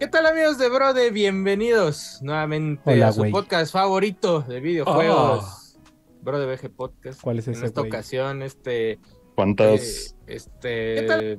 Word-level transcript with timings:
¿Qué 0.00 0.08
tal 0.08 0.24
amigos 0.24 0.56
de 0.56 0.70
Brode? 0.70 1.10
Bienvenidos 1.10 2.20
nuevamente 2.22 2.80
Hola, 2.86 3.08
a 3.08 3.12
su 3.12 3.30
podcast 3.30 3.70
favorito 3.70 4.40
de 4.40 4.58
videojuegos. 4.60 5.78
Brode 6.22 6.46
VG 6.46 6.70
Podcast. 6.74 7.20
¿Cuál 7.20 7.40
es 7.40 7.48
En 7.48 7.52
ese, 7.54 7.66
esta 7.66 7.82
güey? 7.82 7.90
ocasión, 7.90 8.42
este... 8.42 8.98
¿Cuántas? 9.34 10.16
eh, 10.26 10.36
este... 10.36 11.38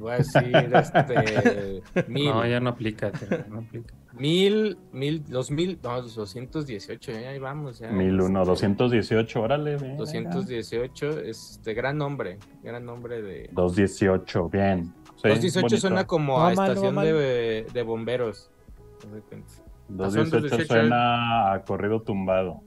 Voy 0.00 0.10
a 0.12 0.16
decir, 0.16 0.52
este... 0.74 1.82
Mil, 2.08 2.30
No, 2.30 2.44
ya 2.44 2.58
no 2.58 2.70
aplica, 2.70 3.12
tío, 3.12 3.28
no 3.48 3.60
aplica. 3.60 3.94
mil, 4.12 4.76
mil, 4.92 5.24
dos 5.24 5.52
mil, 5.52 5.78
no, 5.80 6.02
218, 6.02 7.12
ya 7.12 7.30
ahí 7.30 7.38
vamos. 7.38 7.78
Ya, 7.78 7.92
1001, 7.92 8.40
Este, 8.42 8.50
218, 8.50 9.40
órale, 9.40 9.76
bien. 9.76 9.96
218, 9.96 11.20
este, 11.20 11.74
gran 11.74 11.96
nombre, 11.96 12.38
gran 12.64 12.84
nombre 12.84 13.22
de... 13.22 13.50
218, 13.52 14.48
bien. 14.48 14.92
Sí, 15.22 15.28
218 15.28 15.60
bonito. 15.62 15.80
suena 15.80 16.06
como 16.06 16.38
No 16.38 16.46
a 16.46 16.54
no 16.54 16.62
estación 16.64 16.96
de, 16.96 17.66
de 17.72 17.82
bomberos. 17.82 18.50
de 19.04 19.14
repente. 19.14 19.52
218 19.88 20.30
Son 20.30 20.40
218. 20.42 20.66
suena 20.74 21.52
a 21.52 21.62
corrido 21.64 22.02
tumbado. 22.02 22.60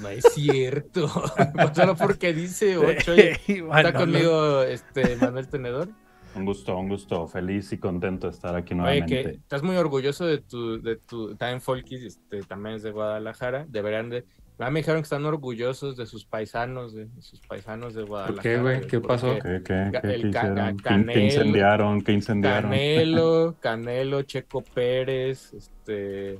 No 0.00 0.08
es 0.08 0.24
cierto. 0.32 1.08
Solo 1.74 1.96
porque 1.96 2.32
dice 2.32 2.78
8. 2.78 3.12
Está 3.46 3.92
conmigo 3.92 4.62
este 4.62 5.16
Manuel 5.16 5.48
Tenedor. 5.48 5.88
Un 6.34 6.44
gusto, 6.44 6.76
un 6.76 6.88
gusto. 6.88 7.26
Feliz 7.28 7.72
y 7.72 7.78
contento 7.78 8.26
de 8.26 8.32
estar 8.32 8.54
aquí 8.56 8.74
Oye, 8.74 8.80
nuevamente. 8.82 9.22
que 9.22 9.30
estás 9.30 9.62
muy 9.62 9.76
orgulloso 9.76 10.26
de 10.26 10.38
tu, 10.38 10.80
de 10.82 10.96
tu, 10.96 11.34
también 11.36 11.60
Folkis, 11.62 12.02
este, 12.02 12.42
también 12.42 12.76
es 12.76 12.82
de 12.82 12.90
Guadalajara. 12.92 13.64
Deberían 13.68 14.10
de, 14.10 14.24
ah, 14.58 14.70
me 14.70 14.80
dijeron 14.80 15.00
que 15.00 15.04
están 15.04 15.24
orgullosos 15.24 15.96
de 15.96 16.06
sus 16.06 16.24
paisanos, 16.24 16.94
de, 16.94 17.06
de 17.06 17.22
sus 17.22 17.40
paisanos 17.40 17.94
de 17.94 18.02
Guadalajara. 18.04 18.42
qué, 18.42 18.56
güey? 18.58 18.86
¿Qué 18.86 19.00
pasó? 19.00 19.34
¿Qué, 19.34 19.62
qué, 19.64 19.90
qué, 20.02 20.14
el 20.14 20.22
qué 20.22 20.30
ca- 20.30 20.38
hicieron? 20.40 20.76
¿Qué- 20.76 20.84
Canelo- 20.84 21.12
¿Qué 21.12 21.20
incendiaron? 21.24 22.00
¿Qué 22.02 22.12
incendiaron? 22.12 22.70
Canelo, 22.70 23.54
Canelo, 23.60 24.22
Checo 24.22 24.62
Pérez, 24.62 25.52
este, 25.54 26.38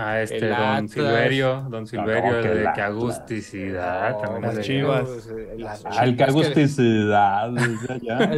Ah, 0.00 0.20
este, 0.22 0.36
El 0.36 0.48
don 0.50 0.60
Atlas. 0.60 0.90
Silverio, 0.92 1.66
don 1.70 1.86
Silverio, 1.88 2.30
No, 2.30 2.38
el 2.38 2.58
de 2.58 2.68
que 2.72 2.80
agusticidad. 2.82 4.10
no, 4.12 4.18
también 4.18 4.54
las 4.54 4.64
Chivas. 4.64 5.08
las 5.56 5.84
Ah, 5.86 6.04
el 6.04 6.16
que 6.16 6.22
agusticidad. 6.24 7.50
ya, 8.02 8.18
ya. 8.18 8.30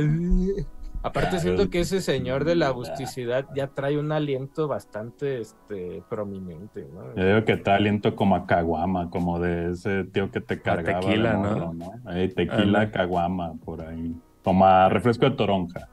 Aparte 1.02 1.30
Claro. 1.30 1.42
siento 1.42 1.70
que 1.70 1.80
ese 1.80 2.02
señor 2.02 2.44
de 2.44 2.54
la 2.56 2.66
agusticidad 2.66 3.46
ya 3.54 3.68
trae 3.68 3.98
un 3.98 4.12
aliento 4.12 4.68
bastante 4.68 5.40
este 5.40 6.02
prominente, 6.10 6.86
¿no? 6.92 7.14
Yo 7.16 7.26
digo 7.26 7.44
que 7.46 7.52
está 7.52 7.76
aliento 7.76 8.14
como 8.14 8.36
a 8.36 8.46
caguama, 8.46 9.08
como 9.08 9.40
de 9.40 9.70
ese 9.72 10.04
tío 10.04 10.30
que 10.30 10.42
te 10.42 10.60
cargaba. 10.60 11.00
de 11.00 11.06
tequila, 11.06 11.32
¿no? 11.34 11.38
morro, 11.38 11.72
¿no? 11.72 12.12
Ey, 12.12 12.28
tequila, 12.28 12.90
caguama, 12.90 13.54
por 13.64 13.80
ahí. 13.80 14.14
Como 14.44 14.66
a 14.66 14.90
refresco 14.90 15.24
de 15.30 15.36
toronja. 15.36 15.88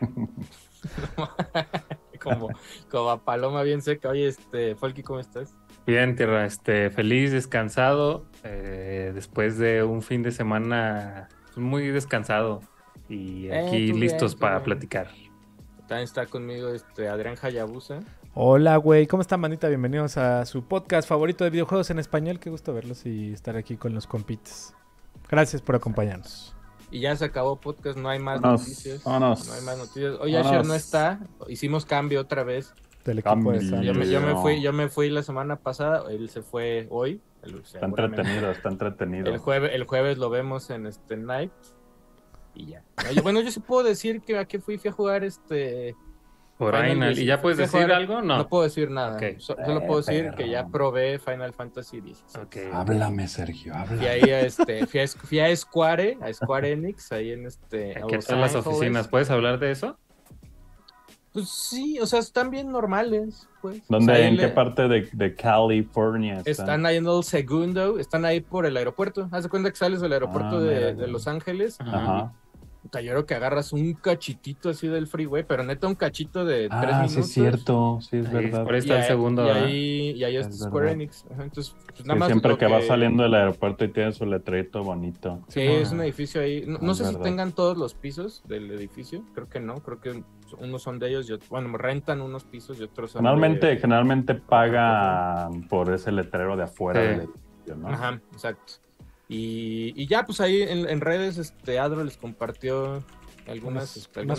como, 2.22 2.48
como 2.90 3.10
a 3.10 3.24
paloma 3.24 3.62
bien 3.62 3.82
seca. 3.82 4.08
Oye, 4.08 4.26
este, 4.26 4.74
Folky, 4.74 5.02
¿cómo 5.02 5.20
estás? 5.20 5.54
Bien, 5.86 6.16
tierra, 6.16 6.44
este, 6.44 6.90
feliz, 6.90 7.30
descansado, 7.30 8.24
eh, 8.42 9.12
después 9.14 9.58
de 9.58 9.84
un 9.84 10.02
fin 10.02 10.22
de 10.22 10.32
semana 10.32 11.28
pues, 11.44 11.58
muy 11.58 11.88
descansado 11.88 12.60
y 13.08 13.46
Eh, 13.48 13.66
aquí 13.66 13.92
listos 13.92 14.34
para 14.34 14.56
bien. 14.56 14.64
platicar. 14.64 15.08
También 15.88 16.04
está 16.04 16.26
conmigo 16.26 16.68
este 16.70 17.08
Adrián 17.08 17.36
Hayabusa. 17.40 18.00
Hola, 18.34 18.76
güey. 18.78 19.06
¿Cómo 19.06 19.20
están, 19.20 19.40
manita? 19.40 19.68
Bienvenidos 19.68 20.16
a 20.16 20.44
su 20.46 20.64
podcast 20.64 21.08
favorito 21.08 21.44
de 21.44 21.50
videojuegos 21.50 21.90
en 21.90 21.98
español. 21.98 22.40
Qué 22.40 22.50
gusto 22.50 22.72
verlos 22.74 23.04
y 23.06 23.32
estar 23.32 23.56
aquí 23.56 23.76
con 23.76 23.94
los 23.94 24.06
compites. 24.06 24.74
Gracias 25.30 25.62
por 25.62 25.76
acompañarnos. 25.76 26.54
Y 26.90 27.00
ya 27.00 27.14
se 27.16 27.24
acabó 27.24 27.56
podcast, 27.60 27.98
no 27.98 28.08
hay 28.08 28.18
más 28.18 28.40
Vámonos, 28.40 28.62
noticias. 28.62 29.04
vámonos. 29.04 29.46
No 29.48 29.54
hay 29.54 29.62
más 29.62 29.78
noticias. 29.78 30.16
Oye, 30.20 30.36
Vámonos. 30.36 30.52
Asher 30.58 30.66
no 30.66 30.74
está. 30.74 31.20
Hicimos 31.48 31.84
cambio 31.86 32.20
otra 32.20 32.44
vez. 32.44 32.72
Del 33.04 33.18
equipo 33.18 33.52
de. 33.52 33.60
Yo 33.84 33.94
me, 33.94 34.08
yo 34.08 34.20
me 34.22 34.34
fui, 34.36 34.62
yo 34.62 34.72
me 34.72 34.88
fui 34.88 35.10
la 35.10 35.22
semana 35.22 35.56
pasada, 35.56 36.10
él 36.10 36.28
se 36.30 36.40
fue 36.42 36.86
hoy. 36.90 37.20
el- 37.42 37.56
Está 37.58 37.84
entretenido, 37.84 38.50
está 38.50 38.68
entretenido. 38.70 39.30
El 39.30 39.38
jueves, 39.38 39.72
el 39.74 39.84
jueves 39.84 40.16
lo 40.18 40.30
vemos 40.30 40.70
en 40.70 40.86
este 40.86 41.16
Night. 41.18 41.52
Y 42.54 42.66
ya. 42.66 42.82
Yo- 43.12 43.22
bueno, 43.22 43.40
yo 43.40 43.50
sí 43.50 43.60
puedo 43.60 43.82
decir 43.86 44.20
que 44.20 44.38
a 44.38 44.44
qué 44.44 44.58
fui, 44.60 44.78
fui 44.78 44.90
a 44.90 44.92
jugar 44.92 45.24
este. 45.24 45.94
Por 46.56 46.76
Final. 46.80 47.18
¿y 47.18 47.24
ya 47.24 47.42
puedes 47.42 47.58
decir 47.58 47.80
jugar- 47.82 47.92
algo? 47.96 48.22
No, 48.22 48.38
No. 48.38 48.48
puedo 48.48 48.62
decir 48.62 48.88
nada. 48.88 49.16
Ok. 49.16 49.38
So- 49.40 49.56
solo 49.66 49.84
puedo 49.86 50.02
decir 50.02 50.26
perro. 50.26 50.36
que 50.36 50.48
ya 50.48 50.64
probé 50.68 51.18
Final 51.18 51.52
Fantasy 51.52 52.00
XVI. 52.00 52.40
Ok. 52.42 52.56
Háblame, 52.72 53.26
Sergio, 53.26 53.74
háblame. 53.74 53.96
Fui 53.98 54.06
ahí 54.06 54.30
a 54.30 54.40
este, 54.42 54.86
fui 54.86 55.00
a, 55.00 55.08
fui 55.08 55.40
a 55.40 55.56
Square, 55.56 56.18
a 56.22 56.32
Square 56.32 56.70
Enix, 56.70 57.10
ahí 57.10 57.32
en 57.32 57.46
este. 57.46 57.98
Aquí 57.98 58.14
están 58.14 58.40
las 58.40 58.54
oficinas, 58.54 59.08
¿puedes 59.08 59.30
hablar 59.30 59.58
de 59.58 59.72
eso? 59.72 59.98
Pues 61.32 61.48
sí, 61.48 61.98
o 61.98 62.06
sea, 62.06 62.20
están 62.20 62.50
bien 62.50 62.70
normales, 62.70 63.48
pues. 63.60 63.82
¿Dónde, 63.88 64.12
O 64.12 64.16
sea, 64.16 64.24
en 64.28 64.36
le- 64.36 64.42
qué 64.44 64.48
parte 64.50 64.86
de, 64.86 65.08
de 65.12 65.34
California 65.34 66.34
están? 66.38 66.50
Están 66.52 66.86
ahí 66.86 66.98
en 66.98 67.08
el 67.08 67.24
segundo, 67.24 67.98
están 67.98 68.24
ahí 68.24 68.40
por 68.40 68.64
el 68.66 68.76
aeropuerto. 68.76 69.28
Haz 69.32 69.42
de 69.42 69.48
cuenta 69.48 69.70
que 69.70 69.76
sales 69.76 70.00
del 70.00 70.12
aeropuerto 70.12 70.58
Ah, 70.58 70.60
de, 70.60 70.94
de. 70.94 71.08
Los 71.08 71.26
Ángeles. 71.26 71.80
Ajá. 71.80 72.32
Puta, 72.84 73.00
yo 73.00 73.12
creo 73.12 73.24
que 73.24 73.34
agarras 73.34 73.72
un 73.72 73.94
cachitito 73.94 74.68
así 74.68 74.88
del 74.88 75.06
freeway, 75.06 75.42
pero 75.42 75.62
neta 75.64 75.86
un 75.88 75.94
cachito 75.94 76.44
de 76.44 76.68
tres 76.68 76.70
Ah, 76.92 77.02
minutos. 77.02 77.12
sí 77.12 77.20
es 77.20 77.28
cierto, 77.32 77.98
sí 78.02 78.18
es 78.18 78.26
Ahí, 78.26 78.34
verdad. 78.34 78.64
por 78.64 78.74
ahí 78.74 78.76
Y 78.76 78.80
está 78.80 78.94
el 78.96 79.00
ahí- 79.00 79.06
segundo. 79.08 79.42
Y 79.42 79.46
¿verdad? 79.46 79.64
ahí, 79.64 80.10
y 80.10 80.24
ahí 80.24 80.36
Es 80.36 80.46
está 80.48 80.66
Square 80.66 80.84
verdad. 80.84 80.92
Enix. 80.92 81.24
Ajá, 81.32 81.42
entonces, 81.44 81.74
pues, 81.86 81.98
Sí, 81.98 82.04
nada 82.04 82.18
más 82.20 82.28
siempre 82.28 82.50
lo 82.50 82.58
que, 82.58 82.66
va 82.66 82.82
saliendo 82.82 83.22
del 83.22 83.34
aeropuerto 83.34 83.86
y 83.86 83.88
tiene 83.88 84.12
su 84.12 84.26
letrerito 84.26 84.82
bonito. 84.84 85.40
Sí, 85.48 85.62
es 85.62 85.92
un 85.92 86.00
Ah. 86.00 86.04
edificio 86.04 86.42
ahí. 86.42 86.62
No, 86.66 86.76
no 86.78 86.92
Es 86.92 86.98
sé 86.98 87.06
si 87.06 87.16
tengan 87.16 87.52
todos 87.52 87.78
los 87.78 87.94
pisos 87.94 88.42
del 88.46 88.70
edificio. 88.70 89.24
Creo 89.34 89.48
que 89.48 89.60
no. 89.60 89.76
Creo 89.76 90.00
que 90.02 90.22
unos 90.58 90.82
son 90.82 90.98
de 90.98 91.08
ellos. 91.08 91.30
Y 91.30 91.32
otros, 91.32 91.48
bueno, 91.48 91.78
rentan 91.78 92.20
unos 92.20 92.44
pisos 92.44 92.78
y 92.80 92.82
otros 92.82 93.12
son. 93.12 93.22
de- 93.22 93.30
Generalmente, 93.30 93.76
generalmente 93.78 94.34
pagan 94.34 95.62
por 95.68 95.90
ese 95.90 96.12
letrero 96.12 96.54
de 96.54 96.64
afuera 96.64 97.00
Sí. 97.00 97.06
del 97.08 97.20
edificio, 97.20 97.76
¿no? 97.76 97.88
Ajá, 97.88 98.20
exacto. 98.32 98.74
Y, 99.28 99.92
y 100.00 100.06
ya, 100.06 100.24
pues 100.26 100.40
ahí 100.40 100.62
en, 100.62 100.88
en 100.88 101.00
redes, 101.00 101.38
este 101.38 101.78
Adro 101.78 102.04
les 102.04 102.16
compartió 102.16 103.04
algunas, 103.46 103.96
Unas- 103.96 103.96
este, 103.96 104.20
algunas 104.20 104.38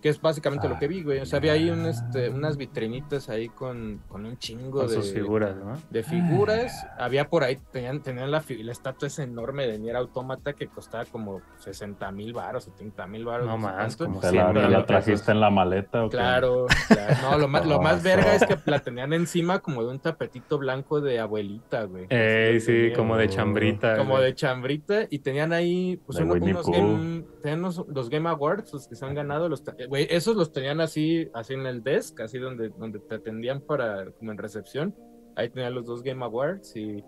que 0.00 0.08
es 0.08 0.20
básicamente 0.20 0.68
lo 0.68 0.78
que 0.78 0.88
vi, 0.88 1.02
güey. 1.02 1.18
O 1.20 1.26
sea, 1.26 1.38
había 1.38 1.52
ahí 1.52 1.68
un, 1.70 1.84
este, 1.86 2.26
Ah. 2.26 2.30
unas 2.32 2.56
vitrinitas 2.56 3.28
ahí 3.28 3.48
con, 3.48 4.02
con 4.08 4.24
un 4.24 4.38
chingo 4.38 4.78
Con 4.80 4.88
de, 4.88 4.94
sus 4.94 5.12
figuras, 5.12 5.56
¿no? 5.56 5.76
de 5.90 6.02
figuras. 6.02 6.86
Había 6.98 7.28
por 7.28 7.44
ahí, 7.44 7.58
tenían, 7.70 8.00
tenían 8.02 8.30
la, 8.30 8.42
la 8.48 8.72
estatua 8.72 9.08
esa 9.08 9.22
enorme 9.22 9.66
de 9.66 9.78
Nier 9.78 9.96
Automata 9.96 10.52
que 10.54 10.68
costaba 10.68 11.04
como 11.04 11.40
60 11.58 12.10
mil 12.12 12.32
baros, 12.32 12.64
70 12.64 13.06
mil 13.06 13.24
baros. 13.24 13.46
No 13.46 13.56
sé 13.56 13.58
más, 13.62 13.96
cuánto. 13.96 14.04
como 14.06 14.20
¿Te 14.20 14.32
la, 14.70 14.86
trajiste 14.86 15.32
en 15.32 15.40
la 15.40 15.50
maleta 15.50 16.04
o 16.04 16.08
qué? 16.08 16.16
Claro, 16.16 16.66
claro. 16.88 17.14
No, 17.22 17.38
lo 17.38 17.48
más, 17.48 17.66
lo 17.66 17.80
más 17.80 18.02
verga 18.02 18.34
es 18.34 18.46
que 18.46 18.56
la 18.66 18.78
tenían 18.78 19.12
encima 19.12 19.58
como 19.58 19.82
de 19.84 19.90
un 19.90 19.98
tapetito 20.00 20.58
blanco 20.58 21.00
de 21.00 21.20
abuelita, 21.20 21.84
güey. 21.84 22.04
Lo 22.04 22.60
sí, 22.60 22.66
tenían. 22.66 22.94
como 22.96 23.16
de 23.16 23.28
chambrita. 23.28 23.96
como 23.96 24.12
güey. 24.14 24.24
de 24.24 24.34
chambrita 24.34 25.02
y 25.10 25.18
tenían 25.18 25.52
ahí 25.52 26.00
pues, 26.06 26.18
uno- 26.20 26.34
unos, 26.34 26.66
game, 26.70 27.24
tenían 27.42 27.58
unos- 27.60 27.84
los 27.88 28.08
Game 28.08 28.28
Awards 28.28 28.72
los 28.72 28.88
que 28.88 28.94
se 28.96 29.04
han 29.04 29.14
ganado 29.14 29.48
los 29.48 29.62
güey, 29.90 30.06
esos 30.08 30.36
los 30.36 30.52
tenían 30.52 30.80
así 30.80 31.28
así 31.34 31.52
en 31.54 31.66
el 31.66 31.82
desk 31.82 32.20
así 32.20 32.38
donde 32.38 32.68
donde 32.70 33.00
te 33.00 33.16
atendían 33.16 33.60
para 33.60 34.10
como 34.12 34.30
en 34.32 34.38
recepción 34.38 34.94
ahí 35.36 35.50
tenían 35.50 35.74
los 35.74 35.84
dos 35.84 36.02
Game 36.02 36.24
Awards 36.24 36.76
y, 36.76 37.04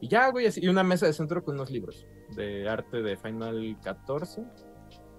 y 0.00 0.08
ya 0.08 0.30
güey 0.30 0.46
así, 0.46 0.60
y 0.62 0.68
una 0.68 0.84
mesa 0.84 1.06
de 1.06 1.12
centro 1.14 1.42
con 1.42 1.54
unos 1.54 1.70
libros 1.70 2.06
de 2.36 2.68
arte 2.68 3.02
de 3.02 3.16
Final 3.16 3.76
14 3.82 4.44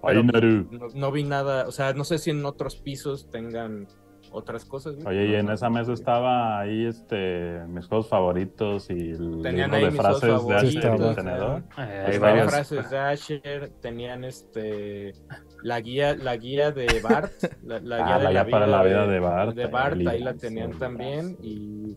Ay, 0.02 0.22
Naru. 0.22 0.68
no, 0.70 0.86
no 0.94 1.10
vi 1.12 1.24
nada 1.24 1.66
o 1.66 1.72
sea 1.72 1.92
no 1.92 2.04
sé 2.04 2.18
si 2.18 2.30
en 2.30 2.44
otros 2.46 2.76
pisos 2.76 3.28
tengan 3.30 3.88
otras 4.30 4.64
cosas 4.66 4.94
güey. 4.94 5.06
Oye, 5.06 5.26
y 5.30 5.34
en 5.36 5.48
esa 5.48 5.70
mesa 5.70 5.92
estaba 5.94 6.60
ahí 6.60 6.84
este 6.84 7.60
mis 7.66 7.86
juegos 7.86 8.08
favoritos 8.08 8.90
y 8.90 9.10
el 9.12 9.40
Tenían 9.42 9.70
libro 9.70 9.76
ahí 9.76 9.84
de 9.86 9.90
frases 9.90 10.46
de 10.46 10.56
estaba. 10.68 11.14
tenedor. 11.14 11.62
Eh, 11.78 12.18
varias. 12.20 12.50
frases 12.50 12.90
de 12.90 12.98
Asher, 12.98 13.70
tenían 13.80 14.24
este 14.24 15.14
la 15.62 15.80
guía, 15.80 16.14
la 16.16 16.36
guía 16.36 16.70
de 16.72 17.00
Bart, 17.00 17.32
la, 17.64 17.80
la 17.80 17.96
Ah, 17.96 18.06
guía 18.06 18.18
de 18.18 18.24
la 18.24 18.30
la 18.32 18.44
guía 18.44 18.50
para 18.50 18.66
la 18.66 18.82
vida 18.82 19.06
de 19.06 19.20
Bart, 19.20 19.54
de 19.54 19.66
Bart, 19.66 19.96
ahí 20.06 20.20
la 20.20 20.34
tenían 20.34 20.72
también 20.78 21.36
y 21.42 21.96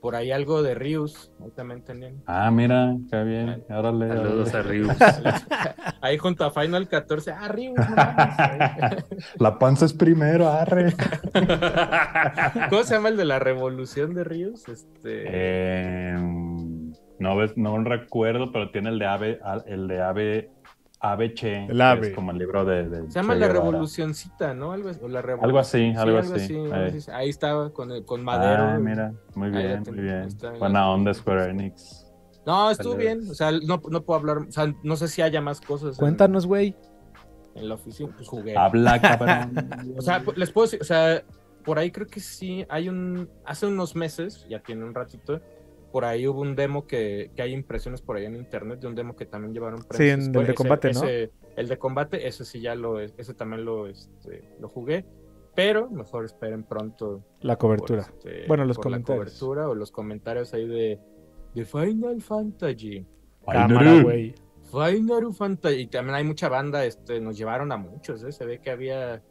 por 0.00 0.16
ahí 0.16 0.32
algo 0.32 0.64
de 0.64 0.74
Rius, 0.74 1.30
ahí 1.40 1.50
también 1.52 1.82
tenían. 1.84 2.22
Ah, 2.26 2.50
mira, 2.50 2.96
qué 3.08 3.22
bien. 3.22 3.64
Órale, 3.68 4.08
Saludos 4.08 4.54
a 4.54 4.62
Rius. 4.62 4.88
Ahí 6.00 6.18
junto 6.18 6.44
a 6.44 6.50
Final 6.50 6.88
14, 6.88 7.30
ah, 7.30 7.46
Rius. 7.46 7.76
La 9.38 9.56
panza 9.60 9.84
es 9.84 9.92
primero, 9.92 10.48
arre. 10.48 10.92
¿Cómo 12.70 12.82
se 12.82 12.94
llama 12.96 13.10
el 13.10 13.16
de 13.16 13.24
la 13.24 13.38
revolución 13.38 14.12
de 14.14 14.24
Rius? 14.24 14.68
Este 14.68 15.24
Eh, 15.28 16.16
no 17.20 17.36
ves, 17.36 17.56
no 17.56 17.78
recuerdo, 17.84 18.50
pero 18.50 18.72
tiene 18.72 18.88
el 18.90 18.98
de 18.98 19.06
ave, 19.06 19.40
el 19.66 19.86
de 19.86 20.02
ave, 20.02 20.50
ave 21.02 21.34
Che, 21.34 21.64
El 21.66 21.76
que 21.76 21.82
ave. 21.82 22.08
es 22.08 22.14
como 22.14 22.30
el 22.30 22.38
libro 22.38 22.64
de, 22.64 22.88
de 22.88 23.02
se 23.10 23.18
llama 23.20 23.34
la 23.34 23.48
revolucioncita, 23.48 24.54
¿no? 24.54 24.72
Algo, 24.72 24.90
o 25.02 25.08
la 25.08 25.20
revolu- 25.22 25.42
Algo 25.44 25.58
así, 25.58 25.90
Sí, 25.92 25.94
algo 25.98 26.18
así. 26.18 26.56
algo 26.56 26.74
así. 26.96 27.10
Ahí 27.10 27.28
estaba 27.28 27.70
con, 27.72 27.90
el- 27.90 28.04
con 28.04 28.22
Madero. 28.24 28.62
Ah, 28.62 28.78
mira, 28.78 29.12
muy 29.34 29.48
Ahí 29.48 29.52
bien, 29.66 29.82
ten- 29.82 29.94
muy 29.94 30.04
bien. 30.04 30.22
está 30.22 30.52
en 30.52 30.58
Buena 30.60 30.80
la- 30.80 30.90
onda 30.90 31.12
Square 31.12 31.50
Enix. 31.50 32.06
No, 32.46 32.70
estuvo 32.70 32.92
Saludos. 32.94 32.98
bien. 32.98 33.30
O 33.30 33.34
sea, 33.34 33.52
no, 33.52 33.80
no 33.90 34.02
puedo 34.04 34.18
hablar. 34.20 34.38
O 34.38 34.50
sea, 34.52 34.72
no 34.82 34.96
sé 34.96 35.08
si 35.08 35.22
haya 35.22 35.40
más 35.40 35.60
cosas. 35.60 35.90
en- 35.96 36.00
Cuéntanos, 36.00 36.46
güey. 36.46 36.74
En, 37.54 37.68
la 37.68 37.74
oficina. 37.74 38.12
Pues 38.16 38.28
jugué. 38.28 38.56
Habla, 38.56 39.00
cabrón. 39.00 39.70
O 39.96 40.02
sea, 40.02 40.22
les 40.36 40.50
puedo 40.50 40.66
decir. 40.66 40.80
O 40.80 40.84
sea, 40.84 41.22
por 41.64 41.78
ahí 41.78 41.90
creo 41.92 42.06
que 42.08 42.18
sí, 42.20 42.64
hay 42.68 42.88
un, 42.88 43.28
hace 43.44 43.66
unos 43.66 43.94
meses, 43.94 44.44
ya 44.48 44.60
tiene 44.60 44.84
un 44.84 44.94
ratito, 44.94 45.40
por 45.92 46.04
ahí 46.04 46.26
hubo 46.26 46.40
un 46.40 46.56
demo 46.56 46.86
que, 46.86 47.30
que 47.36 47.42
hay 47.42 47.52
impresiones 47.52 48.00
por 48.02 48.16
ahí 48.16 48.24
en 48.24 48.34
internet 48.34 48.80
de 48.80 48.86
un 48.88 48.94
demo 48.94 49.14
que 49.14 49.26
también 49.26 49.52
llevaron 49.54 49.82
Sí, 49.90 50.08
en 50.08 50.20
el 50.22 50.32
de 50.32 50.42
Ese- 50.42 50.54
combate, 50.54 50.92
¿no? 50.92 51.04
ese- 51.04 51.30
el 51.56 51.68
de 51.68 51.78
combate, 51.78 52.26
ese 52.26 52.44
sí 52.44 52.60
ya 52.60 52.74
lo, 52.74 52.98
ese 52.98 53.34
también 53.34 53.64
lo, 53.64 53.86
este, 53.86 54.42
lo 54.58 54.68
jugué, 54.68 55.04
pero 55.54 55.90
mejor 55.90 56.24
esperen 56.24 56.64
pronto 56.64 57.22
La 57.42 57.58
por, 57.58 57.76
cobertura. 57.76 58.00
este, 58.02 58.46
Bueno, 58.48 58.64
los 58.64 58.76
por 58.78 58.86
la 58.86 58.90
comentarios. 59.02 59.38
cobertura 59.38 59.68
o 59.68 59.74
los 59.74 59.92
comentarios 59.92 60.54
ahí 60.54 60.66
de, 60.66 60.98
de 61.54 61.64
Final 61.66 62.22
Fantasy. 62.22 63.06
Cámara, 63.46 64.02
güey. 64.02 64.34
Final 64.70 65.34
Fantasy. 65.34 65.76
Y 65.80 65.86
también 65.88 66.14
hay 66.14 66.24
mucha 66.24 66.48
banda, 66.48 66.84
este, 66.86 67.20
nos 67.20 67.36
llevaron 67.36 67.70
a 67.72 67.76
muchos, 67.76 68.22
¿eh? 68.24 68.32
Se 68.32 68.46
ve 68.46 68.58
que 68.60 68.70
había, 68.70 69.22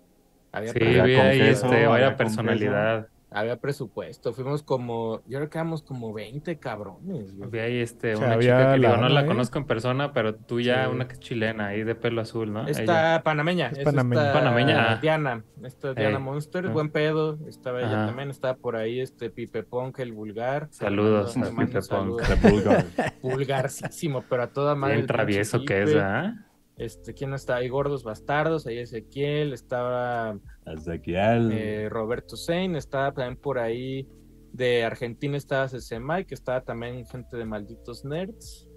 había, 0.51 0.73
Sí, 0.73 0.79
Había 0.99 1.17
confeso, 1.23 1.65
este, 1.67 1.87
vaya 1.87 2.15
personalidad. 2.15 3.07
Había 3.33 3.55
presupuesto. 3.57 4.33
Fuimos 4.33 4.61
como, 4.61 5.21
yo 5.25 5.37
creo 5.39 5.49
que 5.49 5.57
éramos 5.57 5.81
como 5.83 6.11
20 6.13 6.59
cabrones. 6.59 7.33
güey. 7.35 7.49
Vi 7.49 7.59
ahí 7.59 7.79
este, 7.79 8.13
O 8.15 8.17
sea, 8.17 8.25
una 8.27 8.35
había 8.35 8.57
chica 8.57 8.73
que 8.73 8.79
digo, 8.81 8.97
no 8.97 9.09
la 9.09 9.21
¿eh? 9.21 9.25
conozco 9.25 9.57
en 9.57 9.65
persona, 9.65 10.11
pero 10.13 10.35
tú 10.35 10.59
ya, 10.59 10.85
Sí. 10.85 10.91
una 10.91 11.07
que 11.07 11.13
es 11.13 11.19
chilena, 11.21 11.67
ahí 11.67 11.83
de 11.83 11.95
pelo 11.95 12.21
azul, 12.21 12.51
¿no? 12.51 12.67
Ella. 12.67 12.71
Esta 12.81 13.21
panameña. 13.23 13.67
Es 13.69 13.79
panameña. 13.85 14.21
esta 14.27 14.33
Panameña, 14.33 14.91
ah. 14.91 14.95
Diana. 15.01 15.43
Esta 15.63 15.93
Diana. 15.93 16.19
Monster, 16.19 16.65
Ah. 16.67 16.71
buen 16.71 16.89
pedo. 16.91 17.39
Estaba 17.47 17.79
ella 17.79 18.05
también. 18.07 18.29
Estaba 18.29 18.55
por 18.55 18.75
ahí 18.75 18.99
este 18.99 19.29
Pipe 19.29 19.63
Punk, 19.63 19.99
el 19.99 20.11
vulgar. 20.11 20.67
Saludos 20.71 21.37
a 21.37 21.49
Pipe 21.51 21.79
Punk. 21.89 22.21
The 22.21 22.49
Bulgar. 22.49 22.85
Vulgarcísimo, 23.21 24.23
pero 24.29 24.43
a 24.43 24.47
toda 24.47 24.75
madre. 24.75 24.95
Bien 24.95 25.01
el 25.03 25.07
travieso 25.07 25.63
que 25.65 25.83
es. 25.83 25.93
¿verdad? 25.93 26.33
Este, 26.77 27.13
¿quién 27.13 27.29
no 27.29 27.35
está 27.35 27.57
ahí? 27.57 27.69
Gordos 27.69 28.03
Bastardos, 28.03 28.65
ahí 28.65 28.79
Ezequiel, 28.79 29.53
estaba 29.53 30.37
Ezequiel. 30.65 31.51
eh, 31.51 31.89
Roberto 31.89 32.35
Sein, 32.35 32.75
estaba 32.75 33.11
también 33.13 33.37
por 33.37 33.59
ahí 33.59 34.07
de 34.51 34.83
Argentina 34.83 35.37
estaba 35.37 35.67
CC 35.67 35.99
Mike, 35.99 36.33
estaba 36.33 36.61
también 36.61 37.05
gente 37.05 37.37
de 37.37 37.45
Malditos 37.45 38.03
Nerds. 38.03 38.67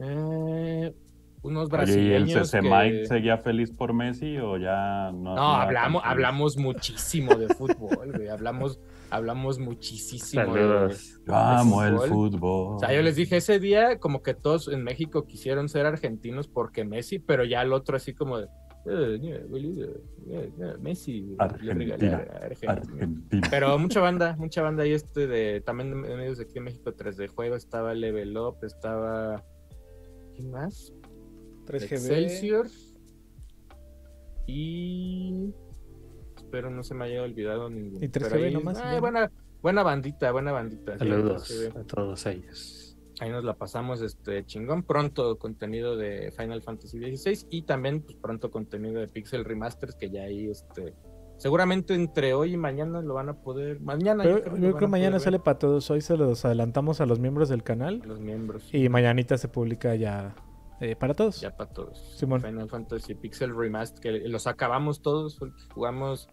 Eh, 0.00 0.94
unos 1.42 1.72
Oye, 1.72 2.00
¿y 2.00 2.12
el 2.12 2.24
brasileños. 2.24 2.50
CC 2.50 2.60
que- 2.60 2.68
Mike 2.70 3.06
seguía 3.06 3.38
feliz 3.38 3.70
por 3.70 3.92
Messi 3.92 4.36
o 4.38 4.56
ya 4.56 5.10
no? 5.12 5.34
No, 5.34 5.54
hablamos, 5.54 6.02
hablamos 6.04 6.56
muchísimo 6.56 7.34
de 7.36 7.48
fútbol, 7.54 8.12
güey. 8.14 8.28
Hablamos, 8.28 8.80
hablamos 9.10 9.58
muchísimo 9.58 10.54
de- 10.54 10.60
Saludos. 10.60 11.20
Yo 11.26 11.34
amo 11.34 11.82
el 11.84 11.94
fútbol. 11.94 12.08
fútbol. 12.08 12.76
O 12.76 12.78
sea, 12.78 12.92
yo 12.94 13.02
les 13.02 13.16
dije 13.16 13.36
ese 13.38 13.58
día 13.58 13.98
como 13.98 14.22
que 14.22 14.34
todos 14.34 14.68
en 14.68 14.82
México 14.84 15.26
quisieron 15.26 15.68
ser 15.68 15.86
argentinos 15.86 16.48
porque 16.48 16.84
Messi, 16.84 17.18
pero 17.18 17.44
ya 17.44 17.62
el 17.62 17.72
otro 17.72 17.96
así 17.96 18.14
como 18.14 18.38
de 18.38 18.46
"Eh, 18.86 19.18
mira, 19.20 19.40
boludo, 19.48 19.84
eh, 20.30 20.50
eh, 20.60 20.74
Messi 20.80 21.20
le 21.22 21.36
Argentina, 21.38 21.74
regalé 21.96 22.12
a 22.14 22.36
Argentina". 22.46 22.72
Argentina. 22.72 23.48
Pero 23.50 23.78
mucha 23.78 24.00
banda, 24.00 24.36
mucha 24.38 24.62
banda 24.62 24.84
ahí 24.84 24.92
este 24.92 25.26
de 25.26 25.60
también 25.60 25.90
en 25.92 26.00
medios 26.16 26.38
de 26.38 26.44
aquí 26.44 26.58
en 26.58 26.64
México 26.64 26.92
3D 26.94 27.26
juego, 27.28 27.56
estaba 27.56 27.92
Level 27.94 28.36
Up, 28.38 28.56
estaba 28.62 29.44
¿quién 30.34 30.50
más? 30.50 30.92
3GB. 31.66 31.82
Excelsior 31.82 32.66
y 34.46 35.52
espero 36.48 36.70
no 36.70 36.82
se 36.82 36.94
me 36.94 37.04
haya 37.04 37.22
olvidado 37.22 37.68
ninguno. 37.68 38.02
Y 38.04 38.08
3GB 38.08 38.30
Pero 38.30 38.44
ahí- 38.46 38.54
nomás, 38.54 39.00
buena, 39.00 39.30
buena 39.62 39.82
bandita, 39.82 40.32
buena 40.32 40.52
bandita. 40.52 40.92
sí, 40.94 40.98
Saludos 41.00 41.50
3GB. 41.50 41.76
a 41.80 41.84
todos 41.84 42.26
ellos. 42.26 42.96
Ahí 43.20 43.30
nos 43.30 43.44
la 43.44 43.54
pasamos 43.54 44.00
este 44.00 44.44
chingón. 44.46 44.82
Pronto 44.84 45.38
contenido 45.38 45.96
de 45.96 46.32
Final 46.36 46.62
Fantasy 46.62 46.98
XVI 47.16 47.46
y 47.50 47.62
también 47.62 48.00
pues, 48.00 48.16
pronto 48.16 48.50
contenido 48.50 49.00
de 49.00 49.08
Pixel 49.08 49.44
Remasters 49.44 49.94
que 49.96 50.08
ya 50.08 50.22
ahí 50.22 50.48
este 50.48 50.94
seguramente 51.36 51.94
entre 51.94 52.34
hoy 52.34 52.54
y 52.54 52.56
mañana 52.56 53.02
lo 53.02 53.14
van 53.14 53.28
a 53.28 53.34
poder. 53.42 53.80
Mañana 53.80 54.22
Pero 54.24 54.38
yo 54.38 54.42
creo, 54.44 54.54
yo 54.56 54.60
creo 54.60 54.76
que 54.78 54.86
mañana 54.86 55.18
sale 55.18 55.38
para 55.40 55.58
todos. 55.58 55.90
Hoy 55.90 56.00
se 56.00 56.16
los 56.16 56.44
adelantamos 56.44 57.00
a 57.00 57.06
los 57.06 57.18
miembros 57.18 57.48
del 57.48 57.62
canal. 57.62 58.02
los 58.06 58.20
miembros. 58.20 58.68
Y 58.72 58.88
mañanita 58.88 59.36
se 59.36 59.48
publica 59.48 59.94
ya 59.96 60.34
eh, 60.80 60.94
para 60.94 61.14
todos. 61.14 61.40
Ya 61.40 61.56
para 61.56 61.70
todos. 61.70 62.14
Simón. 62.16 62.40
Final 62.40 62.68
Fantasy 62.68 63.14
Pixel 63.16 63.52
Remastered, 63.56 64.00
que 64.22 64.28
los 64.28 64.46
acabamos 64.46 65.02
todos, 65.02 65.38
jugamos 65.74 66.28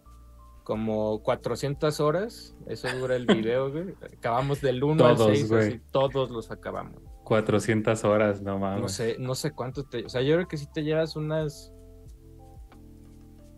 como 0.66 1.22
400 1.22 2.00
horas, 2.00 2.56
eso 2.66 2.88
dura 2.98 3.14
el 3.14 3.24
video, 3.26 3.70
güey. 3.70 3.94
Acabamos 4.18 4.60
del 4.60 4.82
1 4.82 5.06
al 5.06 5.16
Todos, 5.16 5.28
6, 5.38 5.48
güey. 5.48 5.68
así, 5.68 5.80
todos 5.92 6.28
los 6.28 6.50
acabamos. 6.50 7.00
400 7.22 8.02
horas, 8.04 8.42
no 8.42 8.58
mames. 8.58 8.82
No 8.82 8.88
sé, 8.88 9.16
no 9.20 9.36
sé 9.36 9.52
cuánto 9.52 9.84
te, 9.84 10.04
o 10.04 10.08
sea, 10.08 10.22
yo 10.22 10.34
creo 10.34 10.48
que 10.48 10.56
si 10.56 10.66
te 10.66 10.82
llevas 10.82 11.14
unas 11.14 11.72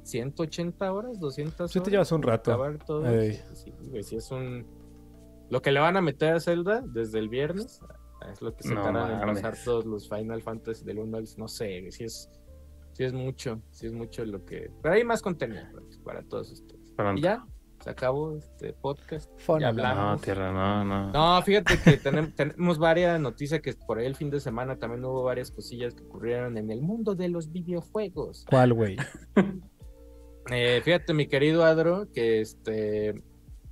180 0.02 0.92
horas, 0.92 1.18
200 1.18 1.70
Sí 1.70 1.78
te 1.78 1.80
horas 1.80 1.90
llevas 1.92 2.12
un 2.12 2.20
para 2.20 2.36
rato. 2.36 2.52
acabar 2.52 2.84
todo. 2.84 3.06
Ey. 3.08 3.40
Sí, 3.54 3.72
güey, 3.88 4.02
sí 4.02 4.16
es 4.16 4.30
un 4.30 4.66
lo 5.48 5.62
que 5.62 5.72
le 5.72 5.80
van 5.80 5.96
a 5.96 6.02
meter 6.02 6.34
a 6.34 6.40
Zelda 6.40 6.82
desde 6.86 7.18
el 7.18 7.30
viernes 7.30 7.80
es 8.30 8.42
lo 8.42 8.54
que 8.54 8.64
se 8.64 8.74
No 8.74 8.82
tardan 8.82 9.12
en 9.30 9.34
pasar 9.34 9.56
todos 9.64 9.86
los 9.86 10.10
Final 10.10 10.42
Fantasy 10.42 10.84
del 10.84 10.98
1 10.98 11.16
al 11.16 11.24
no 11.38 11.48
sé, 11.48 11.80
güey, 11.80 11.90
sí 11.90 12.04
es 12.04 12.30
sí 12.92 13.04
es 13.04 13.14
mucho, 13.14 13.62
sí 13.70 13.86
es 13.86 13.94
mucho 13.94 14.26
lo 14.26 14.44
que 14.44 14.70
pero 14.82 14.94
hay 14.94 15.04
más 15.04 15.22
contenido 15.22 15.62
pues, 15.72 15.96
para 15.98 16.22
todos 16.22 16.52
ustedes. 16.52 16.77
Pronto. 16.98 17.20
Y 17.20 17.22
ya 17.22 17.44
se 17.80 17.90
acabó 17.90 18.36
este 18.36 18.72
podcast. 18.72 19.30
Fun 19.40 19.60
Ya 19.60 19.68
hablamos. 19.68 20.16
No, 20.18 20.24
tierra, 20.24 20.52
no, 20.52 20.84
no. 20.84 21.12
No, 21.12 21.42
fíjate 21.42 21.78
que 21.80 22.00
tenem- 22.02 22.34
tenemos 22.36 22.76
varias 22.78 23.20
noticias 23.20 23.60
que 23.60 23.72
por 23.86 23.98
ahí 23.98 24.06
el 24.06 24.16
fin 24.16 24.30
de 24.30 24.40
semana 24.40 24.76
también 24.80 25.04
hubo 25.04 25.22
varias 25.22 25.52
cosillas 25.52 25.94
que 25.94 26.02
ocurrieron 26.02 26.58
en 26.58 26.70
el 26.72 26.82
mundo 26.82 27.14
de 27.14 27.28
los 27.28 27.52
videojuegos. 27.52 28.44
¿Cuál, 28.50 28.74
güey? 28.74 28.96
Eh, 30.50 30.80
fíjate, 30.82 31.12
mi 31.12 31.26
querido 31.26 31.62
Adro, 31.62 32.08
que 32.10 32.40
este 32.40 33.22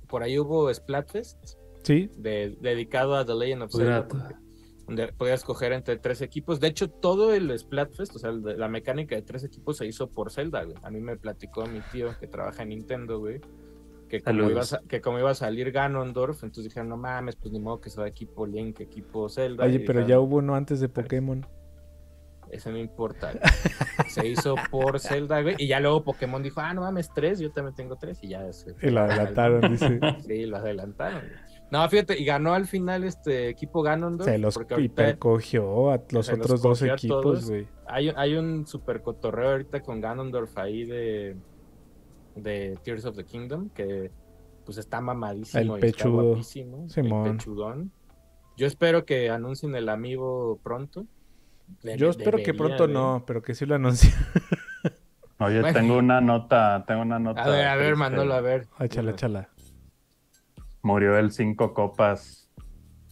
por 0.07 0.21
ahí 0.21 0.37
hubo 0.37 0.71
Splatfest 0.71 1.57
Sí, 1.81 2.09
de- 2.17 2.55
dedicado 2.61 3.15
a 3.15 3.25
The 3.25 3.33
Legend 3.33 3.63
of 3.63 3.71
Zelda. 3.71 4.07
Donde- 4.87 5.13
podías 5.13 5.41
escoger 5.41 5.73
entre 5.73 5.97
tres 5.97 6.21
equipos. 6.21 6.59
De 6.59 6.67
hecho, 6.67 6.89
todo 6.89 7.33
el 7.35 7.57
Splatfest, 7.59 8.15
o 8.15 8.19
sea, 8.19 8.31
el 8.31 8.41
de- 8.41 8.57
la 8.57 8.67
mecánica 8.67 9.15
de 9.15 9.21
tres 9.21 9.43
equipos 9.43 9.77
se 9.77 9.85
hizo 9.85 10.09
por 10.09 10.31
Zelda, 10.31 10.63
güey. 10.63 10.77
A 10.81 10.89
mí 10.89 10.99
me 11.01 11.15
platicó 11.17 11.65
mi 11.67 11.81
tío 11.91 12.17
que 12.19 12.27
trabaja 12.27 12.63
en 12.63 12.69
Nintendo, 12.69 13.19
güey. 13.19 13.39
Que 14.09 14.21
como, 14.21 14.49
iba 14.49 14.61
a, 14.61 14.87
que 14.87 15.01
como 15.01 15.19
iba 15.19 15.31
a 15.31 15.35
salir 15.35 15.69
Ganondorf, 15.73 16.41
entonces 16.43 16.63
dijeron, 16.63 16.87
no 16.87 16.95
mames, 16.95 17.35
pues 17.35 17.51
ni 17.51 17.59
modo 17.59 17.81
que 17.81 17.89
sea 17.89 18.07
equipo 18.07 18.45
Link, 18.47 18.79
equipo 18.79 19.27
Zelda. 19.27 19.65
oye, 19.65 19.79
pero 19.81 19.99
dijeron, 19.99 20.07
ya 20.07 20.19
hubo 20.21 20.37
uno 20.37 20.55
antes 20.55 20.79
de 20.79 20.87
Pokémon. 20.87 21.45
Eso 22.49 22.71
no 22.71 22.77
importa. 22.77 23.33
güey. 23.33 23.43
Se 24.09 24.25
hizo 24.25 24.55
por 24.71 25.01
Zelda, 25.01 25.41
güey. 25.41 25.55
Y 25.57 25.67
ya 25.67 25.81
luego 25.81 26.05
Pokémon 26.05 26.41
dijo, 26.41 26.61
ah, 26.61 26.73
no 26.73 26.79
mames, 26.79 27.11
tres, 27.13 27.39
yo 27.39 27.51
también 27.51 27.75
tengo 27.75 27.97
tres. 27.97 28.23
Y 28.23 28.29
ya 28.29 28.53
se 28.53 28.73
Y 28.81 28.89
lo 28.89 29.01
adelantaron, 29.01 29.59
dice. 29.73 29.99
Sí, 30.25 30.45
lo 30.45 30.55
adelantaron. 30.55 31.19
güey. 31.19 31.46
No, 31.69 31.87
fíjate, 31.89 32.17
y 32.17 32.23
ganó 32.23 32.53
al 32.53 32.65
final 32.65 33.03
este 33.03 33.49
equipo 33.49 33.81
Ganondorf. 33.81 34.29
Se 34.29 34.37
los 34.37 34.57
hipercogió 34.77 35.91
a 35.91 36.01
los 36.11 36.29
otros 36.29 36.61
dos 36.61 36.81
equipos, 36.81 37.49
güey. 37.49 37.67
hay, 37.87 38.09
hay 38.15 38.35
un 38.35 38.65
super 38.65 39.01
cotorreo 39.01 39.51
ahorita 39.51 39.81
con 39.81 39.99
Ganondorf 39.99 40.57
ahí 40.57 40.85
de, 40.85 41.35
de 42.35 42.77
Tears 42.83 43.03
of 43.05 43.17
the 43.17 43.25
Kingdom, 43.25 43.69
que 43.69 44.11
pues 44.65 44.77
está 44.77 45.01
mamadísimo 45.01 45.75
El 45.77 45.83
y 45.83 45.87
está 45.87 46.03
pechudo. 46.03 46.23
guapísimo. 46.23 46.87
El 46.95 47.31
pechudón. 47.31 47.91
Yo 48.55 48.65
espero 48.65 49.05
que 49.05 49.29
anuncien 49.29 49.75
el 49.75 49.89
amigo 49.89 50.59
pronto. 50.63 51.05
De- 51.83 51.97
Yo 51.97 52.09
espero 52.09 52.37
que 52.37 52.53
pronto 52.53 52.87
de- 52.87 52.93
no, 52.93 53.23
pero 53.27 53.41
que 53.41 53.53
sí 53.53 53.65
lo 53.65 53.75
anuncien. 53.75 54.13
Oye, 55.39 55.61
Bueno. 55.61 55.77
tengo 55.79 55.97
una 55.97 56.19
nota, 56.21 56.83
tengo 56.87 57.01
una 57.01 57.19
nota. 57.19 57.43
A 57.43 57.49
ver, 57.49 57.67
a 57.67 57.75
ver, 57.75 57.85
triste. 57.93 57.99
Manolo, 57.99 58.33
a 58.33 58.41
ver. 58.41 58.67
Échala, 58.79 59.11
échala. 59.11 59.49
Murió 60.87 61.17
el 61.17 61.33
cinco 61.33 61.73
copas, 61.73 62.49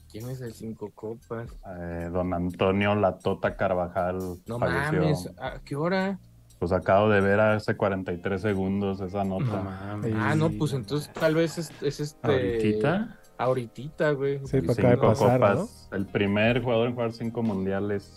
¿Quién 0.09 0.29
es 0.29 0.39
el 0.39 0.53
Cinco 0.53 0.91
Copas? 0.95 1.49
eh, 1.77 2.07
don 2.09 2.33
Antonio 2.33 2.95
Latota 2.95 3.57
Carvajal 3.57 4.17
No 4.45 4.59
falleció. 4.59 5.01
mames, 5.01 5.29
¿a 5.37 5.59
qué 5.59 5.75
hora? 5.75 6.17
Pues 6.57 6.71
acabo 6.71 7.09
de 7.09 7.19
ver 7.19 7.37
hace 7.41 7.75
43 7.75 8.41
segundos 8.41 9.01
esa 9.01 9.25
nota. 9.25 9.43
No 9.43 9.63
mames. 9.63 10.13
Ah, 10.15 10.33
no, 10.35 10.51
pues 10.51 10.71
entonces 10.71 11.11
tal 11.11 11.35
vez 11.35 11.57
es, 11.57 11.69
es 11.81 11.99
este. 11.99 12.55
¿Ahorita? 12.55 13.19
Ahorita, 13.37 14.11
güey. 14.11 14.39
Sí, 14.45 14.61
para 14.61 14.73
cinco 14.93 15.07
pasar, 15.07 15.37
copas. 15.41 15.89
El 15.91 16.05
primer 16.05 16.63
jugador 16.63 16.87
en 16.87 16.93
jugar 16.93 17.11
cinco 17.11 17.43
mundiales. 17.43 18.09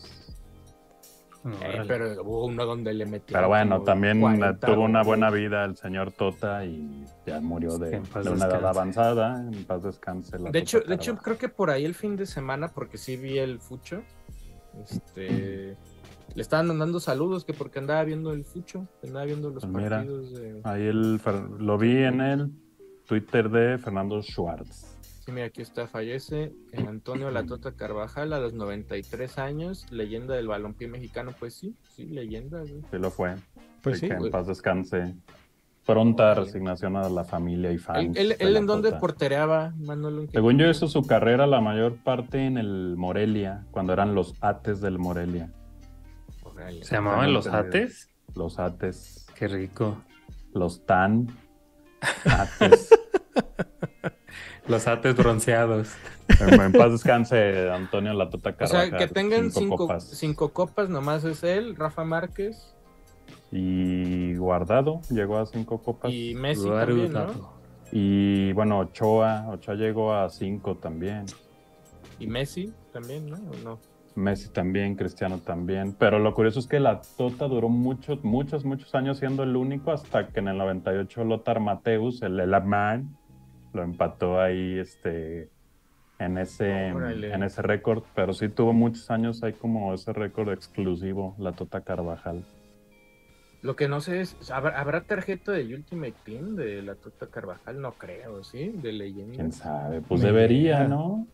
Eh, 1.62 1.84
pero 1.86 2.22
hubo 2.22 2.46
uno 2.46 2.64
donde 2.64 2.92
le 2.94 3.06
metió. 3.06 3.34
Pero 3.34 3.48
bueno, 3.48 3.82
también 3.82 4.20
40 4.20 4.58
tuvo 4.58 4.82
una 4.82 5.02
buena 5.02 5.30
vida 5.30 5.64
el 5.64 5.76
señor 5.76 6.12
Tota 6.12 6.64
y 6.64 7.04
ya 7.26 7.40
murió 7.40 7.78
de, 7.78 8.00
una 8.30 8.46
edad 8.46 8.66
avanzada. 8.66 9.40
En 9.40 9.64
paz 9.64 9.82
descanse. 9.82 10.38
la 10.38 10.50
De 10.50 10.58
hecho, 10.58 10.78
Tota 10.78 10.88
de 10.90 10.96
hecho, 10.96 11.16
creo 11.16 11.38
que 11.38 11.48
por 11.48 11.70
ahí 11.70 11.84
el 11.84 11.94
fin 11.94 12.16
de 12.16 12.26
semana, 12.26 12.68
porque 12.68 12.98
sí 12.98 13.16
vi 13.16 13.38
el 13.38 13.60
Fucho. 13.60 14.02
Este. 14.84 15.76
Le 16.34 16.42
estaban 16.42 16.68
mandando 16.68 17.00
saludos 17.00 17.44
que 17.44 17.54
porque 17.54 17.78
andaba 17.78 18.04
viendo 18.04 18.32
el 18.32 18.44
Fucho, 18.44 18.86
andaba 19.02 19.24
viendo 19.24 19.50
los 19.50 19.64
Pues 19.64 19.74
mira. 19.74 19.96
partidos 19.96 20.34
de. 20.34 20.60
Ahí 20.64 20.86
el, 20.86 21.20
lo 21.58 21.78
vi 21.78 21.96
en 22.04 22.20
el 22.20 22.52
Twitter 23.06 23.48
de 23.48 23.78
Fernando 23.78 24.22
Schwartz. 24.22 24.97
Sí, 25.28 25.32
mira, 25.32 25.48
aquí 25.48 25.60
está, 25.60 25.86
fallece 25.86 26.54
Antonio 26.88 27.30
Latota 27.30 27.72
Carvajal 27.72 28.32
a 28.32 28.40
los 28.40 28.54
93 28.54 29.36
años, 29.38 29.84
leyenda 29.90 30.34
del 30.34 30.48
balompié 30.48 30.88
mexicano, 30.88 31.32
pues 31.38 31.52
sí, 31.52 31.74
sí, 31.94 32.06
leyenda, 32.06 32.60
güey. 32.60 32.80
Sí 32.90 32.96
lo 32.98 33.10
fue. 33.10 33.34
Pues 33.82 33.96
Así 33.96 34.06
sí. 34.06 34.08
que 34.08 34.14
en 34.24 34.30
paz 34.30 34.46
descanse. 34.46 35.16
Pronta 35.84 36.32
resignación 36.32 36.96
a 36.96 37.10
la 37.10 37.24
familia 37.26 37.70
y 37.70 37.74
¿Él, 37.74 37.80
fans. 37.80 38.16
él, 38.16 38.36
él 38.38 38.56
en 38.56 38.64
dónde 38.64 38.88
Tota. 38.88 39.00
portereaba, 39.00 39.74
Manolo? 39.76 40.22
¿En 40.22 40.26
qué 40.28 40.32
Según 40.32 40.56
yo 40.56 40.66
hizo 40.70 40.88
su 40.88 41.02
carrera 41.06 41.46
la 41.46 41.60
mayor 41.60 41.96
parte 41.96 42.46
en 42.46 42.56
el 42.56 42.94
Morelia, 42.96 43.66
cuando 43.70 43.92
eran 43.92 44.14
los 44.14 44.32
Ates 44.40 44.80
del 44.80 44.98
Morelia. 44.98 45.52
Órale. 46.42 46.84
¿Se 46.84 46.94
llamaban 46.94 47.34
los 47.34 47.46
ates? 47.48 48.08
Los 48.34 48.58
Ates, 48.58 49.26
Qué 49.34 49.46
rico. 49.46 50.02
los 50.54 50.86
Tan, 50.86 51.26
Ates. 52.24 52.88
Los 54.68 54.86
ates 54.86 55.16
bronceados. 55.16 55.88
en, 56.40 56.60
en 56.60 56.72
paz 56.72 56.92
descanse 56.92 57.70
Antonio 57.70 58.12
La 58.12 58.28
Tota 58.30 58.54
O 58.60 58.66
sea, 58.66 58.90
que 58.90 59.08
tengan 59.08 59.50
cinco, 59.50 59.76
copas. 59.76 60.04
cinco 60.04 60.50
copas, 60.52 60.88
nomás 60.88 61.24
es 61.24 61.42
él, 61.42 61.74
Rafa 61.76 62.04
Márquez 62.04 62.74
Y 63.50 64.34
Guardado 64.36 65.00
llegó 65.10 65.38
a 65.38 65.46
cinco 65.46 65.82
copas. 65.82 66.12
y 66.12 66.34
Messi 66.34 66.64
Guardado. 66.68 66.86
también, 66.86 67.12
¿no? 67.12 67.58
Y 67.90 68.52
bueno, 68.52 68.80
Ochoa, 68.80 69.46
Ochoa 69.48 69.74
llegó 69.74 70.12
a 70.14 70.28
cinco 70.28 70.76
también. 70.76 71.24
Y 72.18 72.26
Messi 72.26 72.72
también, 72.92 73.30
¿no? 73.30 73.36
¿O 73.36 73.56
no? 73.64 73.78
Messi 74.14 74.50
también, 74.50 74.96
Cristiano 74.96 75.38
también. 75.38 75.94
Pero 75.98 76.18
lo 76.18 76.34
curioso 76.34 76.58
es 76.58 76.66
que 76.66 76.80
la 76.80 77.00
Tota 77.16 77.46
duró 77.48 77.68
muchos, 77.70 78.22
muchos, 78.24 78.64
muchos 78.64 78.94
años 78.94 79.18
siendo 79.18 79.44
el 79.44 79.56
único 79.56 79.92
hasta 79.92 80.28
que 80.28 80.40
en 80.40 80.48
el 80.48 80.58
98 80.58 81.24
Lothar 81.24 81.60
Mateus, 81.60 82.20
el 82.22 82.38
Elabman, 82.40 83.16
lo 83.72 83.82
empató 83.82 84.40
ahí 84.40 84.78
este, 84.78 85.48
en 86.18 86.38
ese, 86.38 86.92
Órale. 86.92 87.32
en 87.32 87.42
ese 87.42 87.62
récord. 87.62 88.02
Pero 88.14 88.32
sí 88.32 88.48
tuvo 88.48 88.72
muchos 88.72 89.10
años 89.10 89.42
ahí 89.42 89.52
como 89.52 89.92
ese 89.94 90.12
récord 90.12 90.50
exclusivo, 90.52 91.34
la 91.38 91.52
Tota 91.52 91.80
Carvajal. 91.82 92.44
Lo 93.60 93.74
que 93.74 93.88
no 93.88 94.00
sé 94.00 94.20
es, 94.20 94.36
¿habrá, 94.52 94.78
habrá 94.80 95.00
tarjeta 95.02 95.50
de 95.52 95.74
Ultimate 95.74 96.14
Team 96.24 96.54
de 96.54 96.80
la 96.82 96.94
Tota 96.94 97.26
Carvajal? 97.26 97.80
No 97.80 97.92
creo, 97.92 98.44
¿sí? 98.44 98.68
De 98.68 98.92
leyenda. 98.92 99.34
¿Quién 99.34 99.52
sabe? 99.52 100.00
Pues 100.00 100.20
debería, 100.20 100.84
¿no? 100.84 101.26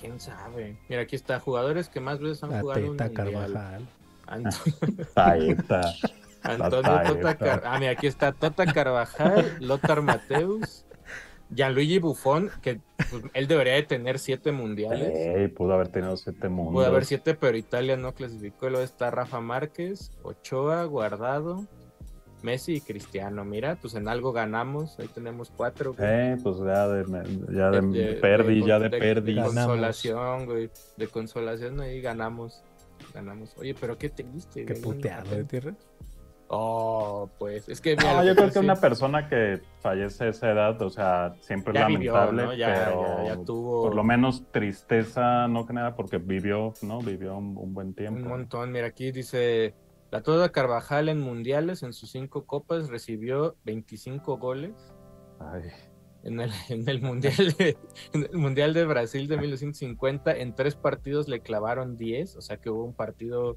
¿Quién 0.00 0.18
sabe? 0.18 0.76
Mira, 0.88 1.02
aquí 1.02 1.14
está, 1.14 1.38
jugadores 1.38 1.88
que 1.88 2.00
más 2.00 2.18
veces 2.18 2.42
han 2.42 2.50
La 2.50 2.60
jugado 2.62 2.90
un 2.90 2.96
teta 2.96 3.22
mundial. 3.22 3.52
Carvajal. 3.52 3.88
Antonio 4.26 5.06
taeta. 5.14 5.80
Tota 6.70 7.36
Car- 7.36 7.62
Ah, 7.66 7.78
mira, 7.78 7.92
aquí 7.92 8.06
está 8.06 8.32
Tota 8.32 8.64
Carvajal, 8.66 9.56
Lothar 9.60 10.02
Mateus, 10.02 10.84
Gianluigi 11.50 11.98
Buffon, 11.98 12.50
que 12.62 12.80
pues, 13.10 13.24
él 13.34 13.48
debería 13.48 13.74
de 13.74 13.82
tener 13.82 14.18
siete 14.18 14.52
mundiales. 14.52 15.50
Pudo 15.52 15.74
haber 15.74 15.88
tenido 15.88 16.16
siete 16.16 16.48
mundos. 16.48 16.74
Puede 16.74 16.88
haber 16.88 17.04
siete, 17.04 17.34
pero 17.34 17.56
Italia 17.56 17.96
no 17.96 18.14
clasificó. 18.14 18.70
Luego 18.70 18.84
está 18.84 19.10
Rafa 19.10 19.40
Márquez, 19.40 20.12
Ochoa, 20.22 20.84
Guardado, 20.84 21.66
Messi 22.42 22.74
y 22.74 22.80
Cristiano. 22.80 23.44
Mira, 23.44 23.76
pues 23.80 23.94
en 23.94 24.08
algo 24.08 24.32
ganamos. 24.32 24.98
Ahí 24.98 25.08
tenemos 25.08 25.50
cuatro. 25.50 25.94
güey. 25.94 26.08
Eh, 26.08 26.36
pues 26.42 26.58
ya 26.58 26.88
de, 26.88 27.04
ya 27.52 27.70
de, 27.70 28.14
perdi, 28.14 28.64
ya 28.64 28.78
de, 28.78 28.90
perdi. 28.90 29.34
De 29.34 29.42
consolación, 29.42 30.46
güey. 30.46 30.70
De 30.96 31.08
consolación 31.08 31.80
ahí 31.80 32.00
ganamos. 32.00 32.62
Ganamos. 33.12 33.56
Oye, 33.58 33.74
pero 33.78 33.98
qué 33.98 34.08
triste. 34.08 34.64
Qué 34.64 34.74
güey, 34.74 34.82
puteado 34.82 35.30
de 35.34 35.44
tierra. 35.44 35.74
Oh, 36.52 37.30
pues 37.38 37.68
es 37.68 37.80
que. 37.80 37.94
mira, 37.96 38.12
No, 38.14 38.24
yo 38.24 38.34
creo 38.34 38.48
que 38.48 38.54
sí- 38.54 38.58
una 38.58 38.74
persona 38.74 39.28
que 39.28 39.60
fallece 39.78 40.24
a 40.24 40.28
esa 40.30 40.50
edad, 40.50 40.82
o 40.82 40.90
sea, 40.90 41.32
siempre 41.40 41.78
es 41.78 41.86
vivió, 41.86 42.12
lamentable, 42.12 42.42
¿no? 42.42 42.54
Ya- 42.54 42.74
pero 42.86 43.18
ya- 43.18 43.24
ya 43.36 43.44
tuvo- 43.44 43.82
por 43.84 43.94
lo 43.94 44.02
menos 44.02 44.44
tristeza, 44.50 45.46
no 45.46 45.64
que 45.64 45.72
nada, 45.74 45.94
porque 45.94 46.18
vivió, 46.18 46.74
¿no? 46.82 46.98
Vivió 47.00 47.36
un, 47.38 47.56
un 47.56 47.72
buen 47.72 47.88
Un 47.88 47.94
tiempo. 47.94 48.28
montón. 48.28 48.72
Mira, 48.72 48.88
aquí 48.88 49.12
dice. 49.12 49.74
La 50.10 50.22
Toda 50.24 50.48
Carvajal 50.50 51.08
en 51.08 51.20
mundiales, 51.20 51.84
en 51.84 51.92
sus 51.92 52.10
cinco 52.10 52.44
copas, 52.44 52.88
recibió 52.88 53.54
25 53.64 54.38
goles. 54.38 54.72
Ay, 55.38 55.70
En 56.24 56.40
el, 56.40 56.50
en 56.68 56.88
el 56.88 57.00
mundial 57.00 57.54
de, 57.56 57.76
en 58.12 58.24
el 58.24 58.36
mundial 58.36 58.74
de 58.74 58.84
Brasil 58.86 59.28
de 59.28 59.36
1950, 59.36 60.32
en 60.36 60.56
tres 60.56 60.74
partidos 60.74 61.28
le 61.28 61.38
clavaron 61.42 61.96
10, 61.96 62.34
o 62.34 62.40
sea 62.40 62.56
que 62.56 62.70
hubo 62.70 62.82
un 62.84 62.92
partido 62.92 63.56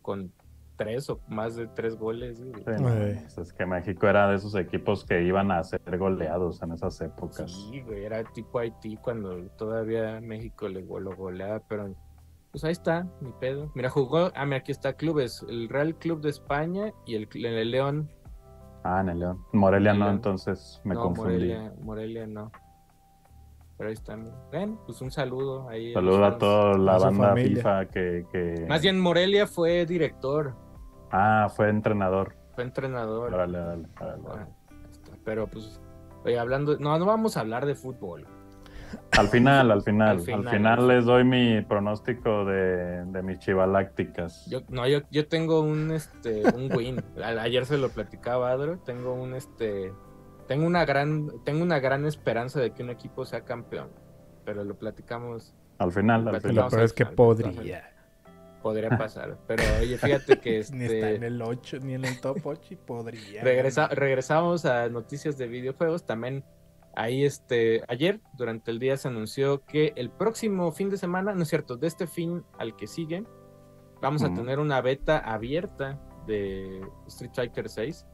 con 0.00 0.32
tres 0.80 1.10
o 1.10 1.20
más 1.28 1.56
de 1.56 1.66
tres 1.66 1.94
goles. 1.94 2.38
sí, 2.38 2.72
no, 2.80 2.88
es 2.90 3.52
que 3.52 3.66
México 3.66 4.06
era 4.06 4.30
de 4.30 4.36
esos 4.36 4.54
equipos 4.54 5.04
que 5.04 5.22
iban 5.22 5.50
a 5.50 5.62
ser 5.62 5.82
goleados 5.98 6.62
en 6.62 6.72
esas 6.72 6.98
épocas. 7.02 7.52
Sí, 7.52 7.82
güey, 7.82 8.06
era 8.06 8.24
tipo 8.24 8.58
Haití 8.58 8.96
cuando 8.96 9.36
todavía 9.58 10.22
México 10.22 10.68
le 10.68 10.80
lo 10.80 11.14
goleaba, 11.14 11.60
pero 11.68 11.94
pues 12.50 12.64
ahí 12.64 12.72
está, 12.72 13.06
mi 13.20 13.30
pedo. 13.32 13.70
Mira, 13.74 13.90
jugó, 13.90 14.30
ah, 14.34 14.46
mira, 14.46 14.56
aquí 14.56 14.72
está 14.72 14.94
clubes, 14.94 15.44
el 15.50 15.68
Real 15.68 15.94
Club 15.96 16.22
de 16.22 16.30
España 16.30 16.94
y 17.04 17.14
el, 17.14 17.28
el 17.34 17.70
León. 17.70 18.10
Ah, 18.82 19.02
en 19.02 19.10
el 19.10 19.18
León. 19.18 19.44
Morelia 19.52 19.92
no, 19.92 20.06
León. 20.06 20.14
entonces 20.14 20.80
me 20.84 20.94
no, 20.94 21.02
confundí. 21.02 21.34
Morelia, 21.34 21.74
Morelia 21.82 22.26
no. 22.26 22.50
Pero 23.76 23.88
ahí 23.88 23.94
está. 23.94 24.16
mira. 24.16 24.34
Bueno, 24.50 24.80
pues 24.86 25.02
un 25.02 25.10
saludo 25.10 25.68
ahí. 25.68 25.92
Saludo 25.92 26.24
a 26.24 26.38
toda 26.38 26.78
la 26.78 26.94
A 26.94 26.98
banda 26.98 27.28
familia. 27.28 27.56
FIFA 27.56 27.88
que, 27.88 28.26
que... 28.32 28.66
Más 28.66 28.80
bien 28.80 28.98
Morelia 28.98 29.46
fue 29.46 29.84
director, 29.84 30.54
Ah, 31.10 31.48
fue 31.54 31.68
entrenador. 31.68 32.34
fue 32.54 32.64
entrenador. 32.64 33.34
Ah, 33.34 33.72
ahí 33.72 33.82
está. 33.82 34.46
Pero 35.24 35.46
pues, 35.46 35.80
oye, 36.24 36.38
hablando, 36.38 36.78
no, 36.78 36.98
no 36.98 37.06
vamos 37.06 37.36
a 37.36 37.40
hablar 37.40 37.66
de 37.66 37.74
fútbol. 37.74 38.26
Al 39.16 39.28
final, 39.28 39.70
al 39.70 39.82
final, 39.82 40.08
Al 40.08 40.16
al 40.16 40.22
final, 40.22 40.48
final, 40.48 40.78
al 40.80 40.88
les 40.88 41.04
doy 41.04 41.24
mi 41.24 41.60
pronóstico 41.62 42.44
de, 42.44 43.04
de 43.04 43.22
mis 43.22 43.38
chivalácticas. 43.38 44.46
Yo, 44.46 44.62
no, 44.68 44.86
yo, 44.88 45.00
yo 45.10 45.28
tengo 45.28 45.60
un 45.60 45.92
este 45.92 46.42
un 46.54 46.74
win. 46.74 47.02
Ayer 47.24 47.66
se 47.66 47.78
lo 47.78 47.90
platicaba 47.90 48.50
Adro, 48.50 48.78
tengo 48.78 49.14
un 49.14 49.34
este 49.34 49.92
tengo 50.48 50.66
una 50.66 50.84
gran 50.84 51.30
tengo 51.44 51.62
una 51.62 51.78
gran 51.78 52.04
esperanza 52.06 52.60
de 52.60 52.72
que 52.72 52.82
un 52.82 52.90
equipo 52.90 53.24
sea 53.24 53.44
campeón. 53.44 53.90
Pero 54.44 54.64
lo 54.64 54.74
platicamos, 54.76 55.54
Al 55.78 55.92
final, 55.92 56.26
al 56.26 56.34
Lo 56.34 56.40
final. 56.40 56.56
Vamos 56.56 56.72
peor 56.72 56.84
es 56.84 56.92
que 56.92 57.06
podría. 57.06 57.89
Podría 58.62 58.90
pasar. 58.90 59.38
Pero 59.46 59.62
oye, 59.80 59.98
fíjate 59.98 60.38
que 60.38 60.64
Ni 60.72 60.84
está 60.84 61.10
en 61.10 61.14
este 61.14 61.26
el 61.26 61.42
8, 61.42 61.78
ni 61.82 61.94
en 61.94 62.04
el 62.04 62.20
top 62.20 62.38
8 62.44 62.62
y 62.70 62.76
podría. 62.76 63.42
regresa, 63.42 63.88
regresamos 63.88 64.64
a 64.64 64.88
noticias 64.88 65.36
de 65.38 65.46
videojuegos. 65.46 66.04
También 66.04 66.44
ahí 66.94 67.24
este 67.24 67.82
ayer 67.88 68.20
durante 68.34 68.70
el 68.70 68.78
día 68.78 68.96
se 68.96 69.08
anunció 69.08 69.64
que 69.64 69.92
el 69.96 70.10
próximo 70.10 70.72
fin 70.72 70.90
de 70.90 70.96
semana, 70.96 71.34
no 71.34 71.42
es 71.42 71.48
cierto, 71.48 71.76
de 71.76 71.86
este 71.86 72.06
fin 72.06 72.44
al 72.58 72.76
que 72.76 72.86
sigue, 72.86 73.24
vamos 74.00 74.22
a 74.22 74.32
tener 74.32 74.58
una 74.58 74.80
beta 74.80 75.18
abierta 75.18 76.00
de 76.26 76.80
Street 77.06 77.32
Fighter 77.34 77.68
6, 77.68 78.06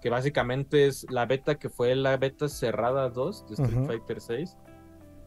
que 0.00 0.10
básicamente 0.10 0.86
es 0.86 1.06
la 1.10 1.26
beta 1.26 1.56
que 1.56 1.68
fue 1.68 1.94
la 1.94 2.16
beta 2.16 2.48
cerrada 2.48 3.08
2 3.10 3.46
de 3.48 3.54
Street. 3.54 3.86
Fighter 3.86 4.20
6, 4.20 4.56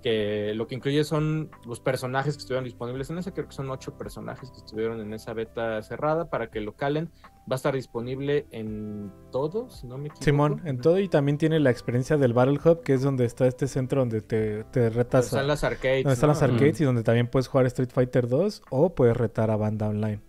que 0.04 0.54
lo 0.54 0.68
que 0.68 0.76
incluye 0.76 1.04
son 1.04 1.50
los 1.66 1.80
personajes 1.80 2.36
que 2.36 2.42
estuvieron 2.42 2.66
disponibles 2.66 3.10
en 3.10 3.18
esa, 3.18 3.34
creo 3.34 3.48
que 3.48 3.54
son 3.54 3.70
ocho 3.72 3.98
personajes 3.98 4.52
que 4.52 4.58
estuvieron 4.58 5.00
en 5.02 5.14
esa 5.14 5.34
beta 5.34 5.82
cerrada 5.82 6.30
para 6.30 6.52
que 6.52 6.62
lo 6.62 6.74
calen. 6.76 7.10
Va 7.52 7.54
a 7.54 7.56
estar 7.56 7.74
disponible 7.74 8.46
en 8.52 9.12
todo, 9.32 9.70
si 9.72 9.88
no 9.88 9.98
me 9.98 10.10
equivoco. 10.10 10.24
Simón, 10.24 10.62
en 10.66 10.80
todo 10.80 11.00
y 11.00 11.08
también 11.10 11.38
tiene 11.40 11.60
la 11.60 11.72
experiencia 11.72 12.18
del 12.18 12.34
Battle 12.34 12.60
Hub, 12.64 12.84
que 12.84 12.94
es 12.94 13.02
donde 13.02 13.26
está 13.26 13.48
este 13.48 13.68
centro 13.68 14.02
donde 14.02 14.22
te, 14.22 14.64
te 14.66 14.82
Donde 14.82 14.90
retas. 14.92 15.26
están 15.26 15.40
a- 15.40 15.48
las 15.48 15.64
arcades. 15.64 16.04
donde 16.04 16.14
están 16.14 16.28
¿no? 16.28 16.34
las 16.34 16.44
arcades 16.44 16.80
y 16.82 16.84
donde 16.84 17.04
también 17.04 17.28
puedes 17.28 17.48
jugar 17.48 17.66
Street 17.66 17.90
Fighter 17.92 18.28
2 18.28 18.62
o 18.70 18.94
puedes 18.94 19.18
retar 19.18 19.50
a 19.52 19.56
banda 19.56 19.88
online. 19.90 20.20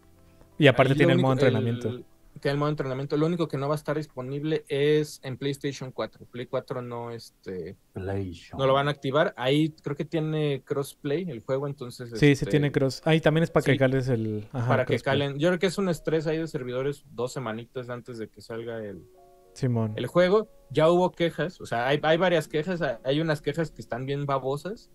Y 0.57 0.69
aparte 0.69 0.93
Ahí 0.93 0.99
tiene 0.99 1.13
el 1.15 1.19
modo 1.21 1.33
entrenamiento. 1.35 1.89
el- 1.89 2.05
tiene 2.41 2.53
el 2.55 2.59
modo 2.59 2.71
entrenamiento. 2.71 3.17
Lo 3.17 3.27
único 3.27 3.49
que 3.49 3.57
no 3.57 3.69
va 3.69 3.75
a 3.75 3.77
estar 3.77 3.97
disponible 3.97 4.65
es 4.69 5.21
en 5.23 5.37
PlayStation 5.37 5.93
4. 5.93 6.27
Play 6.27 6.47
4 6.47 6.83
no, 6.83 7.11
este, 7.11 7.77
PlayStation. 7.93 8.59
no 8.59 8.67
lo 8.67 8.75
van 8.75 8.89
a 8.89 8.91
activar. 8.91 9.35
Ahí 9.37 9.71
creo 9.83 9.97
que 9.97 10.05
tiene 10.05 10.63
crossplay 10.65 11.31
el 11.31 11.41
juego, 11.41 11.67
entonces. 11.67 12.11
Sí, 12.11 12.17
sí 12.19 12.33
este, 12.33 12.47
tiene 12.47 12.73
cross. 12.73 13.03
Ah, 13.05 13.15
y 13.15 13.21
también 13.21 13.45
es 13.45 13.51
para 13.51 13.65
sí. 13.65 13.73
que 13.73 13.79
cales 13.79 14.09
el. 14.09 14.47
ajá, 14.53 14.69
Para 14.69 14.85
que 14.85 14.99
calen. 15.01 15.39
Yo 15.39 15.49
creo 15.49 15.59
que 15.59 15.67
es 15.67 15.79
un 15.79 15.89
estrés 15.89 16.27
ahí 16.27 16.39
de 16.39 16.47
servidores 16.47 17.05
dos 17.13 17.33
semanitas 17.33 17.89
antes 17.89 18.19
de 18.19 18.29
que 18.29 18.41
salga 18.41 18.85
el, 18.85 19.05
Simón. 19.53 19.93
el 19.97 20.07
juego. 20.07 20.49
Ya 20.71 20.91
hubo 20.91 21.13
quejas, 21.13 21.61
o 21.61 21.67
sea, 21.67 21.87
hay, 21.87 22.01
hay 22.03 22.17
varias 22.17 22.49
quejas. 22.49 22.81
Hay 23.05 23.21
unas 23.21 23.41
quejas 23.41 23.71
que 23.71 23.81
están 23.81 24.07
bien 24.07 24.27
babosas. 24.27 24.91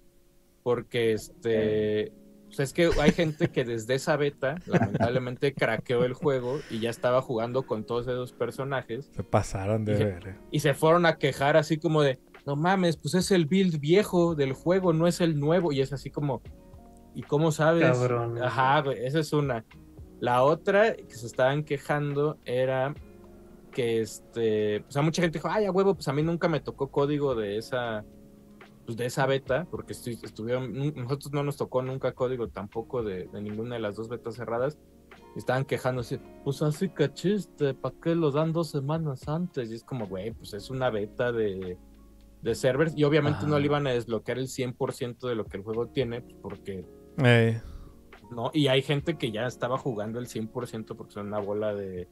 Porque 0.63 1.13
este. 1.13 2.11
Pues 2.49 2.59
es 2.59 2.73
que 2.73 2.89
hay 2.99 3.11
gente 3.11 3.49
que 3.49 3.63
desde 3.63 3.93
esa 3.93 4.17
beta, 4.17 4.55
lamentablemente, 4.65 5.53
craqueó 5.53 6.03
el 6.03 6.13
juego 6.13 6.59
y 6.71 6.79
ya 6.79 6.89
estaba 6.89 7.21
jugando 7.21 7.63
con 7.63 7.83
todos 7.83 8.07
esos 8.07 8.33
personajes. 8.33 9.11
Se 9.15 9.23
pasaron 9.23 9.85
de 9.85 9.93
Dije, 9.93 10.05
ver. 10.05 10.35
Y 10.49 10.61
se 10.61 10.73
fueron 10.73 11.05
a 11.05 11.17
quejar 11.17 11.57
así 11.57 11.77
como 11.77 12.01
de, 12.01 12.19
no 12.47 12.55
mames, 12.55 12.97
pues 12.97 13.13
es 13.13 13.29
el 13.29 13.45
build 13.45 13.79
viejo 13.79 14.33
del 14.33 14.53
juego, 14.53 14.93
no 14.93 15.05
es 15.05 15.21
el 15.21 15.39
nuevo. 15.39 15.71
Y 15.71 15.81
es 15.81 15.93
así 15.93 16.09
como, 16.09 16.41
¿y 17.13 17.21
cómo 17.21 17.51
sabes? 17.51 17.85
Cabrón. 17.91 18.41
Ajá, 18.41 18.81
güey, 18.81 19.05
esa 19.05 19.19
es 19.19 19.31
una. 19.31 19.63
La 20.19 20.43
otra 20.43 20.95
que 20.95 21.15
se 21.15 21.27
estaban 21.27 21.63
quejando 21.63 22.39
era 22.45 22.95
que 23.71 24.01
este, 24.01 24.81
pues 24.81 24.97
a 24.97 25.03
mucha 25.03 25.21
gente 25.21 25.37
dijo, 25.37 25.49
ay, 25.51 25.65
a 25.65 25.71
huevo, 25.71 25.93
pues 25.93 26.07
a 26.07 26.13
mí 26.13 26.23
nunca 26.23 26.49
me 26.49 26.59
tocó 26.59 26.89
código 26.89 27.35
de 27.35 27.57
esa, 27.57 28.03
pues 28.89 28.97
de 28.97 29.05
esa 29.05 29.27
beta, 29.27 29.67
porque 29.69 29.93
estu- 29.93 30.19
estuvieron, 30.23 30.73
nosotros 30.95 31.31
no 31.31 31.43
nos 31.43 31.57
tocó 31.57 31.83
nunca 31.83 32.13
código 32.13 32.47
tampoco 32.47 33.03
de, 33.03 33.27
de 33.27 33.39
ninguna 33.39 33.75
de 33.75 33.81
las 33.81 33.95
dos 33.95 34.09
betas 34.09 34.33
cerradas. 34.33 34.79
Estaban 35.35 35.63
quejándose, 35.63 36.19
pues 36.43 36.63
así 36.63 36.89
que 36.89 37.13
chiste, 37.13 37.75
¿para 37.75 37.93
qué 38.01 38.15
lo 38.15 38.31
dan 38.31 38.51
dos 38.51 38.71
semanas 38.71 39.27
antes? 39.27 39.69
Y 39.69 39.75
es 39.75 39.83
como, 39.83 40.07
güey, 40.07 40.31
pues 40.31 40.55
es 40.55 40.71
una 40.71 40.89
beta 40.89 41.31
de, 41.31 41.77
de 42.41 42.55
servers 42.55 42.97
y 42.97 43.03
obviamente 43.03 43.45
no 43.45 43.59
le 43.59 43.65
iban 43.65 43.85
a 43.85 43.91
desbloquear 43.91 44.39
el 44.39 44.47
100% 44.47 45.27
de 45.27 45.35
lo 45.35 45.45
que 45.45 45.57
el 45.57 45.63
juego 45.63 45.85
tiene 45.89 46.21
pues, 46.21 46.35
porque 46.41 46.83
Eh, 47.23 47.61
no 48.31 48.49
y 48.55 48.69
hay 48.69 48.81
gente 48.81 49.19
que 49.19 49.31
ya 49.31 49.45
estaba 49.45 49.77
jugando 49.77 50.17
el 50.17 50.25
100% 50.25 50.95
porque 50.95 51.13
son 51.13 51.27
una 51.27 51.37
bola 51.39 51.75
de, 51.75 52.07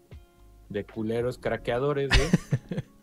de 0.69 0.85
culeros 0.85 1.39
craqueadores 1.39 2.09
güey. 2.09 2.29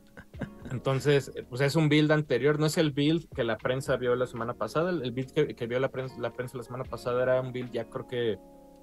entonces 0.74 1.32
eh, 1.34 1.44
pues 1.48 1.60
es 1.62 1.74
un 1.76 1.88
build 1.88 2.12
anterior 2.12 2.58
no 2.60 2.66
es 2.66 2.76
el 2.78 2.90
build 2.92 3.26
que 3.34 3.44
la 3.44 3.56
prensa 3.56 3.96
vio 3.96 4.14
la 4.16 4.26
semana 4.26 4.54
pasada 4.54 4.90
el, 4.90 5.10
build 5.12 5.32
que, 5.32 5.54
que 5.56 5.66
vio 5.66 5.80
la 5.80 5.88
prensa, 5.90 6.14
la 6.20 6.32
prensa 6.32 6.56
la 6.58 6.64
semana 6.64 6.84
pasada 6.84 7.22
era 7.22 7.40
un 7.40 7.52
build 7.52 7.72
ya 7.72 7.84
creo 7.88 8.06
que 8.06 8.38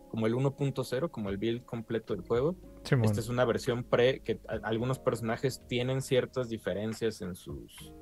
como 0.09 0.27
el 0.27 0.33
1.0 0.33 1.09
como 1.11 1.29
el 1.29 1.37
build 1.37 1.63
completo 1.65 2.13
del 2.15 2.23
juego 2.25 2.55
Simón. 2.83 3.05
esta 3.05 3.19
es 3.19 3.29
una 3.29 3.45
versión 3.45 3.83
pre 3.83 4.21
que 4.21 4.39
a- 4.49 4.67
algunos 4.67 4.99
personajes 4.99 5.61
tienen 5.67 6.01
ciertas 6.01 6.49
diferencias 6.49 7.21
en 7.21 7.35
sus 7.35 7.93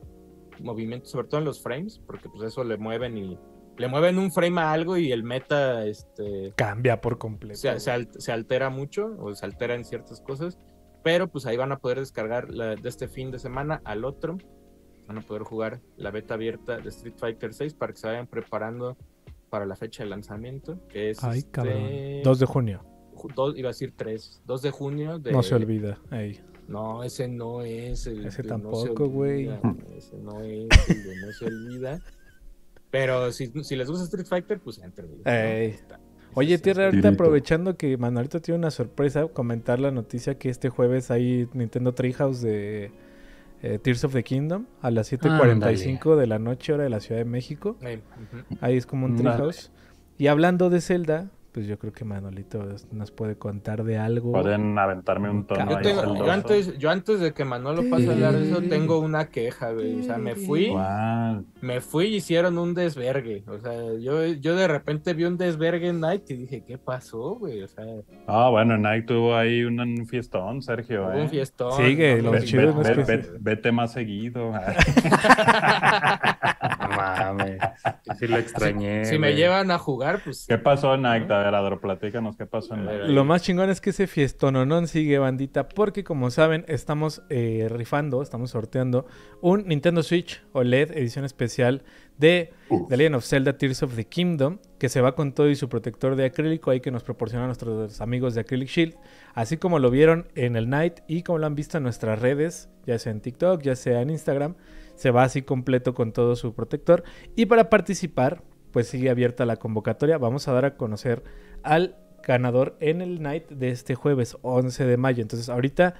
movimientos, 0.59 1.11
sobre 1.11 1.27
todo 1.27 1.39
en 1.39 1.45
los 1.45 1.61
frames, 1.61 1.99
porque 2.05 2.27
pues 2.29 2.43
eso 2.43 2.63
le 2.63 2.77
mueven 2.77 3.17
y 3.17 3.37
le 3.77 3.87
mueven 3.87 4.17
un 4.17 4.29
frame 4.31 4.59
a 4.59 4.71
algo 4.73 4.97
y 4.97 5.11
el 5.11 5.23
meta 5.23 5.85
este 5.85 6.51
Cambia 6.57 6.99
por 6.99 7.17
completo. 7.17 7.57
se, 7.59 7.79
se 7.79 7.91
al- 7.91 8.09
se 8.17 8.31
altera 8.33 8.69
mucho 8.69 9.15
o 9.19 9.33
se 9.35 9.45
altera 9.45 9.75
en 9.75 9.85
ciertas 9.85 10.19
cosas, 10.21 10.59
pero 11.03 11.27
pues 11.27 11.45
ahí 11.45 11.57
van 11.57 11.71
a 11.71 11.79
poder 11.79 11.99
descargar 11.99 12.49
la- 12.49 12.75
de 12.75 12.89
este 12.89 13.07
fin 13.07 13.31
de 13.31 13.39
semana 13.39 13.81
al 13.85 14.05
otro. 14.05 14.37
Van 15.07 15.17
a 15.17 15.21
poder 15.21 15.43
jugar 15.43 15.81
la 15.97 16.11
beta 16.11 16.35
abierta 16.35 16.77
de 16.77 16.89
Street 16.89 17.15
Fighter 17.17 17.53
6 17.53 17.73
para 17.73 17.93
que 17.93 17.99
se 17.99 18.07
vayan 18.07 18.27
preparando 18.27 18.95
para 19.49 19.65
la 19.65 19.75
fecha 19.75 20.03
de 20.03 20.09
lanzamiento, 20.09 20.85
que 20.87 21.09
es 21.09 21.23
Ay, 21.23 21.39
este, 21.39 21.51
cabrón. 21.51 21.83
2 22.23 22.39
de 22.39 22.45
junio. 22.45 22.85
ju- 23.15 23.33
dos- 23.33 23.57
iba 23.57 23.69
a 23.69 23.71
decir 23.71 23.93
3, 23.97 24.41
2 24.45 24.61
de 24.61 24.69
junio 24.71 25.17
de 25.19 25.31
No 25.31 25.41
se 25.41 25.55
olvida. 25.55 25.97
Ey. 26.11 26.39
no, 26.67 27.03
ese 27.03 27.27
no 27.27 27.63
es 27.63 28.05
el 28.05 28.27
Ese 28.27 28.43
de 28.43 28.49
no 28.49 28.55
tampoco, 28.55 29.09
güey. 29.09 29.47
olvida, 29.47 29.61
Ese 29.97 30.17
no 30.19 30.41
es 30.41 30.89
el 30.89 31.03
de 31.03 31.15
no 31.25 31.31
se 31.31 31.45
olvida. 31.45 31.99
Pero 32.91 33.31
si, 33.31 33.47
si 33.63 33.75
les 33.75 33.89
gusta 33.89 34.03
Street 34.05 34.25
Fighter, 34.27 34.59
pues 34.59 34.77
entren. 34.79 35.09
¿no? 35.09 35.23
Oye, 36.35 36.53
está- 36.55 36.63
Tierra, 36.65 36.85
ahorita 36.85 37.09
aprovechando 37.09 37.75
que 37.77 37.97
Manuelito 37.97 38.41
tiene 38.41 38.59
una 38.59 38.71
sorpresa, 38.71 39.27
comentar 39.27 39.79
la 39.79 39.91
noticia 39.91 40.35
que 40.37 40.49
este 40.49 40.69
jueves 40.69 41.11
hay 41.11 41.47
Nintendo 41.53 41.93
Treehouse 41.93 42.41
de 42.41 42.91
eh, 43.61 43.79
Tears 43.79 44.03
of 44.05 44.13
the 44.13 44.23
Kingdom 44.23 44.65
a 44.81 44.91
las 44.91 45.11
7.45 45.11 46.15
de 46.15 46.27
la 46.27 46.39
noche, 46.39 46.73
hora 46.73 46.83
de 46.83 46.89
la 46.89 46.99
Ciudad 46.99 47.19
de 47.19 47.25
México. 47.25 47.75
Ahí 48.61 48.77
es 48.77 48.85
como 48.85 49.05
un. 49.05 49.15
Treehouse. 49.17 49.71
Y 50.17 50.27
hablando 50.27 50.69
de 50.69 50.81
Zelda, 50.81 51.29
pues 51.51 51.67
yo 51.67 51.77
creo 51.79 51.91
que 51.91 52.05
Manolito 52.05 52.63
nos 52.91 53.11
puede 53.11 53.35
contar 53.37 53.83
de 53.83 53.97
algo. 53.97 54.31
Pueden 54.33 54.77
aventarme 54.77 55.29
un 55.29 55.45
tono 55.45 55.69
Yo 55.71 55.77
tengo- 55.81 56.29
antes, 56.31 56.77
yo 56.77 56.89
antes 56.89 57.19
de 57.19 57.33
que 57.33 57.43
Manolo 57.45 57.89
pase 57.89 58.07
a 58.09 58.13
hablar 58.13 58.33
de 58.33 58.49
eso, 58.49 58.61
tengo 58.61 58.99
una 58.99 59.29
queja, 59.29 59.71
güey. 59.71 59.99
O 59.99 60.03
sea, 60.03 60.17
me 60.17 60.35
fui, 60.35 60.69
¿Cuál? 60.69 61.45
me 61.61 61.81
fui 61.81 62.05
y 62.07 62.15
hicieron 62.17 62.57
un 62.57 62.73
desvergue. 62.73 63.43
O 63.47 63.59
sea, 63.59 63.73
yo, 63.99 64.25
yo 64.27 64.55
de 64.55 64.67
repente 64.67 65.13
vi 65.13 65.23
un 65.25 65.37
desvergue 65.37 65.89
en 65.89 65.99
Night 65.99 66.29
y 66.29 66.35
dije, 66.35 66.63
¿qué 66.65 66.77
pasó, 66.77 67.35
güey? 67.35 67.63
O 67.63 67.67
sea, 67.67 67.83
Ah, 68.27 68.49
bueno, 68.49 68.77
Nike 68.77 69.07
tuvo 69.07 69.35
ahí 69.35 69.63
un, 69.63 69.79
un 69.79 70.05
fiestón, 70.07 70.61
Sergio. 70.61 71.11
¿eh? 71.13 71.21
un 71.23 71.29
fiestón. 71.29 71.73
Sigue, 71.73 72.17
no 72.17 72.23
lo 72.23 72.31
Ve- 72.31 72.43
chido 72.43 72.75
vete 73.39 73.71
más 73.71 73.91
seguido. 73.93 74.51
No 76.99 77.33
mames. 77.33 77.59
Sí 78.19 78.27
lo 78.27 78.37
extrañé. 78.37 79.05
Si 79.05 79.17
me 79.17 79.35
llevan 79.35 79.71
a 79.71 79.77
jugar, 79.77 80.21
pues. 80.23 80.45
¿Qué 80.47 80.57
pasó, 80.57 80.97
Nike? 80.97 81.31
A 81.33 81.39
ver, 81.39 81.55
Adro, 81.55 81.79
platícanos 81.79 82.35
qué 82.35 82.45
pasó 82.45 82.75
en 82.75 82.85
Nike. 82.85 83.07
Lo 83.07 83.25
más 83.25 83.41
chingón 83.41 83.69
es 83.69 83.81
que 83.81 83.91
ese 83.91 84.07
fiestononón 84.07 84.87
sigue, 84.87 85.19
bandita, 85.19 85.69
porque 85.69 86.03
como 86.03 86.31
saben, 86.31 86.65
estamos 86.67 87.21
eh, 87.29 87.67
rifando, 87.69 88.21
estamos 88.21 88.51
sorteando 88.51 89.05
un 89.41 89.67
Nintendo 89.67 90.03
Switch 90.03 90.41
OLED 90.53 90.91
edición 90.91 91.25
especial 91.25 91.83
de 92.17 92.51
The 92.89 92.97
Legend 92.97 93.15
of 93.15 93.25
Zelda 93.25 93.57
Tears 93.57 93.81
of 93.81 93.95
the 93.95 94.05
Kingdom, 94.05 94.59
que 94.77 94.89
se 94.89 94.99
va 95.01 95.15
con 95.15 95.33
todo 95.33 95.49
y 95.49 95.55
su 95.55 95.69
protector 95.69 96.15
de 96.15 96.25
acrílico 96.25 96.69
ahí 96.69 96.81
que 96.81 96.91
nos 96.91 97.03
proporcionan 97.03 97.47
nuestros 97.47 98.01
amigos 98.01 98.35
de 98.35 98.41
Acrylic 98.41 98.67
Shield, 98.67 98.95
así 99.33 99.57
como 99.57 99.79
lo 99.79 99.89
vieron 99.89 100.27
en 100.35 100.55
el 100.55 100.69
Night 100.69 100.99
y 101.07 101.23
como 101.23 101.39
lo 101.39 101.47
han 101.47 101.55
visto 101.55 101.77
en 101.77 101.83
nuestras 101.83 102.19
redes, 102.19 102.69
ya 102.85 102.99
sea 102.99 103.13
en 103.13 103.21
TikTok, 103.21 103.61
ya 103.61 103.75
sea 103.75 104.01
en 104.01 104.09
Instagram, 104.09 104.55
se 104.99 105.11
va 105.11 105.23
así 105.23 105.43
completo 105.43 105.93
con 105.93 106.11
todo 106.11 106.35
su 106.35 106.53
protector. 106.53 107.05
Y 107.37 107.45
para 107.45 107.69
participar, 107.69 108.43
pues 108.71 108.89
sigue 108.89 109.09
abierta 109.09 109.45
la 109.45 109.55
convocatoria, 109.55 110.17
vamos 110.17 110.49
a 110.49 110.51
dar 110.51 110.65
a 110.65 110.75
conocer 110.75 111.23
al 111.63 111.95
ganador 112.21 112.75
en 112.81 112.99
el 113.01 113.21
night 113.21 113.47
de 113.47 113.69
este 113.69 113.95
jueves 113.95 114.37
11 114.41 114.85
de 114.85 114.97
mayo. 114.97 115.21
Entonces 115.21 115.47
ahorita 115.47 115.95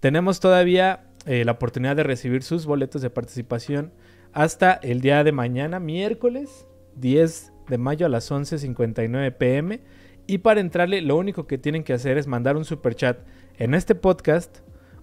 tenemos 0.00 0.40
todavía 0.40 1.04
eh, 1.26 1.44
la 1.44 1.52
oportunidad 1.52 1.94
de 1.94 2.02
recibir 2.02 2.42
sus 2.42 2.66
boletos 2.66 3.02
de 3.02 3.10
participación 3.10 3.92
hasta 4.32 4.72
el 4.72 5.00
día 5.00 5.22
de 5.22 5.30
mañana, 5.30 5.78
miércoles 5.78 6.66
10 6.96 7.52
de 7.68 7.78
mayo 7.78 8.06
a 8.06 8.08
las 8.08 8.32
11.59 8.32 9.36
pm. 9.36 9.80
Y 10.26 10.38
para 10.38 10.58
entrarle, 10.58 11.02
lo 11.02 11.16
único 11.16 11.46
que 11.46 11.56
tienen 11.56 11.84
que 11.84 11.92
hacer 11.92 12.18
es 12.18 12.26
mandar 12.26 12.56
un 12.56 12.64
super 12.64 12.96
chat 12.96 13.20
en 13.58 13.74
este 13.74 13.94
podcast 13.94 14.58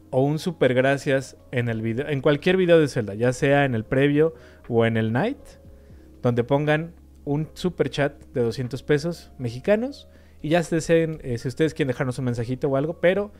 o 0.09 0.21
un 0.21 0.39
super 0.39 0.73
gracias 0.73 1.37
en 1.51 1.69
el 1.69 1.81
video, 1.81 2.07
en 2.07 2.21
cualquier 2.21 2.57
video 2.57 2.79
de 2.79 2.87
Zelda, 2.87 3.13
ya 3.13 3.33
sea 3.33 3.65
en 3.65 3.75
el 3.75 3.83
previo 3.83 4.33
o 4.67 4.85
en 4.85 4.97
el 4.97 5.11
night, 5.11 5.37
donde 6.21 6.43
pongan 6.43 6.93
un 7.25 7.49
super 7.53 7.89
chat 7.89 8.23
de 8.33 8.41
200 8.41 8.83
pesos 8.83 9.31
mexicanos 9.37 10.07
y 10.41 10.49
ya 10.49 10.63
se 10.63 10.75
deseen, 10.75 11.19
eh, 11.23 11.37
si 11.37 11.47
ustedes 11.47 11.73
quieren 11.73 11.89
dejarnos 11.89 12.19
un 12.19 12.25
mensajito 12.25 12.69
o 12.69 12.77
algo, 12.77 12.99
pero 13.01 13.31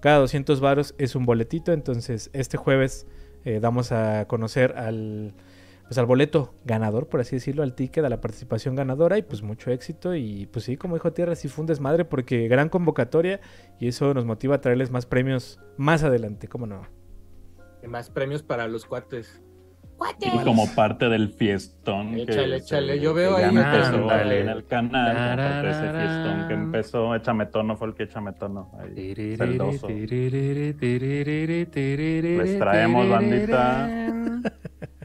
cada 0.00 0.18
200 0.18 0.60
varos 0.60 0.94
es 0.98 1.14
un 1.14 1.26
boletito, 1.26 1.72
entonces 1.72 2.30
este 2.32 2.56
jueves 2.56 3.06
eh, 3.44 3.60
damos 3.60 3.92
a 3.92 4.26
conocer 4.26 4.74
al 4.76 5.34
pues 5.86 5.98
al 5.98 6.06
boleto 6.06 6.54
ganador, 6.64 7.06
por 7.08 7.20
así 7.20 7.36
decirlo, 7.36 7.62
al 7.62 7.74
ticket, 7.74 8.04
a 8.04 8.08
la 8.08 8.20
participación 8.20 8.74
ganadora 8.74 9.18
y 9.18 9.22
pues 9.22 9.42
mucho 9.42 9.70
éxito 9.70 10.14
y 10.16 10.46
pues 10.46 10.64
sí, 10.64 10.76
como 10.76 10.94
dijo 10.96 11.12
Tierra, 11.12 11.34
sí 11.36 11.48
fue 11.48 11.62
un 11.62 11.66
desmadre 11.66 12.04
porque 12.04 12.48
gran 12.48 12.68
convocatoria 12.68 13.40
y 13.78 13.88
eso 13.88 14.12
nos 14.12 14.24
motiva 14.24 14.56
a 14.56 14.60
traerles 14.60 14.90
más 14.90 15.06
premios 15.06 15.60
más 15.76 16.02
adelante, 16.02 16.48
¿cómo 16.48 16.66
no? 16.66 16.82
Y 17.82 17.86
más 17.88 18.10
premios 18.10 18.42
para 18.42 18.66
los 18.66 18.84
cuates. 18.84 19.42
Y 20.20 20.38
como 20.44 20.68
parte 20.74 21.08
del 21.08 21.30
fiestón. 21.30 22.14
que 22.16 22.22
Échale, 22.24 22.58
se- 22.60 22.64
échale, 22.66 23.00
yo 23.00 23.14
que 23.14 23.20
veo 23.20 23.38
ya 23.38 23.48
ahí- 23.48 23.56
empezó 23.56 24.10
ahí 24.10 24.38
en 24.40 24.48
el 24.50 24.66
canal. 24.66 25.14
como 25.16 25.36
parte 25.36 25.66
de 25.66 25.70
ese 25.70 25.90
fiestón 25.98 26.48
que 26.48 26.54
empezó. 26.54 27.14
Échame 27.14 27.46
tono, 27.46 27.76
fue 27.78 27.88
el 27.88 27.94
que 27.94 28.02
échame 28.02 28.32
tono. 28.34 28.70
ahí. 28.78 29.14
Les 32.36 32.58
traemos, 32.58 33.08
bandita. 33.08 33.88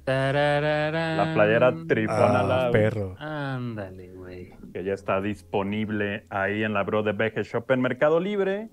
La 0.05 1.15
La 1.25 1.33
playera 1.33 1.73
Trifona 1.87 2.39
Ah, 2.39 2.43
Lounge, 2.43 2.71
perro. 2.71 3.15
Ándale, 3.19 4.11
güey. 4.13 4.51
que 4.73 4.83
ya 4.83 4.93
está 4.93 5.19
disponible 5.21 6.25
ahí 6.29 6.63
en 6.63 6.73
la 6.73 6.83
Bro 6.83 7.03
de 7.03 7.11
BG 7.11 7.41
Shop 7.43 7.69
en 7.71 7.81
Mercado 7.81 8.19
Libre. 8.19 8.69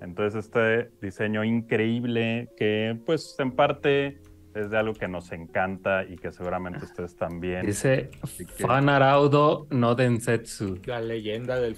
Entonces 0.00 0.44
este 0.46 0.90
diseño 1.00 1.44
increíble 1.44 2.48
que 2.56 2.96
pues 3.06 3.36
en 3.38 3.52
parte 3.52 4.20
es 4.54 4.70
de 4.70 4.76
algo 4.78 4.92
que 4.94 5.08
nos 5.08 5.32
encanta 5.32 6.04
y 6.04 6.16
que 6.16 6.30
seguramente 6.32 6.84
ustedes 6.84 7.16
también. 7.16 7.64
Dice 7.66 8.10
que- 8.56 8.64
Fan 8.66 8.88
Araudo 8.88 9.66
no 9.70 9.94
Densetsu. 9.94 10.78
La 10.86 11.00
leyenda 11.00 11.58
del. 11.58 11.76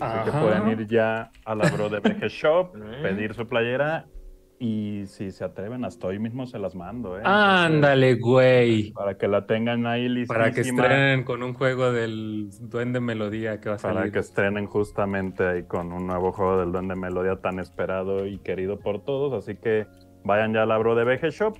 Ah. 0.00 0.22
Así 0.22 0.30
que 0.30 0.38
pueden 0.38 0.68
ir 0.68 0.86
ya 0.86 1.30
a 1.44 1.54
la 1.54 1.68
Bro 1.70 1.88
de 1.88 1.98
BG 2.00 2.28
Shop, 2.28 2.72
pedir 3.02 3.34
su 3.34 3.46
playera 3.48 4.06
y 4.64 5.08
si 5.08 5.32
se 5.32 5.42
atreven 5.42 5.84
hasta 5.84 6.06
hoy 6.06 6.20
mismo 6.20 6.46
se 6.46 6.56
las 6.56 6.76
mando. 6.76 7.18
¿eh? 7.18 7.22
Ándale, 7.24 8.14
güey. 8.14 8.92
Para 8.92 9.18
que 9.18 9.26
la 9.26 9.44
tengan 9.44 9.88
ahí 9.88 10.08
listísima. 10.08 10.38
Para 10.38 10.52
que 10.52 10.60
estrenen 10.60 11.24
con 11.24 11.42
un 11.42 11.52
juego 11.52 11.90
del 11.90 12.48
Duende 12.60 13.00
Melodía 13.00 13.58
que 13.60 13.70
va 13.70 13.74
a 13.74 13.78
Para 13.78 13.94
salir. 13.94 14.12
que 14.12 14.20
estrenen 14.20 14.66
justamente 14.66 15.44
ahí 15.44 15.64
con 15.64 15.92
un 15.92 16.06
nuevo 16.06 16.30
juego 16.30 16.60
del 16.60 16.70
Duende 16.70 16.94
Melodía 16.94 17.40
tan 17.40 17.58
esperado 17.58 18.24
y 18.24 18.38
querido 18.38 18.78
por 18.78 19.02
todos. 19.02 19.32
Así 19.32 19.56
que 19.56 19.88
vayan 20.22 20.54
ya 20.54 20.62
a 20.62 20.66
la 20.66 20.78
Bro 20.78 20.94
de 20.94 21.04
BG 21.06 21.30
Shop. 21.30 21.56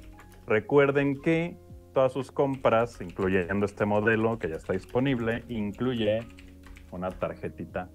Recuerden 0.46 1.20
que 1.20 1.56
todas 1.92 2.12
sus 2.12 2.30
compras, 2.30 3.00
incluyendo 3.00 3.66
este 3.66 3.84
modelo 3.84 4.38
que 4.38 4.48
ya 4.48 4.54
está 4.54 4.74
disponible, 4.74 5.42
incluye 5.48 6.20
una 6.92 7.10
tarjetita 7.10 7.88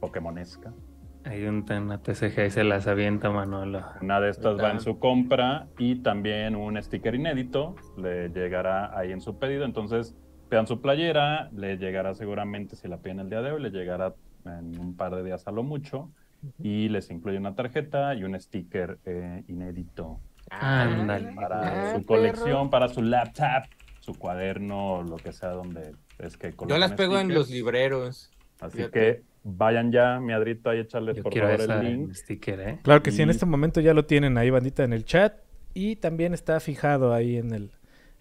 Pokémonesca. 0.00 0.74
Hay 1.24 1.44
un 1.44 1.64
una 1.70 1.98
TCG 1.98 2.46
y 2.46 2.50
se 2.50 2.64
las 2.64 2.86
avienta 2.86 3.30
Manolo. 3.30 3.84
Una 4.00 4.20
de 4.20 4.30
estas 4.30 4.58
va 4.58 4.70
en 4.70 4.80
su 4.80 4.98
compra 4.98 5.68
y 5.78 5.96
también 5.96 6.56
un 6.56 6.82
sticker 6.82 7.14
inédito 7.14 7.74
le 7.98 8.30
llegará 8.30 8.96
ahí 8.98 9.12
en 9.12 9.20
su 9.20 9.38
pedido. 9.38 9.64
Entonces, 9.64 10.16
pidan 10.48 10.66
su 10.66 10.80
playera, 10.80 11.50
le 11.52 11.76
llegará 11.76 12.14
seguramente, 12.14 12.74
si 12.76 12.88
la 12.88 12.98
piden 12.98 13.20
el 13.20 13.28
día 13.30 13.42
de 13.42 13.52
hoy, 13.52 13.62
le 13.62 13.70
llegará 13.70 14.14
en 14.46 14.78
un 14.80 14.96
par 14.96 15.14
de 15.14 15.22
días 15.22 15.46
a 15.46 15.52
lo 15.52 15.62
mucho. 15.62 16.10
Y 16.58 16.88
les 16.88 17.10
incluye 17.10 17.36
una 17.36 17.54
tarjeta 17.54 18.14
y 18.14 18.24
un 18.24 18.38
sticker 18.40 18.98
eh, 19.04 19.44
inédito 19.46 20.20
Ándale. 20.50 21.32
para 21.34 21.92
Ah, 21.92 21.94
su 21.96 22.06
colección, 22.06 22.70
para 22.70 22.88
su 22.88 23.02
laptop, 23.02 23.64
su 24.00 24.14
cuaderno, 24.14 25.02
lo 25.02 25.16
que 25.16 25.32
sea 25.32 25.50
donde 25.50 25.92
es 26.18 26.38
que 26.38 26.54
Yo 26.66 26.78
las 26.78 26.92
pego 26.92 27.18
en 27.18 27.34
los 27.34 27.50
libreros. 27.50 28.30
Así 28.60 28.76
Fíjate. 28.78 28.92
que 28.92 29.22
vayan 29.44 29.90
ya, 29.92 30.20
mi 30.20 30.32
Adrito, 30.32 30.70
ahí 30.70 30.80
echarles 30.80 31.16
Yo 31.16 31.22
por 31.22 31.32
quiero 31.32 31.48
favor 31.48 31.60
esa 31.62 31.80
el 31.80 31.86
link. 31.86 32.14
sticker, 32.14 32.60
¿eh? 32.60 32.78
Claro 32.82 33.02
que 33.02 33.10
sí, 33.10 33.22
en 33.22 33.30
este 33.30 33.46
momento 33.46 33.80
ya 33.80 33.94
lo 33.94 34.04
tienen 34.04 34.36
ahí, 34.38 34.50
bandita, 34.50 34.84
en 34.84 34.92
el 34.92 35.04
chat. 35.04 35.34
Y 35.72 35.96
también 35.96 36.34
está 36.34 36.58
fijado 36.60 37.12
ahí 37.14 37.36
en 37.36 37.52
el 37.52 37.70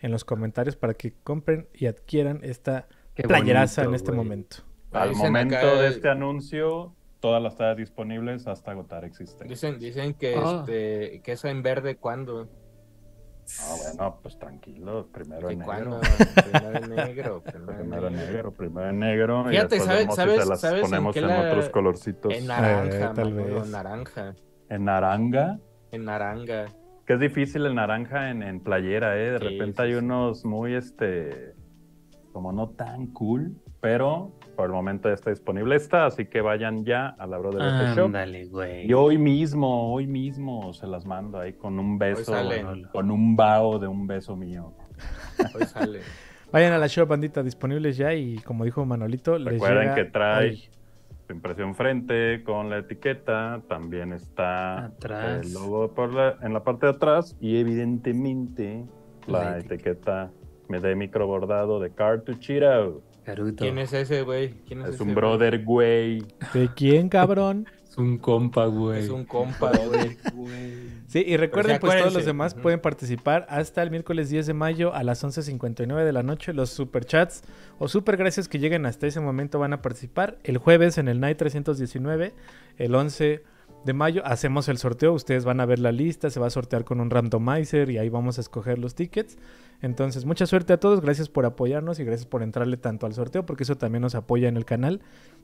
en 0.02 0.12
los 0.12 0.24
comentarios 0.24 0.78
para 0.78 0.94
que 0.94 1.12
compren 1.24 1.68
y 1.74 1.88
adquieran 1.88 2.40
esta 2.44 2.88
Qué 3.16 3.24
playeraza 3.24 3.82
bonito, 3.82 3.90
en 3.92 3.96
este 3.96 4.12
momento. 4.14 4.58
Al 4.94 5.14
momento 5.14 5.76
de 5.82 5.88
este 5.90 6.08
anuncio, 6.08 6.96
todas 7.20 7.44
las 7.44 7.58
tallas 7.58 7.76
disponibles 7.76 8.48
hasta 8.48 8.72
agotar 8.72 9.04
existen. 9.04 9.48
Dicen, 9.50 9.78
dicen 9.78 10.14
que 10.14 10.36
Ah. 10.38 10.60
este 10.66 11.22
que 11.22 11.32
eso 11.34 11.50
en 11.50 11.62
verde 11.64 11.98
cuando. 11.98 12.48
Ah, 13.62 13.76
bueno, 13.98 14.20
pues 14.22 14.38
tranquilos, 14.38 15.08
primero 15.12 15.50
en 15.50 15.60
negro. 15.60 16.00
Primero 16.52 16.78
en 16.78 16.90
negro. 16.90 17.44
Primero 17.44 18.08
en 18.08 18.16
negro, 18.16 18.52
primero 18.54 18.90
en 18.90 19.00
negro. 19.00 19.46
y 19.48 19.50
Fíjate, 19.50 19.76
después 19.76 19.86
¿sabes- 20.16 20.16
sabes- 20.16 20.48
las 20.48 20.62
sabes 20.62 20.84
en 20.84 20.90
ponemos 20.90 21.14
qué 21.14 21.20
en, 21.22 21.28
la- 21.28 21.40
otros 21.50 21.70
colorcitos. 21.70 22.34
En 22.34 22.48
naranja, 22.48 22.98
Eh, 22.98 23.12
tal 23.16 23.34
Manolo, 23.34 23.62
vez. 23.62 23.70
naranja. 23.70 24.36
En 24.70 24.86
naranja. 24.86 25.60
En 25.92 26.06
naranja. 26.06 26.66
Que 27.08 27.14
es 27.14 27.20
difícil 27.20 27.66
el 27.66 27.74
naranja 27.74 28.30
en, 28.30 28.44
en 28.44 28.60
playera, 28.60 29.18
¿eh? 29.18 29.32
De 29.32 29.40
Sí, 29.40 29.46
repente 29.46 29.78
sí, 29.78 29.82
hay 29.82 29.92
sí. 29.94 29.98
unos 29.98 30.46
muy, 30.46 30.76
este, 30.76 31.56
como 32.32 32.52
no 32.52 32.70
tan 32.70 33.08
cool, 33.08 33.56
pero 33.82 34.32
por 34.60 34.66
el 34.66 34.74
momento 34.74 35.08
ya 35.08 35.14
está 35.16 35.30
disponible 35.30 35.74
esta, 35.78 36.06
así 36.06 36.26
que 36.26 36.42
vayan 36.42 36.84
ya 36.84 37.08
a 37.18 37.26
la 37.28 37.38
Brother 37.38 37.62
F 37.62 37.96
Shop. 37.96 38.06
Ándale, 38.08 38.46
güey. 38.48 38.88
Y 38.90 38.92
hoy 38.94 39.18
mismo, 39.18 39.94
hoy 39.94 40.06
mismo 40.06 40.74
se 40.74 40.86
las 40.86 41.06
mando 41.06 41.40
ahí 41.40 41.54
con 41.54 41.80
un 41.80 41.98
beso, 41.98 42.34
con 42.92 43.10
un 43.10 43.38
vaho 43.38 43.80
de 43.80 43.88
un 43.88 44.06
beso 44.06 44.36
mío. 44.36 44.74
Hoy 45.56 45.66
sale. 45.66 46.02
Vayan 46.52 46.74
a 46.74 46.78
la 46.78 46.88
shop, 46.88 47.08
bandita, 47.08 47.42
disponibles 47.42 47.96
ya. 47.96 48.14
Y 48.14 48.40
como 48.40 48.66
dijo 48.66 48.86
Manolito, 48.86 49.38
les 49.38 49.54
Recuerden 49.54 49.82
llega 49.84 49.96
que 49.96 50.04
trae 50.06 50.56
su 50.58 51.32
impresión 51.32 51.74
frente 51.74 52.44
con 52.44 52.70
la 52.70 52.80
etiqueta, 52.80 53.62
también 53.70 54.12
está 54.12 54.88
Atrás. 54.88 55.46
el 55.46 55.54
logo 55.54 55.94
por 55.94 56.14
la- 56.14 56.36
en 56.42 56.52
la 56.52 56.66
parte 56.66 56.86
de 56.88 56.92
atrás 56.92 57.38
y 57.40 57.60
evidentemente 57.60 58.84
la, 59.26 59.52
La 59.52 59.58
etiqueta. 59.60 60.32
etiqueta 60.68 60.88
de 60.90 60.96
micro 60.96 61.28
bordado 61.28 61.80
de 61.80 61.92
Cartuchito. 61.92 63.04
Caruto. 63.24 63.64
¿Quién 63.64 63.78
es 63.78 63.94
ese, 63.94 64.24
güey? 64.24 64.54
¿Quién 64.68 64.82
es, 64.82 64.90
Es 64.90 64.96
ese, 64.96 65.04
un 65.04 65.16
brother, 65.16 65.64
güey. 65.64 66.24
¿De 66.54 66.70
quién, 66.76 67.10
cabrón? 67.10 67.68
Es 67.90 67.98
un 67.98 68.20
compa, 68.20 68.68
güey. 68.68 69.00
Es 69.00 69.10
un 69.10 69.26
compa, 69.26 69.72
güey. 69.72 70.18
Sí, 71.08 71.24
y 71.26 71.38
recuerden, 71.38 71.78
sí, 71.78 71.80
pues 71.82 71.98
todos 71.98 72.14
los 72.14 72.24
demás 72.24 72.54
pueden 72.54 72.80
participar 72.80 73.48
hasta 73.50 73.82
el 73.82 73.90
miércoles 73.90 74.30
10 74.30 74.46
de 74.46 74.54
mayo 74.54 74.94
a 74.94 75.04
las 75.04 75.24
11.59 75.24 76.06
de 76.06 76.14
la 76.14 76.22
noche. 76.22 76.54
Los 76.54 76.70
superchats 76.70 77.42
o 77.80 77.88
super 77.88 78.16
gracias 78.16 78.48
que 78.48 78.60
lleguen 78.60 78.86
hasta 78.86 79.08
ese 79.08 79.20
momento 79.20 79.58
van 79.58 79.74
a 79.74 79.82
participar. 79.82 80.38
El 80.44 80.60
jueves 80.60 81.00
en 81.00 81.08
el 81.08 81.20
Night 81.20 81.40
319, 81.40 82.36
el 82.78 82.94
11 82.94 83.42
de 83.86 83.94
mayo, 83.94 84.22
hacemos 84.26 84.68
el 84.68 84.78
sorteo. 84.78 85.14
Ustedes 85.14 85.46
van 85.46 85.60
a 85.60 85.66
ver 85.66 85.80
la 85.80 85.92
lista, 85.92 86.30
se 86.30 86.40
va 86.40 86.48
a 86.48 86.50
sortear 86.50 86.84
con 86.84 87.00
un 87.00 87.10
randomizer 87.10 87.90
y 87.90 87.98
ahí 87.98 88.10
vamos 88.10 88.38
a 88.38 88.42
escoger 88.42 88.78
los 88.78 88.96
tickets. 88.96 89.38
Entonces, 89.82 90.26
mucha 90.26 90.46
suerte 90.46 90.74
a 90.74 90.80
todos. 90.80 91.02
Gracias 91.02 91.30
por 91.30 91.46
apoyarnos 91.46 92.00
y 92.00 92.04
gracias 92.04 92.28
por 92.28 92.44
entrarle 92.44 92.78
tanto 92.78 93.06
al 93.06 93.14
sorteo 93.14 93.46
porque 93.46 93.64
eso 93.64 93.78
también 93.78 94.02
nos 94.02 94.16
apoya 94.16 94.50
en 94.50 94.58
el 94.58 94.66
canal. 94.66 95.02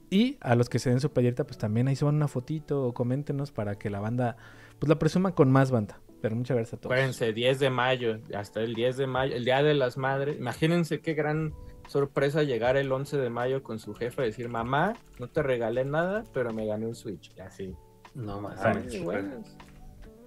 Y 0.10 0.38
a 0.42 0.56
los 0.56 0.70
que 0.70 0.80
se 0.80 0.90
den 0.90 1.00
su 1.00 1.12
playerita, 1.12 1.46
pues 1.46 1.58
también 1.58 1.88
ahí 1.88 1.96
suban 1.96 2.16
una 2.16 2.28
fotito 2.28 2.84
o 2.84 2.94
coméntenos 2.94 3.52
para 3.52 3.76
que 3.76 3.90
la 3.90 4.00
banda 4.00 4.38
pues 4.80 4.90
la 4.90 5.00
presuma 5.00 5.34
con 5.34 5.52
más 5.52 5.72
banda. 5.72 6.00
Pero 6.22 6.36
muchas 6.36 6.56
gracias 6.56 6.74
a 6.74 6.78
todos. 6.78 6.92
Acuérdense, 6.92 7.34
10 7.34 7.60
de 7.60 7.70
mayo, 7.70 8.20
hasta 8.36 8.62
el 8.62 8.74
10 8.74 8.98
de 8.98 9.08
mayo, 9.08 9.36
el 9.36 9.46
Día 9.46 9.64
de 9.64 9.74
las 9.74 9.98
Madres. 9.98 10.38
Imagínense 10.38 11.00
qué 11.00 11.14
gran 11.14 11.54
sorpresa 11.88 12.44
llegar 12.44 12.78
el 12.78 12.92
11 12.92 13.18
de 13.18 13.30
mayo 13.30 13.64
con 13.64 13.80
su 13.80 13.94
jefe 13.94 14.24
y 14.24 14.26
decir, 14.26 14.50
mamá, 14.50 14.94
no 15.20 15.30
te 15.30 15.44
regalé 15.44 15.86
nada, 15.86 16.24
pero 16.34 16.52
me 16.52 16.66
gané 16.66 16.88
un 16.88 16.96
Switch. 16.96 17.32
Y 17.38 17.42
así. 17.42 17.76
No 18.16 18.36
Ay, 18.36 18.42
mames. 18.42 18.94
Ay, 18.94 19.00
bueno. 19.02 19.44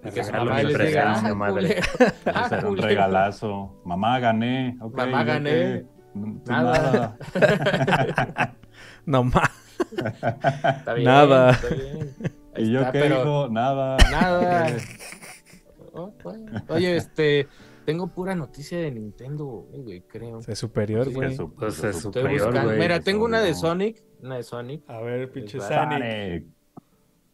Y 0.01 0.05
Me 0.05 0.11
que 0.11 0.23
su 0.23 0.31
mamá 0.31 0.63
les 0.63 0.77
diga, 0.77 1.13
ah, 1.13 1.33
madre. 1.33 1.81
ah, 2.25 2.49
un 2.53 2.59
culero". 2.69 2.87
regalazo. 2.87 3.81
Mamá, 3.83 4.19
gané. 4.19 4.77
Mamá, 4.79 5.21
¿yo 5.21 5.25
gané. 5.25 5.79
tú 6.13 6.41
Nada. 6.47 7.17
No 9.05 9.23
más. 9.23 9.49
Está 9.89 10.93
bien, 10.93 11.05
Nada. 11.05 11.51
está 11.51 11.75
bien. 11.75 12.15
Ahí 12.55 12.63
¿Y 12.65 12.71
yo 12.73 12.79
está, 12.79 12.91
qué, 12.91 12.99
pero 12.99 13.21
hijo? 13.21 13.49
Nada. 13.49 13.97
Nada. 14.11 14.67
Oh, 15.91 16.13
bueno. 16.23 16.63
Oye, 16.69 16.95
este, 16.95 17.47
tengo 17.83 18.07
pura 18.07 18.35
noticia 18.35 18.77
de 18.77 18.91
Nintendo, 18.91 19.45
güey, 19.45 20.01
creo. 20.01 20.39
Es 20.47 20.59
superior, 20.59 21.11
güey. 21.11 21.31
Es 21.31 21.99
superior, 21.99 22.63
güey. 22.63 22.77
Mira, 22.79 22.99
tengo 22.99 23.25
una 23.25 23.41
de. 23.41 23.55
Sonic, 23.55 24.01
una 24.21 24.35
de 24.35 24.43
Sonic. 24.43 24.87
A 24.87 25.01
ver, 25.01 25.31
pinche 25.31 25.59
Sonic. 25.59 25.99
Sonic. 25.99 26.58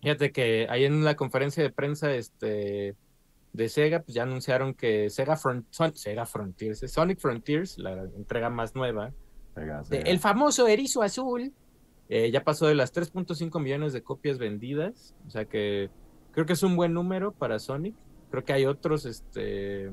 Fíjate 0.05 0.31
que 0.31 0.67
ahí 0.69 0.85
en 0.85 1.03
la 1.03 1.15
conferencia 1.15 1.63
de 1.63 1.71
prensa 1.71 2.13
este, 2.13 2.95
de 3.53 3.69
Sega, 3.69 4.03
pues 4.03 4.13
ya 4.13 4.21
anunciaron 4.21 4.75
que 4.75 5.09
Sega, 5.09 5.35
Front, 5.35 5.65
Son- 5.71 5.95
Sega 5.95 6.27
Frontiers, 6.27 6.83
eh, 6.83 6.87
Sonic 6.87 7.17
Frontiers, 7.17 7.79
la 7.79 8.03
entrega 8.15 8.51
más 8.51 8.75
nueva, 8.75 9.11
el 10.05 10.19
famoso 10.19 10.67
erizo 10.67 11.01
azul, 11.01 11.51
eh, 12.07 12.29
ya 12.29 12.43
pasó 12.43 12.67
de 12.67 12.75
las 12.75 12.93
3.5 12.93 13.59
millones 13.59 13.93
de 13.93 14.03
copias 14.03 14.37
vendidas. 14.37 15.15
O 15.25 15.31
sea 15.31 15.45
que 15.45 15.89
creo 16.33 16.45
que 16.45 16.53
es 16.53 16.61
un 16.61 16.75
buen 16.75 16.93
número 16.93 17.31
para 17.31 17.57
Sonic. 17.57 17.95
Creo 18.29 18.45
que 18.45 18.53
hay 18.53 18.65
otros, 18.67 19.07
este... 19.07 19.89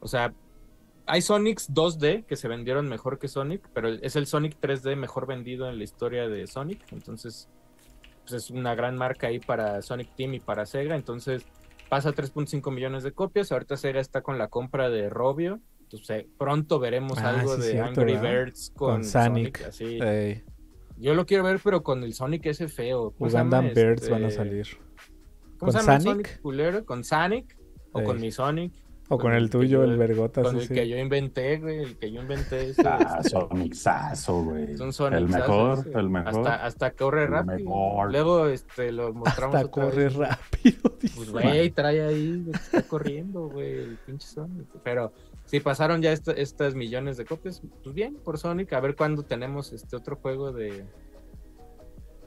O 0.00 0.08
sea, 0.08 0.34
hay 1.06 1.22
Sonics 1.22 1.70
2D 1.72 2.24
que 2.26 2.34
se 2.34 2.48
vendieron 2.48 2.88
mejor 2.88 3.20
que 3.20 3.28
Sonic, 3.28 3.68
pero 3.72 3.90
es 3.90 4.16
el 4.16 4.26
Sonic 4.26 4.58
3D 4.60 4.96
mejor 4.96 5.28
vendido 5.28 5.68
en 5.68 5.78
la 5.78 5.84
historia 5.84 6.26
de 6.26 6.48
Sonic. 6.48 6.80
Entonces, 6.92 7.48
pues 8.26 8.44
es 8.44 8.50
una 8.50 8.74
gran 8.74 8.96
marca 8.96 9.26
ahí 9.28 9.38
para 9.38 9.80
Sonic 9.82 10.14
Team 10.16 10.34
y 10.34 10.40
para 10.40 10.66
Sega. 10.66 10.94
Entonces, 10.96 11.44
pasa 11.88 12.12
3.5 12.12 12.72
millones 12.72 13.02
de 13.02 13.12
copias. 13.12 13.52
Ahorita 13.52 13.76
Sega 13.76 14.00
está 14.00 14.22
con 14.22 14.38
la 14.38 14.48
compra 14.48 14.90
de 14.90 15.08
Robio. 15.10 15.60
Entonces, 15.82 16.26
pronto 16.38 16.78
veremos 16.78 17.18
Ah, 17.18 17.30
algo 17.38 17.56
sí, 17.56 17.62
de 17.62 17.70
cierto, 17.72 18.00
Angry 18.00 18.14
¿verdad? 18.14 18.44
Birds 18.44 18.72
con, 18.74 18.94
Con 18.94 19.04
Sonic. 19.04 19.58
Sonic. 19.58 19.68
así. 19.68 20.42
Yo 20.96 21.14
lo 21.14 21.26
quiero 21.26 21.44
ver, 21.44 21.60
pero 21.62 21.82
con 21.82 22.02
el 22.04 22.14
Sonic 22.14 22.46
ese 22.46 22.68
feo. 22.68 23.12
¿Cómo 23.18 23.28
se 23.30 23.36
Uganda 23.36 23.58
llama? 23.60 23.72
Birds 23.74 24.02
Este, 24.02 24.10
van 24.12 24.24
a 24.24 24.30
salir. 24.30 24.66
¿Cómo 25.58 25.72
se 25.72 25.78
¿Con 25.78 25.86
llama 25.86 25.96
el 25.96 26.02
Sonic? 26.02 26.26
Sonic 26.26 26.40
culero? 26.42 26.84
¿Con 26.84 27.04
Sonic? 27.04 27.56
¿O 27.92 28.02
con 28.02 28.20
mi 28.20 28.30
Sonic? 28.32 28.72
O 29.08 29.18
con 29.18 29.18
con 29.18 29.32
el 29.34 29.50
tuyo, 29.50 29.84
yo- 29.84 29.84
el 29.84 29.98
vergotas. 29.98 30.44
Con 30.46 30.58
el 30.58 30.66
que 30.66 30.88
yo 30.88 30.96
inventé, 30.96 31.58
güey. 31.58 31.80
El 31.82 31.96
que 31.98 32.10
yo 32.10 32.22
inventé. 32.22 32.70
Ese, 32.70 32.82
Ah, 32.86 33.18
este, 33.18 33.30
Sonicsazo, 33.30 34.44
güey. 34.44 34.72
es 34.72 34.80
un 34.80 34.92
Sonic, 34.94 35.18
El 35.18 35.28
mejor, 35.28 35.78
Ese. 35.80 35.92
el 35.98 36.08
mejor. 36.08 36.28
Hasta, 36.48 36.64
hasta 36.64 36.90
corre 36.92 37.24
El 37.24 37.28
rápido. 37.28 37.56
mejor. 37.58 38.10
Luego 38.12 38.46
este, 38.46 38.92
lo 38.92 39.12
mostramos 39.12 39.56
Hasta 39.56 39.66
otra 39.68 39.84
corre 39.84 40.04
vez. 40.04 40.14
rápido. 40.14 40.96
dice. 41.02 41.14
Pues, 41.16 41.30
güey, 41.32 41.70
trae 41.70 42.00
ahí, 42.02 42.46
está 42.50 42.82
corriendo, 42.82 43.48
güey, 43.50 43.72
el 43.74 43.98
pinche 44.06 44.26
Sonic. 44.26 44.66
Pero 44.82 45.12
si 45.44 45.60
pasaron 45.60 46.00
ya 46.00 46.10
esta- 46.12 46.32
estas 46.32 46.74
millones 46.74 47.18
de 47.18 47.26
copias, 47.26 47.60
pues 47.82 47.94
bien, 47.94 48.14
por 48.24 48.38
Sonic. 48.38 48.72
A 48.72 48.80
ver 48.80 48.96
cuándo 48.96 49.22
tenemos 49.22 49.72
este 49.74 49.96
otro 49.96 50.16
juego 50.16 50.50
de. 50.52 50.82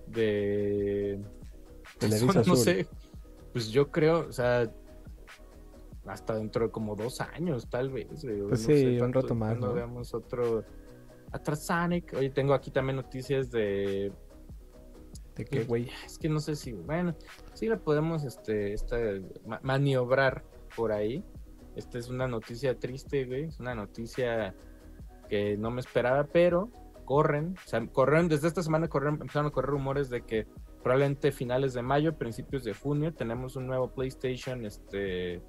de. 0.07 1.19
No, 2.45 2.55
sé. 2.55 2.87
Pues 3.53 3.69
yo 3.69 3.89
creo, 3.89 4.27
o 4.29 4.31
sea. 4.31 4.69
Hasta 6.08 6.36
dentro 6.36 6.65
de 6.65 6.72
como 6.72 6.96
dos 6.96 7.20
años, 7.22 7.70
tal 7.70 7.89
vez. 7.89 8.08
güey, 8.24 8.39
Pues 8.41 8.62
no 8.62 8.74
sí, 8.76 8.96
sé 8.98 9.02
un 9.02 9.13
rato 9.13 9.36
más, 9.36 9.58
¿no? 9.58 9.74
veamos 9.74 10.13
otro. 10.13 10.63
Atrás 11.32 11.65
Sonic. 11.65 12.13
Oye, 12.17 12.30
tengo 12.30 12.54
aquí 12.54 12.72
también 12.72 12.96
noticias 12.96 13.52
de 13.52 14.12
¿De 15.36 15.46
qué, 15.46 15.63
güey? 15.65 15.89
es 16.06 16.17
que 16.17 16.30
no 16.30 16.39
sé 16.39 16.56
si, 16.56 16.72
bueno, 16.74 17.13
sí 17.54 17.67
la 17.67 17.78
podemos 17.78 18.24
este, 18.24 18.74
esta, 18.74 18.98
ma- 19.46 19.60
maniobrar 19.62 20.43
por 20.76 20.91
ahí. 20.91 21.24
Esta 21.76 22.00
es 22.00 22.10
una 22.10 22.28
noticia 22.28 22.80
triste, 22.80 23.26
güey. 23.26 23.43
Es 23.43 23.60
una 23.60 23.76
noticia 23.76 24.56
que 25.30 25.58
no 25.58 25.70
me 25.70 25.82
esperaba, 25.82 26.24
pero 26.24 26.70
corren, 27.06 27.56
o 27.63 27.67
sea, 27.67 27.86
corren, 27.88 28.28
desde 28.30 28.48
esta 28.48 28.63
semana 28.63 28.88
corren, 28.88 29.15
empezaron 29.22 29.48
a 29.48 29.52
correr 29.52 29.70
rumores 29.72 30.10
de 30.10 30.22
que 30.24 30.48
probablemente 30.82 31.32
finales 31.32 31.74
de 31.74 31.82
mayo, 31.82 32.17
principios 32.17 32.63
de 32.63 32.74
junio, 32.74 33.13
tenemos 33.13 33.56
un 33.58 33.67
nuevo 33.67 33.91
PlayStation, 33.93 34.65
este, 34.65 35.41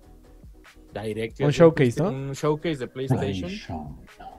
Direct. 1.02 1.40
Un 1.40 1.50
showcase, 1.50 2.02
¿no? 2.02 2.10
Un 2.10 2.32
showcase 2.32 2.76
de 2.78 2.88
PlayStation 2.88 3.50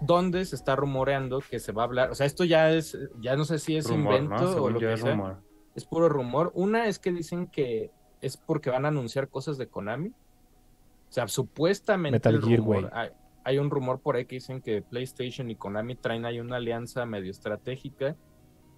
donde 0.02 0.46
se 0.46 0.56
está 0.56 0.76
rumoreando 0.76 1.40
que 1.42 1.60
se 1.60 1.72
va 1.72 1.84
a 1.84 1.86
hablar, 1.86 2.12
o 2.12 2.16
sea, 2.16 2.26
esto 2.26 2.44
ya 2.46 2.72
es, 2.72 2.98
ya 3.20 3.36
no 3.36 3.46
sé 3.46 3.60
si 3.60 3.76
es 3.76 3.88
Rumor, 3.90 4.14
¿no? 4.14 4.18
invento 4.36 4.64
o 4.64 4.70
lo 4.70 4.80
que 4.80 4.94
es 4.94 5.02
sea, 5.02 5.12
rumor. 5.12 5.38
es 5.76 5.86
puro 5.86 6.10
rumor. 6.10 6.52
Una 6.56 6.88
es 6.88 7.00
que 7.00 7.12
dicen 7.12 7.48
que 7.48 7.92
es 8.22 8.38
porque 8.38 8.70
van 8.70 8.86
a 8.86 8.90
anunciar 8.90 9.30
cosas 9.30 9.58
de 9.58 9.68
Konami. 9.68 10.10
O 10.10 11.12
sea, 11.12 11.28
supuestamente 11.28 12.16
Metal 12.18 12.42
Gear, 12.42 12.60
rumor- 12.60 12.82
güey. 12.82 12.92
hay, 12.94 13.10
hay 13.44 13.58
un 13.58 13.70
rumor 13.70 14.00
por 14.00 14.16
ahí 14.16 14.26
que 14.26 14.36
dicen 14.36 14.62
que 14.62 14.82
PlayStation 14.82 15.50
y 15.50 15.56
Konami 15.56 15.96
traen 15.96 16.26
ahí 16.26 16.40
una 16.40 16.58
alianza 16.58 17.06
medio 17.06 17.32
estratégica. 17.32 18.16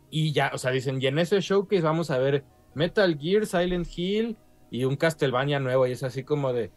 Y 0.09 0.31
ya, 0.33 0.51
o 0.53 0.57
sea, 0.57 0.71
dicen, 0.71 1.01
y 1.01 1.07
en 1.07 1.19
ese 1.19 1.39
showcase 1.41 1.81
vamos 1.81 2.09
a 2.11 2.17
ver 2.17 2.43
Metal 2.73 3.17
Gear, 3.19 3.45
Silent 3.45 3.87
Hill 3.95 4.37
y 4.69 4.85
un 4.85 4.95
Castlevania 4.95 5.59
nuevo. 5.59 5.85
Y 5.87 5.91
es 5.91 6.03
así 6.03 6.23
como 6.23 6.53
de. 6.53 6.71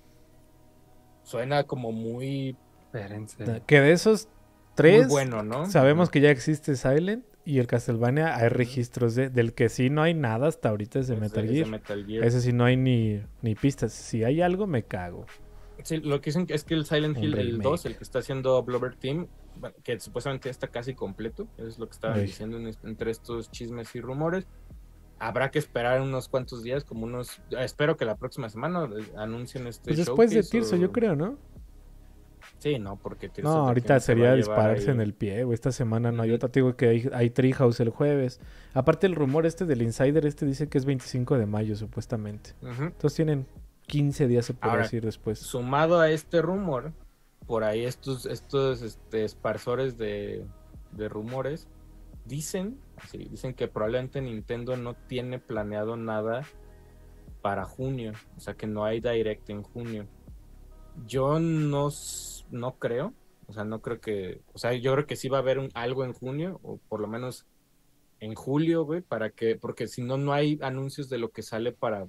Suena 1.24 1.64
como 1.64 1.90
muy, 1.92 2.56
Espérense. 2.86 3.62
Que 3.66 3.80
de 3.80 3.92
esos 3.92 4.26
muy 4.26 4.34
tres, 4.76 5.08
bueno, 5.08 5.42
¿no? 5.42 5.66
sabemos 5.66 6.10
que 6.10 6.20
ya 6.20 6.30
existe 6.30 6.76
Silent 6.76 7.24
Y 7.44 7.58
el 7.58 7.66
Castlevania 7.66 8.36
hay 8.36 8.48
registros 8.48 9.14
de, 9.14 9.28
del 9.30 9.52
que 9.52 9.68
sí 9.68 9.90
no 9.90 10.02
hay 10.02 10.14
nada 10.14 10.46
hasta 10.48 10.68
ahorita 10.70 11.00
es 11.00 11.08
de 11.08 11.16
Metal 11.16 11.44
es 11.44 11.50
de 11.50 11.56
Gear. 11.56 11.68
Metal 11.68 12.06
Gear. 12.06 12.24
Ese 12.24 12.40
sí 12.40 12.52
no 12.52 12.64
hay 12.64 12.76
ni, 12.76 13.20
ni 13.42 13.54
pistas. 13.54 13.92
Si 13.92 14.22
hay 14.24 14.40
algo, 14.40 14.66
me 14.66 14.82
cago. 14.84 15.26
Sí, 15.82 15.98
lo 15.98 16.20
que 16.20 16.30
dicen 16.30 16.46
es 16.48 16.64
que 16.64 16.74
el 16.74 16.86
Silent 16.86 17.18
Hill, 17.18 17.34
el 17.34 17.46
remake. 17.46 17.62
2, 17.62 17.86
el 17.86 17.96
que 17.98 18.04
está 18.04 18.20
haciendo 18.20 18.62
Blover 18.62 18.94
Team, 18.96 19.26
que 19.82 19.98
supuestamente 20.00 20.46
ya 20.46 20.50
está 20.52 20.68
casi 20.68 20.94
completo, 20.94 21.46
es 21.58 21.78
lo 21.78 21.86
que 21.86 21.92
estaban 21.92 22.20
Ey. 22.20 22.26
diciendo 22.26 22.56
en- 22.58 22.74
entre 22.84 23.10
estos 23.10 23.50
chismes 23.50 23.94
y 23.94 24.00
rumores. 24.00 24.46
Habrá 25.18 25.50
que 25.50 25.58
esperar 25.58 26.00
unos 26.00 26.28
cuantos 26.28 26.62
días, 26.62 26.84
como 26.84 27.04
unos. 27.04 27.40
Espero 27.50 27.96
que 27.96 28.04
la 28.04 28.16
próxima 28.16 28.48
semana 28.48 28.84
eh, 28.98 29.04
anuncien 29.16 29.66
este. 29.66 29.84
Pues 29.90 29.98
después 29.98 30.30
de 30.30 30.42
Tirso, 30.42 30.74
o- 30.74 30.78
yo 30.78 30.92
creo, 30.92 31.14
¿no? 31.16 31.36
Sí, 32.58 32.78
no, 32.78 32.96
porque 32.96 33.28
Tears 33.28 33.48
of 33.48 33.54
No, 33.54 33.68
ahorita 33.68 34.00
se 34.00 34.06
sería 34.06 34.34
dispararse 34.34 34.86
ahí- 34.90 34.94
en 34.94 35.00
el 35.00 35.12
pie, 35.14 35.44
güey. 35.44 35.54
Esta 35.54 35.70
semana 35.72 36.12
no 36.12 36.22
otra. 36.22 36.48
Te 36.48 36.60
digo 36.60 36.76
que 36.76 36.88
hay, 36.88 37.10
hay 37.12 37.30
Treehouse 37.30 37.80
el 37.80 37.90
jueves. 37.90 38.40
Aparte, 38.72 39.06
el 39.06 39.14
rumor 39.14 39.44
este 39.46 39.66
del 39.66 39.82
Insider, 39.82 40.24
este 40.26 40.46
dice 40.46 40.68
que 40.68 40.78
es 40.78 40.84
25 40.84 41.36
de 41.38 41.46
mayo, 41.46 41.76
supuestamente. 41.76 42.54
Entonces 42.62 43.14
tienen 43.14 43.46
15 43.86 44.28
días, 44.28 44.46
se 44.46 44.54
puede 44.54 44.70
Ahora, 44.70 44.82
decir 44.84 45.04
después. 45.04 45.38
Sumado 45.40 46.00
a 46.00 46.10
este 46.10 46.40
rumor, 46.42 46.92
por 47.46 47.64
ahí 47.64 47.84
estos, 47.84 48.24
estos 48.24 48.80
este, 48.82 49.24
esparsores 49.24 49.98
de, 49.98 50.44
de 50.92 51.08
rumores 51.08 51.66
dicen, 52.24 52.78
dicen 53.12 53.54
que 53.54 53.68
probablemente 53.68 54.20
Nintendo 54.20 54.76
no 54.76 54.94
tiene 54.94 55.38
planeado 55.38 55.96
nada 55.96 56.42
para 57.42 57.64
junio, 57.64 58.12
o 58.36 58.40
sea 58.40 58.54
que 58.54 58.66
no 58.66 58.84
hay 58.84 59.00
direct 59.00 59.50
en 59.50 59.62
junio. 59.62 60.06
Yo 61.06 61.40
no, 61.40 61.90
no 62.50 62.72
creo, 62.78 63.12
o 63.46 63.52
sea, 63.52 63.64
no 63.64 63.80
creo 63.82 64.00
que, 64.00 64.40
o 64.52 64.58
sea, 64.58 64.72
yo 64.74 64.92
creo 64.94 65.06
que 65.06 65.16
sí 65.16 65.28
va 65.28 65.38
a 65.38 65.40
haber 65.40 65.58
un- 65.58 65.70
algo 65.74 66.04
en 66.04 66.12
junio, 66.12 66.60
o 66.62 66.78
por 66.88 67.00
lo 67.00 67.08
menos 67.08 67.46
en 68.20 68.34
julio, 68.34 68.84
güey, 68.84 69.02
para 69.02 69.30
que, 69.30 69.56
porque 69.56 69.86
si 69.88 70.02
no, 70.02 70.16
no 70.16 70.32
hay 70.32 70.58
anuncios 70.62 71.08
de 71.10 71.18
lo 71.18 71.30
que 71.30 71.42
sale 71.42 71.72
para 71.72 72.06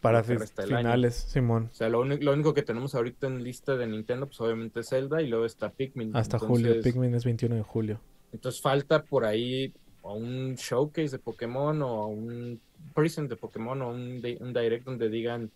Para 0.00 0.18
lo 0.20 0.26
que 0.26 0.32
fi- 0.34 0.38
resta 0.38 0.62
del 0.62 0.72
año. 0.74 0.80
finales, 0.88 1.14
Simón. 1.14 1.70
o 1.72 1.74
sea, 1.74 1.88
lo, 1.88 2.00
único 2.02 2.54
que 2.54 2.62
tenemos 2.62 2.94
ahorita 2.94 3.26
en 3.26 3.42
lista 3.42 3.74
de 3.76 3.86
Nintendo, 3.88 4.26
pues 4.26 4.40
obviamente 4.40 4.80
es 4.80 4.88
Zelda 4.90 5.20
y 5.22 5.26
luego 5.26 5.44
está 5.46 5.70
Pikmin. 5.70 6.14
Hasta 6.14 6.38
julio. 6.38 6.80
Pikmin 6.82 7.14
es 7.14 7.24
21 7.24 7.56
de 7.56 7.62
julio. 7.62 7.98
Entonces 8.32 8.60
falta 8.60 9.02
por 9.02 9.24
ahí 9.24 9.72
o 10.02 10.14
un 10.14 10.54
showcase 10.54 11.10
de 11.10 11.18
Pokémon 11.18 11.80
o 11.82 12.06
un 12.06 12.60
present 12.94 13.28
de 13.28 13.36
Pokémon 13.36 13.80
o 13.82 13.90
un, 13.90 14.22
un 14.40 14.52
direct 14.52 14.84
donde 14.84 15.08
digan 15.08 15.50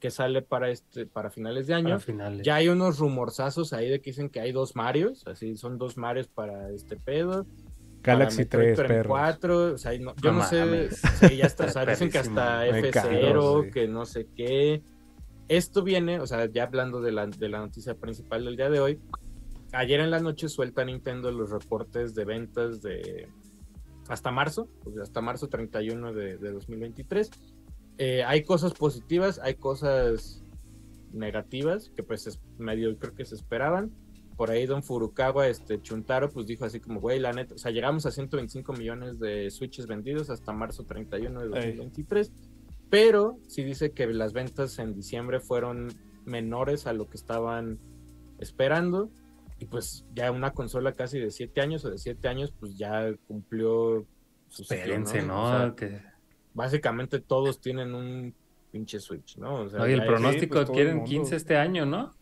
que 0.00 0.10
sale 0.10 0.42
para 0.42 0.70
este 0.70 1.06
para 1.06 1.30
finales 1.30 1.66
de 1.66 1.74
año. 1.74 1.88
Para 1.88 1.98
finales. 2.00 2.46
Ya 2.46 2.54
hay 2.56 2.68
unos 2.68 2.98
rumorzazos 2.98 3.72
ahí 3.72 3.88
de 3.88 4.00
que 4.00 4.10
dicen 4.10 4.28
que 4.28 4.40
hay 4.40 4.52
dos 4.52 4.76
Marios, 4.76 5.26
así 5.26 5.56
son 5.56 5.76
dos 5.78 5.96
Marios 5.96 6.28
para 6.28 6.70
este 6.70 6.96
pedo. 6.96 7.46
Galaxy 8.00 8.44
para 8.44 8.62
Metroid 8.62 8.74
3, 8.76 8.78
Prime 8.78 8.94
perros. 9.02 9.10
4, 9.10 9.64
o 9.74 9.78
sea, 9.78 9.98
no- 9.98 10.14
yo 10.22 10.32
No 10.32 10.38
no, 10.38 10.44
sé, 10.46 10.90
sí, 10.90 11.36
ya 11.36 11.46
está, 11.46 11.64
o 11.64 11.68
sea, 11.68 11.82
Está 11.82 11.90
dicen 11.92 12.10
que 12.10 12.18
hasta 12.18 12.60
perrísimo. 12.60 12.82
Me 12.82 12.90
cago, 12.90 13.10
F0, 13.10 13.64
sí. 13.64 13.70
que 13.72 13.88
no 13.88 14.06
sé 14.06 14.26
qué. 14.36 14.82
Esto 15.48 15.82
viene, 15.82 16.20
o 16.20 16.26
sea, 16.26 16.46
ya 16.46 16.62
hablando 16.62 17.00
de 17.00 17.10
la, 17.10 17.26
de 17.26 17.48
la 17.48 17.58
noticia 17.58 17.94
principal 17.94 18.44
del 18.44 18.56
día 18.56 18.70
de 18.70 18.78
hoy, 18.80 19.00
ayer 19.72 19.98
en 19.98 20.10
la 20.12 20.20
noche 20.20 20.48
suelta 20.48 20.84
Nintendo 20.84 21.32
los 21.32 21.50
reportes 21.50 22.14
de 22.14 22.24
ventas 22.24 22.82
de 22.82 23.28
hasta 24.08 24.30
marzo, 24.30 24.68
sea, 24.92 25.02
hasta 25.02 25.20
marzo 25.20 25.48
31 25.48 26.12
de, 26.12 26.38
de 26.38 26.52
2023. 26.52 27.30
Eh, 27.98 28.22
hay 28.24 28.42
cosas 28.44 28.72
positivas, 28.74 29.40
hay 29.42 29.54
cosas 29.54 30.42
negativas 31.12 31.90
que 31.94 32.02
pues 32.02 32.26
es 32.26 32.40
medio 32.58 32.96
creo 32.98 33.14
que 33.14 33.24
se 33.24 33.34
esperaban. 33.34 33.90
Por 34.36 34.50
ahí 34.52 34.66
Don 34.66 34.84
Furukawa, 34.84 35.48
este 35.48 35.82
Chuntaro, 35.82 36.30
pues 36.30 36.46
dijo 36.46 36.64
así 36.64 36.78
como, 36.78 37.00
güey, 37.00 37.18
la 37.18 37.32
neta, 37.32 37.56
o 37.56 37.58
sea, 37.58 37.72
llegamos 37.72 38.06
a 38.06 38.12
125 38.12 38.72
millones 38.72 39.18
de 39.18 39.50
Switches 39.50 39.88
vendidos 39.88 40.30
hasta 40.30 40.52
marzo 40.52 40.84
31 40.84 41.40
de 41.40 41.46
Ey. 41.46 41.76
2023, 41.76 42.32
pero 42.88 43.36
sí 43.48 43.64
dice 43.64 43.90
que 43.90 44.06
las 44.06 44.32
ventas 44.32 44.78
en 44.78 44.94
diciembre 44.94 45.40
fueron 45.40 45.88
menores 46.24 46.86
a 46.86 46.92
lo 46.92 47.08
que 47.08 47.16
estaban 47.16 47.80
esperando 48.38 49.10
y 49.58 49.66
pues 49.66 50.04
ya 50.14 50.30
una 50.30 50.52
consola 50.52 50.92
casi 50.92 51.18
de 51.18 51.30
7 51.30 51.60
años 51.60 51.84
o 51.84 51.90
de 51.90 51.98
7 51.98 52.28
años, 52.28 52.52
pues 52.58 52.76
ya 52.76 53.12
cumplió 53.26 54.04
su 54.48 54.62
ciclo, 54.64 54.76
Espérense, 54.76 55.22
¿no? 55.22 55.44
O 55.44 55.48
sea, 55.58 55.74
Que- 55.76 56.00
básicamente 56.54 57.18
todos 57.20 57.60
tienen 57.60 57.94
un 57.94 58.34
pinche 58.70 59.00
Switch, 59.00 59.36
¿no? 59.38 59.62
O 59.62 59.68
sea, 59.68 59.82
Oye, 59.82 59.94
el 59.94 59.98
ya 60.00 60.04
es- 60.04 60.10
pronóstico 60.10 60.54
pues, 60.56 60.70
quieren 60.70 60.96
mundo. 60.96 61.10
15 61.10 61.36
este 61.36 61.56
año, 61.56 61.84
¿no? 61.86 62.14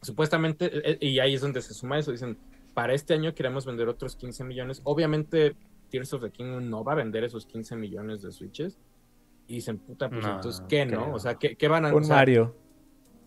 supuestamente, 0.00 0.70
eh, 0.92 0.98
y 1.00 1.18
ahí 1.18 1.34
es 1.34 1.40
donde 1.40 1.60
se 1.60 1.74
suma 1.74 1.98
eso, 1.98 2.12
dicen, 2.12 2.38
para 2.72 2.94
este 2.94 3.14
año 3.14 3.34
queremos 3.34 3.66
vender 3.66 3.88
otros 3.88 4.14
15 4.14 4.44
millones. 4.44 4.80
Obviamente, 4.84 5.56
Tears 5.90 6.12
of 6.12 6.22
the 6.22 6.30
Kingdom 6.30 6.68
no 6.70 6.84
va 6.84 6.92
a 6.92 6.94
vender 6.94 7.24
esos 7.24 7.46
15 7.46 7.74
millones 7.74 8.22
de 8.22 8.30
Switches. 8.30 8.78
Y 9.48 9.54
dicen, 9.54 9.78
puta, 9.78 10.08
pues 10.08 10.24
No, 10.24 10.36
entonces, 10.36 10.62
¿qué, 10.68 10.86
creo. 10.86 11.00
no? 11.06 11.14
O 11.14 11.18
sea, 11.18 11.34
¿qué, 11.34 11.56
qué 11.56 11.66
van 11.66 11.86
a 11.86 11.92
Un 11.92 12.02
o 12.02 12.06
sea, 12.06 12.14
Mario. 12.16 12.54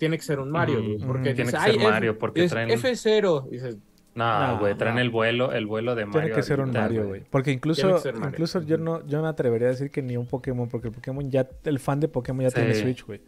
Tiene 0.01 0.17
que 0.17 0.23
ser 0.23 0.39
un 0.39 0.49
Mario, 0.49 0.81
güey, 0.83 0.97
porque 0.97 1.35
Tiene 1.35 1.51
dice, 1.51 1.57
que 1.57 1.61
ser 1.63 1.69
"Ay, 1.69 1.75
F- 1.77 1.87
Mario, 1.91 2.17
porque 2.17 2.43
es 2.43 2.51
traen- 2.51 2.71
F0. 2.71 3.47
Dices, 3.51 3.77
No, 4.15 4.47
No, 4.47 4.59
güey, 4.59 4.75
traen 4.75 4.95
no. 4.95 5.01
el 5.01 5.11
vuelo, 5.11 5.51
el 5.53 5.67
vuelo 5.67 5.93
de 5.93 6.05
Mario. 6.07 6.21
Tiene 6.21 6.35
que 6.35 6.41
ser 6.41 6.59
un 6.59 6.71
Mario, 6.71 7.07
güey. 7.07 7.21
Porque 7.29 7.51
incluso, 7.51 8.01
incluso 8.27 8.61
yo 8.63 8.77
no, 8.79 9.05
yo 9.07 9.21
me 9.21 9.27
atrevería 9.27 9.67
a 9.67 9.71
decir 9.71 9.91
que 9.91 10.01
ni 10.01 10.17
un 10.17 10.25
Pokémon, 10.25 10.67
porque 10.67 10.87
el 10.87 10.93
Pokémon 10.95 11.29
ya, 11.29 11.47
el 11.65 11.79
fan 11.79 11.99
de 11.99 12.07
Pokémon 12.07 12.41
ya 12.41 12.49
Sí. 12.49 12.55
tiene 12.55 12.73
Switch, 12.73 13.05
güey. 13.05 13.21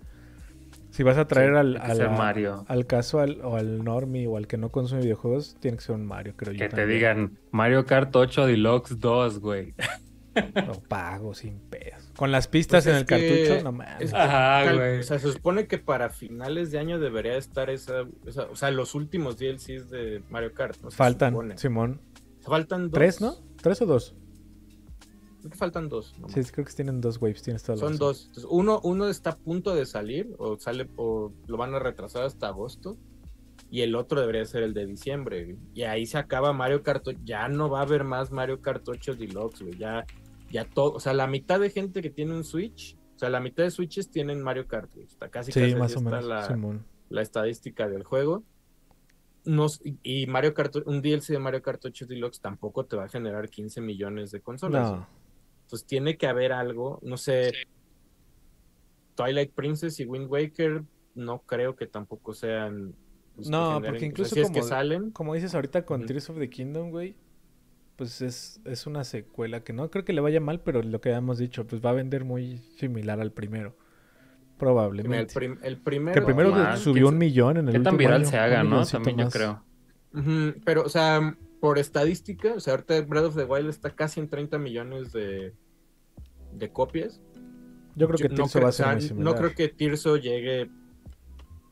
Si 0.90 1.04
vas 1.04 1.18
a 1.20 1.26
traer 1.28 1.52
Sí, 1.52 1.56
al, 1.58 2.02
a- 2.02 2.10
Mario. 2.10 2.66
al 2.68 2.86
casual 2.88 3.40
o 3.44 3.56
al 3.56 3.84
normie 3.84 4.26
o 4.28 4.36
al 4.36 4.48
que 4.48 4.58
no 4.58 4.70
consume 4.70 5.02
videojuegos, 5.04 5.56
tiene 5.60 5.78
que 5.78 5.84
ser 5.84 5.96
un 5.96 6.06
Mario, 6.08 6.34
creo 6.36 6.52
yo. 6.54 6.58
Que 6.60 6.70
te 6.70 6.76
también. 6.76 6.90
digan 7.00 7.32
Mario 7.52 7.86
Kart 7.86 8.16
8 8.16 8.46
Deluxe 8.48 9.00
2, 9.00 9.40
güey. 9.40 9.74
Lo 10.56 10.74
pago 10.82 11.34
sin 11.34 11.60
pedos. 11.60 12.10
Con 12.18 12.32
las 12.32 12.48
pistas 12.48 12.84
Pues 12.86 12.94
en 12.94 13.00
el 13.02 13.06
que- 13.06 13.46
cartucho, 13.46 13.64
no 13.64 13.72
mames. 13.72 14.02
es 14.02 14.12
que 14.12 14.18
Ajá, 14.18 14.74
güey. 14.74 15.00
O 15.00 15.04
sea, 15.04 15.20
se 15.20 15.32
supone 15.32 15.68
que 15.68 15.78
para 15.78 16.10
finales 16.10 16.72
de 16.72 16.80
año 16.80 17.00
debería 17.00 17.38
estar 17.38 17.70
esa, 17.70 18.06
esa- 18.26 18.46
o 18.50 18.56
sea, 18.56 18.72
los 18.72 18.96
últimos 18.96 19.38
DLCs 19.38 19.90
de 19.90 20.24
Mario 20.30 20.54
Kart. 20.54 20.78
Faltan. 20.92 21.58
Simón. 21.58 22.02
Faltan 22.42 22.84
dos. 22.90 22.94
¿Tres, 22.94 23.22
no? 23.22 23.36
¿Tres 23.62 23.82
o 23.82 23.86
dos? 23.86 24.16
Creo 25.40 25.52
que 25.52 25.58
faltan 25.58 25.90
dos. 25.90 26.14
nomás. 26.20 26.34
Sí, 26.34 26.42
creo 26.52 26.66
que 26.66 26.74
tienen 26.74 27.02
dos 27.02 27.22
waves, 27.22 27.42
tienes 27.42 27.64
toda 27.64 27.76
la 27.76 27.80
Son 27.82 27.92
razón. 27.94 28.00
dos. 28.08 28.22
Entonces, 28.28 28.46
uno, 28.50 28.80
uno 28.84 29.08
está 29.10 29.32
a 29.32 29.36
punto 29.36 29.76
de 29.76 29.86
salir, 29.86 30.34
o 30.40 30.58
sale, 30.58 30.88
o 30.96 31.34
lo 31.48 31.58
van 31.58 31.74
a 31.76 31.80
retrasar 31.80 32.24
hasta 32.24 32.48
agosto. 32.48 32.98
Y 33.70 33.82
el 33.82 33.96
otro 33.96 34.22
debería 34.22 34.46
ser 34.46 34.64
el 34.64 34.74
de 34.74 34.86
diciembre. 34.86 35.44
güey. 35.46 35.58
Y 35.74 35.84
ahí 35.84 36.06
se 36.06 36.18
acaba 36.18 36.54
Mario 36.54 36.84
Kart. 36.84 37.06
Ya 37.26 37.48
no 37.50 37.70
va 37.70 37.80
a 37.80 37.84
haber 37.84 38.04
más 38.04 38.32
Mario 38.32 38.62
Kart 38.62 38.88
8 38.88 39.16
Deluxe, 39.16 39.64
güey. 39.64 39.78
Ya, 39.78 40.06
ya 40.54 40.64
todo. 40.70 40.94
O 40.94 41.00
sea, 41.02 41.14
la 41.14 41.28
mitad 41.28 41.60
de 41.60 41.70
gente 41.70 42.02
que 42.02 42.10
tiene 42.10 42.34
un 42.34 42.46
Switch. 42.46 42.96
O 43.16 43.20
sea, 43.20 43.30
la 43.30 43.40
mitad 43.42 43.64
de 43.64 43.72
Switches 43.72 44.10
tienen 44.10 44.42
Mario 44.42 44.68
Kart, 44.68 44.94
güey. 44.94 45.06
Está 45.06 45.28
casi 45.30 45.52
Sí, 45.52 45.60
casi 45.60 45.76
más 45.76 45.94
o 45.96 45.98
está 45.98 46.10
menos, 46.10 46.26
la, 46.26 46.48
Simón. 46.48 46.86
la 47.10 47.22
estadística 47.22 47.88
del 47.90 48.04
juego. 48.04 48.44
Nos, 49.46 49.82
y- 50.04 50.26
Mario 50.28 50.54
Kart, 50.54 50.76
un 50.86 51.02
DLC 51.02 51.34
de 51.34 51.40
Mario 51.40 51.62
Kart 51.62 51.84
8 51.84 52.06
Deluxe 52.06 52.40
tampoco 52.40 52.86
te 52.86 52.96
va 52.96 53.06
a 53.06 53.10
generar 53.10 53.50
15 53.50 53.82
millones 53.82 54.32
de 54.32 54.40
consolas. 54.42 54.90
No, 54.92 55.08
Entonces 55.64 55.86
tiene 55.88 56.18
que 56.18 56.28
haber 56.28 56.54
algo, 56.54 57.00
no 57.02 57.18
sé. 57.18 57.52
Twilight 59.16 59.52
Princess 59.54 60.00
y 60.00 60.06
Wind 60.06 60.30
Waker 60.30 60.84
no 61.16 61.40
creo 61.46 61.76
que 61.76 61.88
tampoco 61.88 62.34
sean. 62.34 62.96
pues, 63.36 63.50
No, 63.50 63.80
generen- 63.80 63.82
porque 63.82 63.98
o 63.98 64.00
sea, 64.00 64.08
incluso 64.08 64.36
si 64.36 64.42
es 64.42 64.48
como- 64.48 64.56
que 64.56 64.64
salen, 64.64 65.12
como 65.12 65.34
dices 65.34 65.56
ahorita 65.56 65.86
con. 65.86 66.06
Tears 66.06 66.30
of 66.30 66.38
the 66.38 66.50
Kingdom, 66.50 66.92
güey, 66.92 67.16
pues 68.04 68.22
es, 68.22 68.60
es 68.66 68.86
una 68.86 69.06
secuela 69.06 69.64
que 69.64 69.72
no 69.72 69.90
creo 69.90 70.04
que 70.04 70.12
le 70.12 70.20
vaya 70.20 70.42
mal, 70.42 70.60
pero 70.60 70.84
lo 70.84 71.00
que 71.00 71.08
habíamos 71.08 71.38
dicho, 71.38 71.66
pues 71.66 71.82
va 71.84 71.92
a 71.92 71.94
vender 71.94 72.26
muy 72.26 72.58
similar 72.78 73.22
al 73.22 73.32
primero. 73.32 73.78
el, 74.50 74.58
Probablemente. 74.58 75.34
prim- 75.34 75.58
el 75.64 75.78
primero. 75.78 76.14
que 76.14 76.20
el 76.20 76.26
primero 76.26 76.78
subió 76.78 77.08
un 77.08 77.18
millón 77.18 77.56
en 77.58 77.70
el 77.70 77.76
¿Qué 77.76 77.80
tan 77.80 77.96
viral 77.96 78.22
año, 78.24 78.30
se 78.30 78.38
haga, 78.38 78.62
no? 78.66 78.86
También 78.86 79.18
yo 79.18 79.24
más. 79.26 79.34
creo. 79.34 79.64
Ujú, 80.14 80.60
pero, 80.66 80.84
o 80.84 80.90
sea, 80.90 81.38
por 81.62 81.80
estadística, 81.80 82.54
o 82.56 82.60
sea, 82.60 82.74
ahorita 82.74 83.00
Breath 83.04 83.24
of 83.24 83.36
the 83.38 83.46
Wild 83.46 83.70
está 83.70 83.90
casi 83.96 84.20
en 84.20 84.28
30 84.28 84.58
millones 84.58 85.14
de, 85.14 85.54
de 86.52 86.70
copias. 86.74 87.22
Yo 87.96 88.08
creo 88.08 88.18
que 88.18 88.24
Yo 88.24 88.30
no, 88.32 88.36
Tirso 88.36 88.60
creo, 88.60 88.64
va 88.64 88.68
a 88.68 88.70
o 88.70 88.74
ser 88.74 88.86
sea, 88.86 88.94
muy 88.96 89.02
no 89.02 89.08
similar. 89.08 89.38
creo 89.38 89.54
que 89.56 89.70
Tirso 89.70 90.18
llegue 90.18 90.70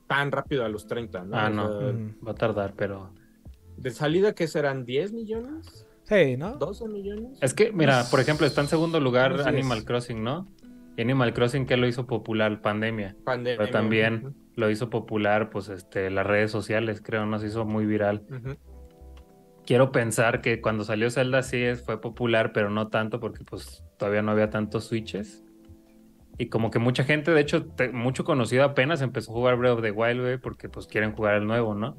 tan 0.07 0.31
rápido 0.31 0.63
a 0.63 0.69
los 0.69 0.87
30, 0.87 1.25
¿no? 1.25 1.37
Ah, 1.37 1.49
O 1.49 1.53
no. 1.53 1.77
sea, 1.77 1.87
Ujú. 1.89 2.25
Va 2.25 2.31
a 2.31 2.35
tardar, 2.35 2.73
pero. 2.77 3.09
de 3.77 3.91
salida, 3.91 4.33
¿qué 4.33 4.47
serán? 4.47 4.85
¿10 4.85 5.11
millones? 5.13 5.85
Sí, 6.11 6.35
¿no? 6.35 6.59
¿12 6.59 6.89
millones? 6.89 7.37
Es 7.41 7.53
que, 7.53 7.71
mira, 7.71 8.03
por 8.11 8.19
ejemplo, 8.19 8.45
está 8.45 8.59
en 8.61 8.67
segundo 8.67 8.99
lugar 8.99 9.41
Animal. 9.47 9.85
Crossing, 9.85 10.21
¿no? 10.23 10.47
Y 10.97 11.01
Animal 11.01 11.33
Crossing, 11.33 11.65
¿qué 11.65 11.77
lo 11.77 11.87
hizo 11.87 12.05
popular? 12.05 12.61
Pandemia. 12.61 13.15
Pandemia. 13.23 13.57
Pero 13.57 13.71
también 13.71 14.35
lo 14.55 14.69
hizo 14.69 14.89
popular, 14.89 15.49
pues, 15.49 15.69
este, 15.69 16.09
las 16.09 16.27
redes 16.27 16.51
sociales, 16.51 17.01
creo, 17.01 17.25
nos 17.25 17.43
hizo 17.45 17.63
muy 17.65 17.85
viral. 17.85 18.23
Quiero 19.65 19.91
pensar 19.93 20.41
que 20.41 20.59
cuando 20.59 20.83
salió 20.83 21.09
Zelda 21.09 21.43
sí 21.43 21.57
es- 21.63 21.83
fue 21.85 22.01
popular, 22.01 22.51
pero 22.51 22.69
no 22.69 22.89
tanto 22.89 23.19
porque 23.21 23.43
pues 23.45 23.85
todavía 23.97 24.21
no 24.21 24.31
había 24.31 24.49
tantos 24.49 24.85
switches. 24.85 25.45
Y 26.37 26.47
como 26.47 26.71
que 26.71 26.79
mucha 26.79 27.03
gente, 27.03 27.31
de 27.31 27.39
hecho, 27.39 27.65
te- 27.67 27.91
mucho 27.91 28.25
conocido 28.25 28.63
apenas 28.63 29.01
empezó 29.01 29.31
a 29.31 29.35
jugar 29.35 29.57
Breath 29.57 29.73
of 29.77 29.81
the 29.83 29.91
Wild, 29.91 30.19
güey, 30.21 30.37
porque 30.39 30.67
pues 30.67 30.87
quieren 30.87 31.13
jugar 31.13 31.35
el 31.35 31.45
nuevo, 31.47 31.75
¿no? 31.75 31.95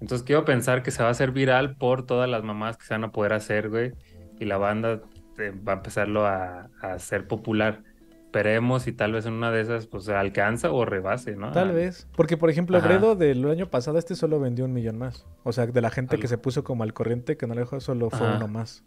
Entonces 0.00 0.24
quiero 0.24 0.44
pensar 0.44 0.82
que 0.82 0.90
se 0.90 1.02
va 1.02 1.08
a 1.08 1.12
hacer 1.12 1.32
viral 1.32 1.76
por 1.76 2.06
todas 2.06 2.28
las 2.28 2.44
mamás 2.44 2.76
que 2.76 2.84
se 2.86 2.94
van 2.94 3.04
a 3.04 3.12
poder 3.12 3.32
hacer, 3.32 3.68
güey. 3.68 3.92
y 4.40 4.44
la 4.44 4.56
banda 4.56 5.00
eh, 5.38 5.52
va 5.66 5.72
a 5.72 5.76
empezarlo 5.76 6.24
a, 6.26 6.70
a 6.80 6.92
hacer 6.92 7.26
popular. 7.26 7.82
Esperemos 8.26 8.86
y 8.86 8.92
tal 8.92 9.12
vez 9.12 9.24
en 9.26 9.32
una 9.32 9.50
de 9.50 9.62
esas 9.62 9.86
pues 9.86 10.08
alcanza 10.10 10.70
o 10.70 10.84
rebase, 10.84 11.34
¿no? 11.34 11.50
Tal 11.52 11.70
Ah, 11.70 11.72
vez. 11.72 12.06
Porque, 12.14 12.36
por 12.36 12.50
ejemplo, 12.50 12.76
Ajá. 12.76 12.86
Bredo 12.86 13.16
del 13.16 13.48
año 13.50 13.66
pasado, 13.70 13.98
este 13.98 14.14
solo 14.14 14.38
vendió 14.38 14.66
un 14.66 14.72
millón 14.74 14.98
más. 14.98 15.26
O 15.44 15.52
sea, 15.52 15.66
de 15.66 15.80
la 15.80 15.90
gente 15.90 16.16
Al- 16.16 16.20
que 16.20 16.28
se 16.28 16.36
puso 16.38 16.62
como 16.62 16.82
al 16.84 16.92
corriente, 16.92 17.36
que 17.38 17.46
no 17.46 17.54
le 17.54 17.60
dejó, 17.60 17.80
solo 17.80 18.10
fue 18.10 18.26
Ajá. 18.26 18.36
uno 18.36 18.46
más. 18.48 18.84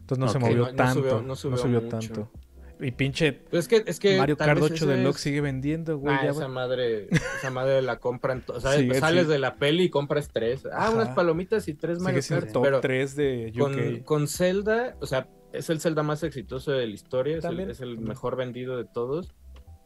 Entonces 0.00 0.18
no 0.24 0.28
se 0.28 0.38
movió 0.38 0.56
No- 0.56 0.66
no 0.70 0.74
tanto. 0.74 1.00
subió- 1.00 1.20
no 1.20 1.26
no 1.26 1.36
subió, 1.36 1.56
subió 1.58 1.80
mucho. 1.82 1.98
tanto. 1.98 2.30
Y 2.80 2.90
pinche 2.92 3.32
Pues 3.32 3.64
es 3.64 3.68
que, 3.68 3.90
es 3.90 3.98
que 4.00 4.18
Mario 4.18 4.36
Kart 4.36 4.54
vez 4.54 4.64
8 4.64 4.74
ese 4.74 4.86
Deluxe 4.86 5.16
es- 5.16 5.22
sigue 5.22 5.40
vendiendo, 5.40 5.98
güey. 5.98 6.14
Ah, 6.14 6.24
ya 6.24 6.30
esa 6.30 6.48
madre, 6.48 7.08
esa 7.38 7.50
madre 7.50 7.82
la 7.82 7.98
compran. 7.98 8.42
O 8.48 8.60
sea, 8.60 8.72
Sí, 8.78 8.88
sales 8.94 9.26
sí. 9.26 9.32
de 9.32 9.38
la 9.38 9.56
peli 9.56 9.84
y 9.84 9.90
compras 9.90 10.30
tres. 10.32 10.64
Ah, 10.66 10.86
Ajá. 10.86 10.90
unas 10.90 11.08
palomitas 11.10 11.68
y 11.68 11.74
tres 11.74 11.98
Mario 12.00 12.22
Kart. 12.28 12.52
top 12.52 12.62
Pero 12.62 12.80
3 12.80 13.16
de 13.16 13.52
UK. 13.54 13.58
con, 13.60 14.00
con 14.04 14.28
Zelda, 14.28 14.96
o 15.00 15.06
sea, 15.06 15.28
es 15.52 15.68
el 15.70 15.80
Zelda 15.80 16.02
más 16.02 16.22
exitoso 16.22 16.70
de 16.72 16.86
la 16.86 16.92
historia, 16.94 17.36
es 17.38 17.44
el, 17.44 17.60
es 17.60 17.80
el 17.80 17.98
mejor 17.98 18.36
vendido 18.36 18.76
de 18.76 18.84
todos. 18.84 19.34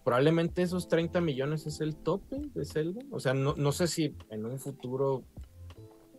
Probablemente 0.05 0.61
esos 0.63 0.89
30 0.89 1.23
millones 1.23 1.67
es 1.67 1.81
el 1.81 1.97
tope 1.97 2.37
de 2.55 2.65
Zelda. 2.67 3.01
O 3.11 3.21
sea, 3.21 3.33
no, 3.33 3.55
no 3.57 3.73
sé 3.73 3.87
si 3.87 4.15
en 4.31 4.45
un 4.45 4.59
futuro 4.59 5.25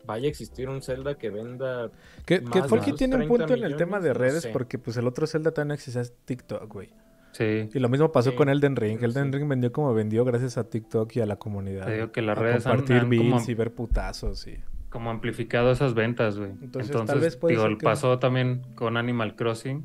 vaya 0.05 0.25
a 0.27 0.29
existir 0.29 0.69
un 0.69 0.81
Zelda 0.81 1.15
que 1.17 1.29
venda. 1.29 1.91
Que, 2.25 2.43
que 2.43 2.59
más 2.59 2.69
Folky 2.69 2.91
de 2.91 2.97
tiene 2.97 3.15
un 3.15 3.21
30 3.21 3.37
punto 3.37 3.53
en 3.55 3.63
el 3.63 3.75
tema 3.75 3.99
de 3.99 4.09
no 4.09 4.13
redes, 4.15 4.43
sé. 4.43 4.49
porque 4.49 4.77
pues 4.79 4.97
el 4.97 5.07
otro 5.07 5.27
Zelda 5.27 5.51
también 5.51 5.75
existía 5.75 6.01
en 6.01 6.07
TikTok, 6.25 6.71
güey. 6.71 6.89
Sí, 7.31 7.69
Y 7.73 7.79
lo 7.79 7.89
mismo 7.89 8.11
pasó 8.13 8.31
Sí, 8.31 8.35
con 8.37 8.47
Elden 8.47 8.75
Ring. 8.77 8.99
sí. 8.99 9.05
Elden 9.05 9.33
Ring 9.33 9.47
vendió 9.49 9.71
como 9.73 9.93
vendió 9.93 10.23
gracias 10.23 10.57
a 10.57 10.69
TikTok 10.69 11.13
y 11.17 11.19
a 11.19 11.25
la 11.25 11.35
comunidad. 11.35 11.85
te 11.85 11.93
digo 11.95 12.11
que 12.13 12.21
las 12.21 12.37
a 12.37 12.41
redes 12.41 12.65
han, 12.65 12.71
compartir 12.77 12.97
han 13.01 13.09
bits 13.09 13.23
como, 13.33 13.43
y 13.51 13.53
ver 13.55 13.73
putazos 13.73 14.47
y... 14.47 14.57
como 14.89 15.09
amplificado 15.09 15.69
esas 15.71 15.93
ventas, 15.95 16.37
güey. 16.37 16.51
Entonces, 16.51 16.91
Entonces, 16.91 17.07
tal 17.13 17.19
vez 17.19 17.35
puede 17.35 17.55
digo, 17.55 17.67
ser 17.67 17.77
que- 17.77 17.83
pasó 17.83 18.19
también 18.19 18.61
con 18.75 18.95
Animal 18.95 19.35
Crossing. 19.35 19.83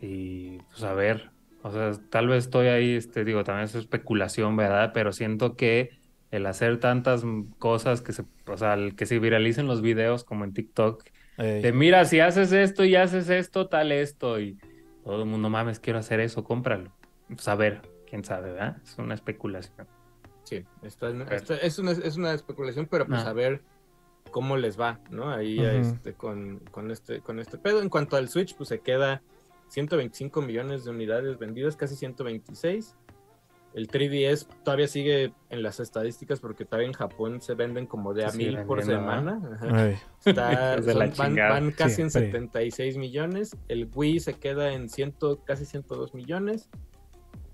Y 0.00 0.58
pues 0.70 0.82
a 0.84 0.94
ver, 0.94 1.30
o 1.62 1.70
sea, 1.72 1.90
tal 2.10 2.28
vez 2.28 2.44
estoy 2.44 2.68
ahí, 2.68 2.94
este, 2.94 3.24
digo, 3.24 3.42
también 3.44 3.64
es 3.64 3.74
especulación, 3.74 4.56
¿verdad? 4.56 4.92
Pero 4.94 5.12
siento 5.12 5.56
que 5.56 5.97
el 6.30 6.46
hacer 6.46 6.78
tantas 6.80 7.24
cosas 7.58 8.02
que 8.02 8.12
se, 8.12 8.24
o 8.46 8.56
sea, 8.56 8.74
el 8.74 8.94
que 8.96 9.06
se 9.06 9.18
viralicen 9.18 9.66
los 9.66 9.80
videos 9.82 10.24
como 10.24 10.44
en 10.44 10.52
TikTok, 10.52 11.04
Ey. 11.38 11.62
de 11.62 11.72
mira, 11.72 12.04
si 12.04 12.20
haces 12.20 12.52
esto 12.52 12.84
y 12.84 12.96
haces 12.96 13.30
esto, 13.30 13.68
tal 13.68 13.92
esto, 13.92 14.38
y 14.40 14.58
todo 15.04 15.22
el 15.22 15.28
mundo 15.28 15.48
mames, 15.48 15.80
quiero 15.80 15.98
hacer 15.98 16.20
eso, 16.20 16.44
cómpralo. 16.44 16.92
Pues 17.28 17.46
a 17.48 17.54
ver, 17.54 17.82
quién 18.08 18.24
sabe, 18.24 18.52
¿verdad? 18.52 18.76
Es 18.82 18.98
una 18.98 19.14
especulación. 19.14 19.86
Sí, 20.44 20.64
esta- 20.82 21.08
es, 21.62 21.78
una, 21.78 21.92
es 21.92 22.16
una 22.16 22.32
especulación, 22.34 22.86
pero 22.86 23.06
pues 23.06 23.20
Ah. 23.22 23.30
a 23.30 23.32
ver 23.32 23.62
cómo 24.30 24.56
les 24.56 24.78
va, 24.78 25.00
¿no? 25.10 25.30
Ahí 25.30 25.58
este, 25.60 26.12
con, 26.14 26.58
con 26.70 26.90
este, 26.90 27.20
con 27.20 27.38
este 27.38 27.56
pedo. 27.58 27.80
En 27.82 27.88
cuanto 27.88 28.16
al 28.16 28.28
Switch, 28.28 28.54
pues 28.56 28.68
se 28.70 28.80
queda 28.80 29.22
125 29.68 30.40
millones 30.42 30.84
de 30.84 30.90
unidades 30.90 31.38
vendidas, 31.38 31.76
casi 31.76 31.96
126. 31.96 32.96
El 33.74 33.86
3DS 33.88 34.46
todavía 34.64 34.88
sigue 34.88 35.32
en 35.50 35.62
las 35.62 35.78
estadísticas 35.78 36.40
porque 36.40 36.64
todavía 36.64 36.88
en 36.88 36.94
Japón 36.94 37.40
se 37.40 37.54
venden 37.54 37.86
como 37.86 38.14
de 38.14 38.24
a 38.24 38.30
mil 38.32 38.58
por 38.64 38.82
semana. 38.82 39.40
Está- 40.24 40.82
son- 41.14 41.36
van, 41.36 41.70
casi 41.72 42.02
en 42.02 42.10
Siempre. 42.10 42.32
76 42.32 42.96
millones. 42.96 43.56
El 43.68 43.88
Wii 43.94 44.20
se 44.20 44.34
queda 44.34 44.72
en 44.72 44.88
ciento, 44.88 45.44
casi 45.44 45.64
102 45.64 46.14
millones. 46.14 46.68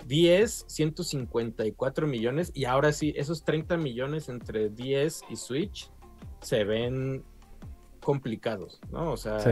10, 0.07 0.65
154 0.69 2.07
millones. 2.07 2.51
Y 2.55 2.65
ahora 2.67 2.93
sí, 2.93 3.13
esos 3.17 3.45
30 3.45 3.77
millones 3.77 4.29
entre 4.29 4.69
10 4.69 5.23
y 5.31 5.37
Switch 5.37 5.91
se 6.41 6.65
ven 6.65 7.25
complicados, 8.03 8.81
¿no? 8.91 9.13
O 9.13 9.17
sea, 9.17 9.41
Sí. 9.41 9.51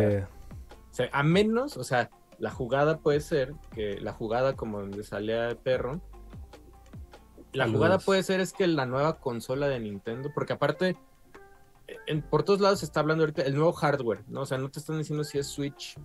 se- 0.90 1.08
a 1.12 1.22
menos, 1.22 1.76
o 1.76 1.84
sea, 1.84 2.10
la 2.38 2.50
jugada 2.50 2.98
puede 2.98 3.20
ser 3.20 3.54
que 3.74 3.98
la 4.00 4.12
jugada 4.12 4.54
como 4.54 4.80
donde 4.80 5.02
salía 5.04 5.56
perro. 5.62 6.00
La 7.52 7.64
Saludos. 7.64 7.78
jugada 7.78 7.98
puede 7.98 8.22
ser 8.22 8.40
es 8.40 8.52
que 8.52 8.66
la 8.66 8.86
nueva 8.86 9.18
consola 9.18 9.68
de 9.68 9.78
Nintendo, 9.80 10.30
porque 10.34 10.54
aparte, 10.54 10.96
en, 12.06 12.22
por 12.22 12.42
todos 12.44 12.60
lados 12.60 12.78
se 12.80 12.86
está 12.86 13.00
hablando 13.00 13.22
ahorita 13.24 13.42
el 13.42 13.54
nuevo 13.54 13.72
hardware, 13.72 14.24
¿no? 14.28 14.42
O 14.42 14.46
sea, 14.46 14.58
no 14.58 14.70
te 14.70 14.78
están 14.78 14.98
diciendo 14.98 15.22
si 15.24 15.38
es 15.38 15.46
Switch 15.48 15.96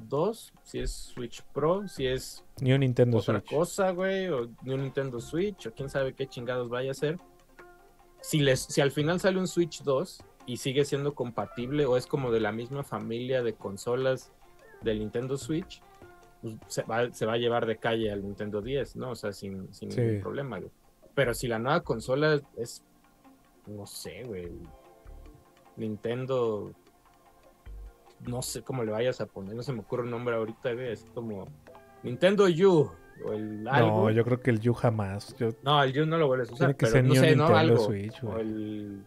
2, 0.00 0.52
si 0.64 0.80
es 0.80 0.90
Switch 0.92 1.42
Pro, 1.54 1.86
si 1.88 2.06
es 2.06 2.44
Ni 2.60 2.72
un 2.72 2.80
Nintendo 2.80 3.18
otra 3.18 3.40
Switch. 3.40 3.50
cosa, 3.50 3.90
güey, 3.92 4.28
o 4.28 4.50
ni 4.62 4.74
un 4.74 4.82
Nintendo 4.82 5.20
Switch, 5.20 5.66
o 5.66 5.72
quién 5.72 5.88
sabe 5.88 6.14
qué 6.14 6.26
chingados 6.26 6.68
vaya 6.68 6.90
a 6.90 6.94
ser. 6.94 7.18
Si, 8.20 8.40
les, 8.40 8.60
si 8.60 8.80
al 8.80 8.90
final 8.92 9.18
sale 9.20 9.38
un 9.38 9.48
Switch 9.48 9.82
2 9.82 10.22
y 10.46 10.56
sigue 10.58 10.84
siendo 10.84 11.14
compatible 11.14 11.86
o 11.86 11.96
es 11.96 12.06
como 12.06 12.30
de 12.30 12.40
la 12.40 12.52
misma 12.52 12.84
familia 12.84 13.42
de 13.42 13.54
consolas 13.54 14.30
del 14.82 14.98
Nintendo 14.98 15.36
Switch, 15.38 15.80
pues 16.42 16.56
se, 16.66 16.82
va, 16.82 17.10
se 17.12 17.24
va 17.26 17.34
a 17.34 17.38
llevar 17.38 17.66
de 17.66 17.78
calle 17.78 18.10
al 18.12 18.22
Nintendo 18.22 18.60
10, 18.60 18.96
¿no? 18.96 19.10
O 19.10 19.14
sea, 19.14 19.32
sin, 19.32 19.72
sin 19.72 19.90
Sí. 19.90 20.00
ningún 20.00 20.20
problema, 20.20 20.58
güey. 20.58 20.70
Pero 21.14 21.34
si 21.34 21.46
la 21.46 21.58
nueva 21.58 21.82
consola 21.82 22.40
es, 22.56 22.82
no 23.66 23.86
sé, 23.86 24.24
güey, 24.24 24.50
Nintendo, 25.76 26.72
no 28.26 28.42
sé 28.42 28.62
cómo 28.62 28.82
le 28.84 28.92
vayas 28.92 29.20
a 29.20 29.26
poner, 29.26 29.54
no 29.54 29.62
se 29.62 29.72
me 29.72 29.80
ocurre 29.80 30.04
un 30.04 30.10
nombre 30.10 30.34
ahorita, 30.36 30.72
güey, 30.72 30.92
es 30.92 31.04
como 31.14 31.46
Nintendo 32.02 32.44
U 32.44 32.90
o 33.24 33.32
el 33.32 33.68
algo. 33.68 34.04
No, 34.04 34.10
yo 34.10 34.24
creo 34.24 34.40
que 34.40 34.50
el 34.50 34.60
Yu 34.60 34.72
jamás. 34.72 35.36
Yo... 35.38 35.50
No, 35.62 35.82
el 35.82 36.00
U 36.00 36.06
no 36.06 36.18
lo 36.18 36.26
vuelves 36.26 36.50
a 36.50 36.54
usar, 36.54 36.74
Tiene 36.74 36.76
que 36.76 36.86
pero 36.86 36.92
ser 36.92 37.04
no 37.04 37.14
sé, 37.14 37.20
¿no? 37.20 37.26
Nintendo 37.26 37.56
Algo. 37.56 37.84
Switch, 37.84 38.22
güey. 38.22 38.34
o 38.34 38.38
el... 38.40 39.04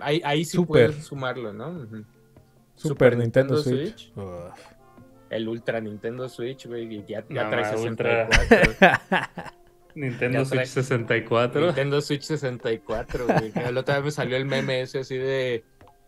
Ahí, 0.00 0.22
ahí 0.24 0.44
sí 0.44 0.56
Super. 0.56 0.90
puedes 0.90 1.04
sumarlo, 1.04 1.52
¿no? 1.52 1.86
Super, 2.76 3.16
Nintendo, 3.16 3.56
Switch. 3.56 4.12
El 5.30 5.48
Ultra 5.48 5.80
Nintendo 5.80 6.28
Switch, 6.28 6.66
güey, 6.66 7.04
ya, 7.04 7.24
ya 7.28 7.44
No, 7.44 7.50
trae 7.50 7.62
ma, 7.62 7.76
64. 7.76 9.52
Nintendo 9.98 10.44
Switch 10.44 10.66
64. 10.66 11.66
Nintendo 11.66 12.00
Switch 12.00 12.22
64, 12.22 13.26
güey. 13.26 13.52
La 13.72 13.80
otra 13.80 13.96
vez 13.96 14.04
me 14.04 14.10
salió 14.10 14.36
el 14.36 14.44
meme 14.46 14.82
ese 14.82 15.00
así 15.00 15.16
de 15.16 15.64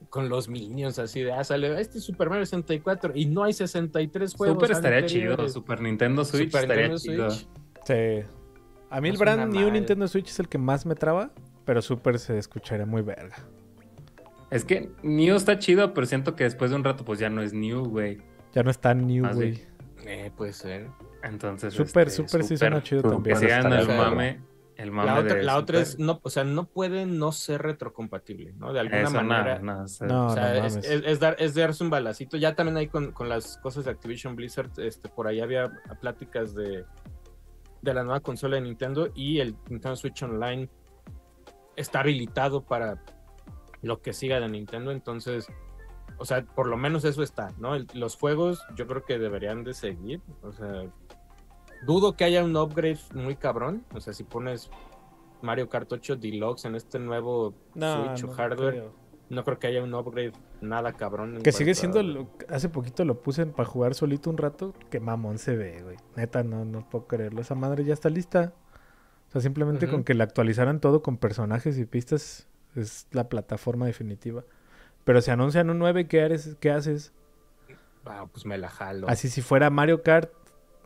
con 0.09 0.29
los 0.29 0.49
minions, 0.49 0.99
así 0.99 1.21
de, 1.21 1.33
ah, 1.33 1.45
sale 1.45 1.79
este 1.81 1.99
es 1.99 2.05
Super 2.05 2.31
Mario 2.31 2.47
64 2.47 3.13
y 3.15 3.27
no 3.27 3.45
hay 3.45 3.53
63 3.53 4.35
juegos. 4.35 4.57
Super 4.57 4.71
estaría 4.71 5.07
chido. 5.07 5.49
Super 5.49 5.81
Nintendo 5.81 6.25
Switch 6.25 6.51
Super 6.51 6.63
estaría 6.63 6.89
Nintendo 6.89 6.99
chido. 6.99 7.31
Switch. 7.31 7.49
Sí. 7.85 8.27
A 8.89 9.01
mí 9.01 9.09
No 9.09 9.15
el 9.15 9.19
brand 9.21 9.53
New 9.53 9.65
mal. 9.65 9.73
Nintendo 9.75 10.09
Switch 10.09 10.29
es 10.29 10.41
el 10.41 10.49
que 10.49 10.59
más 10.59 10.87
me 10.87 10.95
traba, 10.95 11.31
pero 11.65 11.83
Super 11.83 12.19
se 12.19 12.39
escucharía 12.39 12.87
muy 12.87 13.03
verga. 13.03 13.37
Es 14.51 14.65
que 14.65 14.91
New 15.03 15.37
está 15.37 15.59
chido, 15.59 15.95
pero 15.95 16.07
siento 16.07 16.35
que 16.35 16.45
después 16.45 16.71
de 16.71 16.77
un 16.77 16.85
rato, 16.85 17.05
pues 17.05 17.21
ya 17.21 17.31
no 17.31 17.43
es 17.43 17.53
New, 17.53 17.85
güey. 17.85 18.19
Ya 18.53 18.63
no 18.63 18.71
es 18.71 18.79
tan 18.81 19.07
New, 19.07 19.25
güey. 19.33 19.63
Eh, 20.07 20.33
puede 20.37 20.53
ser. 20.53 20.89
Entonces. 21.23 21.75
Super, 21.75 22.09
este, 22.09 22.27
super 22.27 22.45
sí 22.45 22.57
suena 22.57 22.83
chido 22.83 23.03
también. 23.03 23.37
Que 23.39 23.41
sigan 23.47 23.73
el 23.73 23.87
mame. 23.89 24.41
El 24.77 24.91
mame 24.93 25.07
La 25.09 25.19
otra, 25.21 25.35
de 25.35 25.43
la 25.43 25.57
otra 25.59 25.79
Super. 25.85 25.93
es, 25.93 25.99
no, 25.99 26.21
o 26.23 26.31
sea, 26.31 26.43
no 26.45 26.65
puede 26.65 27.05
no 27.05 27.33
ser 27.33 27.61
retrocompatible, 27.61 28.55
¿no? 28.55 28.73
De 28.73 28.81
alguna 28.81 29.03
Eso, 29.03 29.11
manera. 29.23 29.59
no, 29.59 29.75
no, 29.77 29.83
o 29.85 29.89
sea, 29.89 30.07
No, 30.07 30.27
O 30.29 30.31
sea, 30.31 30.43
no 30.55 30.65
es, 30.65 30.77
mames. 30.77 30.91
es- 30.91 31.03
es 31.05 31.21
dar, 31.21 31.37
es 31.39 31.55
darse 31.55 31.85
un 31.85 31.91
balacito. 31.91 32.39
Ya 32.39 32.55
también 32.55 32.79
ahí 32.79 32.87
con, 32.87 33.13
con 33.13 33.29
las 33.29 33.59
cosas 33.59 33.85
de 33.85 33.91
Activision 33.91 34.37
Blizzard, 34.37 34.71
este, 34.79 35.11
por 35.11 35.27
ahí 35.27 35.41
había 35.41 35.71
pláticas 36.01 36.55
de, 36.55 36.87
de 37.83 37.95
la 37.95 38.05
nueva 38.05 38.21
consola 38.21 38.57
de 38.57 38.63
Nintendo 38.63 39.11
y 39.15 39.41
el 39.41 39.55
Nintendo 39.69 39.97
Switch 39.97 40.23
Online 40.23 40.71
está 41.77 42.01
habilitado 42.01 42.63
para 42.65 43.03
lo 43.83 44.01
que 44.01 44.15
siga 44.15 44.41
de 44.41 44.49
Nintendo. 44.49 44.93
Entonces, 44.93 45.47
o 46.17 46.25
sea, 46.25 46.43
por 46.43 46.67
lo 46.67 46.79
menos 46.79 47.05
eso 47.05 47.23
está, 47.23 47.49
¿no? 47.59 47.75
El- 47.75 47.87
los 47.93 48.17
juegos 48.17 48.65
yo 48.77 48.87
creo 48.87 49.05
que 49.05 49.19
deberían 49.19 49.63
de 49.63 49.75
seguir. 49.75 50.23
O 50.43 50.53
sea, 50.53 50.85
dudo 51.83 52.17
que 52.17 52.25
haya 52.25 52.45
un 52.45 52.57
upgrade 52.57 52.99
muy 53.15 53.37
cabrón. 53.37 53.85
O 53.95 54.01
sea, 54.01 54.13
si 54.13 54.25
pones 54.25 54.71
Mario 55.43 55.69
Kart 55.69 55.91
8 55.93 56.17
Deluxe 56.17 56.67
en 56.67 56.75
este 56.75 56.99
nuevo 56.99 57.55
No, 57.75 58.05
Switch 58.07 58.25
no 58.25 58.31
o 58.31 58.35
hardware. 58.35 58.71
creo. 58.75 59.01
No 59.31 59.45
creo 59.45 59.59
que 59.61 59.69
haya 59.69 59.83
un 59.83 59.95
upgrade 59.95 60.33
nada 60.61 60.93
cabrón. 60.93 61.41
Que 61.43 61.53
sigue 61.53 61.75
siendo. 61.77 62.01
a- 62.01 62.03
lo- 62.03 62.29
hace 62.49 62.69
poquito 62.69 63.05
lo 63.05 63.23
puse 63.23 63.47
para 63.47 63.69
jugar 63.69 63.95
solito 63.95 64.29
un 64.29 64.37
rato. 64.39 64.75
Que 64.91 64.99
mamón 64.99 65.39
se 65.39 65.57
ve, 65.57 65.83
güey. 65.83 65.97
Neta, 66.17 66.43
no, 66.43 66.65
no 66.65 66.89
puedo 66.89 67.07
creerlo. 67.07 67.41
Esa 67.41 67.55
madre 67.55 67.85
ya 67.85 67.95
está 67.95 68.09
lista. 68.11 68.53
O 69.29 69.31
sea, 69.33 69.41
simplemente 69.41 69.89
con 69.89 70.03
que 70.03 70.15
le 70.15 70.25
actualizaran 70.25 70.81
todo 70.81 71.03
con 71.03 71.17
personajes 71.17 71.79
y 71.79 71.85
pistas 71.85 72.49
es 72.75 73.07
la 73.13 73.29
plataforma 73.29 73.87
definitiva. 73.87 74.43
Pero 75.05 75.21
si 75.21 75.31
anuncian 75.31 75.71
un 75.71 75.79
9, 75.79 76.09
¿qué, 76.09 76.23
hares- 76.23 76.57
qué 76.59 76.73
haces? 76.73 77.13
Ah, 78.05 78.27
pues 78.33 78.45
me 78.47 78.59
la 78.59 78.69
jalo. 78.69 79.09
Así 79.09 79.29
si 79.29 79.43
fuera 79.43 79.71
Mario 79.71 80.03
Kart 80.03 80.33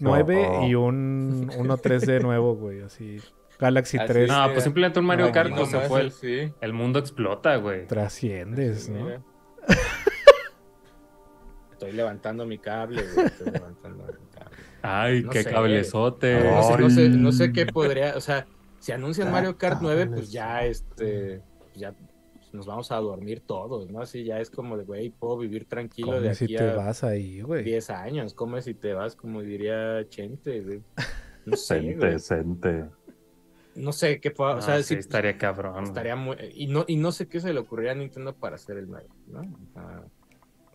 9 0.01 0.49
No. 0.49 0.67
y 0.67 0.75
un 0.75 1.49
1.3D 1.51 2.21
nuevo, 2.23 2.55
güey. 2.57 2.83
Así. 2.83 3.21
Galaxy 3.59 3.99
Así 3.99 4.07
3 4.09 4.29
No, 4.29 4.51
pues 4.53 4.65
simplemente 4.65 4.99
un 4.99 5.07
Mario 5.07 5.27
No, 5.27 5.33
Kart 5.33 5.51
no 5.51 5.57
pues, 5.57 5.69
se 5.71 5.81
fue. 5.81 6.01
El, 6.01 6.11
sí. 6.13 6.53
el 6.61 6.73
mundo 6.73 6.99
explota, 6.99 7.57
güey. 7.57 7.87
trasciendes, 7.87 8.85
Sí, 8.85 8.93
¿no? 8.93 9.05
mira. 9.05 9.23
Estoy 11.73 11.93
levantando 11.93 12.47
mi 12.47 12.59
cable, 12.59 13.03
güey. 13.15 13.27
Estoy 13.27 13.51
levantando 13.53 14.05
mi 14.05 14.27
cable. 14.39 14.57
Ay, 14.83 15.23
No 15.23 15.31
qué 15.31 15.43
sé. 15.43 15.51
cablezote. 15.51 16.41
No 16.51 16.63
sé, 16.63 16.79
no, 16.79 16.91
sé, 16.91 17.09
no 17.09 17.33
sé 17.33 17.53
qué 17.53 17.67
podría. 17.67 18.17
O 18.17 18.21
sea, 18.21 18.47
si 18.79 18.93
anuncian 18.93 19.31
Mario 19.33 19.57
Kart 19.57 19.77
Ah, 19.77 19.81
9, 19.83 19.97
cabezón. 20.05 20.15
pues 20.19 20.33
ya, 20.33 20.65
este. 20.65 21.43
Ya 21.75 21.95
nos 22.55 22.67
vamos 22.67 22.91
a 22.93 22.97
dormir 22.97 23.41
todos, 23.41 23.91
¿no? 23.91 24.01
Así 24.01 24.25
ya 24.25 24.41
es 24.41 24.49
como 24.49 24.77
de, 24.79 24.85
güey, 24.85 25.11
puedo 25.11 25.37
vivir 25.37 25.65
tranquilo 25.67 26.13
de 26.13 26.19
Come 26.21 26.35
si 26.35 26.45
aquí 26.45 26.57
te 26.57 26.71
a 26.71 26.75
vas 26.77 27.03
ahí, 27.05 27.41
güey. 27.41 27.65
10 27.65 27.91
años, 27.91 28.33
come 28.35 28.63
si 28.63 28.75
te 28.75 28.93
vas, 28.95 29.17
como 29.17 29.43
diría 29.43 30.09
Chente, 30.09 30.61
güey. 30.63 30.81
No 31.47 31.57
sé, 31.57 31.81
Sente, 31.81 31.95
güey. 31.97 32.19
sente. 32.19 32.85
No 33.75 33.93
sé 33.93 34.21
qué 34.21 34.31
pueda, 34.31 34.53
o 34.53 34.57
No, 34.57 34.63
sea, 34.63 34.77
sí, 34.79 34.95
sí, 34.95 34.95
estaría 34.95 35.37
cabrón. 35.37 35.83
estaría 35.85 36.15
muy, 36.15 36.37
y 36.55 36.69
no, 36.69 36.85
y 36.87 36.97
no 36.97 37.11
sé 37.11 37.27
qué 37.29 37.41
se 37.41 37.53
le 37.53 37.59
ocurriría 37.59 37.91
a 37.93 37.97
Nintendo 37.97 38.33
para 38.35 38.55
hacer 38.55 38.77
el 38.79 38.89
nuevo, 38.89 39.09
¿no? 39.27 39.41
O 39.75 40.11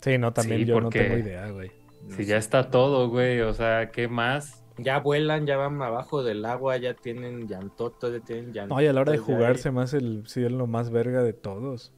Sí, 0.01 0.17
no, 0.17 0.31
también 0.33 0.59
Sí, 0.61 0.65
yo 0.65 0.75
no 0.75 0.83
porque- 0.87 0.99
tengo 1.03 1.17
idea, 1.17 1.49
güey. 1.49 1.71
no 2.03 2.09
Si 2.11 2.23
sé. 2.23 2.25
ya 2.25 2.37
está 2.37 2.69
todo, 2.69 3.09
güey, 3.09 3.39
o 3.41 3.53
sea, 3.53 3.89
¿qué 3.91 4.07
más? 4.09 4.58
Ya 4.83 4.99
vuelan, 4.99 5.45
ya 5.45 5.57
van 5.57 5.81
abajo 5.81 6.23
del 6.23 6.43
agua, 6.45 6.77
ya 6.77 6.93
tienen 6.93 7.47
llantotas, 7.47 8.11
ya 8.11 8.19
tienen 8.19 8.53
llantotas. 8.53 8.69
No, 8.77 8.81
y 8.81 8.87
a 8.87 8.93
la 8.93 9.01
hora 9.01 9.11
de 9.11 9.17
ya 9.17 9.23
hay- 9.23 9.33
jugarse 9.33 9.71
más 9.71 9.93
el, 9.93 10.23
sí, 10.27 10.43
es 10.43 10.51
lo 10.51 10.67
más 10.67 10.89
verga 10.91 11.23
de 11.23 11.33
todos. 11.33 11.91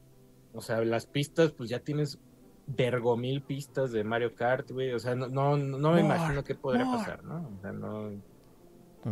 O 0.54 0.60
sea, 0.60 0.80
las 0.84 1.06
pistas, 1.06 1.52
pues 1.52 1.70
ya 1.70 1.78
tienes 1.80 2.18
vergomil 2.66 3.42
pistas 3.42 3.90
de 3.92 4.04
Mario 4.04 4.34
Kart, 4.34 4.70
güey. 4.70 4.92
O 4.92 4.98
sea, 4.98 5.14
no, 5.14 5.28
no, 5.28 5.56
no 5.56 5.78
me 5.92 6.02
More, 6.02 6.16
imagino 6.16 6.44
qué 6.44 6.54
podría 6.54 6.84
more. 6.84 6.98
pasar, 6.98 7.24
¿no? 7.24 7.50
O 7.58 7.60
sea, 7.60 7.72
no, 7.72 8.10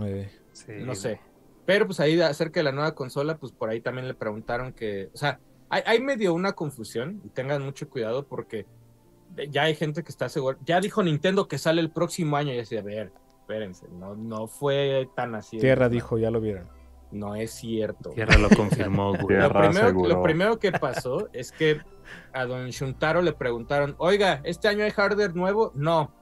Eh, 0.07 0.31
Sí, 0.53 0.73
no 0.85 0.95
sé. 0.95 1.21
Pero 1.67 1.87
pues 1.87 2.01
ahí 2.01 2.21
acerca 2.21 2.61
de 2.61 2.65
la 2.65 2.73
nueva 2.73 2.95
consola, 2.95 3.37
pues 3.39 3.53
por 3.53 3.71
ahí 3.71 3.81
también 3.81 4.07
le 4.09 4.15
preguntaron 4.15 4.73
que, 4.73 5.11
o 5.15 5.17
sea, 5.17 5.39
hay, 5.69 5.83
hay 5.87 6.01
medio 6.01 6.35
una 6.35 6.53
confusión 6.53 7.21
y 7.25 7.29
tengan 7.29 7.63
mucho 7.63 7.89
cuidado 7.89 8.25
porque 8.27 8.67
ya 9.51 9.63
hay 9.65 9.75
gente 9.75 10.03
que 10.03 10.11
está 10.11 10.29
segura. 10.29 10.59
Ya 10.65 10.81
dijo 10.81 11.03
Nintendo 11.03 11.47
que 11.49 11.59
sale 11.59 11.81
el 11.81 11.91
próximo 11.91 12.37
año 12.37 12.53
y 12.53 12.59
así, 12.59 12.77
a 12.77 12.83
ver, 12.83 13.13
espérense, 13.51 13.89
no, 13.89 14.15
no 14.15 14.47
fue 14.47 15.09
tan 15.17 15.35
así. 15.35 15.59
Tierra 15.59 15.87
¿no? 15.87 15.91
dijo, 15.91 16.19
ya 16.19 16.31
lo 16.31 16.41
vieron. 16.41 16.69
No 17.11 17.35
es 17.35 17.51
cierto. 17.51 18.11
Tierra 18.11 18.39
lo 18.39 18.49
confirmó, 18.51 19.11
güey. 19.15 19.39
Tierra. 19.39 19.67
Lo 19.67 19.71
primero, 19.71 20.09
lo 20.09 20.23
primero 20.23 20.59
que 20.59 20.73
pasó 20.81 21.29
es 21.33 21.51
que 21.51 21.81
a 22.33 22.45
don 22.47 22.69
Shuntaro 22.69 23.23
le 23.23 23.33
preguntaron, 23.33 23.97
oiga, 23.99 24.41
¿este 24.45 24.69
año 24.69 24.85
hay 24.85 24.91
hardware 24.91 25.35
nuevo? 25.35 25.73
No. 25.75 26.15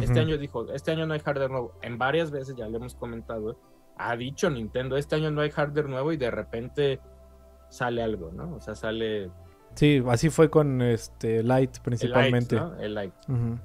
Este 0.00 0.18
año 0.18 0.36
dijo, 0.36 0.72
este 0.72 0.90
año 0.90 1.06
no 1.06 1.14
hay 1.14 1.20
hardware 1.20 1.50
nuevo. 1.50 1.78
En 1.80 1.98
varias 1.98 2.32
veces 2.32 2.56
ya 2.56 2.66
le 2.66 2.78
hemos 2.78 2.96
comentado, 2.96 3.56
ha 3.96 4.16
dicho 4.16 4.50
Nintendo, 4.50 4.96
este 4.96 5.14
año 5.14 5.30
no 5.30 5.40
hay 5.40 5.50
hardware 5.50 5.88
nuevo 5.88 6.12
y 6.12 6.16
de 6.16 6.32
repente 6.32 7.00
sale 7.68 8.02
algo, 8.02 8.32
¿no? 8.32 8.56
O 8.56 8.60
sea, 8.60 8.74
sale 8.74 9.30
Sí, 9.74 10.02
así 10.08 10.30
fue 10.30 10.50
con 10.50 10.82
este 10.82 11.42
Light 11.42 11.76
el 11.76 11.82
principalmente. 11.82 12.56
¿no? 12.56 12.76
El. 12.78 13.12
Ujú. 13.28 13.58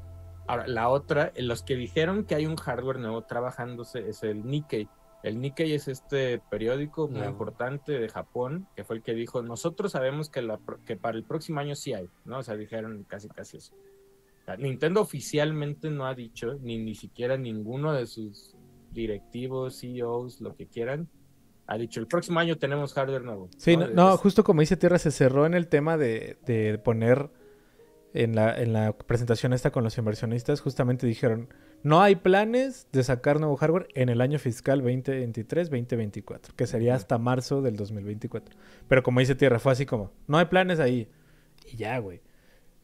Ahora, 0.49 0.67
la 0.67 0.89
otra, 0.89 1.31
en 1.35 1.47
los 1.47 1.63
que 1.63 1.75
dijeron 1.75 2.25
que 2.25 2.35
hay 2.35 2.45
un 2.45 2.55
hardware 2.55 2.99
nuevo 2.99 3.23
trabajándose 3.23 4.07
es 4.09 4.23
el 4.23 4.45
Nikkei. 4.45 4.87
El 5.21 5.39
Nikkei 5.41 5.73
es 5.73 5.87
este 5.87 6.39
periódico 6.49 7.07
muy 7.07 7.21
No. 7.21 7.29
importante 7.29 7.91
de 7.99 8.07
Japón, 8.09 8.67
que 8.75 8.83
fue 8.83 8.95
el 8.97 9.03
que 9.03 9.13
dijo, 9.13 9.41
nosotros 9.41 9.91
sabemos 9.91 10.29
que, 10.29 10.41
la, 10.41 10.59
que 10.85 10.95
para 10.95 11.17
el 11.17 11.23
próximo 11.25 11.59
año 11.59 11.75
sí 11.75 11.93
hay, 11.93 12.09
¿no? 12.25 12.39
O 12.39 12.43
sea, 12.43 12.55
dijeron 12.55 13.03
casi 13.07 13.27
casi 13.27 13.57
eso. 13.57 13.73
O 13.75 14.45
sea, 14.45 14.55
Nintendo 14.57 15.01
oficialmente 15.01 15.89
no 15.89 16.05
ha 16.07 16.15
dicho, 16.15 16.55
ni, 16.61 16.77
ni 16.77 16.95
siquiera 16.95 17.37
ninguno 17.37 17.91
de 17.93 18.07
sus 18.07 18.55
directivos, 18.91 19.79
CEOs, 19.79 20.41
lo 20.41 20.55
que 20.55 20.67
quieran, 20.67 21.07
ha 21.67 21.77
dicho, 21.77 21.99
el 21.99 22.07
próximo 22.07 22.39
año 22.39 22.57
tenemos 22.57 22.93
hardware 22.93 23.23
nuevo. 23.23 23.49
Sí, 23.57 23.77
no, 23.77 23.85
Es- 23.85 23.93
no, 23.93 24.17
justo 24.17 24.43
como 24.43 24.61
dice 24.61 24.77
Tierra, 24.77 24.97
se 24.99 25.11
cerró 25.11 25.45
en 25.45 25.53
el 25.53 25.67
tema 25.67 25.97
de, 25.97 26.37
de 26.45 26.79
poner 26.79 27.29
en 28.13 28.35
la, 28.35 28.59
en 28.59 28.73
la 28.73 28.93
presentación 28.93 29.53
esta 29.53 29.71
con 29.71 29.83
los 29.83 29.97
inversionistas, 29.97 30.61
justamente 30.61 31.05
dijeron, 31.05 31.49
no 31.83 32.01
hay 32.01 32.15
planes 32.15 32.87
de 32.91 33.03
sacar 33.03 33.39
nuevo 33.39 33.55
hardware 33.55 33.87
en 33.93 34.09
el 34.09 34.21
año 34.21 34.39
fiscal 34.39 34.83
2023-2024, 34.83 36.53
que 36.55 36.67
sería 36.67 36.95
hasta 36.95 37.17
marzo 37.17 37.61
del 37.61 37.75
2024. 37.75 38.55
Pero 38.87 39.03
como 39.03 39.19
dice 39.19 39.35
Tierra, 39.35 39.59
fue 39.59 39.71
así 39.71 39.85
como, 39.85 40.11
no 40.27 40.37
hay 40.37 40.45
planes 40.45 40.79
ahí. 40.79 41.09
Y 41.71 41.77
ya, 41.77 41.97
güey. 41.99 42.21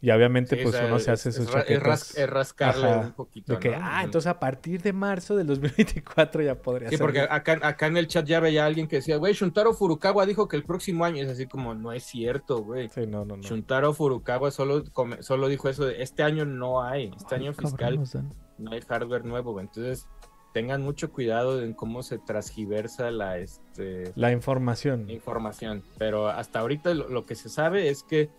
Y 0.06 0.12
obviamente, 0.12 0.56
Sí, 0.56 0.62
pues 0.62 0.76
o 0.76 0.78
sea, 0.78 0.86
uno 0.88 1.00
se 1.00 1.10
hace 1.10 1.30
es 1.30 1.36
sus 1.36 1.48
chaquetas. 1.50 2.16
es 2.16 2.30
rascarle 2.30 2.88
Ajá, 2.88 3.00
un 3.08 3.12
poquito. 3.14 3.54
de 3.54 3.60
que, 3.60 3.72
¿no? 3.72 3.78
ah, 3.82 4.04
entonces 4.04 4.28
a 4.30 4.40
partir 4.40 4.80
de 4.84 4.94
marzo 4.94 5.36
del 5.36 5.48
2024 5.48 6.44
ya 6.44 6.54
podría 6.62 6.90
Sí, 6.90 6.98
ser. 6.98 7.04
porque 7.04 7.22
acá, 7.22 7.58
acá 7.64 7.88
en 7.88 7.98
el 7.98 8.06
chat 8.06 8.24
ya 8.28 8.40
veía 8.40 8.66
a 8.66 8.68
alguien 8.68 8.88
que 8.88 8.98
decía, 8.98 9.18
güey, 9.18 9.34
Shuntaro 9.34 9.74
Furukawa 9.74 10.28
dijo 10.28 10.48
que 10.48 10.58
el 10.58 10.64
próximo 10.64 11.06
año 11.06 11.24
es 11.24 11.30
así 11.32 11.48
como, 11.48 11.74
no 11.74 11.92
es 11.92 12.04
cierto, 12.04 12.62
güey. 12.62 12.88
Sí, 12.90 13.08
no, 13.08 13.26
no, 13.26 13.38
no. 13.38 13.42
Shuntaro 13.42 13.94
Furukawa 13.94 14.52
solo, 14.52 14.84
come- 14.94 15.24
solo 15.24 15.48
dijo 15.48 15.70
eso 15.70 15.86
de, 15.86 16.04
este 16.04 16.22
año 16.22 16.46
no 16.46 16.84
hay, 16.84 17.12
este 17.18 17.34
Ay, 17.34 17.42
año 17.48 17.54
cabrón, 17.56 18.06
fiscal 18.06 18.24
no 18.60 18.72
hay 18.74 18.82
hardware 18.82 19.26
nuevo, 19.26 19.54
güey. 19.54 19.66
Entonces, 19.66 20.08
tengan 20.54 20.84
mucho 20.84 21.12
cuidado 21.12 21.62
en 21.64 21.74
cómo 21.74 22.04
se 22.04 22.18
transgiversa 22.20 23.10
la, 23.12 23.40
este, 23.40 24.14
La 24.16 24.32
información. 24.32 25.08
la 25.08 25.14
información. 25.14 25.84
Pero 25.98 26.28
hasta 26.30 26.60
ahorita 26.60 26.94
lo, 26.94 27.10
lo 27.10 27.26
que 27.26 27.34
se 27.36 27.50
sabe 27.50 27.90
es 27.90 28.04
que 28.04 28.30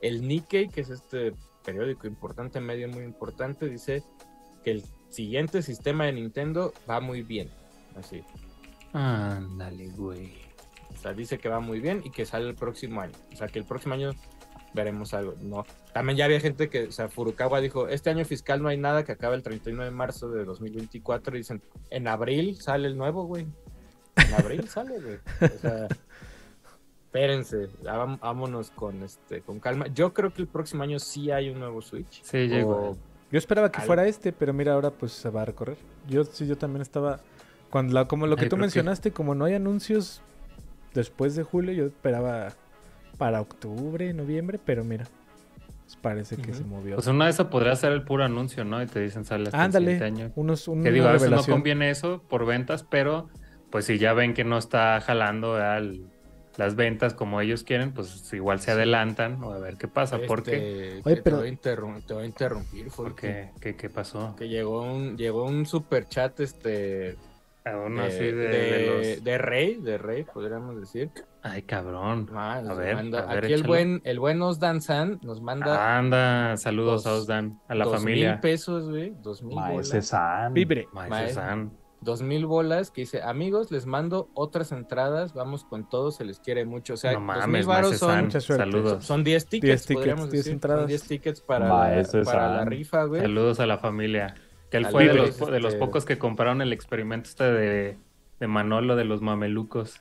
el 0.00 0.26
Nikkei, 0.26 0.68
que 0.68 0.80
es 0.82 0.90
este 0.90 1.32
periódico 1.64 2.06
importante, 2.06 2.60
medio 2.60 2.88
muy 2.88 3.04
importante, 3.04 3.68
dice 3.68 4.02
que 4.64 4.72
el 4.72 4.84
siguiente 5.08 5.62
sistema 5.62 6.04
de 6.04 6.12
Nintendo 6.12 6.72
va 6.88 7.00
muy 7.00 7.22
bien. 7.22 7.50
Así. 7.96 8.22
Ándale, 8.92 9.88
güey. 9.90 10.32
O 10.94 10.98
sea, 10.98 11.12
dice 11.12 11.38
que 11.38 11.48
va 11.48 11.60
muy 11.60 11.80
bien 11.80 12.02
y 12.04 12.10
que 12.10 12.24
sale 12.24 12.48
el 12.48 12.54
próximo 12.54 13.00
año. 13.00 13.14
O 13.32 13.36
sea, 13.36 13.48
que 13.48 13.58
el 13.58 13.64
próximo 13.64 13.94
año 13.94 14.12
veremos 14.74 15.12
algo. 15.14 15.34
No. 15.40 15.64
También 15.92 16.16
ya 16.16 16.26
había 16.26 16.40
gente 16.40 16.68
que, 16.68 16.84
o 16.84 16.92
sea, 16.92 17.08
Furukawa 17.08 17.60
dijo, 17.60 17.88
este 17.88 18.10
año 18.10 18.24
fiscal 18.24 18.62
no 18.62 18.68
hay 18.68 18.76
nada 18.76 19.04
que 19.04 19.12
acaba 19.12 19.34
el 19.34 19.42
39 19.42 19.90
de 19.90 19.96
marzo 19.96 20.30
de 20.30 20.44
2024. 20.44 21.34
Y 21.34 21.38
dicen, 21.38 21.62
en 21.90 22.08
abril 22.08 22.56
sale 22.60 22.88
el 22.88 22.96
nuevo, 22.96 23.24
güey. 23.24 23.46
En 24.16 24.34
abril 24.34 24.68
sale, 24.68 25.00
güey. 25.00 25.18
O 25.40 25.58
sea, 25.58 25.88
espérense, 27.16 27.68
vámonos 28.20 28.70
con, 28.70 29.02
este, 29.02 29.40
con 29.40 29.58
calma. 29.60 29.86
Yo 29.88 30.12
creo 30.12 30.32
que 30.32 30.42
el 30.42 30.48
próximo 30.48 30.82
año 30.82 30.98
sí 30.98 31.30
hay 31.30 31.48
un 31.50 31.58
nuevo 31.60 31.80
Switch. 31.82 32.22
Sí, 32.22 32.36
igual. 32.38 32.96
Yo 33.30 33.38
esperaba 33.38 33.70
que 33.72 33.78
Algo. 33.78 33.86
fuera 33.86 34.06
este, 34.06 34.32
pero 34.32 34.52
mira, 34.52 34.74
ahora 34.74 34.90
pues 34.90 35.12
se 35.12 35.30
va 35.30 35.42
a 35.42 35.44
recorrer. 35.44 35.76
Yo 36.08 36.24
sí, 36.24 36.46
yo 36.46 36.56
también 36.56 36.82
estaba. 36.82 37.20
Cuando 37.70 37.94
la, 37.94 38.06
como 38.06 38.26
lo 38.26 38.36
que 38.36 38.44
Ay, 38.44 38.48
tú 38.48 38.56
que- 38.56 38.62
mencionaste, 38.62 39.10
como 39.12 39.34
no 39.34 39.44
hay 39.46 39.54
anuncios 39.54 40.22
después 40.94 41.34
de 41.34 41.42
julio, 41.42 41.72
yo 41.72 41.86
esperaba 41.86 42.48
para 43.18 43.40
octubre, 43.40 44.12
noviembre, 44.12 44.60
pero 44.64 44.84
mira, 44.84 45.06
pues 45.84 45.96
parece 45.96 46.36
que 46.36 46.54
se 46.54 46.62
movió. 46.64 46.94
Pues 46.96 47.06
una 47.08 47.24
de 47.24 47.30
esas 47.32 47.46
podría 47.46 47.74
ser 47.74 47.92
el 47.92 48.04
puro 48.04 48.24
anuncio, 48.24 48.64
¿no? 48.64 48.80
Y 48.82 48.86
te 48.86 49.00
dicen 49.00 49.24
sale 49.24 49.44
hasta 49.44 49.56
el 49.56 49.64
Ándale, 49.64 49.92
siguiente 49.94 50.04
año. 50.22 50.32
unos, 50.36 50.68
una 50.68 50.84
Que 50.84 50.92
digo, 50.92 51.08
a 51.08 51.12
veces 51.12 51.30
no 51.30 51.42
conviene 51.44 51.90
eso 51.90 52.22
por 52.28 52.46
ventas, 52.46 52.84
pero 52.84 53.28
pues 53.70 53.86
si 53.86 53.98
ya 53.98 54.12
ven 54.12 54.32
que 54.34 54.44
no 54.44 54.56
está 54.58 55.00
jalando 55.00 55.54
¿verdad? 55.54 55.82
Las 56.56 56.74
ventas 56.74 57.12
como 57.14 57.40
ellos 57.40 57.62
quieren, 57.64 57.92
pues 57.92 58.32
igual 58.32 58.60
se 58.60 58.70
adelantan 58.70 59.42
o 59.44 59.52
a 59.52 59.58
ver 59.58 59.76
qué 59.76 59.88
pasa. 59.88 60.18
¿Por 60.26 60.42
qué? 60.42 60.96
Este, 60.98 61.02
Oye, 61.08 61.16
que 61.16 61.22
pero- 61.22 61.36
te, 61.38 61.42
voy 61.42 61.48
a 61.48 61.52
interrum- 61.52 62.02
te 62.06 62.14
voy 62.14 62.22
a 62.22 62.26
interrumpir. 62.26 62.86
¿Por 62.88 62.94
porque 63.08 63.50
qué? 63.54 63.60
¿Qué, 63.60 63.76
qué 63.76 63.90
pasó? 63.90 64.34
Que 64.36 64.48
llegó 64.48 64.82
un, 64.82 65.16
llegó 65.16 65.44
un 65.44 65.66
super 65.66 66.08
chat, 66.08 66.40
este, 66.40 66.68
de, 66.68 67.16
así 68.06 68.18
de, 68.24 68.32
de- 68.32 68.48
de 68.48 69.14
los... 69.16 69.24
de 69.24 69.38
rey, 69.38 69.74
de 69.76 69.98
rey, 69.98 70.24
podríamos 70.24 70.78
decir. 70.80 71.10
Ay, 71.42 71.62
cabrón. 71.62 72.28
Ah, 72.34 72.60
nos 72.62 72.72
A 72.78 72.80
ver, 72.80 72.94
manda- 72.96 73.30
a 73.30 73.34
ver, 73.34 73.44
aquí 73.44 73.52
el 73.52 73.62
buen, 73.62 74.00
el 74.04 74.18
buen 74.18 74.40
Osdan 74.42 74.80
San 74.80 75.20
nos 75.22 75.40
manda 75.40 75.96
Anda, 75.98 76.56
saludos 76.56 77.06
a 77.06 77.10
dos- 77.10 77.20
Osdan, 77.22 77.60
a 77.68 77.74
la 77.74 77.84
dos 77.84 77.98
familia. 78.00 78.32
mil 78.32 78.40
pesos, 78.40 78.88
güey, 78.88 79.14
dos 79.22 79.42
mil 79.42 79.54
Maese. 79.56 80.02
San. 80.02 80.54
Vibre. 80.54 80.88
Maese 80.92 81.10
Maese. 81.10 81.34
San. 81.34 81.70
Dos 82.06 82.22
mil 82.22 82.46
bolas 82.46 82.90
que 82.92 83.00
dice, 83.02 83.20
amigos, 83.20 83.70
les 83.72 83.84
mando 83.84 84.30
otras 84.32 84.70
entradas, 84.70 85.34
vamos 85.34 85.64
con 85.64 85.88
todos, 85.88 86.14
se 86.16 86.24
les 86.24 86.38
quiere 86.38 86.64
mucho. 86.64 86.94
O 86.94 86.96
sea, 86.96 87.18
no 87.18 87.34
dos 87.34 87.46
mil 87.48 87.66
Maese 87.66 87.98
son. 87.98 88.30
Saludos. 88.30 89.04
son 89.04 89.24
10 89.24 89.46
tickets, 89.46 89.66
10 89.66 89.80
tickets, 89.86 89.94
podríamos 89.98 90.30
10 90.30 90.44
decir. 90.44 90.52
entradas. 90.52 90.80
Son 90.82 90.88
10 90.88 91.02
tickets 91.02 91.40
para, 91.40 91.66
la, 91.68 92.04
para 92.24 92.56
la 92.58 92.64
rifa, 92.64 93.04
güey. 93.04 93.20
Saludos 93.22 93.58
a 93.60 93.66
la 93.66 93.78
familia. 93.78 94.34
Que 94.70 94.76
él 94.78 94.86
fue 94.86 95.08
de 95.08 95.14
los, 95.14 95.38
de 95.38 95.60
los 95.60 95.74
este- 95.74 95.84
pocos 95.84 96.04
que 96.04 96.16
compraron 96.16 96.62
el 96.62 96.72
experimento 96.72 97.28
este 97.28 97.44
de, 97.44 97.98
de 98.40 98.46
Manolo 98.46 98.94
de 98.96 99.04
los 99.04 99.20
mamelucos 99.20 100.00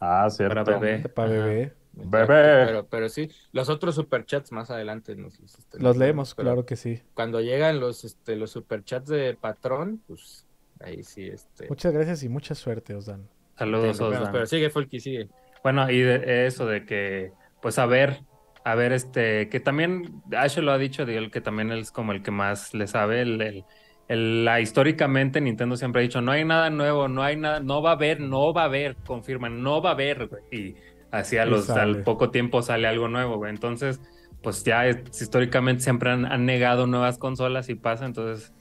Ah, 0.00 0.28
cierto. 0.30 0.64
para 0.64 0.78
bebé. 0.78 1.08
Para 1.10 1.28
Ajá. 1.34 1.44
bebé. 1.44 1.72
Bebé. 1.92 2.26
Pero, 2.66 2.86
pero 2.88 3.08
sí, 3.08 3.30
los 3.52 3.68
otros 3.70 3.94
superchats 3.94 4.52
más 4.52 4.70
adelante 4.70 5.16
nos 5.16 5.38
los, 5.40 5.58
este, 5.58 5.80
Los 5.80 5.96
leemos, 5.98 6.34
pero 6.34 6.46
claro 6.48 6.66
que 6.66 6.76
sí. 6.76 7.02
Cuando 7.14 7.40
llegan 7.40 7.80
los, 7.80 8.04
este, 8.04 8.36
los 8.36 8.50
superchats 8.50 9.08
de 9.08 9.34
patrón, 9.34 10.02
pues 10.06 10.45
ahí 10.80 11.02
sí, 11.02 11.26
este. 11.26 11.68
Muchas 11.68 11.92
gracias 11.92 12.22
y 12.22 12.28
mucha 12.28 12.54
suerte, 12.54 12.94
Osdan. 12.94 13.28
Saludos, 13.58 14.00
Osdan. 14.00 14.30
pero 14.32 14.46
sigue, 14.46 14.70
Folky, 14.70 15.00
sigue. 15.00 15.28
Bueno, 15.62 15.90
y 15.90 16.00
de 16.00 16.46
eso 16.46 16.66
de 16.66 16.84
que, 16.84 17.32
pues 17.62 17.78
a 17.78 17.86
ver, 17.86 18.20
a 18.64 18.74
ver, 18.74 18.92
este, 18.92 19.48
que 19.48 19.60
también 19.60 20.22
Ash 20.36 20.58
lo 20.58 20.72
ha 20.72 20.78
dicho, 20.78 21.06
de 21.06 21.16
él 21.16 21.30
que 21.30 21.40
también 21.40 21.70
él 21.72 21.80
es 21.80 21.90
como 21.90 22.12
el 22.12 22.22
que 22.22 22.30
más 22.30 22.74
le 22.74 22.86
sabe, 22.86 23.22
el, 23.22 23.40
el- 23.40 23.64
el- 24.08 24.44
la, 24.44 24.60
históricamente 24.60 25.40
Nintendo 25.40 25.76
siempre 25.76 26.00
ha 26.00 26.02
dicho, 26.02 26.20
no 26.20 26.30
hay 26.32 26.44
nada 26.44 26.70
nuevo, 26.70 27.08
no 27.08 27.22
hay 27.24 27.36
nada, 27.36 27.58
no 27.60 27.82
va 27.82 27.90
a 27.90 27.94
haber, 27.94 28.20
no 28.20 28.52
va 28.52 28.62
a 28.62 28.64
haber, 28.66 28.94
confirman, 29.06 29.62
no 29.62 29.82
va 29.82 29.90
a 29.90 29.92
haber. 29.94 30.28
Y 30.52 30.76
así 31.10 31.38
a 31.38 31.46
Y 31.46 31.50
los, 31.50 31.64
sale. 31.66 31.80
al 31.80 32.02
poco 32.04 32.30
tiempo 32.30 32.62
sale 32.62 32.86
algo 32.86 33.08
nuevo, 33.08 33.36
güey. 33.38 33.50
Entonces, 33.50 34.00
pues 34.42 34.62
ya 34.62 34.86
es- 34.86 35.20
históricamente 35.20 35.82
siempre 35.82 36.10
han, 36.10 36.24
han 36.24 36.44
negado 36.46 36.86
nuevas 36.86 37.18
consolas 37.18 37.68
y 37.68 37.74
pasa, 37.74 38.06
entonces, 38.06 38.52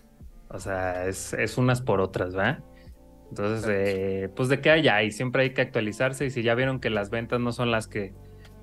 o 0.50 0.60
sea, 0.60 1.08
es, 1.08 1.34
es 1.34 1.58
unas 1.58 1.82
por 1.82 2.02
otras, 2.02 2.36
¿verdad? 2.36 2.64
Entonces, 3.30 3.70
eh, 3.70 4.30
pues 4.36 4.50
de 4.50 4.62
qué 4.62 4.70
hay, 4.70 4.88
hay, 4.88 5.12
siempre 5.12 5.44
hay 5.44 5.54
que 5.54 5.62
actualizarse 5.62 6.26
y 6.26 6.30
si 6.30 6.44
ya 6.44 6.56
vieron 6.56 6.80
que 6.80 6.90
las 6.90 7.10
ventas 7.10 7.40
no 7.40 7.52
son 7.52 7.72
las 7.72 7.88
que 7.88 8.14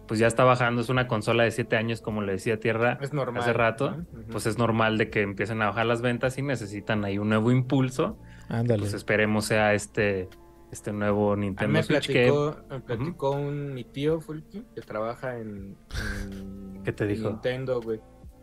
pues 0.07 0.19
ya 0.21 0.27
está 0.27 0.45
bajando, 0.45 0.81
es 0.83 0.89
una 0.89 1.07
consola 1.07 1.45
de 1.45 1.51
7 1.51 1.77
años, 1.77 2.01
como 2.03 2.23
le 2.23 2.33
decía 2.33 2.59
Tierra 2.61 2.99
Es 3.01 3.13
normal. 3.13 3.41
hace 3.43 3.53
rato, 3.53 3.97
pues 4.31 4.47
es 4.47 4.59
normal 4.59 4.99
de 4.99 5.11
que 5.11 5.23
empiecen 5.23 5.63
a 5.63 5.67
bajar 5.67 5.87
las 5.87 6.03
ventas 6.03 6.37
y 6.39 6.43
necesitan 6.43 7.05
ahí 7.05 7.19
un 7.19 7.29
nuevo 7.29 7.51
impulso. 7.51 8.19
Ándale. 8.49 8.81
Pues 8.81 8.95
esperemos 8.95 9.47
sea 9.47 9.75
este, 9.75 10.29
este 10.71 10.93
nuevo 10.93 11.35
Nintendo 11.37 11.73
me 11.73 11.83
Switch 11.83 12.07
que... 12.09 12.27
platicó, 12.31 12.57
me 12.69 12.81
platicó 12.81 13.31
un, 13.31 13.73
mi 13.75 13.85
tío 13.85 14.21
Fulky 14.21 14.67
que 14.75 14.81
trabaja 14.83 15.39
en, 15.39 15.77
en- 16.31 16.83
¿Qué 16.85 16.93
te 16.93 17.07
dijo? 17.07 17.31
Nintendo, 17.31 17.81
güey. 17.81 18.01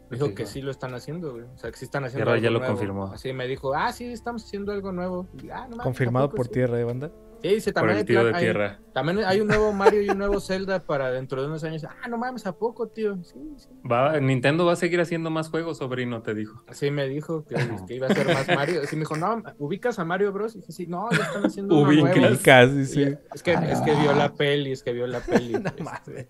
Me 0.10 0.18
¿Qué 0.18 0.24
dijo 0.24 0.36
que 0.36 0.46
sí 0.46 0.62
lo 0.62 0.72
están 0.72 0.94
haciendo, 0.96 1.32
güey. 1.34 1.44
O 1.44 1.58
sea, 1.58 1.70
que 1.72 1.78
sí 1.78 1.86
están 1.86 2.04
haciendo 2.04 2.26
Tierra 2.26 2.34
algo 2.34 2.44
ya 2.44 2.50
lo 2.52 2.60
nuevo. 2.60 2.74
confirmó. 2.74 3.06
Así 3.14 3.32
me 3.34 3.48
dijo, 3.48 3.74
ah, 3.76 3.92
sí, 3.94 4.06
estamos 4.12 4.44
haciendo 4.44 4.72
algo 4.72 4.92
nuevo. 4.92 5.28
Y, 5.44 5.50
ah, 5.52 5.68
no 5.70 5.78
Confirmado 5.78 6.26
¿a 6.26 6.30
poco 6.30 6.38
por 6.38 6.46
sí? 6.48 6.54
tierra, 6.54 6.80
¿eh, 6.80 6.84
banda? 6.84 7.12
Sí, 7.42 7.48
dice, 7.48 7.72
Por 7.72 7.84
también, 7.84 7.96
el 7.96 8.00
hay 8.02 8.06
tío 8.06 8.20
plan- 8.20 8.32
de 8.34 8.38
hay- 8.38 8.44
Tierra. 8.44 8.80
también 8.92 9.20
hay 9.24 9.40
un 9.40 9.48
nuevo 9.48 9.72
Mario 9.72 10.02
y 10.02 10.10
un 10.10 10.18
nuevo 10.18 10.42
Zelda 10.42 10.80
para 10.82 11.10
dentro 11.10 11.42
de 11.42 11.48
unos 11.48 11.64
años. 11.64 11.86
Ah, 11.86 12.08
no 12.10 12.18
mames, 12.18 12.46
¿a 12.46 12.52
poco, 12.52 12.88
tío? 12.90 13.16
Sí, 13.24 13.40
sí. 13.56 13.70
Va, 13.90 14.20
Nintendo 14.20 14.66
va 14.66 14.74
a 14.74 14.76
seguir 14.76 15.00
haciendo 15.00 15.30
más 15.30 15.50
juegos, 15.50 15.78
sobrino, 15.78 16.22
te 16.22 16.34
dijo. 16.34 16.62
Así 16.68 16.92
me 16.92 17.08
dijo 17.08 17.46
que, 17.46 17.56
que 17.88 17.96
iba 17.96 18.08
a 18.08 18.14
ser 18.14 18.28
más 18.28 18.46
Mario. 18.50 18.82
Así 18.84 18.98
me 18.98 19.02
dijo, 19.02 19.16
no, 19.16 19.42
¿ubicas 19.58 20.00
a 20.00 20.04
Mario 20.06 20.34
Bros? 20.34 20.56
Y 20.56 20.60
dije, 20.60 20.72
sí, 20.74 20.88
no, 20.88 21.08
ya 21.12 21.18
están 21.24 21.46
haciendo 21.46 21.76
Ubicas. 21.78 22.18
nuevo. 22.18 22.38
Casi, 22.44 22.80
Y 22.82 22.86
sí. 22.86 23.02
ya- 23.06 23.20
Es 23.34 23.42
que, 23.44 23.54
es 23.54 23.80
que 23.82 23.96
vio 23.96 24.12
la 24.14 24.34
peli, 24.34 24.72
es 24.74 24.84
que 24.84 24.92
vio 24.92 25.08
la 25.08 25.20
peli. 25.22 25.54
No 25.64 25.70
este, 25.70 25.84
mames. 25.84 26.28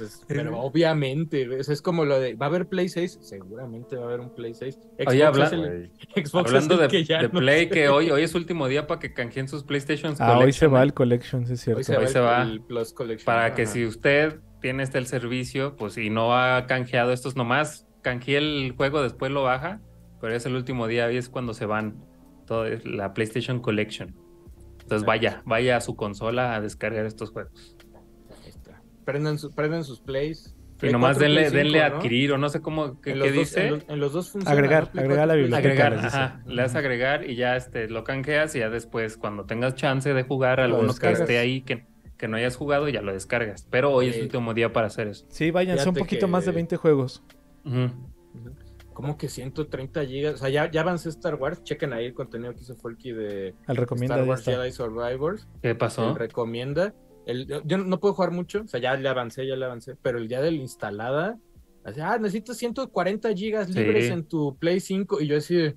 Entonces, 0.00 0.24
pero 0.26 0.58
obviamente, 0.60 1.48
eso 1.58 1.72
es 1.72 1.82
como 1.82 2.04
lo 2.04 2.18
de, 2.18 2.34
¿va 2.34 2.46
a 2.46 2.48
haber 2.48 2.66
Play 2.68 2.88
6? 2.88 3.18
Seguramente 3.20 3.96
va 3.96 4.02
a 4.02 4.06
haber 4.06 4.20
un 4.20 4.34
Play 4.34 4.54
6. 4.54 4.74
Xbox 4.74 5.06
Oye, 5.08 5.24
habla- 5.24 5.46
es 5.46 5.52
el- 5.52 5.60
Güey. 5.60 6.24
Xbox 6.24 6.50
es 6.50 6.54
Hablando 6.54 6.74
el 6.74 6.80
de, 6.80 6.88
que 6.88 7.04
ya 7.04 7.18
de 7.18 7.28
no 7.28 7.38
Play, 7.40 7.64
sé. 7.64 7.70
que 7.70 7.88
hoy, 7.88 8.10
hoy 8.10 8.22
es 8.22 8.34
último 8.34 8.66
día 8.68 8.86
para 8.86 8.98
que 9.00 9.12
canjeen 9.12 9.48
sus 9.48 9.64
PlayStation 9.64 10.14
Ah, 10.18 10.38
hoy 10.38 10.52
se 10.52 10.66
va 10.66 10.80
¿eh? 10.80 10.84
el 10.84 10.94
Collection, 10.94 11.46
sí 11.46 11.52
es 11.54 11.60
cierto. 11.60 11.78
Hoy 11.78 11.84
se 11.84 11.96
va, 11.96 12.02
el, 12.02 12.08
se 12.08 12.20
va. 12.20 12.42
el 12.42 12.60
Plus 12.62 12.92
Collection. 12.92 13.26
Para 13.26 13.54
que 13.54 13.66
si 13.66 13.84
usted 13.86 14.40
tiene 14.60 14.82
este 14.82 14.98
el 14.98 15.06
servicio, 15.06 15.76
pues 15.76 15.96
y 15.98 16.10
no 16.10 16.36
ha 16.36 16.66
canjeado 16.66 17.12
estos 17.12 17.36
nomás, 17.36 17.86
canjee 18.02 18.36
el 18.38 18.72
juego, 18.76 19.02
después 19.02 19.30
lo 19.30 19.42
baja, 19.42 19.80
pero 20.20 20.34
es 20.34 20.44
el 20.46 20.54
último 20.54 20.86
día 20.86 21.10
y 21.12 21.16
es 21.16 21.28
cuando 21.28 21.54
se 21.54 21.66
van 21.66 22.02
todo 22.46 22.66
la 22.84 23.14
PlayStation 23.14 23.60
Collection. 23.60 24.14
Entonces 24.82 25.06
vaya, 25.06 25.40
vaya 25.46 25.76
a 25.76 25.80
su 25.80 25.94
consola 25.94 26.54
a 26.56 26.60
descargar 26.60 27.06
estos 27.06 27.30
juegos. 27.30 27.76
Prendan, 29.10 29.38
su- 29.38 29.50
prendan 29.54 29.84
sus 29.84 30.00
plays. 30.00 30.54
Y 30.82 30.88
nomás 30.88 31.18
4, 31.18 31.22
denle, 31.24 31.40
Play 31.42 31.50
5, 31.50 31.56
denle 31.58 31.82
adquirir 31.82 32.32
o 32.32 32.38
no 32.38 32.48
sé 32.48 32.60
cómo, 32.62 33.00
¿qué, 33.02 33.10
En 33.10 33.18
qué 33.18 33.26
los, 33.26 33.28
dos, 33.34 33.36
dice? 33.48 33.66
en, 33.66 33.70
los, 33.72 33.82
en 33.88 34.00
los 34.00 34.12
dos 34.14 34.30
funciona. 34.30 34.50
Agregar, 34.52 34.84
¿no? 34.94 35.00
Agregar 35.02 35.16
4, 35.16 35.26
la 35.26 35.34
biblioteca. 35.34 35.60
5. 35.62 35.68
Agregar, 35.68 35.92
les 35.92 36.02
dice. 36.04 36.16
ajá, 36.16 36.42
le 36.46 36.62
das 36.62 36.74
a 36.74 36.78
agregar 36.78 37.28
y 37.30 37.34
ya 37.36 37.56
este, 37.56 37.88
lo 37.90 38.02
canjeas 38.04 38.54
y 38.56 38.60
ya 38.60 38.70
después 38.70 39.18
cuando 39.18 39.44
tengas 39.44 39.74
chance 39.74 40.14
de 40.14 40.22
jugar 40.22 40.58
Lo 40.58 40.64
alguno 40.64 40.94
que 40.94 41.10
esté 41.12 41.36
ahí 41.38 41.60
que, 41.60 41.84
que 42.16 42.28
no 42.28 42.38
hayas 42.38 42.56
jugado 42.56 42.88
ya 42.88 43.02
lo 43.02 43.12
descargas. 43.12 43.66
Pero 43.70 43.92
hoy 43.92 44.08
es 44.08 44.16
el 44.16 44.22
último 44.22 44.54
día 44.54 44.72
para 44.72 44.86
hacer 44.86 45.08
eso. 45.08 45.26
Sí, 45.28 45.50
váyanse 45.50 45.86
un 45.86 45.94
Fíjate 45.94 46.00
poquito 46.06 46.26
que- 46.26 46.32
más 46.32 46.46
de 46.46 46.52
20 46.52 46.76
juegos. 46.76 47.22
Ujú. 47.66 47.90
¿Cómo 48.94 49.16
que 49.16 49.28
130 49.28 50.04
gigas? 50.04 50.34
O 50.34 50.36
sea, 50.38 50.48
ya, 50.48 50.70
ya 50.70 50.80
avancé 50.82 51.08
Star 51.10 51.34
Wars. 51.36 51.62
Chequen 51.62 51.92
ahí 51.92 52.06
el 52.06 52.14
contenido 52.14 52.54
que 52.54 52.60
hizo 52.60 52.74
Folky 52.74 53.12
de 53.12 53.54
Al 53.66 53.76
recomienda 53.76 54.16
Star 54.16 54.28
Wars. 54.28 54.44
Jedi 54.44 54.72
Survivors. 54.72 55.46
¿Qué 55.62 55.74
pasó? 55.74 56.10
Él 56.10 56.16
recomienda. 56.16 56.94
El, 57.30 57.62
yo 57.64 57.78
no 57.78 58.00
puedo 58.00 58.14
jugar 58.14 58.30
mucho, 58.32 58.62
o 58.62 58.68
sea, 58.68 58.80
ya 58.80 58.96
le 58.96 59.08
avancé, 59.08 59.46
ya 59.46 59.56
le 59.56 59.64
avancé, 59.64 59.96
pero 60.02 60.18
el 60.18 60.28
día 60.28 60.40
de 60.40 60.50
la 60.50 60.56
instalada, 60.58 61.38
así, 61.84 62.00
ah, 62.00 62.18
necesitas 62.18 62.56
140 62.56 63.32
gigas 63.34 63.68
Sí. 63.68 63.74
libres 63.74 64.10
en 64.10 64.24
tu 64.24 64.56
Play 64.56 64.80
5, 64.80 65.20
y 65.20 65.26
yo 65.28 65.36
así, 65.36 65.74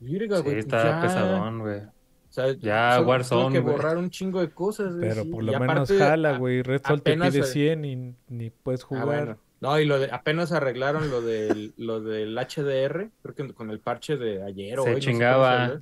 virga, 0.00 0.38
Sí, 0.38 0.42
güey, 0.44 0.58
está 0.58 0.84
ya". 0.84 1.00
pesadón, 1.00 1.60
güey. 1.60 1.78
O 1.80 2.32
sea, 2.34 2.52
Ya, 2.54 2.96
solo 2.96 3.08
Warzone, 3.08 3.42
tuve 3.44 3.52
que 3.52 3.60
borrar 3.60 3.96
un 3.96 4.10
chingo 4.10 4.40
de 4.40 4.50
cosas, 4.50 4.96
güey, 4.96 5.08
Pero 5.08 5.22
sí, 5.22 5.28
por 5.30 5.42
y 5.42 5.46
lo 5.46 5.52
menos 5.60 5.90
aparte, 5.90 5.98
jala, 5.98 6.36
güey. 6.38 6.62
Redfall 6.62 7.00
te 7.02 7.12
apenas, 7.12 7.32
pide 7.32 7.44
eh, 7.44 7.46
100 7.46 7.84
y 7.84 8.14
ni 8.28 8.50
puedes 8.50 8.82
ah, 8.82 8.86
jugar. 8.88 9.04
bueno. 9.06 9.38
No, 9.60 9.78
y 9.80 9.86
lo 9.86 9.98
de, 9.98 10.10
apenas 10.12 10.52
arreglaron 10.52 11.10
lo 11.10 11.22
del, 11.22 11.72
lo 11.78 12.00
del 12.00 12.36
HDR, 12.36 13.10
creo 13.22 13.34
que 13.34 13.54
con 13.54 13.70
el 13.70 13.78
parche 13.80 14.16
de 14.16 14.42
ayer 14.42 14.78
o 14.78 14.82
Se 14.82 14.88
hoy, 14.90 14.96
no 14.96 15.00
sé 15.00 15.80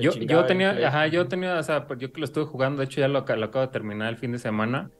Yo, 0.00 0.12
yo 0.12 0.44
tenía, 0.46 0.72
el 0.72 0.84
ajá, 0.84 1.06
yo 1.08 1.28
tenía, 1.28 1.58
o 1.58 1.62
sea, 1.62 1.86
pues 1.86 1.98
yo 1.98 2.12
que 2.12 2.20
lo 2.20 2.24
estuve 2.24 2.44
jugando, 2.44 2.80
de 2.80 2.86
hecho 2.86 3.00
ya 3.00 3.08
lo, 3.08 3.24
lo 3.24 3.44
acabo 3.44 3.66
de 3.66 3.72
terminar 3.72 4.08
el 4.08 4.16
fin 4.16 4.32
de 4.32 4.38
semana. 4.38 4.90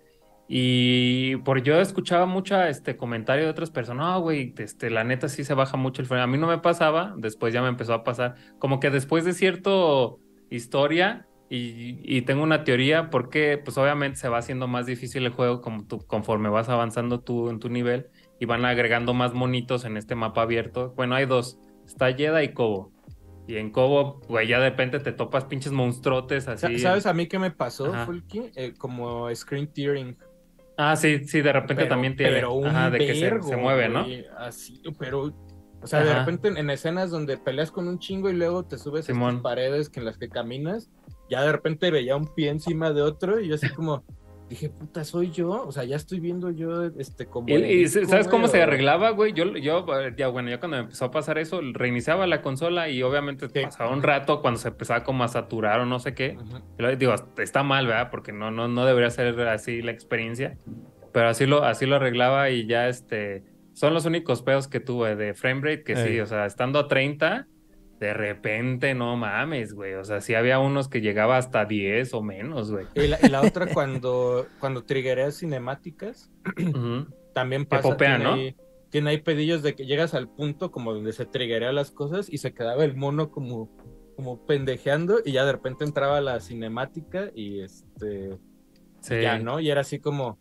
Y 0.52 1.36
por 1.38 1.62
yo 1.62 1.80
escuchaba 1.80 2.26
mucha 2.26 2.68
este 2.68 2.96
comentario 2.96 3.44
de 3.44 3.50
otras 3.50 3.70
personas, 3.70 4.04
no, 4.04 4.20
güey, 4.20 4.52
este, 4.58 4.90
la 4.90 5.04
neta 5.04 5.28
sí 5.28 5.44
se 5.44 5.54
baja 5.54 5.76
mucho 5.76 6.02
el 6.02 6.08
frame. 6.08 6.24
A 6.24 6.26
mí 6.26 6.38
no 6.38 6.48
me 6.48 6.58
pasaba, 6.58 7.14
después 7.16 7.54
ya 7.54 7.62
me 7.62 7.68
empezó 7.68 7.94
a 7.94 8.02
pasar. 8.02 8.34
Como 8.58 8.80
que 8.80 8.90
después 8.90 9.24
de 9.24 9.32
cierto 9.32 10.18
historia, 10.50 11.28
y, 11.48 11.98
y 12.04 12.22
tengo 12.22 12.42
una 12.42 12.64
teoría, 12.64 13.10
porque 13.10 13.60
pues 13.62 13.76
obviamente 13.76 14.18
se 14.18 14.28
va 14.28 14.38
haciendo 14.38 14.68
más 14.68 14.86
difícil 14.86 15.26
el 15.26 15.32
juego 15.32 15.60
como 15.60 15.86
tú, 15.86 15.98
conforme 16.06 16.48
vas 16.48 16.68
avanzando 16.68 17.20
tú 17.20 17.50
en 17.50 17.58
tu 17.58 17.68
nivel 17.68 18.08
y 18.38 18.46
van 18.46 18.64
agregando 18.64 19.14
más 19.14 19.34
monitos 19.34 19.84
en 19.84 19.96
este 19.96 20.14
mapa 20.14 20.42
abierto. 20.42 20.94
Bueno, 20.96 21.16
hay 21.16 21.26
dos, 21.26 21.58
está 21.86 22.12
Jedi 22.12 22.44
y 22.44 22.52
Kobo. 22.54 22.92
Y 23.50 23.56
en 23.56 23.70
Kobo, 23.72 24.20
güey, 24.28 24.46
ya 24.46 24.60
de 24.60 24.70
repente 24.70 25.00
te 25.00 25.10
topas 25.10 25.44
pinches 25.46 25.72
monstruotes 25.72 26.46
así. 26.46 26.78
¿Sabes 26.78 27.04
a 27.04 27.12
mí 27.12 27.26
qué 27.26 27.36
me 27.40 27.50
pasó. 27.50 27.92
Fulky? 28.06 28.52
Eh, 28.54 28.74
como 28.78 29.34
screen 29.34 29.66
tearing. 29.66 30.16
Ah, 30.76 30.94
sí, 30.94 31.24
sí, 31.26 31.40
de 31.40 31.52
repente 31.52 31.74
Pero- 31.82 31.88
también 31.88 32.14
tiene. 32.16 32.32
pero 32.32 32.52
un 32.52 32.68
Ajá, 32.68 32.90
de 32.90 32.98
que 32.98 33.12
se, 33.16 33.56
mueve, 33.56 33.88
¿no? 33.88 34.04
güey, 34.04 34.24
Así, 34.38 34.80
pero. 35.00 35.34
O 35.82 35.86
sea, 35.88 36.04
de 36.04 36.14
repente 36.14 36.46
en, 36.46 36.58
en 36.58 36.70
escenas 36.70 37.10
donde 37.10 37.38
peleas 37.38 37.72
con 37.72 37.88
un 37.88 37.98
chingo 37.98 38.30
y 38.30 38.34
luego 38.34 38.64
te 38.64 38.78
subes 38.78 39.08
a 39.08 39.12
estas 39.12 39.40
paredes 39.40 39.88
que 39.88 39.98
en 39.98 40.06
las 40.06 40.16
que 40.16 40.28
caminas, 40.28 40.88
ya 41.28 41.42
de 41.42 41.50
repente 41.50 41.90
veía 41.90 42.14
un 42.14 42.32
pie 42.32 42.50
encima 42.50 42.92
de 42.92 43.02
otro 43.02 43.40
y 43.40 43.48
yo 43.48 43.56
así 43.56 43.68
como. 43.70 44.04
Dije, 44.50 44.68
puta, 44.68 45.04
soy 45.04 45.30
yo. 45.30 45.48
O 45.64 45.70
sea, 45.70 45.84
ya 45.84 45.94
estoy 45.94 46.18
viendo 46.18 46.50
yo 46.50 46.82
este 46.98 47.26
como. 47.26 47.48
Y, 47.48 47.52
y 47.54 47.76
disco, 47.84 48.04
¿sabes 48.06 48.26
cómo 48.26 48.48
se 48.48 48.60
arreglaba, 48.60 49.10
güey? 49.10 49.32
Yo, 49.32 49.44
yo, 49.56 49.86
ya, 50.16 50.26
bueno, 50.26 50.50
ya 50.50 50.58
cuando 50.58 50.76
me 50.78 50.82
empezó 50.82 51.04
a 51.04 51.10
pasar 51.12 51.38
eso, 51.38 51.60
reiniciaba 51.62 52.26
la 52.26 52.42
consola 52.42 52.88
y 52.88 53.00
obviamente 53.04 53.48
Sí. 53.48 53.60
pasaba 53.62 53.90
un 53.92 54.02
rato 54.02 54.42
cuando 54.42 54.58
se 54.58 54.68
empezaba 54.68 55.04
como 55.04 55.22
a 55.22 55.28
saturar 55.28 55.78
o 55.80 55.86
no 55.86 56.00
sé 56.00 56.14
qué. 56.14 56.36
Ujú. 56.36 56.56
Y 56.78 56.82
luego 56.82 56.96
digo, 56.96 57.14
está 57.38 57.62
mal, 57.62 57.86
¿verdad? 57.86 58.10
Porque 58.10 58.32
no, 58.32 58.50
no, 58.50 58.66
no 58.66 58.84
debería 58.84 59.10
ser 59.10 59.38
así 59.48 59.82
la 59.82 59.92
experiencia. 59.92 60.58
Pero 61.12 61.28
así 61.28 61.46
lo, 61.46 61.62
así 61.64 61.86
lo 61.86 61.96
arreglaba 61.96 62.50
y 62.50 62.66
ya 62.66 62.88
este. 62.88 63.44
Son 63.72 63.94
los 63.94 64.04
únicos 64.04 64.42
pedos 64.42 64.66
que 64.66 64.80
tuve 64.80 65.14
de 65.14 65.32
frame 65.32 65.60
rate 65.62 65.84
que 65.84 65.94
sí, 65.96 66.18
o 66.18 66.26
sea, 66.26 66.44
estando 66.44 66.80
a 66.80 66.88
30, 66.88 67.46
de 68.00 68.14
repente 68.14 68.94
no 68.94 69.16
mames, 69.16 69.74
güey. 69.74 69.94
O 69.94 70.04
sea, 70.04 70.20
sí 70.22 70.34
había 70.34 70.58
unos 70.58 70.88
que 70.88 71.00
llegaba 71.02 71.36
hasta 71.36 71.66
10 71.66 72.14
o 72.14 72.22
menos, 72.22 72.72
güey. 72.72 72.86
Y 72.94 73.06
la, 73.06 73.18
y 73.22 73.28
la 73.28 73.42
otra, 73.42 73.66
cuando, 73.74 74.46
cuando 74.58 74.84
triggereas 74.84 75.36
cinemáticas, 75.38 76.30
también 77.34 77.66
pasa. 77.66 77.90
popea, 77.90 78.16
tiene 78.16 78.24
¿no? 78.24 78.32
ahí- 78.34 78.56
tiene 78.90 79.10
ahí 79.10 79.18
pedillos 79.18 79.62
de 79.62 79.74
que 79.76 79.86
llegas 79.86 80.14
al 80.14 80.28
punto 80.28 80.72
como 80.72 80.92
donde 80.92 81.12
se 81.12 81.24
triggerean 81.24 81.76
las 81.76 81.92
cosas 81.92 82.28
y 82.28 82.38
se 82.38 82.52
quedaba 82.52 82.84
el 82.84 82.96
mono 82.96 83.30
como, 83.30 83.70
como 84.16 84.44
pendejeando 84.46 85.20
y 85.24 85.30
ya 85.32 85.44
de 85.44 85.52
repente 85.52 85.84
entraba 85.84 86.20
la 86.20 86.40
cinemática 86.40 87.30
y 87.34 87.60
este 87.60 88.36
Sí. 89.00 89.20
ya, 89.22 89.38
¿no? 89.38 89.60
Y 89.60 89.70
era 89.70 89.82
así 89.82 89.98
como 90.00 90.38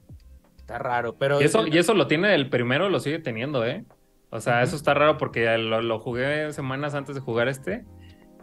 está 0.58 0.80
raro, 0.80 1.16
pero 1.18 1.40
Y 1.40 1.44
eso, 1.46 1.68
y 1.68 1.78
eso 1.78 1.94
lo 1.94 2.08
tiene 2.08 2.34
el 2.34 2.50
primero, 2.50 2.90
lo 2.90 3.00
sigue 3.00 3.20
teniendo, 3.20 3.64
¿eh? 3.66 3.86
O 4.30 4.40
sea, 4.42 4.64
eso 4.64 4.76
está 4.76 4.94
raro 4.94 5.18
porque 5.18 5.58
lo, 5.58 5.82
lo 5.82 6.00
jugué 6.00 6.52
semanas 6.54 6.94
antes 6.96 7.16
de 7.16 7.22
jugar 7.22 7.48
este 7.48 7.88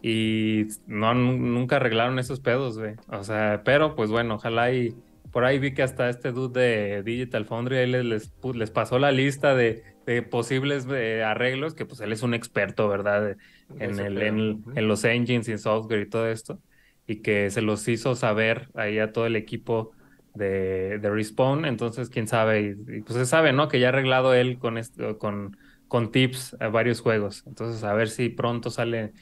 y 0.03 0.67
no, 0.87 1.15
nu- 1.15 1.39
nunca 1.39 1.77
arreglaron 1.77 2.19
esos 2.19 2.41
pedos, 2.41 2.79
güey. 2.79 2.97
O 3.09 3.25
sea, 3.25 3.63
pero 3.65 3.95
pues 3.95 4.11
bueno, 4.11 4.35
ojalá 4.37 4.73
y 4.73 4.97
por 5.33 5.45
ahí 5.45 5.59
vi 5.59 5.75
que 5.75 5.83
hasta 5.83 6.09
este 6.09 6.33
dude 6.33 6.61
de 6.61 7.03
Digital 7.03 7.47
Foundry 7.47 7.77
ahí 7.79 7.87
les, 7.91 8.05
les, 8.05 8.35
les 8.55 8.71
pasó 8.71 8.99
la 8.99 9.13
lista 9.13 9.55
de, 9.55 9.83
de 10.07 10.23
posibles 10.23 10.87
eh, 10.91 11.23
arreglos, 11.25 11.75
que 11.75 11.87
pues 11.87 12.01
él 12.01 12.13
es 12.13 12.23
un 12.23 12.35
experto, 12.35 12.89
¿verdad? 12.89 13.37
En, 13.79 13.99
el, 14.01 14.23
en 14.23 14.89
los 14.89 15.05
engines 15.05 15.49
y 15.49 15.59
software 15.59 16.03
y 16.03 16.09
todo 16.11 16.29
esto, 16.29 16.63
y 17.07 17.23
que 17.23 17.51
se 17.51 17.63
los 17.63 17.87
hizo 17.89 18.15
saber 18.15 18.69
ahí 18.75 18.99
a 18.99 19.13
todo 19.13 19.27
el 19.27 19.37
equipo 19.37 19.93
de, 20.35 20.99
de 20.99 21.11
Respawn, 21.11 21.65
entonces 21.65 22.09
quién 22.11 22.27
sabe, 22.29 22.61
y, 22.89 22.99
y, 22.99 23.03
pues 23.03 23.19
se 23.19 23.27
sabe, 23.27 23.53
¿no? 23.53 23.69
Que 23.69 23.81
ya 23.81 23.87
ha 23.89 23.91
arreglado 23.91 24.35
él 24.35 24.59
con, 24.59 24.79
esto, 24.79 25.19
con, 25.19 25.57
con 25.89 26.11
tips 26.13 26.57
a 26.61 26.69
varios 26.69 27.01
juegos, 27.01 27.45
entonces 27.47 27.85
a 27.85 27.95
ver 27.95 28.09
si 28.09 28.29
pronto 28.29 28.71
sale 28.71 29.13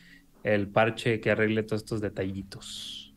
el 0.43 0.69
parche 0.71 1.21
que 1.21 1.31
arregle 1.31 1.63
todos 1.63 1.83
estos 1.83 2.01
detallitos. 2.01 3.15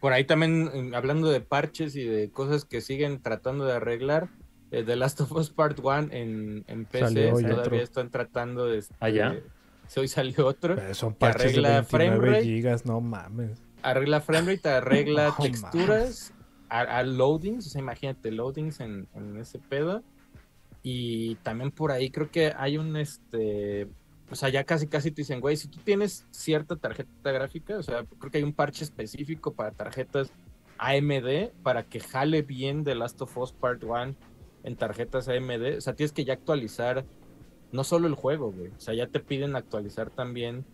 Por 0.00 0.12
ahí 0.12 0.24
también, 0.24 0.90
mm, 0.90 0.94
hablando 0.94 1.30
de 1.30 1.40
parches 1.40 1.94
y 1.96 2.04
de 2.04 2.30
cosas 2.30 2.64
que 2.64 2.80
siguen 2.80 3.22
tratando 3.22 3.64
de 3.64 3.74
arreglar, 3.74 4.28
eh, 4.72 4.82
The 4.84 4.96
Last 4.96 5.20
of 5.20 5.32
Us 5.32 5.50
Part 5.50 5.78
1 5.78 6.08
en, 6.12 6.64
en 6.66 6.86
PC 6.86 7.38
todavía 7.40 7.54
otro. 7.62 7.76
están 7.80 8.10
tratando 8.10 8.66
de... 8.66 8.78
este, 8.78 8.94
¿Ah, 9.00 9.08
ya? 9.10 9.44
sí, 9.86 10.00
hoy 10.00 10.08
salió 10.08 10.46
otro. 10.46 10.74
Pero 10.74 10.94
son 10.94 11.14
Que 11.18 11.18
parches 11.20 11.62
de 11.62 11.72
arregla 11.72 11.84
frame 11.84 12.18
29 12.18 12.30
rate. 12.30 12.42
gigas, 12.42 12.84
no 12.86 13.00
mames. 13.00 13.62
Arregla 13.82 14.20
framerate, 14.20 14.68
arregla 14.68 15.34
No 15.38 15.44
texturas, 15.44 16.34
a, 16.68 16.80
a 16.80 17.02
loadings, 17.04 17.66
o 17.66 17.70
sea, 17.70 17.80
imagínate, 17.80 18.32
loadings 18.32 18.80
en, 18.80 19.08
en 19.14 19.36
ese 19.38 19.58
pedo. 19.60 20.04
Y 20.88 21.34
también 21.42 21.72
por 21.72 21.90
ahí 21.90 22.10
creo 22.10 22.30
que 22.30 22.52
hay 22.56 22.78
un, 22.78 22.96
este, 22.96 23.88
o 24.30 24.36
sea, 24.36 24.50
ya 24.50 24.62
casi 24.62 24.86
casi 24.86 25.10
te 25.10 25.22
dicen, 25.22 25.40
güey, 25.40 25.56
si 25.56 25.66
tú 25.66 25.80
tienes 25.82 26.24
cierta 26.30 26.76
tarjeta 26.76 27.32
gráfica, 27.32 27.76
o 27.76 27.82
sea, 27.82 28.04
creo 28.04 28.30
que 28.30 28.38
hay 28.38 28.44
un 28.44 28.52
parche 28.52 28.84
específico 28.84 29.52
para 29.52 29.72
tarjetas 29.72 30.30
AMD 30.78 31.50
para 31.64 31.82
que 31.82 31.98
jale 31.98 32.42
bien 32.42 32.84
The 32.84 32.94
Last 32.94 33.20
of 33.20 33.36
Us 33.36 33.52
Part 33.52 33.82
1 33.82 34.14
en 34.62 34.76
tarjetas 34.76 35.26
AMD. 35.28 35.78
O 35.78 35.80
sea, 35.80 35.96
tienes 35.96 36.12
que 36.12 36.24
ya 36.24 36.34
actualizar 36.34 37.04
no 37.72 37.82
solo 37.82 38.06
el 38.06 38.14
juego, 38.14 38.52
güey. 38.52 38.68
O 38.68 38.78
sea, 38.78 38.94
ya 38.94 39.08
te 39.08 39.18
piden 39.18 39.56
actualizar 39.56 40.10
también 40.10 40.64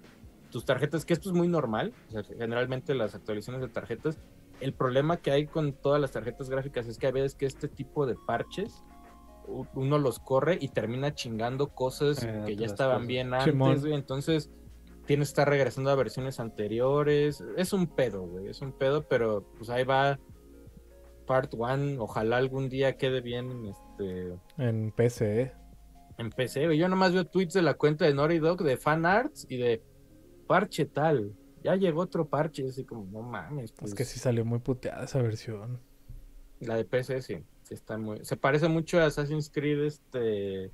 tus 0.51 0.67
tarjetas, 0.67 1.07
que 1.07 1.15
esto 1.15 1.31
es 1.31 1.35
muy 1.35 1.49
normal. 1.49 1.95
O 2.11 2.13
sea, 2.13 2.23
generalmente 2.23 2.95
las 2.95 3.15
actualizaciones 3.15 3.63
de 3.63 3.69
tarjetas. 3.69 4.19
El 4.61 4.75
problema 4.75 5.17
que 5.17 5.31
hay 5.31 5.47
con 5.47 5.73
todas 5.73 6.03
las 6.03 6.13
tarjetas 6.13 6.51
gráficas 6.51 6.87
es 6.87 6.99
que 6.99 7.07
a 7.07 7.13
veces 7.13 7.35
que 7.35 7.47
este 7.47 7.67
tipo 7.67 8.05
de 8.05 8.15
parches 8.15 8.85
uno 9.74 9.98
los 9.98 10.18
corre 10.18 10.59
y 10.61 10.68
termina 10.68 11.14
chingando 11.14 11.68
cosas 11.68 12.22
Eh, 12.22 12.42
que 12.46 12.57
ya 12.57 12.66
estaban 12.66 12.96
cosas. 12.98 13.09
bien 13.09 13.34
antes, 13.34 13.80
güey. 13.82 13.94
Entonces, 13.94 14.50
tienes 15.07 15.28
que 15.28 15.32
estar 15.32 15.48
regresando 15.48 15.90
a 15.90 15.94
versiones 15.94 16.40
anteriores. 16.40 17.42
Es 17.57 17.72
un 17.72 17.86
pedo, 17.86 18.22
güey. 18.26 18.48
Es 18.48 18.61
un 18.62 18.72
pedo, 18.72 19.07
pero 19.09 19.44
pues 19.59 19.70
ahí 19.70 19.84
va 19.84 20.18
Part 21.26 21.55
1. 21.55 22.03
Ojalá 22.03 22.36
algún 22.38 22.68
día 22.68 22.96
quede 22.96 23.20
bien 23.20 23.66
este, 23.66 24.34
En 24.59 24.90
PC, 24.92 25.42
¿eh? 25.42 25.53
en 26.18 26.30
PC. 26.30 26.66
güey. 26.66 26.78
Yo 26.78 26.88
nomás 26.88 27.12
veo 27.12 27.24
tweets 27.26 27.55
de 27.55 27.62
la 27.62 27.74
cuenta 27.74 28.05
de 28.05 28.14
Naughty 28.14 28.38
Dog 28.38 28.62
de 28.62 28.76
fan 28.76 29.07
arts 29.07 29.46
y 29.48 29.57
de 29.57 29.82
parche 30.46 30.84
tal. 30.86 31.34
Ya 31.64 31.76
llegó 31.76 32.00
otro 32.00 32.28
parche, 32.28 32.66
así 32.68 32.84
como, 32.84 33.05
no 33.07 33.22
mames. 33.22 33.66
Es 33.70 33.72
pues, 33.72 33.94
que 33.94 34.05
sí 34.05 34.18
salió 34.18 34.44
muy 34.44 34.59
puteada 34.59 35.05
esa 35.05 35.22
versión. 35.22 35.80
La 36.61 36.76
de 36.76 36.84
PC 36.84 37.22
sí, 37.22 37.44
sí 37.63 37.75
está 37.75 37.99
muy. 37.99 38.25
Se 38.25 38.37
parece 38.37 38.69
mucho 38.69 39.01
a 39.01 39.07
Assassin's 39.07 39.51
Creed 39.51 39.83
este. 39.85 40.71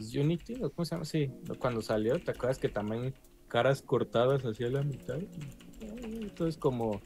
Unity, 0.00 0.54
¿o 0.62 0.70
¿cómo 0.70 0.84
se 0.84 0.94
llama? 0.96 1.04
Sí, 1.04 1.30
cuando 1.60 1.80
salió, 1.80 2.18
¿te 2.18 2.32
acuerdas 2.32 2.58
que 2.58 2.68
también 2.68 3.14
caras 3.46 3.80
cortadas 3.80 4.42
hacia 4.44 4.68
la 4.68 4.82
mitad? 4.82 5.18
Entonces 5.80 6.56
como. 6.58 7.00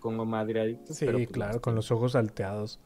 Como 0.00 0.24
madreaditos. 0.24 0.96
Sí, 0.96 1.04
pero, 1.06 1.18
pues, 1.18 1.30
claro, 1.30 1.60
con 1.60 1.74
los 1.74 1.90
ojos 1.90 2.12
salteados. 2.12 2.78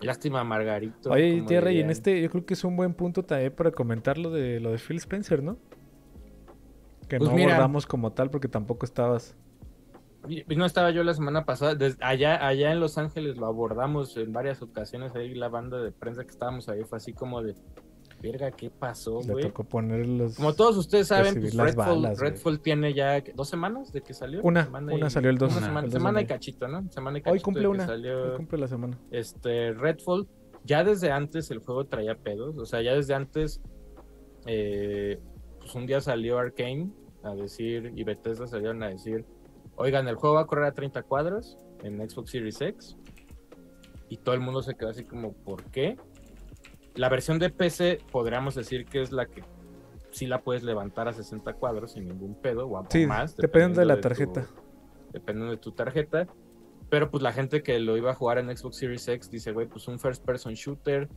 Lástima, 0.00 0.44
Margarito. 0.44 1.10
Oye, 1.10 1.42
Tierra, 1.46 1.72
y 1.72 1.80
en 1.80 1.90
este 1.90 2.20
yo 2.20 2.30
creo 2.30 2.44
que 2.44 2.54
es 2.54 2.64
un 2.64 2.76
buen 2.76 2.94
punto 2.94 3.22
también 3.22 3.52
para 3.52 3.70
comentar 3.70 4.18
lo 4.18 4.30
de 4.30 4.60
lo 4.60 4.70
de 4.70 4.78
Phil 4.78 4.96
Spencer, 4.96 5.42
¿no? 5.42 5.56
Que 7.08 7.18
Pues 7.18 7.30
no 7.30 7.36
mira. 7.36 7.52
abordamos 7.52 7.86
como 7.86 8.12
tal 8.12 8.30
porque 8.30 8.48
tampoco 8.48 8.86
estabas. 8.86 9.36
No 10.56 10.64
estaba 10.66 10.90
yo 10.90 11.02
la 11.04 11.14
semana 11.14 11.44
pasada, 11.44 11.74
desde 11.74 12.02
allá, 12.04 12.46
allá 12.46 12.72
en 12.72 12.80
Los 12.80 12.98
Ángeles 12.98 13.36
lo 13.36 13.46
abordamos 13.46 14.16
en 14.16 14.32
varias 14.32 14.62
ocasiones, 14.62 15.14
ahí 15.14 15.34
la 15.34 15.48
banda 15.48 15.78
de 15.82 15.92
prensa 15.92 16.22
que 16.24 16.30
estábamos 16.30 16.68
ahí 16.68 16.84
fue 16.84 16.96
así 16.98 17.12
como 17.12 17.42
de, 17.42 17.54
verga, 18.22 18.50
¿qué 18.52 18.70
pasó, 18.70 19.20
Le 19.22 19.32
güey? 19.32 19.44
tocó 19.44 19.64
poner 19.64 20.06
los. 20.06 20.36
Como 20.36 20.54
todos 20.54 20.76
ustedes 20.78 21.08
saben, 21.08 21.38
pues, 21.40 21.54
las 21.54 21.74
Redfall, 21.74 22.02
balas. 22.02 22.18
Redfall 22.18 22.60
tiene 22.60 22.94
ya 22.94 23.22
dos 23.34 23.48
semanas 23.50 23.92
de 23.92 24.00
que 24.00 24.14
salió. 24.14 24.40
Una, 24.42 24.64
Semana 24.64 24.94
una 24.94 25.06
y- 25.06 25.10
salió 25.10 25.28
el 25.30 25.36
dos, 25.36 25.50
una 25.50 25.58
el 25.58 25.64
semana, 25.64 25.82
dos 25.82 25.90
de 25.92 25.98
semana 25.98 26.20
y 26.20 26.24
mayo. 26.24 26.34
cachito, 26.34 26.68
¿no? 26.68 26.90
Semana 26.90 27.18
y 27.18 27.20
Hoy 27.20 27.24
cachito 27.24 27.44
cumple 27.44 27.60
de 27.62 27.66
que 27.66 27.70
una. 27.74 27.86
salió 27.86 28.22
Hoy 28.32 28.36
cumple 28.38 28.58
la 28.58 28.68
semana. 28.68 28.98
este 29.10 29.72
Redfall. 29.74 30.26
Ya 30.64 30.82
desde 30.84 31.10
antes 31.12 31.50
el 31.50 31.58
juego 31.58 31.84
traía 31.84 32.14
pedos, 32.14 32.56
o 32.56 32.64
sea, 32.64 32.80
ya 32.80 32.94
desde 32.94 33.12
antes, 33.12 33.60
eh, 34.46 35.20
pues 35.58 35.74
un 35.74 35.86
día 35.86 36.00
salió 36.00 36.38
Arkane 36.38 36.90
a 37.22 37.34
decir, 37.34 37.92
y 37.94 38.04
Bethesda 38.04 38.46
salieron 38.46 38.82
a 38.82 38.88
decir, 38.88 39.24
oigan, 39.76 40.08
el 40.08 40.16
juego 40.16 40.36
va 40.36 40.42
a 40.42 40.46
correr 40.46 40.64
a 40.66 40.72
30 40.72 41.02
cuadros 41.02 41.56
en 41.82 41.98
Xbox 42.08 42.30
Series 42.30 42.60
X. 42.60 42.96
Y 44.08 44.18
todo 44.18 44.34
el 44.34 44.40
mundo 44.40 44.62
se 44.62 44.74
quedó 44.74 44.90
así 44.90 45.04
como, 45.04 45.32
¿por 45.32 45.64
qué? 45.64 45.96
La 46.94 47.08
versión 47.08 47.38
de 47.38 47.50
PC 47.50 47.98
podríamos 48.12 48.54
decir 48.54 48.84
que 48.86 49.02
es 49.02 49.10
la 49.12 49.26
que 49.26 49.42
sí 50.10 50.26
la 50.26 50.42
puedes 50.42 50.62
levantar 50.62 51.08
a 51.08 51.12
60 51.12 51.54
cuadros 51.54 51.92
sin 51.92 52.06
ningún 52.06 52.34
pedo 52.40 52.66
o 52.68 52.78
a 52.78 52.86
Sí, 52.88 53.06
más. 53.06 53.36
dependiendo 53.36 53.80
de 53.80 53.86
la 53.86 53.96
tu- 53.96 54.02
tarjeta. 54.02 54.46
dependiendo 55.12 55.50
de 55.52 55.58
tu 55.58 55.72
tarjeta. 55.72 56.26
Pero 56.90 57.10
pues 57.10 57.22
la 57.22 57.32
gente 57.32 57.62
que 57.62 57.78
lo 57.80 57.96
iba 57.96 58.12
a 58.12 58.14
jugar 58.14 58.38
en 58.38 58.54
Xbox 58.56 58.76
Series 58.76 59.08
X 59.08 59.30
dice, 59.30 59.50
güey, 59.52 59.66
pues 59.66 59.88
un 59.88 59.98
first 59.98 60.24
person 60.24 60.52
shooter 60.54 61.08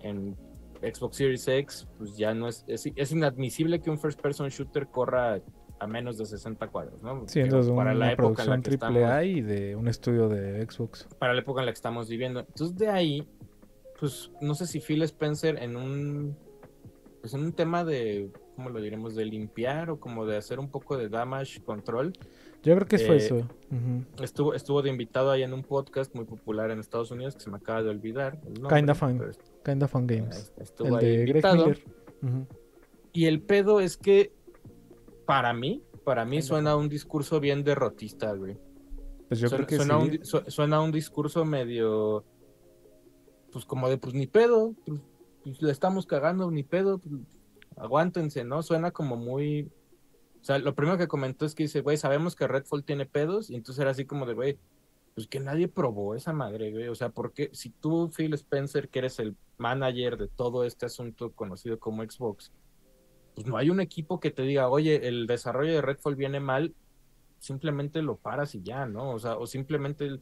en 0.00 0.34
Xbox 0.82 1.16
Series 1.18 1.46
X, 1.46 1.86
pues 1.98 2.16
ya 2.16 2.32
no 2.34 2.48
es, 2.48 2.64
es, 2.66 2.88
es 2.96 3.12
inadmisible 3.12 3.80
que 3.80 3.90
un 3.90 3.98
first 3.98 4.18
person 4.20 4.48
shooter 4.48 4.88
corra 4.88 5.40
a 5.80 5.86
menos 5.86 6.18
de 6.18 6.26
60 6.26 6.68
cuadros, 6.68 7.02
¿no? 7.02 7.24
Digo, 7.24 7.62
de 7.62 7.70
una 7.70 7.76
para 7.76 7.94
la 7.94 8.12
época 8.12 8.42
en 8.44 8.50
la 8.50 8.54
producción 8.56 8.62
que 8.62 8.68
triple 8.70 9.00
estamos, 9.00 9.10
A 9.10 9.24
y 9.24 9.40
de 9.40 9.74
un 9.76 9.88
estudio 9.88 10.28
de 10.28 10.64
Xbox. 10.70 11.08
para 11.18 11.32
la 11.34 11.40
época 11.40 11.60
en 11.62 11.66
la 11.66 11.72
que 11.72 11.76
estamos 11.76 12.08
viviendo. 12.08 12.40
Entonces 12.40 12.76
de 12.76 12.88
ahí, 12.88 13.26
pues 13.98 14.30
no 14.40 14.54
sé 14.54 14.66
si 14.66 14.80
Phil 14.80 15.02
Spencer 15.02 15.56
en 15.62 15.76
un 15.76 16.36
pues 17.20 17.34
en 17.34 17.40
un 17.44 17.52
tema 17.52 17.84
de 17.84 18.30
¿cómo 18.56 18.70
lo 18.70 18.80
diremos? 18.80 19.14
de 19.14 19.24
limpiar 19.26 19.90
o 19.90 19.98
como 20.00 20.24
de 20.26 20.36
hacer 20.38 20.58
un 20.58 20.70
poco 20.70 20.96
de 20.96 21.08
damage 21.08 21.60
control, 21.62 22.12
Yo 22.62 22.74
creo 22.76 22.86
que 22.86 22.98
fue 22.98 23.14
Eh, 23.14 23.18
eso. 23.18 23.36
Ujú. 23.36 24.22
estuvo 24.22 24.54
estuvo 24.54 24.82
de 24.82 24.90
invitado 24.90 25.30
ahí 25.30 25.42
en 25.42 25.52
un 25.54 25.62
podcast 25.62 26.14
muy 26.14 26.24
popular 26.26 26.70
en 26.70 26.78
Estados 26.78 27.10
Unidos 27.10 27.34
que 27.34 27.40
se 27.40 27.50
me 27.50 27.56
acaba 27.56 27.82
de 27.82 27.88
olvidar. 27.90 28.38
nombre, 28.44 28.76
Kinda 28.76 28.94
Fun. 28.94 29.22
Kinda 29.64 29.88
Fun 29.88 30.06
Games. 30.06 30.36
est- 30.36 30.60
Estuvo 30.60 30.88
El 30.88 30.94
ahí 30.96 31.06
de 31.06 31.16
Greg 31.22 31.28
invitado. 31.28 31.56
Miller. 31.56 31.78
Ujú. 32.22 32.46
Y 33.12 33.24
el 33.26 33.40
pedo 33.42 33.80
es 33.80 33.96
que 33.96 34.32
para 35.30 35.52
mí, 35.52 35.82
para 36.04 36.24
mí 36.24 36.42
suena 36.42 36.74
un 36.74 36.88
discurso 36.88 37.38
bien 37.38 37.62
derrotista, 37.62 38.32
güey. 38.32 38.58
Pues 39.28 39.38
yo 39.38 39.48
suena, 39.48 39.64
creo 39.64 39.68
que 39.68 39.76
suena 39.84 40.00
sí. 40.00 40.18
un, 40.18 40.24
su- 40.24 40.50
suena 40.50 40.80
un 40.82 40.90
discurso 40.90 41.44
medio, 41.44 42.24
pues 43.52 43.64
como 43.64 43.88
de, 43.88 43.96
pues 43.96 44.12
ni 44.14 44.26
pedo, 44.26 44.74
pues, 44.84 45.00
pues, 45.44 45.62
le 45.62 45.70
estamos 45.70 46.06
cagando, 46.06 46.50
ni 46.50 46.64
pedo, 46.64 46.98
pues, 46.98 47.14
aguántense, 47.76 48.42
¿no? 48.42 48.62
Suena 48.62 48.90
como 48.90 49.16
muy... 49.16 49.70
O 50.40 50.44
sea, 50.44 50.58
lo 50.58 50.74
primero 50.74 50.98
que 50.98 51.06
comentó 51.06 51.46
es 51.46 51.54
que 51.54 51.62
dice, 51.64 51.80
güey, 51.82 51.96
sabemos 51.96 52.34
que 52.34 52.48
Redfall 52.48 52.82
tiene 52.82 53.06
pedos, 53.06 53.50
y 53.50 53.54
entonces 53.54 53.80
era 53.80 53.92
así 53.92 54.06
como 54.06 54.26
de, 54.26 54.34
güey, 54.34 54.58
pues 55.14 55.26
que 55.28 55.38
nadie 55.38 55.68
probó 55.68 56.14
esa 56.14 56.32
madre, 56.32 56.72
güey. 56.72 56.88
O 56.88 56.94
sea, 56.94 57.10
porque 57.10 57.50
si 57.52 57.70
tú, 57.70 58.10
Phil 58.10 58.34
Spencer, 58.34 58.88
que 58.88 59.00
eres 59.00 59.18
el 59.20 59.36
manager 59.58 60.16
de 60.16 60.28
todo 60.28 60.64
este 60.64 60.86
asunto 60.86 61.32
conocido 61.32 61.78
como 61.78 62.02
Xbox, 62.02 62.52
pues 63.40 63.50
no 63.50 63.56
hay 63.56 63.70
un 63.70 63.80
equipo 63.80 64.20
que 64.20 64.30
te 64.30 64.42
diga, 64.42 64.68
oye, 64.68 65.08
el 65.08 65.26
desarrollo 65.26 65.72
de 65.72 65.82
Redfall 65.82 66.16
viene 66.16 66.40
mal, 66.40 66.74
simplemente 67.38 68.02
lo 68.02 68.16
paras 68.16 68.54
y 68.54 68.62
ya, 68.62 68.86
¿no? 68.86 69.10
O 69.10 69.18
sea, 69.18 69.36
o 69.36 69.46
simplemente 69.46 70.20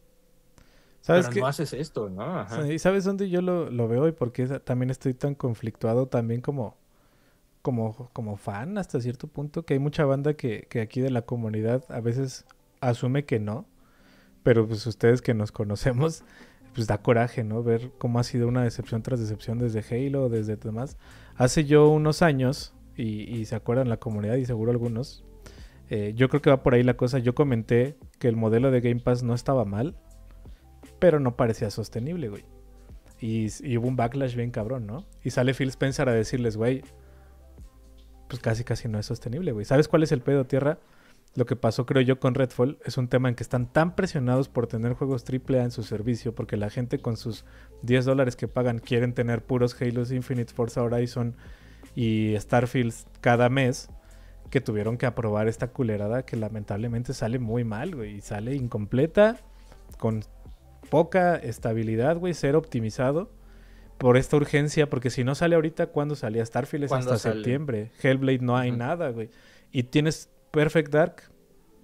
¿Sabes 1.01 1.29
pero 1.29 1.41
no 1.41 1.47
haces 1.47 1.73
esto, 1.73 2.09
¿no? 2.09 2.41
Ajá. 2.41 2.67
¿Y 2.71 2.79
sabes 2.79 3.05
dónde 3.05 3.31
yo 3.31 3.41
lo, 3.41 3.71
lo 3.71 3.89
veo 3.89 4.09
y 4.09 4.13
por 4.13 4.33
qué 4.33 4.47
también 4.61 4.91
estoy 4.91 5.15
tan 5.15 5.35
conflictuado 5.35 6.07
también 6.07 6.41
como, 6.41 6.77
como, 7.63 8.11
como 8.13 8.37
fan 8.37 8.79
hasta 8.79 9.01
cierto 9.01 9.27
punto? 9.27 9.65
Que 9.65 9.75
hay 9.75 9.81
mucha 9.81 10.05
banda 10.05 10.35
que, 10.35 10.67
que 10.69 10.81
aquí 10.81 11.01
de 11.01 11.11
la 11.11 11.23
comunidad 11.23 11.85
a 11.89 12.01
veces 12.01 12.47
asume 12.81 13.25
que 13.25 13.39
no, 13.39 13.65
pero 14.43 14.67
pues 14.67 14.87
ustedes 14.87 15.23
que 15.23 15.35
nos 15.35 15.53
conocemos, 15.53 16.25
pues 16.75 16.87
da 16.87 16.99
coraje, 16.99 17.45
¿no? 17.45 17.63
Ver 17.63 17.91
cómo 17.99 18.19
ha 18.19 18.25
sido 18.25 18.49
una 18.49 18.63
decepción 18.63 19.03
tras 19.03 19.21
decepción 19.21 19.59
desde 19.59 19.85
Halo, 19.91 20.29
desde 20.29 20.57
demás. 20.57 20.97
Hace 21.37 21.65
yo 21.65 21.89
unos 21.89 22.23
años, 22.23 22.73
y, 22.99 23.45
se 23.45 23.55
acuerdan 23.55 23.89
la 23.89 23.99
comunidad 23.99 24.35
y 24.37 24.45
seguro 24.45 24.73
algunos, 24.73 25.25
eh, 25.89 26.13
yo 26.17 26.29
creo 26.29 26.43
que 26.43 26.51
va 26.51 26.63
por 26.63 26.75
ahí 26.75 26.83
la 26.83 26.97
cosa, 26.97 27.19
yo 27.19 27.35
comenté 27.35 27.97
que 28.19 28.29
el 28.29 28.37
modelo 28.37 28.71
de 28.71 28.81
Game 28.81 29.01
Pass 29.01 29.23
no 29.23 29.35
estaba 29.35 29.65
mal, 29.65 29.97
pero 30.99 31.21
no 31.21 31.37
parecía 31.37 31.71
sostenible, 31.71 32.29
güey. 32.29 32.45
Y, 33.21 33.77
hubo 33.77 33.89
un 33.89 33.97
backlash 33.97 34.35
bien 34.35 34.51
cabrón, 34.51 34.87
¿no? 34.87 35.07
Y 35.23 35.31
sale 35.31 35.55
Phil 35.55 35.69
Spencer 35.69 36.09
a 36.09 36.13
decirles, 36.13 36.57
güey, 36.57 36.83
pues 38.29 38.43
casi 38.43 38.65
casi 38.65 38.89
no 38.89 38.99
es 38.99 39.07
sostenible, 39.07 39.53
güey. 39.53 39.65
¿Sabes 39.65 39.89
cuál 39.89 40.03
es 40.03 40.13
el 40.13 40.21
pedo, 40.21 40.45
Tierra? 40.45 40.79
Lo 41.35 41.47
que 41.47 41.57
pasó, 41.57 41.87
creo 41.87 42.03
yo, 42.03 42.19
con 42.19 42.35
Redfall 42.35 42.79
es 42.85 42.99
un 42.99 43.09
tema 43.09 43.29
en 43.29 43.35
que 43.35 43.43
están 43.43 43.73
tan 43.73 43.95
presionados 43.95 44.49
por 44.49 44.67
tener 44.67 44.95
juegos 44.95 45.25
AAA 45.25 45.63
en 45.63 45.71
su 45.71 45.85
servicio, 45.85 46.35
porque 46.35 46.57
la 46.57 46.71
gente 46.71 46.99
con 46.99 47.17
sus 47.17 47.45
10 47.83 48.07
dólares 48.07 48.35
que 48.35 48.49
pagan 48.49 48.81
quieren 48.81 49.15
tener 49.15 49.45
puros 49.45 49.81
Halos 49.81 50.11
Infinite, 50.11 50.53
Forza 50.53 50.83
Horizon 50.83 51.37
y 51.99 52.37
Starfield 52.39 52.95
cada 53.21 53.49
mes, 53.49 53.91
que 54.51 54.61
tuvieron 54.61 54.99
que 54.99 55.07
aprobar 55.07 55.49
esta 55.49 55.73
culerada 55.73 56.25
que 56.25 56.37
lamentablemente 56.37 57.13
sale 57.13 57.41
muy 57.41 57.65
mal, 57.65 57.97
güey, 57.97 58.19
y 58.19 58.21
sale 58.21 58.55
incompleta, 58.55 59.41
con 59.99 60.23
poca 60.91 61.35
estabilidad, 61.35 62.17
güey, 62.17 62.35
ser 62.35 62.55
optimizado 62.55 63.33
por 63.99 64.17
esta 64.17 64.37
urgencia, 64.37 64.89
porque 64.89 65.11
si 65.11 65.25
no 65.25 65.35
sale 65.35 65.57
ahorita, 65.57 65.89
¿cuándo 65.89 66.15
salía 66.15 66.47
Starfield? 66.47 66.85
Es 66.85 66.89
¿Cuándo 66.89 67.15
hasta 67.15 67.31
sale? 67.31 67.41
septiembre. 67.41 67.91
Hellblade 68.01 68.39
no 68.43 68.57
hay 68.57 68.71
nada, 68.71 69.11
güey. 69.11 69.29
Y 69.73 69.83
tienes 69.83 70.31
Perfect 70.53 70.93
Dark, 70.93 71.23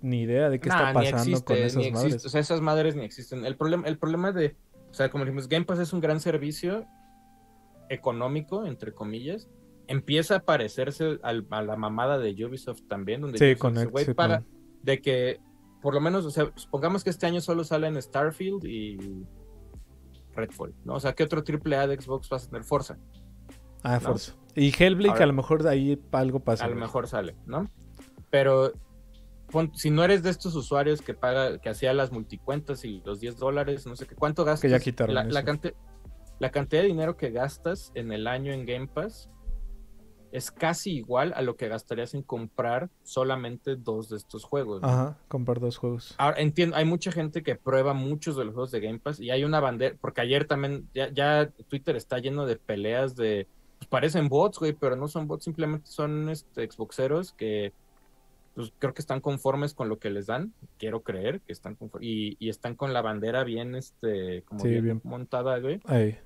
ni 0.00 0.22
idea 0.22 0.48
de 0.48 0.60
qué 0.60 0.68
Nah, 0.68 0.76
está 0.76 0.92
pasando 0.92 1.22
existe, 1.22 1.44
con 1.44 1.56
esas 1.56 1.90
madres. 1.90 2.24
O 2.24 2.28
sea, 2.28 2.40
esas 2.40 2.60
madres 2.60 2.94
ni 2.94 3.04
existen. 3.04 3.44
El 3.44 3.56
problema, 3.56 3.88
el 3.88 3.98
problema 3.98 4.30
de, 4.30 4.54
o 4.92 4.94
sea, 4.94 5.10
como 5.10 5.24
dijimos, 5.24 5.48
Game 5.48 5.64
Pass 5.64 5.80
es 5.80 5.92
un 5.92 6.00
gran 6.00 6.20
servicio 6.20 6.86
económico, 7.88 8.64
entre 8.64 8.94
comillas. 8.94 9.48
Empieza 9.86 10.36
a 10.36 10.40
parecerse 10.40 11.18
al- 11.22 11.46
a 11.50 11.62
la 11.62 11.76
mamada 11.76 12.18
de 12.18 12.30
Ubisoft 12.44 12.82
también, 12.88 13.20
donde 13.20 13.38
Sí, 13.38 13.44
Ubisoft 13.44 13.60
con 13.60 13.74
dice, 13.74 13.86
"Güey, 13.86 14.04
sí, 14.06 14.14
paga", 14.14 14.38
con- 14.40 14.48
de 14.82 15.00
que 15.02 15.40
por 15.82 15.92
lo 15.94 16.00
menos, 16.00 16.24
o 16.24 16.30
sea, 16.30 16.50
supongamos 16.54 17.04
que 17.04 17.10
este 17.10 17.26
año 17.26 17.40
solo 17.42 17.62
salen 17.64 18.00
Starfield 18.00 18.64
y 18.64 18.96
Redfall, 20.34 20.74
¿no? 20.84 20.94
O 20.94 21.00
sea, 21.00 21.12
¿qué 21.14 21.22
otro 21.24 21.42
AAA 21.44 21.86
de 21.86 22.00
Xbox 22.00 22.28
vas 22.30 22.44
a 22.46 22.50
tener? 22.50 22.64
Forza. 22.64 22.98
Ah, 23.82 23.94
¿no? 23.94 24.00
Forza. 24.00 24.34
Y 24.56 24.68
Hellblade, 24.76 25.04
que 25.04 25.10
Ahora- 25.10 25.24
a 25.24 25.26
lo 25.26 25.32
mejor 25.34 25.62
de 25.62 25.70
ahí 25.70 26.02
algo 26.12 26.40
pasa. 26.40 26.64
a 26.64 26.68
lo 26.68 26.76
mejor 26.76 27.06
sale, 27.06 27.36
¿no? 27.46 27.70
Pero 28.30 28.72
si 29.74 29.90
no 29.90 30.02
eres 30.02 30.22
de 30.22 30.30
estos 30.30 30.54
usuarios 30.56 31.02
que 31.02 31.14
paga, 31.14 31.58
que 31.58 31.68
hacía 31.68 31.92
las 31.92 32.10
multicuentas 32.10 32.84
y 32.84 33.02
los 33.04 33.20
10 33.20 33.36
dólares, 33.38 33.86
no 33.86 33.94
sé 33.94 34.06
qué, 34.06 34.14
¿cuánto 34.16 34.44
gastas? 34.44 34.62
Que 34.62 34.70
ya 34.70 34.80
quitaron 34.80 35.14
la 35.14 36.50
cantidad 36.50 36.82
de 36.82 36.88
dinero 36.88 37.16
que 37.16 37.30
gastas 37.30 37.92
en 37.94 38.10
el 38.10 38.26
año 38.26 38.52
en 38.52 38.64
Game 38.66 38.88
Pass 38.88 39.30
es 40.34 40.50
casi 40.50 40.96
igual 40.96 41.32
a 41.36 41.42
lo 41.42 41.54
que 41.54 41.68
gastarías 41.68 42.12
en 42.12 42.22
comprar 42.22 42.90
solamente 43.04 43.76
dos 43.76 44.08
de 44.08 44.16
estos 44.16 44.42
juegos. 44.42 44.82
¿no? 44.82 44.88
Ajá, 44.88 45.18
comprar 45.28 45.60
dos 45.60 45.76
juegos. 45.76 46.16
Ahora 46.18 46.40
entiendo, 46.40 46.74
hay 46.74 46.84
mucha 46.84 47.12
gente 47.12 47.44
que 47.44 47.54
prueba 47.54 47.94
muchos 47.94 48.36
de 48.36 48.44
los 48.44 48.52
juegos 48.52 48.72
de 48.72 48.80
Game 48.80 48.98
Pass 48.98 49.20
y 49.20 49.30
hay 49.30 49.44
una 49.44 49.60
bandera, 49.60 49.94
porque 50.00 50.22
ayer 50.22 50.44
también, 50.44 50.88
ya, 50.92 51.08
ya 51.12 51.48
Twitter 51.68 51.94
está 51.94 52.18
lleno 52.18 52.46
de 52.46 52.56
peleas 52.56 53.14
de, 53.14 53.46
pues 53.78 53.88
parecen 53.88 54.28
bots, 54.28 54.58
güey, 54.58 54.72
pero 54.72 54.96
no 54.96 55.06
son 55.06 55.28
bots, 55.28 55.44
simplemente 55.44 55.86
son 55.86 56.28
este, 56.28 56.68
Xboxeros 56.68 57.32
que 57.32 57.72
pues 58.56 58.72
creo 58.80 58.92
que 58.92 59.02
están 59.02 59.20
conformes 59.20 59.72
con 59.72 59.88
lo 59.88 60.00
que 60.00 60.10
les 60.10 60.26
dan, 60.26 60.52
quiero 60.78 61.02
creer 61.02 61.42
que 61.42 61.52
están 61.52 61.76
conformes, 61.76 62.08
y, 62.08 62.36
y 62.40 62.48
están 62.48 62.74
con 62.74 62.92
la 62.92 63.02
bandera 63.02 63.44
bien, 63.44 63.76
este, 63.76 64.42
como 64.42 64.60
Sí, 64.60 64.68
bien, 64.68 64.82
bien. 64.82 65.00
montada, 65.04 65.60
güey 65.60 65.78
Ahí. 65.84 66.18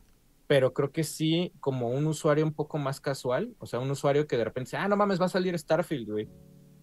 Pero 0.49 0.73
creo 0.73 0.91
que 0.91 1.05
sí, 1.05 1.53
como 1.61 1.91
un 1.91 2.07
usuario 2.07 2.43
un 2.45 2.55
poco 2.55 2.79
más 2.79 3.01
casual, 3.01 3.55
o 3.59 3.67
sea, 3.67 3.81
un 3.81 3.91
usuario 3.91 4.27
que 4.27 4.39
de 4.39 4.45
repente 4.45 4.69
dice, 4.69 4.79
ah, 4.79 4.89
no 4.89 4.97
mames, 4.97 5.21
va 5.21 5.27
a 5.27 5.29
salir 5.29 5.57
Starfield, 5.57 6.11
güey. 6.11 6.29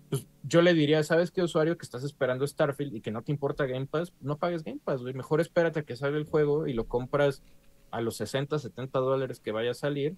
Pues 0.08 0.28
yo 0.44 0.62
le 0.62 0.76
diría, 0.76 1.02
¿sabes 1.02 1.32
qué 1.32 1.42
usuario 1.42 1.76
que 1.76 1.84
estás 1.84 2.04
esperando 2.04 2.46
Starfield 2.46 2.96
y 2.96 3.02
que 3.02 3.10
no 3.10 3.24
te 3.24 3.32
importa 3.32 3.66
Game 3.66 3.88
Pass? 3.88 4.14
No 4.22 4.38
pagues 4.38 4.64
Game 4.64 4.80
Pass, 4.84 5.02
güey. 5.02 5.16
Mejor 5.16 5.42
espérate 5.42 5.80
a 5.80 5.84
que 5.84 5.96
salga 5.96 6.20
el 6.20 6.26
juego 6.26 6.68
y 6.68 6.74
lo 6.74 6.88
compras 6.88 7.42
a 7.90 8.02
los 8.02 8.18
60, 8.18 8.60
70 8.60 9.00
dólares 9.00 9.40
que 9.40 9.52
vaya 9.52 9.72
a 9.72 9.74
salir 9.74 10.16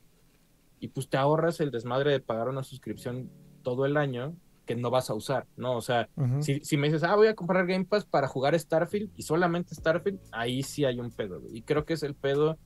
y 0.81 0.89
pues 0.89 1.07
te 1.07 1.15
ahorras 1.15 1.61
el 1.61 1.71
desmadre 1.71 2.11
de 2.11 2.19
pagar 2.19 2.49
una 2.49 2.63
suscripción 2.63 3.31
todo 3.63 3.85
el 3.85 3.95
año 3.95 4.35
que 4.65 4.75
no 4.75 4.89
vas 4.89 5.09
a 5.09 5.13
usar, 5.13 5.47
¿no? 5.55 5.77
O 5.77 5.81
sea, 5.81 6.09
si, 6.41 6.59
si 6.65 6.75
me 6.75 6.87
dices, 6.87 7.03
ah, 7.03 7.15
voy 7.15 7.27
a 7.27 7.35
comprar 7.35 7.65
Game 7.65 7.85
Pass 7.85 8.03
para 8.03 8.27
jugar 8.27 8.59
Starfield 8.59 9.09
y 9.15 9.21
solamente 9.21 9.73
Starfield, 9.73 10.19
ahí 10.33 10.63
sí 10.63 10.83
hay 10.83 10.99
un 10.99 11.11
pedo. 11.11 11.39
güey. 11.39 11.59
Y 11.59 11.61
creo 11.61 11.85
que 11.85 11.93
es 11.93 12.03
el 12.03 12.13
pedo 12.13 12.57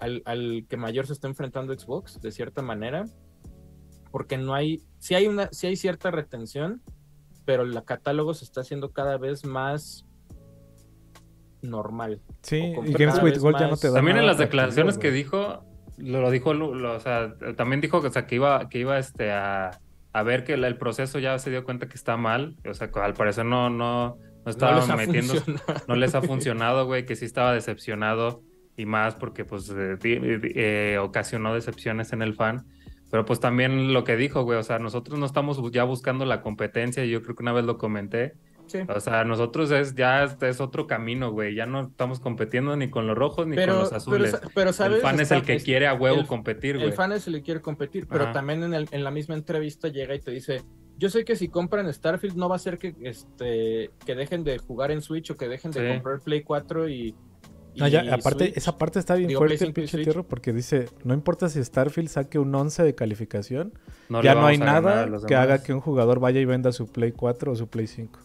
al, 0.00 0.22
al 0.24 0.66
que 0.68 0.76
mayor 0.76 1.06
se 1.06 1.12
está 1.12 1.28
enfrentando 1.28 1.78
Xbox, 1.78 2.20
de 2.20 2.30
cierta 2.32 2.62
manera, 2.62 3.04
porque 4.10 4.38
no 4.38 4.54
hay, 4.54 4.82
sí 4.98 5.14
hay 5.14 5.26
una, 5.26 5.48
sí 5.52 5.66
hay 5.66 5.76
cierta 5.76 6.10
retención, 6.10 6.82
pero 7.44 7.62
el 7.62 7.82
catálogo 7.84 8.34
se 8.34 8.44
está 8.44 8.60
haciendo 8.62 8.92
cada 8.92 9.16
vez 9.18 9.44
más 9.44 10.04
normal. 11.62 12.20
Sí, 12.42 12.58
y 12.86 12.92
Games 12.92 13.22
with 13.22 13.38
Gold 13.38 13.58
ya 13.58 13.68
no 13.68 13.76
te 13.76 13.88
da 13.88 13.94
También 13.94 14.16
en 14.18 14.26
las 14.26 14.38
declaraciones 14.38 14.98
que 14.98 15.10
dijo, 15.10 15.64
lo, 15.96 16.20
lo 16.20 16.30
dijo, 16.30 16.54
lo- 16.54 16.96
o 16.96 17.00
sea, 17.00 17.34
también 17.56 17.80
dijo 17.80 18.00
que, 18.00 18.08
o 18.08 18.12
sea, 18.12 18.26
que 18.26 18.36
iba, 18.36 18.68
que 18.68 18.78
iba 18.78 18.98
este, 18.98 19.32
a, 19.32 19.70
a 20.12 20.22
ver 20.22 20.44
que 20.44 20.56
la- 20.56 20.68
el 20.68 20.78
proceso 20.78 21.18
ya 21.18 21.38
se 21.38 21.50
dio 21.50 21.64
cuenta 21.64 21.88
que 21.88 21.96
está 21.96 22.16
mal. 22.16 22.56
O 22.68 22.74
sea, 22.74 22.90
que 22.90 23.00
al 23.00 23.14
parecer 23.14 23.44
no, 23.44 23.70
no, 23.70 24.18
no 24.44 24.50
estaba 24.50 24.76
les 24.80 24.88
ha 24.90 24.96
metiendo, 24.96 25.34
funcionado. 25.34 25.80
no 25.88 25.94
les 25.96 26.14
ha 26.14 26.22
funcionado, 26.22 26.86
güey, 26.86 27.04
que 27.04 27.16
sí 27.16 27.24
estaba 27.24 27.52
decepcionado 27.52 28.42
y 28.78 28.86
más 28.86 29.14
porque 29.16 29.44
pues 29.44 29.68
eh, 29.76 29.98
eh, 30.02 30.98
ocasionó 31.00 31.52
decepciones 31.54 32.12
en 32.12 32.22
el 32.22 32.34
fan. 32.34 32.64
Pero 33.10 33.24
pues 33.24 33.40
también 33.40 33.92
lo 33.92 34.04
que 34.04 34.16
dijo, 34.16 34.42
güey, 34.42 34.58
o 34.58 34.62
sea, 34.62 34.78
nosotros 34.78 35.18
no 35.18 35.26
estamos 35.26 35.58
ya 35.72 35.84
buscando 35.84 36.24
la 36.26 36.42
competencia, 36.42 37.04
y 37.04 37.10
yo 37.10 37.22
creo 37.22 37.34
que 37.34 37.42
una 37.42 37.52
vez 37.52 37.64
lo 37.64 37.78
comenté. 37.78 38.34
Sí. 38.66 38.80
O 38.86 39.00
sea, 39.00 39.24
nosotros 39.24 39.70
es 39.70 39.94
ya 39.94 40.24
es, 40.24 40.36
es 40.42 40.60
otro 40.60 40.86
camino, 40.86 41.30
güey. 41.32 41.54
Ya 41.54 41.64
no 41.64 41.80
estamos 41.88 42.20
competiendo 42.20 42.76
ni 42.76 42.90
con 42.90 43.06
los 43.06 43.16
rojos 43.16 43.46
ni 43.46 43.56
Pero, 43.56 43.72
con 43.72 43.80
los 43.80 43.88
pero, 43.88 43.96
azules. 43.96 44.30
sa- 44.32 44.40
pero, 44.54 44.72
¿sabes? 44.74 44.96
el 44.96 45.02
fan 45.02 45.18
es 45.20 45.30
el 45.30 45.42
que 45.42 45.54
es- 45.54 45.64
quiere 45.64 45.86
a 45.86 45.94
huevo 45.94 46.20
el- 46.20 46.26
competir, 46.26 46.76
El 46.76 46.82
güey. 46.82 46.92
fan 46.92 47.12
es 47.12 47.26
el 47.26 47.36
que 47.36 47.42
quiere 47.42 47.60
competir, 47.62 48.06
pero 48.06 48.24
Ajá. 48.24 48.34
también 48.34 48.62
en, 48.62 48.74
el- 48.74 48.88
en 48.90 49.04
la 49.04 49.10
misma 49.10 49.36
entrevista 49.36 49.88
llega 49.88 50.14
y 50.14 50.20
te 50.20 50.30
dice, 50.32 50.62
yo 50.98 51.08
sé 51.08 51.24
que 51.24 51.34
si 51.34 51.48
compran 51.48 51.90
Starfield 51.90 52.36
no 52.36 52.50
va 52.50 52.56
a 52.56 52.58
ser 52.58 52.76
que, 52.76 52.94
este, 53.00 53.90
que 54.04 54.14
dejen 54.14 54.44
de 54.44 54.58
jugar 54.58 54.90
en 54.90 55.00
Switch 55.00 55.30
o 55.30 55.36
que 55.38 55.48
dejen 55.48 55.70
de 55.70 55.80
Sí. 55.88 55.94
comprar 55.94 56.20
Play 56.20 56.42
4 56.42 56.90
y... 56.90 57.14
y 57.74 57.80
No, 57.80 57.88
ya, 57.88 58.00
aparte, 58.14 58.46
Switch". 58.46 58.56
esa 58.56 58.76
parte 58.78 58.98
está 58.98 59.14
bien 59.14 59.28
Digo, 59.28 59.38
fuerte, 59.40 59.54
el 59.54 59.58
5 59.60 59.70
y 59.70 59.72
pinche 59.74 60.02
tierra, 60.02 60.22
porque 60.22 60.52
dice, 60.52 60.88
no 61.04 61.14
importa 61.14 61.48
si 61.48 61.62
Starfield 61.62 62.08
saque 62.08 62.38
un 62.38 62.54
11 62.54 62.82
de 62.82 62.94
calificación, 62.94 63.72
No 64.08 64.22
ya 64.22 64.34
no 64.34 64.46
hay 64.46 64.58
nada 64.58 65.06
que 65.26 65.34
haga 65.36 65.62
que 65.62 65.72
un 65.72 65.80
jugador 65.80 66.18
vaya 66.20 66.40
y 66.40 66.44
venda 66.44 66.72
su 66.72 66.86
Play 66.86 67.12
4 67.12 67.52
o 67.52 67.56
su 67.56 67.68
Play 67.68 67.86
5. 67.86 68.18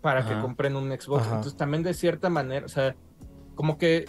para 0.00 0.24
que 0.26 0.40
compren 0.40 0.76
un 0.76 0.88
Xbox. 0.90 1.22
Ajá. 1.22 1.36
Entonces 1.36 1.56
también 1.56 1.82
de 1.82 1.92
cierta 1.92 2.30
manera, 2.30 2.64
o 2.64 2.68
sea, 2.68 2.94
como 3.56 3.76
que 3.78 4.04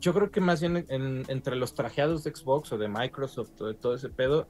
yo 0.00 0.12
creo 0.14 0.30
que 0.30 0.40
más 0.40 0.60
bien 0.60 0.84
en- 0.88 1.22
entre 1.28 1.54
los 1.54 1.74
trajeados 1.74 2.24
de 2.24 2.34
Xbox 2.34 2.72
o 2.72 2.78
de 2.78 2.88
Microsoft 2.88 3.50
o 3.60 3.66
de 3.66 3.74
todo 3.74 3.94
ese 3.94 4.08
pedo, 4.08 4.48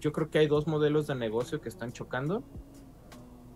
yo 0.00 0.12
creo 0.12 0.30
que 0.30 0.38
hay 0.38 0.46
dos 0.46 0.66
modelos 0.68 1.06
de 1.08 1.14
negocio 1.16 1.60
que 1.60 1.68
están 1.68 1.92
chocando 1.92 2.44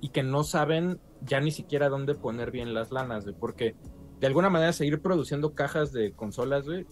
y 0.01 0.09
que 0.11 0.23
no 0.23 0.43
saben 0.43 0.99
ya 1.23 1.41
ni 1.41 1.51
siquiera 1.53 1.89
dónde 1.89 2.15
poner 2.15 2.51
bien 2.51 2.75
las 2.75 2.91
lanas, 2.91 3.25
güey, 3.25 3.37
porque 3.39 3.77
de 4.21 4.27
alguna 4.27 4.51
manera 4.51 4.73
seguir 4.73 5.01
produciendo 5.01 5.55
cajas 5.55 5.93
de 5.93 6.13
consolas, 6.13 6.67
güey, 6.67 6.87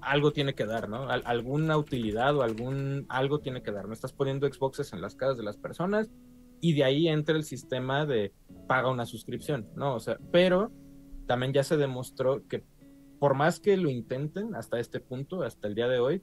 algo 0.00 0.32
tiene 0.32 0.54
que 0.54 0.66
dar, 0.66 0.88
¿no? 0.88 1.08
Al- 1.08 1.22
alguna 1.24 1.78
utilidad 1.78 2.36
o 2.36 2.42
algún 2.42 3.06
algo 3.08 3.40
tiene 3.40 3.62
que 3.62 3.72
dar. 3.72 3.86
No 3.86 3.94
estás 3.94 4.12
poniendo 4.12 4.46
Xboxes 4.46 4.92
en 4.92 5.00
las 5.00 5.16
casas 5.16 5.38
de 5.38 5.44
las 5.44 5.56
personas 5.56 6.10
y 6.60 6.74
de 6.74 6.84
ahí 6.84 7.08
entra 7.08 7.36
el 7.36 7.44
sistema 7.44 8.04
de 8.04 8.32
paga 8.68 8.90
una 8.90 9.06
suscripción, 9.06 9.66
¿no? 9.76 9.94
O 9.94 10.00
sea, 10.00 10.18
pero 10.30 10.70
también 11.26 11.52
ya 11.54 11.64
se 11.64 11.76
demostró 11.78 12.46
que 12.48 12.64
por 13.18 13.34
más 13.34 13.60
que 13.60 13.78
lo 13.78 13.88
intenten 13.88 14.54
hasta 14.54 14.78
este 14.78 15.00
punto, 15.00 15.42
hasta 15.42 15.68
el 15.68 15.74
día 15.74 15.88
de 15.88 15.98
hoy, 15.98 16.22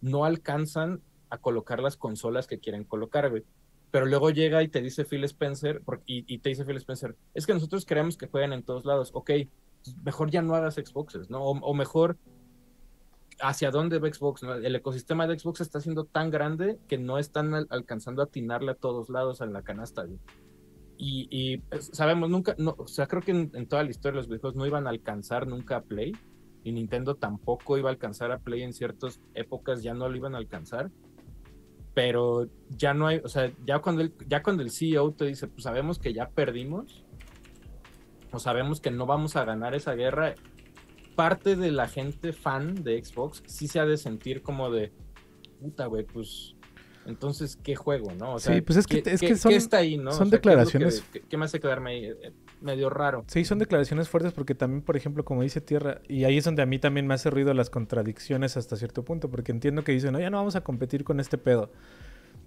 no 0.00 0.24
alcanzan 0.24 1.02
a 1.28 1.36
colocar 1.36 1.80
las 1.80 1.98
consolas 1.98 2.46
que 2.46 2.58
quieren 2.58 2.84
colocar, 2.84 3.28
güey. 3.28 3.44
Pero 3.90 4.06
luego 4.06 4.30
llega 4.30 4.62
y 4.62 4.68
te 4.68 4.80
dice 4.80 5.04
Phil 5.04 5.24
Spencer, 5.24 5.82
y, 6.06 6.24
y 6.32 6.38
te 6.38 6.48
dice 6.50 6.64
Phil 6.64 6.76
Spencer, 6.78 7.16
es 7.34 7.46
que 7.46 7.52
nosotros 7.52 7.84
queremos 7.84 8.16
que 8.16 8.26
jueguen 8.28 8.52
en 8.54 8.62
todos 8.62 8.86
lados, 8.86 9.10
ok, 9.12 9.30
mejor 10.04 10.30
ya 10.30 10.42
no 10.42 10.54
hagas 10.54 10.74
Xboxes, 10.74 11.30
¿no? 11.30 11.42
O, 11.42 11.58
o 11.58 11.74
mejor, 11.74 12.16
¿hacia 13.40 13.70
dónde 13.70 13.98
va 13.98 14.12
Xbox? 14.12 14.42
no? 14.42 14.54
El 14.54 14.74
ecosistema 14.76 15.26
de 15.26 15.38
Xbox 15.38 15.60
está 15.60 15.80
siendo 15.80 16.04
tan 16.04 16.30
grande 16.30 16.78
que 16.88 16.98
no 16.98 17.18
están 17.18 17.54
al- 17.54 17.66
alcanzando 17.70 18.22
a 18.22 18.26
atinarle 18.26 18.72
a 18.72 18.74
todos 18.74 19.08
lados 19.10 19.40
en 19.40 19.52
la 19.52 19.62
canasta, 19.62 20.04
güey. 20.04 20.18
Y, 21.00 21.28
y, 21.30 21.58
pues, 21.58 21.90
sabemos, 21.92 22.28
nunca, 22.28 22.56
no, 22.58 22.74
o 22.76 22.88
sea, 22.88 23.06
creo 23.06 23.22
que 23.22 23.30
en, 23.30 23.50
en 23.54 23.68
toda 23.68 23.84
la 23.84 23.90
historia 23.90 24.16
los 24.16 24.26
videojuegos 24.26 24.56
no 24.56 24.66
iban 24.66 24.86
a 24.86 24.90
alcanzar 24.90 25.46
nunca 25.46 25.76
a 25.76 25.82
Play, 25.82 26.12
y 26.64 26.72
Nintendo 26.72 27.14
tampoco 27.14 27.78
iba 27.78 27.88
a 27.88 27.92
alcanzar 27.92 28.32
a 28.32 28.38
Play 28.40 28.62
en 28.62 28.72
ciertas 28.72 29.20
épocas, 29.34 29.82
ya 29.84 29.94
no 29.94 30.08
lo 30.08 30.16
iban 30.16 30.34
a 30.34 30.38
alcanzar. 30.38 30.90
Pero 31.94 32.48
ya 32.70 32.94
no 32.94 33.06
hay, 33.06 33.20
o 33.24 33.28
sea, 33.28 33.50
ya 33.64 33.80
cuando 33.80 34.02
el, 34.02 34.12
ya 34.28 34.42
cuando 34.42 34.62
el 34.62 34.70
CEO 34.70 35.12
te 35.12 35.24
dice, 35.26 35.46
pues 35.48 35.62
sabemos 35.64 35.98
que 35.98 36.12
ya 36.12 36.28
perdimos, 36.30 37.04
o 38.32 38.38
sabemos 38.38 38.80
que 38.80 38.90
no 38.90 39.06
vamos 39.06 39.36
a 39.36 39.44
ganar 39.44 39.74
esa 39.74 39.94
guerra, 39.94 40.34
parte 41.16 41.56
de 41.56 41.72
la 41.72 41.88
gente 41.88 42.32
fan 42.32 42.82
de 42.84 43.02
Xbox 43.04 43.42
sí 43.46 43.66
se 43.68 43.80
ha 43.80 43.86
de 43.86 43.96
sentir 43.96 44.42
como 44.42 44.70
de, 44.70 44.92
puta, 45.60 45.86
güey, 45.86 46.04
pues 46.04 46.54
entonces, 47.06 47.56
¿qué 47.62 47.74
juego, 47.74 48.12
no? 48.18 48.34
O 48.34 48.38
sea, 48.38 48.54
Sí, 48.54 48.60
pues 48.60 48.76
es 48.78 48.86
que- 48.86 49.02
¿qué- 49.02 49.12
es 49.14 49.20
que 49.20 49.34
son- 49.36 49.50
¿qué 49.50 49.56
está 49.56 49.78
ahí, 49.78 49.96
no? 49.96 50.10
O 50.10 50.12
son 50.12 50.28
sea, 50.28 50.38
¿qué 50.38 50.42
que- 50.42 50.48
declaraciones- 50.50 51.02
¿Qué, 51.10 51.20
qué 51.22 51.36
me 51.38 51.46
hace 51.46 51.58
quedarme 51.58 51.90
ahí? 51.92 52.04
Eh, 52.04 52.32
medio 52.60 52.90
raro. 52.90 53.24
Sí, 53.28 53.44
son 53.46 53.58
declaraciones 53.58 54.08
fuertes 54.10 54.32
porque 54.34 54.54
también, 54.54 54.82
por 54.82 54.94
ejemplo, 54.96 55.24
como 55.24 55.42
dice 55.42 55.60
Tierra, 55.62 56.02
y 56.06 56.24
ahí 56.24 56.36
es 56.36 56.44
donde 56.44 56.60
a 56.62 56.66
mí 56.66 56.78
también 56.78 57.06
me 57.06 57.14
hace 57.14 57.30
ruido 57.30 57.54
las 57.54 57.70
contradicciones 57.70 58.56
hasta 58.58 58.76
cierto 58.76 59.04
punto, 59.04 59.30
porque 59.30 59.52
entiendo 59.52 59.84
que 59.84 59.92
dicen, 59.92 60.12
no, 60.12 60.20
ya 60.20 60.28
no 60.28 60.36
vamos 60.36 60.54
a 60.54 60.60
competir 60.60 61.02
con 61.02 61.18
este 61.18 61.38
pedo. 61.38 61.70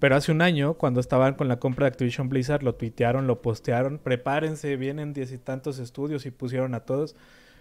Pero 0.02 0.16
hace 0.16 0.32
un 0.32 0.42
año, 0.42 0.74
cuando 0.74 1.00
estaban 1.00 1.36
con 1.36 1.48
la 1.48 1.60
compra 1.60 1.86
de 1.86 1.90
Activision 1.90 2.28
Blizzard, 2.28 2.64
lo 2.64 2.74
tuitearon, 2.74 3.28
lo 3.28 3.44
postearon, 3.44 4.00
prepárense, 4.00 4.76
vienen 4.76 5.14
diez 5.14 5.32
y 5.32 5.38
tantos 5.38 5.78
estudios 5.78 6.26
y 6.26 6.32
pusieron 6.32 6.74
a 6.74 6.80
todos. 6.80 7.16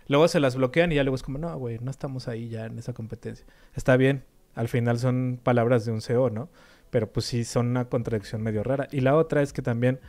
Luego 0.09 0.27
se 0.27 0.41
las 0.41 0.57
bloquean 0.57 0.91
y 0.91 0.95
ya 0.95 1.05
luego 1.05 1.17
es 1.17 1.23
como, 1.23 1.37
no, 1.37 1.55
güey, 1.59 1.79
no 1.81 1.91
estamos 1.91 2.29
ahí 2.29 2.49
ya 2.49 2.65
en 2.65 2.79
esa 2.79 2.95
competencia. 2.95 3.45
Está 3.75 3.99
bien, 3.99 4.25
al 4.55 4.69
final 4.69 4.99
son 4.99 5.39
palabras 5.43 5.85
de 5.85 5.93
un 5.93 6.01
CEO, 6.01 6.31
¿no? 6.31 6.49
Pero 6.89 7.13
pues 7.13 7.27
sí, 7.27 7.45
son 7.45 7.67
una 7.67 7.91
contradicción 7.91 8.41
medio 8.41 8.63
rara. 8.63 8.89
Y 8.91 9.03
la 9.03 9.17
otra 9.17 9.43
es 9.43 9.53
que 9.53 9.61
también 9.61 10.01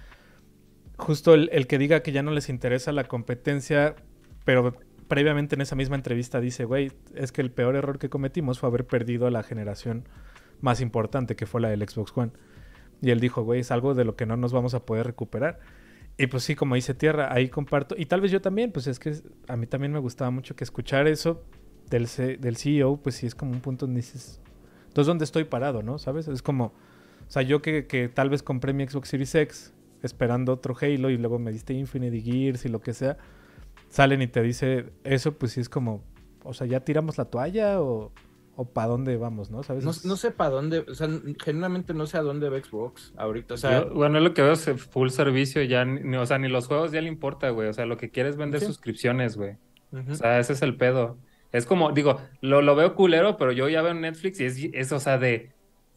justo 0.96 1.34
el, 1.34 1.50
el 1.52 1.68
que 1.68 1.78
diga 1.78 2.02
que 2.02 2.14
ya 2.14 2.24
no 2.24 2.32
les 2.32 2.48
interesa 2.48 2.94
la 2.94 3.10
competencia, 3.10 3.98
pero 4.46 4.74
previamente 5.10 5.56
en 5.56 5.62
esa 5.62 5.76
misma 5.76 5.98
entrevista 5.98 6.40
dice, 6.40 6.64
güey, 6.64 6.94
es 7.14 7.34
que 7.34 7.42
el 7.42 7.52
peor 7.52 7.76
error 7.76 8.00
que 8.00 8.10
cometimos 8.10 8.58
fue 8.58 8.70
haber 8.70 8.88
perdido 8.88 9.30
la 9.30 9.44
generación 9.44 10.06
más 10.62 10.82
importante, 10.82 11.36
que 11.36 11.46
fue 11.46 11.62
la 11.62 11.70
del 11.70 11.88
Xbox 11.88 12.12
One. 12.16 12.32
Y 13.02 13.10
él 13.12 13.20
dijo, 13.20 13.44
güey, 13.44 13.62
es 13.62 13.72
algo 13.72 13.94
de 13.96 14.06
lo 14.06 14.16
que 14.16 14.26
no 14.26 14.38
nos 14.38 14.54
vamos 14.54 14.74
a 14.74 14.86
poder 14.86 15.08
recuperar. 15.08 15.60
Y 16.18 16.28
pues 16.28 16.44
sí, 16.44 16.56
como 16.56 16.76
dice 16.76 16.94
Tierra, 16.94 17.34
ahí 17.34 17.50
comparto. 17.50 17.96
Y 17.98 18.06
tal 18.06 18.22
vez 18.22 18.32
yo 18.32 18.42
también, 18.42 18.72
pues 18.72 18.86
es 18.88 19.00
que 19.00 19.16
a 19.48 19.56
mí 19.56 19.66
también 19.66 19.92
me 19.92 20.00
gustaba 20.00 20.30
mucho 20.30 20.56
que 20.56 20.64
escuchar 20.64 21.08
eso 21.08 21.44
del, 21.90 22.08
C- 22.08 22.38
del 22.38 22.58
CEO, 22.58 22.98
pues 22.98 23.16
sí 23.16 23.26
es 23.26 23.34
como 23.34 23.52
un 23.52 23.60
punto 23.62 23.86
donde 23.86 24.02
dices, 24.02 24.40
entonces, 24.88 25.08
¿dónde 25.08 25.26
estoy 25.26 25.46
parado, 25.46 25.82
no? 25.84 25.98
¿Sabes? 25.98 26.28
Es 26.28 26.42
como, 26.42 26.66
o 26.66 27.32
sea, 27.32 27.42
yo 27.42 27.62
que, 27.62 27.88
que 27.88 28.08
tal 28.10 28.30
vez 28.30 28.44
compré 28.44 28.74
mi 28.74 28.86
Xbox 28.88 29.10
Series 29.10 29.34
X 29.34 29.74
esperando 30.04 30.54
otro 30.54 30.76
Halo 30.80 31.10
y 31.10 31.18
luego 31.18 31.40
me 31.40 31.52
diste 31.52 31.74
Infinite 31.74 32.16
y 32.18 32.22
Gears 32.22 32.66
y 32.66 32.70
lo 32.70 32.82
que 32.82 32.94
sea, 32.94 33.18
salen 33.90 34.22
y 34.22 34.28
te 34.28 34.42
dice 34.42 34.86
eso, 35.04 35.38
pues 35.38 35.54
sí 35.54 35.62
es 35.62 35.70
como, 35.70 36.04
o 36.44 36.54
sea, 36.54 36.68
¿ya 36.68 36.82
tiramos 36.82 37.18
la 37.18 37.26
toalla 37.26 37.82
o, 37.82 38.12
o 38.62 38.66
para 38.74 38.88
dónde 38.88 39.18
vamos, 39.18 39.50
no? 39.52 39.64
¿Sabes? 39.64 39.84
No, 39.84 39.92
no 40.04 40.16
sé 40.16 40.32
para 40.32 40.50
dónde, 40.52 40.80
o 40.80 40.94
sea, 40.94 41.08
genuinamente 41.44 41.94
no 41.94 42.06
sé 42.06 42.18
a 42.18 42.22
dónde 42.22 42.50
va 42.50 42.58
Xbox 42.60 43.14
ahorita. 43.18 43.56
O 43.56 43.58
sea, 43.58 43.84
Yo- 43.84 43.94
bueno, 43.94 44.18
es 44.18 44.24
lo 44.24 44.34
que 44.34 44.42
veo 44.42 44.54
es 44.54 44.70
full 44.90 45.10
servicio, 45.10 45.62
ya, 45.64 45.86
ni, 45.86 46.16
o 46.18 46.26
sea, 46.26 46.38
ni 46.38 46.48
los 46.48 46.68
juegos 46.68 46.92
ya 46.92 47.02
le 47.02 47.08
importa, 47.08 47.50
güey. 47.50 47.68
O 47.70 47.74
sea, 47.74 47.86
lo 47.86 47.98
que 47.98 48.10
quiere 48.10 48.30
es 48.30 48.38
vender 48.38 48.60
Sí. 48.62 48.66
suscripciones, 48.68 49.38
güey. 49.38 49.58
O 50.10 50.16
sea, 50.16 50.40
ese 50.40 50.54
es 50.54 50.62
el 50.62 50.78
pedo. 50.78 51.18
Es 51.52 51.66
como, 51.66 51.92
digo, 51.92 52.22
lo, 52.40 52.62
lo 52.62 52.76
veo 52.76 52.96
culero, 52.96 53.36
pero 53.38 53.52
yo 53.52 53.68
ya 53.68 53.82
veo 53.82 53.92
en 53.92 54.02
Netflix 54.02 54.40
y 54.40 54.46
es, 54.46 54.58
es 54.72 54.92
o 54.94 55.00
sea, 55.02 55.18
de, 55.18 55.52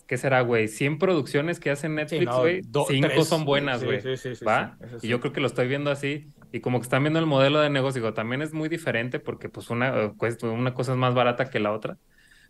¿qué 0.09 0.17
será, 0.19 0.41
güey? 0.41 0.67
100 0.67 0.99
producciones 0.99 1.61
que 1.61 1.71
hacen 1.71 1.95
Netflix, 1.95 2.35
güey, 2.37 2.61
do- 2.63 2.87
cinco 2.89 3.09
tres. 3.09 3.29
son 3.29 3.45
buenas, 3.45 3.81
Sí, 3.81 3.87
güey. 3.87 4.01
sí, 4.01 4.17
sí, 4.17 4.35
sí, 4.35 4.45
¿Va? 4.45 4.77
sí, 4.81 4.97
Y 4.97 5.01
sí. 5.01 5.09
yo 5.09 5.21
creo 5.21 5.33
que 5.33 5.41
lo 5.41 5.47
estoy 5.47 5.69
viendo 5.69 5.91
así. 5.91 6.27
Y 6.51 6.61
como 6.61 6.79
que 6.79 6.85
están 6.85 7.03
viendo 7.03 7.19
el 7.19 7.27
modelo 7.27 7.61
de 7.61 7.69
negocio, 7.71 8.01
digo, 8.01 8.15
también 8.15 8.41
es 8.43 8.53
muy 8.53 8.69
diferente 8.69 9.19
porque 9.21 9.49
pues 9.49 9.71
una, 9.71 9.89
eh, 10.05 10.13
cuesta- 10.17 10.49
una 10.49 10.73
cosa 10.75 10.93
es 10.93 10.99
más 10.99 11.13
barata 11.15 11.51
que 11.51 11.59
la 11.61 11.73
otra. 11.73 11.99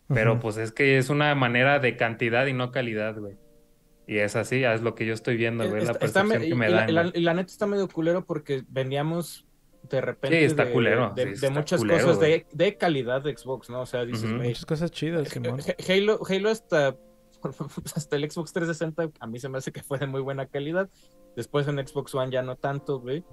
Pero 0.07 0.33
Ujú. 0.33 0.41
pues 0.41 0.57
es 0.57 0.71
que 0.71 0.97
es 0.97 1.09
una 1.09 1.33
manera 1.35 1.79
de 1.79 1.97
cantidad 1.97 2.45
y 2.45 2.53
no 2.53 2.71
calidad, 2.71 3.17
güey. 3.19 3.37
Y 4.07 4.17
es 4.19 4.35
así, 4.35 4.63
es 4.63 4.81
lo 4.81 4.93
que 4.93 5.05
yo 5.07 5.13
estoy 5.15 5.35
viendo, 5.35 5.67
güey, 5.67 5.83
la 5.83 5.91
Está- 5.93 6.05
está 6.05 6.21
percepción 6.21 6.49
que 6.49 6.55
me 6.55 6.67
y 6.67 6.71
la, 6.71 6.77
dan. 6.81 6.89
y 6.89 6.93
la- 6.93 7.01
güey. 7.03 7.13
y 7.15 7.21
la 7.21 7.33
neta 7.33 7.51
está 7.51 7.65
medio 7.65 7.87
culero 7.87 8.23
porque 8.25 8.63
veníamos 8.69 9.47
de 9.89 10.01
repente 10.01 10.39
Sí, 10.39 10.45
está 10.45 10.65
de, 10.65 10.73
culero, 10.73 11.11
de, 11.15 11.23
sí, 11.23 11.27
de 11.29 11.33
está 11.35 11.49
muchas 11.49 11.79
culero, 11.79 12.01
cosas 12.01 12.17
güey. 12.17 12.31
de, 12.31 12.65
de 12.65 12.77
calidad 12.77 13.21
de 13.23 13.35
Xbox, 13.35 13.69
¿no? 13.69 13.81
O 13.81 13.85
sea, 13.87 14.05
dices, 14.05 14.25
Ujú. 14.25 14.35
güey, 14.37 14.49
Muchas 14.49 14.65
cosas 14.65 14.91
chidas, 14.91 15.29
Simón. 15.29 15.59
Ha- 15.59 15.93
Halo, 15.93 16.19
Halo 16.27 16.49
hasta, 16.49 16.95
hasta 17.95 18.15
el 18.15 18.29
Xbox 18.29 18.53
360 18.53 19.09
a 19.19 19.27
mí 19.27 19.39
se 19.39 19.49
me 19.49 19.57
hace 19.57 19.71
que 19.71 19.81
fue 19.83 19.97
de 19.97 20.05
muy 20.07 20.21
buena 20.21 20.45
calidad. 20.47 20.87
Después 21.35 21.67
en 21.67 21.85
Xbox 21.85 22.13
One 22.15 22.31
ya 22.31 22.41
no 22.43 22.55
tanto, 22.57 22.99
güey. 22.99 23.23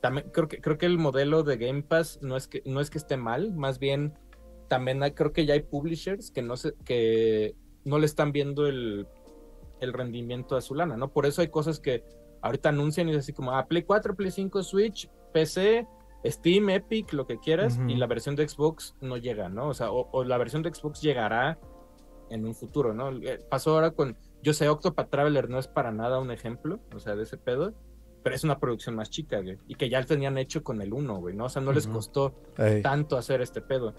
También 0.00 0.30
creo 0.32 0.48
que 0.48 0.60
creo 0.60 0.78
que 0.78 0.86
el 0.86 0.96
modelo 0.98 1.42
de 1.42 1.56
Game 1.58 1.82
Pass 1.82 2.20
no 2.22 2.36
es 2.36 2.46
que 2.48 2.62
no 2.64 2.80
es 2.80 2.88
que 2.88 2.98
esté 2.98 3.16
mal, 3.16 3.52
más 3.54 3.78
bien 3.78 4.14
también 4.70 5.02
hay- 5.02 5.12
creo 5.12 5.32
que 5.32 5.44
ya 5.44 5.54
hay 5.54 5.60
publishers 5.62 6.30
que 6.30 6.42
no 6.42 6.56
se 6.56 6.72
que 6.84 7.54
no 7.84 7.98
le 7.98 8.06
están 8.06 8.30
viendo 8.32 8.66
el, 8.66 9.06
el 9.80 9.92
rendimiento 9.92 10.54
a 10.56 10.60
su 10.60 10.74
lana, 10.74 10.96
¿no? 10.96 11.08
Por 11.12 11.26
eso 11.26 11.42
hay 11.42 11.48
cosas 11.48 11.80
que 11.80 12.04
ahorita 12.40 12.68
anuncian 12.68 13.08
y 13.08 13.12
es 13.12 13.18
así 13.18 13.32
como 13.32 13.52
ah, 13.52 13.66
Play 13.66 13.82
4, 13.82 14.14
Play 14.14 14.30
5, 14.30 14.62
Switch, 14.62 15.10
PC, 15.32 15.86
Steam, 16.24 16.70
Epic, 16.70 17.12
lo 17.14 17.26
que 17.26 17.38
quieras, 17.38 17.78
y 17.88 17.96
la 17.96 18.06
versión 18.06 18.36
de 18.36 18.46
Xbox 18.48 18.94
no 19.00 19.16
llega, 19.16 19.48
¿no? 19.48 19.68
O 19.68 19.74
sea, 19.74 19.90
o, 19.90 20.08
o 20.12 20.22
la 20.24 20.38
versión 20.38 20.62
de 20.62 20.72
Xbox 20.72 21.00
llegará 21.02 21.58
en 22.30 22.46
un 22.46 22.54
futuro, 22.54 22.94
¿no? 22.94 23.10
Eh, 23.10 23.40
Pasó 23.50 23.72
ahora 23.74 23.90
con, 23.90 24.16
yo 24.42 24.52
sé, 24.52 24.68
Octopath 24.68 25.10
Traveler 25.10 25.48
no 25.50 25.58
es 25.58 25.66
para 25.66 25.90
nada 25.90 26.20
un 26.20 26.30
ejemplo, 26.30 26.78
o 26.94 26.98
sea, 27.00 27.16
de 27.16 27.24
ese 27.24 27.38
pedo, 27.38 27.72
pero 28.22 28.36
es 28.36 28.44
una 28.44 28.58
producción 28.60 28.94
más 28.94 29.08
chica, 29.08 29.40
güey, 29.40 29.56
y 29.66 29.74
que 29.74 29.88
ya 29.88 29.98
lo 29.98 30.06
tenían 30.06 30.36
hecho 30.38 30.62
con 30.62 30.80
el 30.82 30.92
1, 30.92 31.16
güey, 31.16 31.34
¿no? 31.34 31.46
O 31.46 31.48
sea, 31.48 31.62
no 31.62 31.72
les 31.72 31.86
costó 31.86 32.34
Ey. 32.58 32.82
tanto 32.82 33.16
hacer 33.16 33.40
este 33.40 33.62
pedo. 33.62 33.94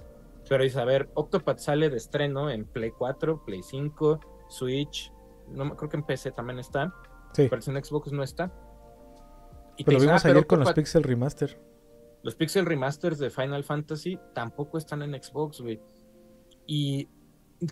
Pero 0.51 0.65
dices, 0.65 0.79
a 0.79 0.83
ver, 0.83 1.09
Octopath 1.13 1.59
sale 1.59 1.89
de 1.89 1.95
estreno 1.95 2.49
en 2.49 2.65
Play 2.65 2.91
4, 2.91 3.45
Play 3.45 3.63
5, 3.63 4.19
Switch, 4.49 5.09
no, 5.47 5.77
creo 5.77 5.89
que 5.89 5.95
en 5.95 6.03
PC 6.03 6.31
también 6.33 6.59
está, 6.59 6.93
Sí. 7.31 7.47
pero 7.49 7.61
en 7.65 7.81
Xbox 7.85 8.11
no 8.11 8.21
está. 8.21 8.51
Y 9.77 9.85
Pero 9.85 9.97
lo 9.97 10.01
vimos 10.01 10.19
"Ah, 10.19 10.23
pero 10.27 10.39
ayer 10.39 10.47
con 10.47 10.59
los 10.59 10.73
Pixel 10.73 11.03
Remaster. 11.03 11.57
los 12.23 12.35
Pixel 12.35 12.65
Remasters 12.65 13.17
de 13.17 13.29
Final 13.29 13.63
Fantasy 13.63 14.19
tampoco 14.35 14.77
están 14.77 15.01
en 15.03 15.13
Xbox, 15.23 15.61
güey. 15.61 15.79
Y 16.67 17.07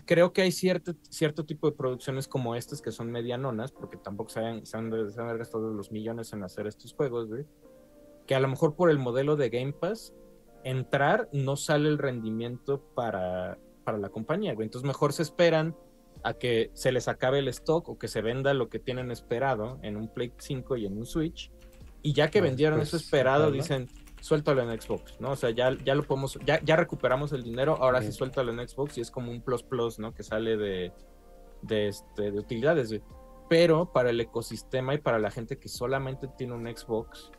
creo 0.06 0.32
que 0.32 0.40
hay 0.40 0.50
cierto, 0.50 0.94
cierto 1.10 1.44
tipo 1.44 1.68
de 1.70 1.76
producciones 1.76 2.26
como 2.28 2.54
estas 2.54 2.80
que 2.80 2.92
son 2.92 3.10
medianonas, 3.10 3.72
porque 3.72 3.98
tampoco 3.98 4.30
se 4.30 4.40
han, 4.40 4.64
se 4.64 4.78
han, 4.78 4.90
se 5.10 5.20
han 5.20 5.36
gastado 5.36 5.70
los 5.74 5.92
millones 5.92 6.32
en 6.32 6.44
hacer 6.44 6.66
estos 6.66 6.94
juegos, 6.94 7.28
güey. 7.28 7.44
Que 8.26 8.34
a 8.34 8.40
lo 8.40 8.48
mejor 8.48 8.74
por 8.74 8.90
el 8.90 8.98
modelo 8.98 9.36
de 9.36 9.50
Game 9.50 9.74
Pass, 9.74 10.14
entrar 10.64 11.28
no 11.32 11.56
sale 11.56 11.88
el 11.88 11.98
rendimiento 11.98 12.80
para, 12.94 13.58
para 13.84 13.98
la 13.98 14.08
compañía, 14.10 14.54
güey. 14.54 14.66
Entonces 14.66 14.86
mejor 14.86 15.12
se 15.12 15.22
esperan 15.22 15.76
a 16.22 16.34
que 16.34 16.70
se 16.74 16.92
les 16.92 17.08
acabe 17.08 17.38
el 17.38 17.48
stock 17.48 17.88
o 17.88 17.98
que 17.98 18.08
se 18.08 18.20
venda 18.20 18.52
lo 18.54 18.68
que 18.68 18.78
tienen 18.78 19.10
esperado 19.10 19.78
en 19.82 19.96
un 19.96 20.08
Play 20.08 20.32
5 20.36 20.76
y 20.76 20.86
en 20.86 20.96
un 20.98 21.06
Switch. 21.06 21.50
Y 22.02 22.12
ya 22.12 22.30
que 22.30 22.40
Pues, 22.40 22.50
vendieron 22.50 22.78
pues, 22.78 22.88
eso 22.88 22.96
esperado, 22.98 23.44
sacarlo. 23.50 23.56
dicen, 23.56 23.88
suéltalo 24.20 24.62
en 24.70 24.80
Xbox, 24.80 25.20
¿no? 25.20 25.30
O 25.32 25.36
sea, 25.36 25.50
ya, 25.50 25.76
ya 25.84 25.94
lo 25.94 26.02
podemos, 26.02 26.38
ya, 26.44 26.60
ya 26.62 26.76
recuperamos 26.76 27.32
el 27.32 27.42
dinero, 27.42 27.76
ahora 27.80 28.00
sí. 28.02 28.08
Sí. 28.08 28.18
suéltalo 28.18 28.52
en 28.52 28.66
Xbox 28.68 28.98
y 28.98 29.00
es 29.00 29.10
como 29.10 29.30
un 29.30 29.40
plus 29.42 29.62
plus, 29.62 29.98
¿no? 29.98 30.12
Que 30.14 30.22
sale 30.22 30.56
de, 30.56 30.92
de, 31.62 31.88
este, 31.88 32.30
de 32.30 32.38
utilidades, 32.38 32.88
güey. 32.88 33.02
Pero 33.48 33.92
para 33.92 34.10
el 34.10 34.20
ecosistema 34.20 34.94
y 34.94 34.98
para 34.98 35.18
la 35.18 35.30
gente 35.30 35.58
que 35.58 35.68
solamente 35.68 36.28
tiene 36.38 36.54
un 36.54 36.66
Xbox, 36.66 37.32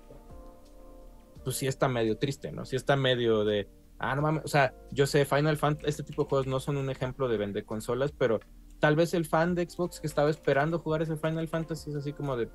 pues 1.43 1.55
sí 1.55 1.67
está 1.67 1.87
medio 1.87 2.17
triste, 2.17 2.51
¿no? 2.51 2.65
Sí 2.65 2.75
está 2.75 2.95
medio 2.95 3.43
de, 3.43 3.67
ah, 3.99 4.15
no 4.15 4.21
mames, 4.21 4.45
o 4.45 4.47
sea, 4.47 4.73
yo 4.91 5.07
sé, 5.07 5.25
Final 5.25 5.57
Fantasy, 5.57 5.89
este 5.89 6.03
tipo 6.03 6.23
de 6.23 6.29
juegos 6.29 6.47
no 6.47 6.59
son 6.59 6.77
un 6.77 6.89
ejemplo 6.89 7.27
de 7.27 7.37
vender 7.37 7.65
consolas, 7.65 8.11
pero 8.11 8.39
tal 8.79 8.95
vez 8.95 9.13
el 9.13 9.25
fan 9.25 9.55
de 9.55 9.69
Xbox 9.69 9.99
que 9.99 10.07
estaba 10.07 10.29
esperando 10.29 10.79
jugar 10.79 11.01
ese 11.01 11.15
Final 11.15 11.47
Fantasy 11.47 11.91
es 11.91 11.95
así 11.95 12.13
como 12.13 12.35
de, 12.37 12.49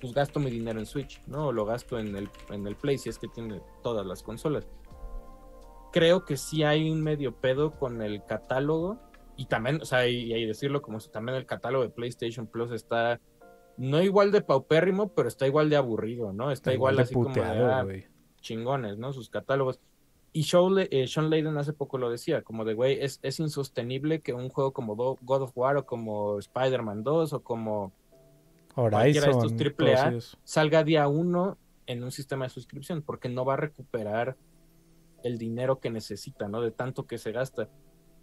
pues 0.00 0.12
gasto 0.14 0.40
mi 0.40 0.50
dinero 0.50 0.78
en 0.78 0.86
Switch, 0.86 1.22
¿no? 1.26 1.48
O 1.48 1.52
lo 1.52 1.64
gasto 1.64 1.98
en 1.98 2.16
el, 2.16 2.28
en 2.50 2.66
el 2.66 2.76
Play 2.76 2.98
si 2.98 3.08
es 3.08 3.18
que 3.18 3.28
tiene 3.28 3.60
todas 3.82 4.06
las 4.06 4.22
consolas. 4.22 4.66
Creo 5.92 6.24
que 6.24 6.36
sí 6.36 6.62
hay 6.64 6.90
un 6.90 7.02
medio 7.02 7.36
pedo 7.36 7.78
con 7.78 8.00
el 8.02 8.24
catálogo 8.24 8.98
y 9.36 9.46
también, 9.46 9.80
o 9.82 9.84
sea, 9.84 10.08
y, 10.08 10.32
y 10.32 10.46
decirlo 10.46 10.80
como 10.80 11.00
si 11.00 11.10
también 11.10 11.36
el 11.36 11.46
catálogo 11.46 11.84
de 11.84 11.90
PlayStation 11.90 12.46
Plus 12.46 12.72
está 12.72 13.20
no 13.76 14.02
igual 14.02 14.30
de 14.32 14.42
paupérrimo, 14.42 15.08
pero 15.14 15.28
está 15.28 15.46
igual 15.46 15.70
de 15.70 15.76
aburrido, 15.76 16.32
¿no? 16.32 16.50
Está 16.50 16.72
igual, 16.72 16.96
de 16.96 17.02
así 17.02 17.14
como 17.14 17.28
de, 17.34 17.40
ah, 17.42 17.84
chingones, 18.40 18.98
¿no? 18.98 19.12
Sus 19.12 19.30
catálogos. 19.30 19.80
Y 20.34 20.44
Sean, 20.44 20.74
eh, 20.78 21.06
Sean 21.08 21.28
Layden 21.30 21.56
hace 21.58 21.72
poco 21.72 21.98
lo 21.98 22.10
decía, 22.10 22.42
como 22.42 22.64
de, 22.64 22.74
güey, 22.74 22.98
es, 23.02 23.18
es 23.22 23.38
insostenible 23.38 24.20
que 24.20 24.32
un 24.32 24.48
juego 24.48 24.72
como 24.72 24.94
Do- 24.96 25.18
God 25.22 25.42
of 25.42 25.52
War 25.56 25.76
o 25.76 25.84
como 25.86 26.38
Spider-Man 26.38 27.02
2 27.04 27.32
o 27.34 27.40
como 27.42 27.92
cualquiera 28.90 29.26
de 29.26 29.30
estos 29.32 29.36
Horizon, 29.52 29.56
triple 29.58 29.94
A, 29.94 30.18
salga 30.44 30.84
día 30.84 31.06
uno 31.08 31.58
en 31.86 32.02
un 32.02 32.10
sistema 32.10 32.46
de 32.46 32.50
suscripción, 32.50 33.02
porque 33.02 33.28
no 33.28 33.44
va 33.44 33.54
a 33.54 33.58
recuperar 33.58 34.36
el 35.22 35.36
dinero 35.36 35.78
que 35.80 35.90
necesita, 35.90 36.48
¿no? 36.48 36.60
De 36.62 36.70
tanto 36.70 37.06
que 37.06 37.18
se 37.18 37.32
gasta. 37.32 37.68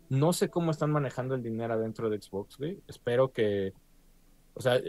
No 0.09 0.33
sé 0.33 0.49
cómo 0.49 0.71
están 0.71 0.91
manejando 0.91 1.35
el 1.35 1.43
dinero 1.43 1.75
adentro 1.75 2.09
de 2.09 2.19
Xbox, 2.19 2.57
güey. 2.57 2.81
Espero 2.87 3.31
que, 3.31 3.73
o 4.55 4.61
sea, 4.61 4.81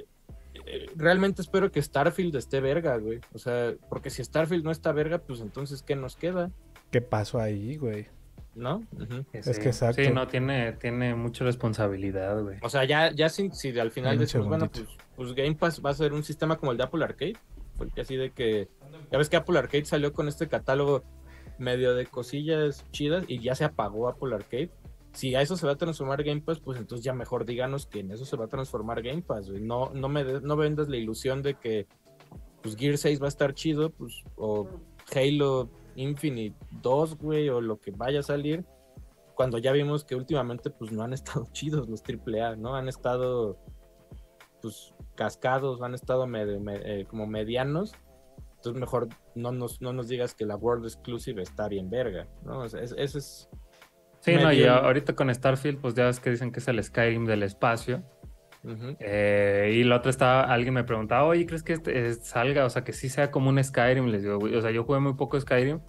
realmente 0.97 1.43
espero 1.43 1.71
que 1.71 1.83
Starfield 1.83 2.35
esté 2.37 2.61
verga, 2.61 2.97
güey. 2.97 3.21
O 3.33 3.39
sea, 3.39 3.75
porque 3.89 4.11
si 4.11 4.23
Starfield 4.25 4.65
no 4.65 4.71
está 4.71 4.93
verga, 4.93 5.19
pues 5.19 5.41
entonces, 5.41 5.83
¿qué 5.83 5.97
nos 5.97 6.17
queda? 6.17 6.51
¿Qué 6.91 7.01
pasó 7.01 7.41
ahí, 7.41 7.77
güey? 7.77 8.09
¿No? 8.55 8.85
Ujú. 8.93 9.25
Es 9.33 9.47
Sí. 9.47 9.53
que 9.63 9.69
exacto. 9.69 10.03
Sí, 10.03 10.11
no, 10.11 10.27
tiene, 10.27 10.73
tiene 10.73 11.15
mucha 11.15 11.45
responsabilidad, 11.45 12.43
güey. 12.43 12.59
O 12.63 12.69
sea, 12.69 12.85
ya, 12.85 13.13
ya 13.13 13.29
si, 13.29 13.51
si 13.53 13.79
al 13.79 13.91
final 13.93 14.19
decimos, 14.19 14.49
bueno, 14.49 14.69
pues, 14.71 14.87
pues 15.17 15.35
Game 15.35 15.55
Pass 15.55 15.81
va 15.85 15.91
a 15.91 15.95
ser 15.95 16.13
un 16.13 16.25
sistema 16.25 16.57
como 16.57 16.73
el 16.73 16.79
de 16.79 16.85
Apple 16.85 17.05
Arcade, 17.05 17.37
porque 17.77 18.01
así 18.01 18.17
de 18.17 18.31
que, 18.33 18.69
ya 19.11 19.19
ves 19.19 19.29
que 19.29 19.37
Apple 19.37 19.59
Arcade 19.59 19.85
salió 19.85 20.13
con 20.13 20.27
este 20.29 20.49
catálogo 20.49 21.05
medio 21.59 21.95
de 21.95 22.07
cosillas 22.07 22.85
chidas 22.91 23.25
y 23.29 23.41
ya 23.41 23.55
se 23.55 23.65
apagó 23.65 24.09
Apple 24.09 24.35
Arcade. 24.35 24.71
Si 25.13 25.35
a 25.35 25.43
eso 25.43 25.57
se 25.57 25.67
va 25.67 25.73
a 25.73 25.77
transformar 25.77 26.23
Game 26.23 26.41
Pass, 26.41 26.61
pues 26.61 26.79
entonces 26.79 27.05
ya 27.05 27.13
mejor 27.13 27.45
díganos 27.45 27.87
que 27.87 28.01
en 28.01 28.13
eso 28.13 28.25
se 28.25 28.37
va 28.37 28.45
a 28.45 28.49
transformar 28.49 29.03
Game 29.03 29.23
Pass. 29.23 29.49
No, 29.51 29.91
no 29.93 30.09
me 30.09 30.23
no 30.41 30.57
vendas 30.57 30.89
la 30.89 30.97
ilusión 30.97 31.43
de 31.43 31.55
que 31.55 31.87
pues 32.63 32.77
Gear 32.77 32.97
6 32.99 33.21
va 33.21 33.25
a 33.25 33.29
estar 33.29 33.55
chido, 33.55 33.91
pues, 33.91 34.23
o 34.37 34.69
Halo 35.15 35.69
Infinite 35.97 36.55
2, 36.83 37.17
güey, 37.19 37.49
o 37.49 37.61
lo 37.61 37.81
que 37.81 37.91
vaya 37.91 38.21
a 38.21 38.23
salir, 38.23 38.65
cuando 39.35 39.57
ya 39.59 39.73
vimos 39.73 40.05
que 40.05 40.15
últimamente 40.15 40.69
pues 40.71 40.93
no 40.93 41.03
han 41.03 41.13
estado 41.15 41.49
chidos 41.53 41.89
los 41.89 42.03
AAA, 42.03 42.57
¿no? 42.57 42.75
Han 42.77 42.89
estado 42.89 43.59
pues 44.63 44.95
cascados, 45.15 45.81
han 45.83 45.95
estado 45.95 46.27
medio- 46.27 46.61
me- 46.61 47.01
eh, 47.01 47.07
como 47.07 47.27
medianos. 47.27 47.93
Entonces 48.57 48.79
mejor 48.79 49.09
no 49.35 49.53
nos, 49.53 49.81
no 49.81 49.93
nos 49.95 50.09
digas 50.09 50.35
que 50.35 50.45
la 50.45 50.55
World 50.57 50.85
Exclusive 50.85 51.41
está 51.43 51.67
bien 51.69 51.89
verga, 51.89 52.29
¿no? 52.45 52.65
Es- 52.65 52.75
ese 52.75 53.19
es... 53.19 53.49
Sí, 54.21 54.35
no, 54.35 54.53
y 54.53 54.65
ahorita 54.65 55.15
con 55.15 55.35
Starfield, 55.35 55.81
pues 55.81 55.95
ya 55.95 56.05
ves 56.07 56.21
que 56.21 56.31
dicen 56.31 56.53
que 56.53 56.61
es 56.61 56.69
el 56.69 56.83
Skyrim 56.83 57.25
del 57.25 57.43
espacio. 57.43 58.03
Eh, 59.01 59.73
y 59.77 59.85
la 59.85 59.97
otra 59.97 60.11
estaba, 60.11 60.43
alguien 60.43 60.75
me 60.75 60.85
preguntaba, 60.85 61.25
oye, 61.25 61.47
¿crees 61.47 61.63
que 61.63 61.73
este, 61.73 62.09
eh, 62.09 62.15
salga? 62.15 62.67
O 62.67 62.71
sea, 62.71 62.85
que 62.85 62.93
sí 62.93 63.09
sea 63.09 63.31
como 63.31 63.49
un 63.49 63.63
Skyrim. 63.63 64.07
Les 64.07 64.23
digo, 64.23 64.39
güey, 64.39 64.55
o 64.55 64.61
sea, 64.61 64.71
yo 64.71 64.85
jugué 64.85 65.01
muy 65.01 65.15
poco 65.15 65.41
Skyrim, 65.41 65.81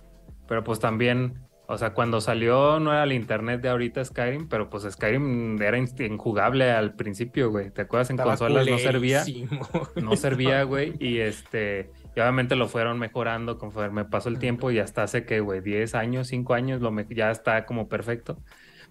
pero 0.48 0.64
pues 0.64 0.80
también, 0.80 1.40
o 1.68 1.78
sea, 1.78 1.94
cuando 1.94 2.22
salió 2.22 2.80
no 2.80 2.94
era 2.94 3.04
el 3.04 3.12
internet 3.12 3.62
de 3.62 3.70
ahorita 3.70 4.06
Skyrim, 4.06 4.48
pero 4.48 4.70
pues 4.70 4.84
Skyrim 4.90 5.62
era 5.62 5.78
injugable 5.78 6.72
al 6.72 6.96
principio, 6.96 7.52
güey. 7.52 7.72
¿Te 7.72 7.82
acuerdas? 7.82 8.10
En 8.10 8.16
Estaba 8.16 8.38
consolas 8.38 8.66
no 8.66 8.78
servía, 8.78 9.24
no 10.02 10.16
servía, 10.16 10.64
güey, 10.64 10.94
y 11.00 11.20
este, 11.20 11.92
y 12.16 12.20
obviamente 12.20 12.56
lo 12.56 12.68
fueron 12.68 13.00
mejorando 13.00 13.58
conforme 13.58 14.06
pasó 14.06 14.30
el 14.30 14.40
tiempo 14.40 14.72
y 14.72 14.80
hasta 14.80 15.04
hace 15.04 15.26
que, 15.26 15.40
güey, 15.40 15.62
10 15.62 15.96
años, 15.96 16.28
5 16.28 16.54
años, 16.54 16.82
lo 16.82 16.92
ya 17.10 17.32
está 17.32 17.66
como 17.66 17.88
perfecto. 17.88 18.38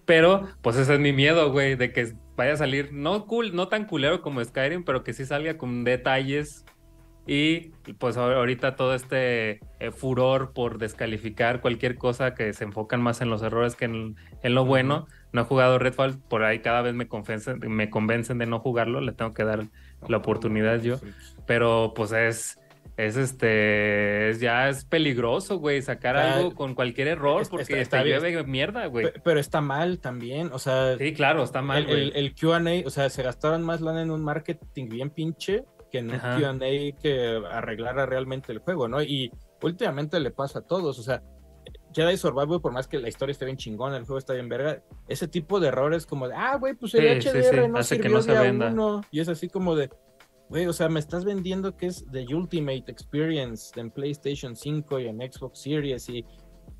Pero, 0.05 0.47
pues 0.61 0.75
ese 0.77 0.95
es 0.95 0.99
mi 0.99 1.13
miedo, 1.13 1.51
güey, 1.51 1.75
de 1.75 1.91
que 1.93 2.13
vaya 2.35 2.53
a 2.53 2.57
salir, 2.57 2.91
no 2.91 3.27
cool, 3.27 3.55
no 3.55 3.67
tan 3.67 3.85
culero 3.85 4.21
como 4.21 4.43
Skyrim, 4.43 4.83
pero 4.83 5.03
que 5.03 5.13
sí 5.13 5.25
salga 5.25 5.57
con 5.57 5.83
detalles. 5.83 6.65
Y 7.27 7.69
pues 7.99 8.17
ahor- 8.17 8.33
ahorita 8.33 8.75
todo 8.75 8.95
este 8.95 9.59
eh, 9.79 9.91
furor 9.91 10.53
por 10.53 10.79
descalificar 10.79 11.61
cualquier 11.61 11.95
cosa 11.95 12.33
que 12.33 12.51
se 12.53 12.63
enfocan 12.63 12.99
más 12.99 13.21
en 13.21 13.29
los 13.29 13.43
errores 13.43 13.75
que 13.75 13.85
en, 13.85 14.15
en 14.41 14.55
lo 14.55 14.65
bueno. 14.65 15.05
No 15.31 15.41
he 15.41 15.45
jugado 15.45 15.77
Redfall, 15.77 16.19
por 16.27 16.43
ahí 16.43 16.59
cada 16.59 16.81
vez 16.81 16.95
me 16.95 17.07
convencen, 17.07 17.59
me 17.59 17.91
convencen 17.91 18.39
de 18.39 18.47
no 18.47 18.59
jugarlo, 18.59 19.01
le 19.01 19.11
tengo 19.13 19.33
que 19.35 19.43
dar 19.43 19.67
la 20.07 20.17
oportunidad 20.17 20.81
yo. 20.81 20.99
pero 21.45 21.93
pues 21.95 22.11
es, 22.11 22.57
es 23.05 23.17
este, 23.17 24.29
es, 24.29 24.39
ya 24.39 24.69
es 24.69 24.85
peligroso, 24.85 25.57
güey, 25.59 25.81
sacar 25.81 26.17
algo 26.17 26.53
con 26.55 26.75
cualquier 26.75 27.07
error 27.09 27.43
porque 27.49 27.63
está- 27.81 28.01
está 28.01 28.43
mierda, 28.45 28.85
güey. 28.87 29.11
Pe- 29.11 29.19
Pero 29.23 29.39
está 29.39 29.61
mal 29.61 29.99
también, 29.99 30.49
o 30.53 30.59
sea, 30.59 30.97
Sí, 30.97 31.13
claro, 31.13 31.43
está 31.43 31.61
mal, 31.61 31.79
el, 31.79 31.85
güey. 31.85 32.01
el, 32.09 32.15
el 32.15 32.35
QA, 32.35 32.61
o 32.85 32.89
sea, 32.89 33.09
se 33.09 33.23
gastaron 33.23 33.63
más 33.63 33.81
lana 33.81 34.01
en 34.01 34.11
un 34.11 34.23
marketing 34.23 34.87
bien 34.89 35.09
pinche 35.09 35.63
que 35.91 35.99
en 35.99 36.11
un. 36.11 36.19
QA 36.19 36.57
que 37.01 37.41
arreglara 37.51 38.05
realmente 38.05 38.51
el 38.51 38.59
juego, 38.59 38.87
¿no? 38.87 39.01
Y 39.01 39.31
últimamente 39.61 40.19
le 40.19 40.31
pasa 40.31 40.59
a 40.59 40.61
todos, 40.61 40.97
o 40.99 41.03
sea, 41.03 41.21
Jedi 41.93 42.15
Survivor, 42.15 42.61
por 42.61 42.71
más 42.71 42.87
que 42.87 42.99
la 42.99 43.09
historia 43.09 43.31
esté 43.33 43.43
bien 43.45 43.57
chingona, 43.57 43.97
el 43.97 44.05
juego 44.05 44.17
está 44.17 44.33
bien 44.33 44.47
verga, 44.47 44.81
ese 45.09 45.27
tipo 45.27 45.59
de 45.59 45.67
errores 45.67 46.05
como 46.05 46.27
de, 46.29 46.33
ah, 46.35 46.55
güey, 46.55 46.73
pues 46.73 46.93
el 46.95 47.21
Sí, 47.21 47.27
HDR 47.29 47.63
sí, 47.65 47.67
no 47.69 47.77
hace 47.77 47.97
que 47.97 48.03
sirvió 48.03 48.17
no 48.17 48.23
se 48.23 48.31
día 48.31 48.41
venda. 48.41 48.67
uno, 48.69 49.01
y 49.11 49.19
es 49.19 49.27
así 49.27 49.49
como 49.49 49.75
de, 49.75 49.89
güey, 50.51 50.67
o 50.67 50.73
sea, 50.73 50.89
me 50.89 50.99
estás 50.99 51.23
vendiendo 51.23 51.77
que 51.77 51.87
es 51.87 52.05
The 52.11 52.25
Ultimate 52.35 52.83
Experience 52.87 53.79
en 53.79 53.89
PlayStation 53.89 54.57
5 54.57 54.99
y 54.99 55.07
en 55.07 55.19
Xbox 55.19 55.59
Series 55.61 56.09
y 56.09 56.25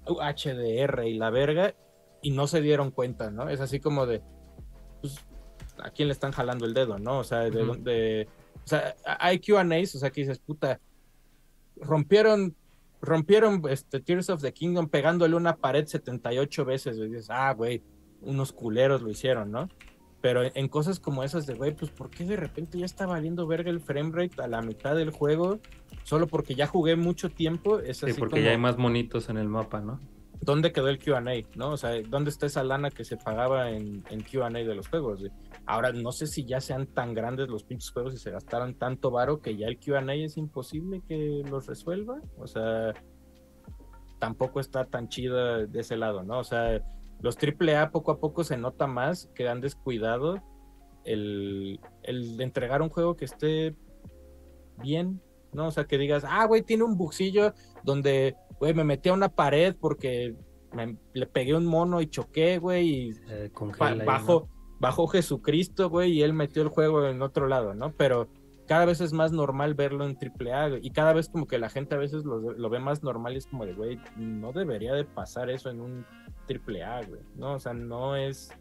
uh, 0.07 0.15
HDR 0.19 1.07
y 1.07 1.13
la 1.17 1.30
verga, 1.30 1.74
y 2.22 2.32
no 2.32 2.47
se 2.47 2.59
dieron 2.59 2.91
cuenta, 2.91 3.32
¿no? 3.32 3.47
Es 3.47 3.61
así 3.61 3.80
como 3.80 4.05
de, 4.05 4.22
pues, 4.99 5.15
¿a 5.82 5.89
quién 5.89 6.09
le 6.09 6.11
están 6.11 6.34
jalando 6.34 6.65
el 6.65 6.74
dedo, 6.74 6.99
no? 6.99 7.19
O 7.19 7.24
sea, 7.24 7.49
de, 7.49 7.63
Ujú. 7.63 7.82
de- 7.82 8.28
o 8.61 8.67
sea, 8.67 8.93
hay 9.05 9.39
Q&As, 9.39 9.95
o 9.95 9.99
sea, 9.99 10.09
que 10.09 10.19
dices, 10.19 10.39
puta, 10.39 10.82
rompieron, 11.78 12.53
rompieron 13.01 13.61
este 13.69 14.01
Tears 14.01 14.30
of 14.30 14.41
the 14.41 14.51
Kingdom 14.51 14.89
pegándole 14.89 15.38
una 15.38 15.55
pared 15.55 15.86
78 15.88 16.65
veces, 16.65 16.97
y 16.97 17.05
dices, 17.07 17.28
ah, 17.30 17.53
güey, 17.53 17.82
unos 18.19 18.51
culeros 18.51 19.01
lo 19.01 19.09
hicieron, 19.09 19.49
¿no? 19.49 19.69
Pero 20.22 20.43
en, 20.53 20.67
cosas 20.67 20.99
como 20.99 21.24
esas 21.24 21.47
de, 21.47 21.55
güey, 21.55 21.76
pues, 21.76 21.89
¿por 21.91 22.09
qué 22.09 22.24
de 22.26 22.36
repente 22.36 22.78
ya 22.78 22.86
está 22.86 23.07
valiendo 23.07 23.47
verga 23.47 23.72
el 23.72 23.80
frame 23.80 24.11
rate 24.13 24.41
a 24.41 24.47
la 24.47 24.61
mitad 24.61 24.95
del 24.95 25.09
juego? 25.09 25.59
Solo 26.03 26.28
porque 26.28 26.53
ya 26.53 26.67
jugué 26.67 26.95
mucho 26.95 27.30
tiempo, 27.30 27.80
es 27.80 27.97
Sí, 27.97 28.05
así 28.07 28.19
porque 28.19 28.36
como, 28.36 28.43
ya 28.43 28.51
hay 28.51 28.57
más 28.57 28.78
monitos 28.78 29.30
en 29.30 29.38
el 29.38 29.47
mapa, 29.47 29.82
¿no? 29.82 29.99
¿dónde 30.41 30.72
quedó 30.72 30.89
el 30.89 30.99
QA? 30.99 31.22
¿No? 31.55 31.72
O 31.72 31.78
sea, 31.78 32.01
¿dónde 32.01 32.30
está 32.30 32.47
esa 32.47 32.63
lana 32.63 32.89
que 32.89 33.05
se 33.05 33.17
pagaba 33.17 33.72
en, 33.72 34.03
en 34.09 34.22
QA 34.22 34.49
de 34.49 34.76
los 34.76 34.88
juegos? 34.88 35.19
güey? 35.19 35.32
Ahora, 35.65 35.91
no 35.91 36.11
sé 36.11 36.28
si 36.28 36.43
ya 36.43 36.59
sean 36.59 36.88
tan 36.88 37.13
grandes 37.13 37.47
los 37.47 37.63
pinches 37.63 37.91
juegos 37.91 38.13
y 38.15 38.17
se 38.17 38.32
gastaron 38.32 38.76
tanto 38.76 39.11
varo 39.11 39.41
que 39.41 39.55
ya 39.55 39.67
el 39.67 39.80
QA 39.80 40.01
es 40.15 40.38
imposible 40.38 41.01
que 41.07 41.43
los 41.49 41.67
resuelva. 41.67 42.19
O 42.38 42.47
sea, 42.47 42.93
tampoco 44.19 44.59
está 44.59 44.86
tan 44.86 45.07
chida 45.09 45.65
de 45.65 45.80
ese 45.80 45.95
lado, 45.95 46.24
¿no? 46.24 46.39
O 46.39 46.43
sea, 46.43 46.84
los 47.22 47.38
AAA 47.38 47.91
poco 47.91 48.11
a 48.11 48.19
poco 48.19 48.43
se 48.43 48.57
nota 48.57 48.88
más 48.88 49.30
que 49.36 49.47
han 49.47 49.61
descuidado 49.61 50.41
el, 51.03 51.80
el 52.03 52.38
de 52.38 52.43
entregar 52.43 52.82
un 52.82 52.89
juego 52.89 53.15
que 53.15 53.26
esté 53.26 53.76
bien, 54.78 55.22
¿no? 55.53 55.67
O 55.67 55.72
sea, 55.72 55.86
que 55.86 55.97
digas, 55.97 56.24
ah, 56.28 56.45
güey, 56.45 56.61
tiene 56.63 56.84
un 56.84 56.97
buxillo 56.97 57.53
donde, 57.84 58.36
güey, 58.59 58.74
me 58.74 58.84
metí 58.84 59.09
a 59.09 59.13
una 59.13 59.30
pared 59.30 59.76
porque 59.80 60.36
me- 60.74 60.97
le 61.13 61.26
pegué 61.28 61.55
un 61.55 61.65
mono 61.65 62.01
y 62.01 62.07
choqué, 62.07 62.57
güey, 62.57 62.88
y 62.88 63.09
Eh, 63.30 63.47
ba- 63.47 63.53
congela 63.53 63.89
ahí, 64.03 64.05
bajó, 64.05 64.47
¿no? 64.49 64.78
bajó 64.80 65.07
Jesucristo, 65.07 65.89
güey, 65.89 66.13
y 66.13 66.22
él 66.24 66.34
metió 66.34 66.61
el 66.63 66.69
juego 66.69 67.05
en 67.07 67.22
otro 67.22 67.47
lado, 67.47 67.74
¿no? 67.74 67.91
Pero 67.97 68.30
cada 68.67 68.86
vez 68.86 69.01
es 69.01 69.11
más 69.11 69.32
normal 69.34 69.74
verlo 69.74 70.05
en 70.07 70.15
AAA, 70.17 70.80
y 70.82 70.91
cada 70.91 71.13
vez 71.13 71.28
como 71.30 71.45
que 71.45 71.59
la 71.59 71.69
gente 71.69 71.95
a 71.95 71.97
veces 71.97 72.24
lo, 72.24 72.39
lo 72.39 72.69
ve 72.69 72.80
más 72.80 73.03
normal 73.03 73.34
y 73.34 73.38
es 73.38 73.47
como 73.47 73.65
de, 73.65 73.74
güey, 73.74 73.99
no 74.15 74.53
debería 74.53 74.93
de 74.93 75.03
pasar 75.03 75.49
eso 75.49 75.69
en 75.69 75.82
un 75.82 76.05
AAA, 76.52 77.06
güey, 77.06 77.22
¿no? 77.36 77.54
O 77.54 77.60
sea, 77.60 77.74
no 77.74 78.16
es... 78.16 78.52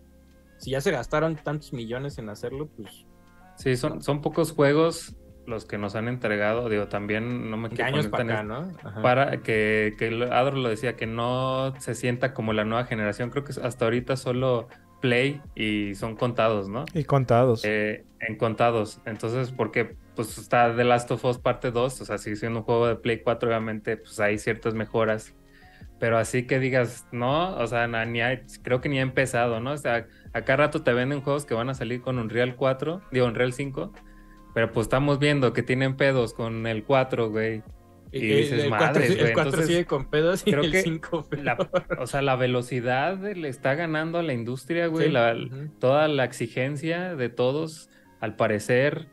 Si 0.58 0.70
ya 0.72 0.80
se 0.80 0.90
gastaron 0.90 1.36
tantos 1.36 1.72
millones 1.72 2.18
en 2.18 2.28
hacerlo, 2.28 2.68
pues 2.76 3.06
Sí, 3.60 3.76
son, 3.76 4.02
son 4.02 4.22
pocos 4.22 4.52
juegos 4.52 5.14
los 5.46 5.66
que 5.66 5.76
nos 5.76 5.94
han 5.94 6.08
entregado. 6.08 6.70
Digo, 6.70 6.88
también 6.88 7.50
no 7.50 7.58
me 7.58 7.68
quiero 7.68 7.84
años 7.84 8.06
poner 8.06 8.26
para 8.26 8.40
acá, 8.40 8.42
¿no? 8.42 8.72
Ajá. 8.82 9.02
para 9.02 9.42
que, 9.42 9.94
que 9.98 10.06
Adro 10.32 10.56
lo 10.56 10.70
decía, 10.70 10.96
que 10.96 11.06
no 11.06 11.74
se 11.78 11.94
sienta 11.94 12.32
como 12.32 12.54
la 12.54 12.64
nueva 12.64 12.84
generación. 12.84 13.28
Creo 13.28 13.44
que 13.44 13.52
hasta 13.62 13.84
ahorita 13.84 14.16
solo 14.16 14.68
Play 15.02 15.42
y 15.54 15.94
son 15.94 16.16
contados, 16.16 16.70
¿no? 16.70 16.86
Y 16.94 17.04
contados. 17.04 17.62
Eh, 17.64 18.06
en 18.20 18.36
contados. 18.36 19.02
Entonces, 19.04 19.52
porque 19.52 19.94
pues 20.14 20.38
está 20.38 20.74
The 20.74 20.84
Last 20.84 21.10
of 21.10 21.22
Us 21.24 21.38
parte 21.38 21.70
2, 21.70 22.00
o 22.00 22.04
sea, 22.04 22.16
sigue 22.16 22.36
siendo 22.36 22.60
un 22.60 22.64
juego 22.64 22.86
de 22.86 22.96
Play 22.96 23.20
4, 23.22 23.48
obviamente, 23.48 23.98
pues 23.98 24.18
hay 24.20 24.38
ciertas 24.38 24.72
mejoras. 24.72 25.34
Pero 26.00 26.16
así 26.18 26.46
que 26.46 26.58
digas, 26.58 27.06
no, 27.12 27.54
o 27.56 27.66
sea, 27.66 27.86
ni 27.86 28.20
hay- 28.22 28.40
creo 28.62 28.80
que 28.80 28.88
ni 28.88 28.98
ha 28.98 29.02
empezado, 29.02 29.60
¿no? 29.60 29.72
O 29.72 29.76
sea, 29.76 30.06
acá 30.32 30.56
rato 30.56 30.82
te 30.82 30.92
venden 30.94 31.20
juegos 31.20 31.44
que 31.46 31.54
van 31.54 31.68
a 31.68 31.74
salir 31.74 32.00
con 32.00 32.18
Unreal 32.18 32.56
4, 32.56 33.02
digo, 33.12 33.26
Unreal 33.26 33.52
5, 33.52 33.92
pero 34.54 34.72
pues 34.72 34.86
estamos 34.86 35.18
viendo 35.18 35.52
que 35.52 35.62
tienen 35.62 35.96
pedos 35.96 36.32
con 36.34 36.66
el 36.66 36.82
4, 36.84 37.30
güey. 37.30 37.62
y 38.12 38.26
dices, 38.26 38.64
el 38.64 38.70
4, 38.70 38.86
"Madres, 38.86 39.08
güey", 39.14 39.28
el 39.28 39.32
4 39.34 39.50
entonces, 39.50 39.66
sigue 39.68 39.84
con 39.86 40.10
pedos 40.10 40.42
y 40.44 40.50
creo 40.50 40.64
el 40.64 40.72
que 40.72 40.82
5 40.82 41.28
La- 41.44 41.56
o 41.96 42.06
sea, 42.08 42.22
la 42.22 42.34
velocidad 42.34 43.16
le 43.18 43.48
está 43.48 43.76
ganando 43.76 44.18
a 44.18 44.24
la 44.24 44.32
industria, 44.32 44.88
güey. 44.88 45.06
Sí, 45.06 45.12
la- 45.12 45.36
ujú. 45.36 45.68
Toda 45.78 46.08
la 46.08 46.24
exigencia 46.24 47.14
de 47.14 47.28
todos, 47.28 47.88
al 48.18 48.34
parecer, 48.34 49.06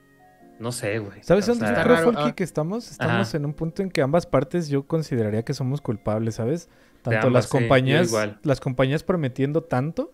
no 0.59 0.71
sé, 0.71 0.99
güey. 0.99 1.23
¿Sabes 1.23 1.45
dónde 1.45 1.65
está 1.65 1.83
raro, 1.83 2.03
Folky, 2.03 2.29
ah. 2.29 2.35
que 2.35 2.43
estamos? 2.43 2.91
Estamos 2.91 3.29
Ajá. 3.29 3.37
en 3.37 3.45
un 3.45 3.53
punto 3.53 3.81
en 3.83 3.89
que 3.89 4.01
ambas 4.01 4.25
partes 4.25 4.69
yo 4.69 4.83
consideraría 4.83 5.43
que 5.43 5.53
somos 5.53 5.81
culpables, 5.81 6.35
¿sabes? 6.35 6.69
Tanto 7.01 7.27
ambas, 7.27 7.45
las 7.45 7.47
compañías, 7.47 8.07
igual. 8.07 8.39
las 8.43 8.59
compañías 8.59 9.03
prometiendo 9.03 9.63
tanto 9.63 10.11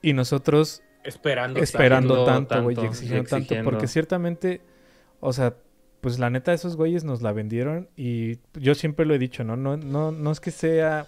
y 0.00 0.14
nosotros 0.14 0.82
esperando. 1.04 1.60
esperando 1.60 2.14
exigiendo 2.14 2.46
tanto, 2.46 2.62
güey, 2.62 2.76
exigiendo 2.86 3.22
y 3.22 3.26
tanto, 3.26 3.36
exigiendo. 3.36 3.70
porque 3.70 3.86
ciertamente, 3.86 4.60
o 5.20 5.32
sea, 5.32 5.54
pues 6.00 6.18
la 6.18 6.30
neta 6.30 6.52
esos 6.52 6.76
güeyes 6.76 7.04
nos 7.04 7.22
la 7.22 7.32
vendieron 7.32 7.88
y 7.96 8.38
yo 8.54 8.74
siempre 8.74 9.06
lo 9.06 9.14
he 9.14 9.18
dicho, 9.18 9.44
¿no? 9.44 9.56
No, 9.56 9.76
no, 9.76 10.10
no 10.10 10.32
es 10.32 10.40
que 10.40 10.50
sea 10.50 11.06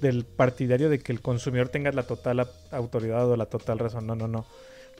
del 0.00 0.24
partidario 0.24 0.88
de 0.88 0.98
que 0.98 1.12
el 1.12 1.20
consumidor 1.20 1.68
tenga 1.68 1.92
la 1.92 2.04
total 2.04 2.46
autoridad 2.70 3.28
o 3.28 3.36
la 3.36 3.46
total 3.46 3.78
razón, 3.78 4.06
no, 4.06 4.14
no, 4.14 4.26
no. 4.26 4.46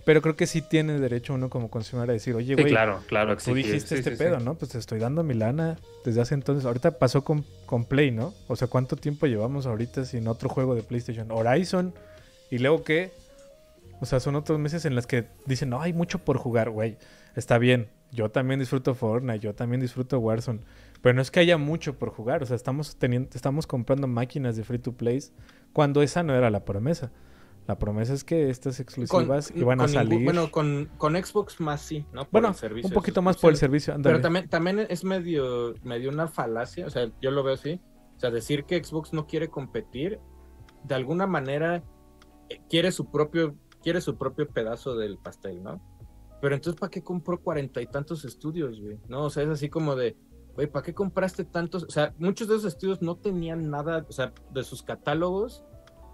Pero 0.08 0.22
creo 0.22 0.36
que 0.36 0.46
sí 0.46 0.62
tiene 0.62 0.98
derecho 0.98 1.34
uno 1.34 1.50
como 1.50 1.68
consumidor 1.68 2.08
a 2.08 2.12
decir, 2.14 2.34
oye, 2.34 2.54
Sí, 2.56 2.62
güey, 2.62 2.72
claro, 2.72 3.02
claro. 3.08 3.36
tú 3.36 3.52
dijiste 3.52 3.88
sí, 3.88 3.94
este 3.96 4.12
sí. 4.12 4.16
pedo, 4.16 4.40
¿no? 4.40 4.54
Pues 4.54 4.70
te 4.70 4.78
estoy 4.78 4.98
dando 4.98 5.22
mi 5.22 5.34
lana 5.34 5.76
desde 6.02 6.22
hace 6.22 6.32
entonces. 6.32 6.64
Ahorita 6.64 6.92
pasó 6.92 7.24
con, 7.24 7.44
con 7.66 7.84
Play, 7.84 8.10
¿no? 8.10 8.32
O 8.46 8.56
sea, 8.56 8.68
¿cuánto 8.68 8.96
tiempo 8.96 9.26
llevamos 9.26 9.66
ahorita 9.66 10.06
sin 10.06 10.26
otro 10.26 10.48
juego 10.48 10.74
de 10.74 10.82
PlayStation? 10.82 11.30
Horizon. 11.30 11.92
¿Y 12.50 12.56
luego 12.56 12.84
qué? 12.84 13.12
O 14.00 14.06
sea, 14.06 14.18
son 14.18 14.34
otros 14.34 14.58
meses 14.58 14.86
en 14.86 14.94
los 14.94 15.06
que 15.06 15.26
dicen, 15.44 15.68
no, 15.68 15.82
hay 15.82 15.92
mucho 15.92 16.20
por 16.20 16.38
jugar, 16.38 16.70
güey. 16.70 16.96
Está 17.36 17.58
bien. 17.58 17.88
Yo 18.10 18.30
también 18.30 18.60
disfruto 18.60 18.94
Fortnite, 18.94 19.40
yo 19.40 19.54
también 19.54 19.82
disfruto 19.82 20.18
Warzone. 20.20 20.60
Pero 21.02 21.16
no 21.16 21.20
es 21.20 21.30
que 21.30 21.40
haya 21.40 21.58
mucho 21.58 21.98
por 21.98 22.08
jugar. 22.08 22.42
O 22.42 22.46
sea, 22.46 22.56
estamos, 22.56 22.96
teniendo, 22.96 23.28
estamos 23.34 23.66
comprando 23.66 24.06
máquinas 24.06 24.56
de 24.56 24.64
free 24.64 24.78
to 24.78 24.92
play 24.92 25.22
cuando 25.74 26.00
esa 26.00 26.22
no 26.22 26.34
era 26.34 26.48
la 26.48 26.64
promesa. 26.64 27.10
La 27.68 27.78
promesa 27.78 28.14
es 28.14 28.24
que 28.24 28.48
estas 28.48 28.80
exclusivas 28.80 29.52
iban 29.54 29.78
a 29.78 29.84
con 29.84 29.92
salir. 29.92 30.24
bueno, 30.24 30.50
con, 30.50 30.90
con 30.96 31.22
Xbox 31.22 31.60
más 31.60 31.82
sí, 31.82 32.06
¿no? 32.14 32.22
Por 32.22 32.30
Bueno, 32.32 32.48
el 32.48 32.54
servicio 32.54 32.88
un 32.88 32.94
poquito 32.94 33.20
más 33.20 33.36
por 33.36 33.50
el 33.50 33.58
servicio. 33.58 33.94
ándale. 33.94 34.14
Pero 34.14 34.22
también, 34.22 34.48
también 34.48 34.78
es 34.88 35.04
medio, 35.04 35.74
medio 35.84 36.08
una 36.08 36.28
falacia, 36.28 36.86
o 36.86 36.90
sea, 36.90 37.12
yo 37.20 37.30
lo 37.30 37.42
veo 37.42 37.52
así. 37.52 37.78
O 38.16 38.20
sea, 38.20 38.30
decir 38.30 38.64
que 38.64 38.82
Xbox 38.82 39.12
no 39.12 39.26
quiere 39.26 39.48
competir, 39.48 40.18
de 40.82 40.94
alguna 40.94 41.26
manera 41.26 41.84
eh, 42.48 42.58
quiere 42.70 42.90
su 42.90 43.10
propio, 43.10 43.54
quiere 43.82 44.00
su 44.00 44.16
propio 44.16 44.48
pedazo 44.48 44.96
del 44.96 45.18
pastel, 45.18 45.62
¿no? 45.62 45.78
Pero 46.40 46.54
entonces, 46.54 46.80
¿para 46.80 46.90
qué 46.90 47.02
compró 47.02 47.38
cuarenta 47.38 47.82
y 47.82 47.86
tantos 47.86 48.24
estudios, 48.24 48.80
güey? 48.80 48.98
No, 49.08 49.24
o 49.24 49.30
sea, 49.30 49.42
es 49.42 49.50
así 49.50 49.68
como 49.68 49.94
de, 49.94 50.16
güey, 50.54 50.68
¿para 50.68 50.84
qué 50.84 50.94
compraste 50.94 51.44
tantos? 51.44 51.82
O 51.84 51.90
sea, 51.90 52.14
muchos 52.18 52.48
de 52.48 52.54
esos 52.54 52.72
estudios 52.72 53.02
no 53.02 53.16
tenían 53.16 53.68
nada, 53.68 54.06
o 54.08 54.12
sea, 54.12 54.32
de 54.54 54.64
sus 54.64 54.82
catálogos, 54.82 55.64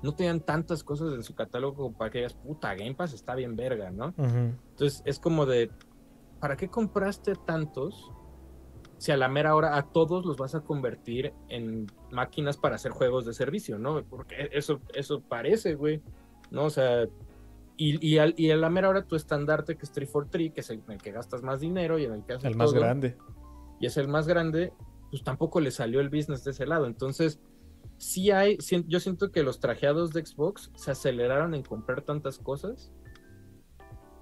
no 0.05 0.14
tenían 0.14 0.40
tantas 0.40 0.84
cosas 0.84 1.14
en 1.14 1.22
su 1.22 1.34
catálogo 1.34 1.74
como 1.74 1.92
para 1.96 2.11
que 2.11 2.18
digas, 2.18 2.34
puta, 2.34 2.74
Game 2.74 2.94
Pass 2.94 3.12
está 3.14 3.34
bien 3.34 3.57
verga, 3.57 3.90
¿no? 3.90 4.14
Entonces 4.18 5.02
es 5.07 5.18
como 5.18 5.46
de, 5.46 5.70
¿para 6.40 6.57
qué 6.57 6.68
compraste 6.68 7.34
tantos 7.46 8.11
si 8.98 9.12
a 9.12 9.16
la 9.16 9.28
mera 9.28 9.55
hora 9.57 9.76
a 9.76 9.82
todos 9.92 10.24
los 10.24 10.36
vas 10.36 10.55
a 10.55 10.61
convertir 10.61 11.32
en 11.48 11.86
máquinas 12.11 12.57
para 12.57 12.76
hacer 12.76 12.92
juegos 12.92 13.24
de 13.26 13.32
servicio, 13.34 13.78
¿no? 13.78 14.02
Porque 14.05 14.48
eso, 14.52 14.80
eso 14.94 15.20
parece, 15.20 15.74
güey, 15.74 16.00
¿no? 16.50 16.64
O 16.66 16.70
sea, 16.70 17.05
y, 17.76 18.07
y, 18.07 18.18
al- 18.18 18.34
y 18.36 18.50
a 18.50 18.57
la 18.57 18.70
mera 18.70 18.88
hora 18.88 19.02
tu 19.07 19.16
estandarte 19.16 19.76
que 19.76 19.82
es 19.84 19.90
343, 19.92 20.52
que 20.55 20.61
es 20.61 20.70
el 20.70 20.82
en 20.86 20.92
el 20.92 21.02
que 21.02 21.12
gastas 21.12 21.42
más 21.42 21.61
dinero 21.61 21.98
y 21.98 22.05
en 22.05 22.12
el 22.12 22.24
que 22.24 22.34
haces 22.34 22.44
El 22.44 22.57
más 22.57 22.70
todo, 22.70 22.80
grande. 22.80 23.16
y 23.80 23.86
es 23.86 23.96
el 23.96 24.07
más 24.09 24.28
grande, 24.28 24.72
pues 25.11 25.24
tampoco 25.24 25.61
le 25.61 25.70
salió 25.70 26.00
el 26.00 26.09
business 26.11 26.44
de 26.44 26.52
ese 26.52 26.66
lado. 26.66 26.86
Entonces, 26.86 27.40
sí 28.05 28.30
hay, 28.30 28.59
yo 28.86 29.00
siento 29.00 29.32
que 29.32 29.42
los 29.42 29.61
trajeados 29.61 30.12
de 30.12 30.24
Xbox 30.24 30.70
se 30.76 30.90
aceleraron 30.90 31.55
en 31.55 31.62
comprar 31.62 32.02
tantas 32.02 32.38
cosas. 32.38 32.92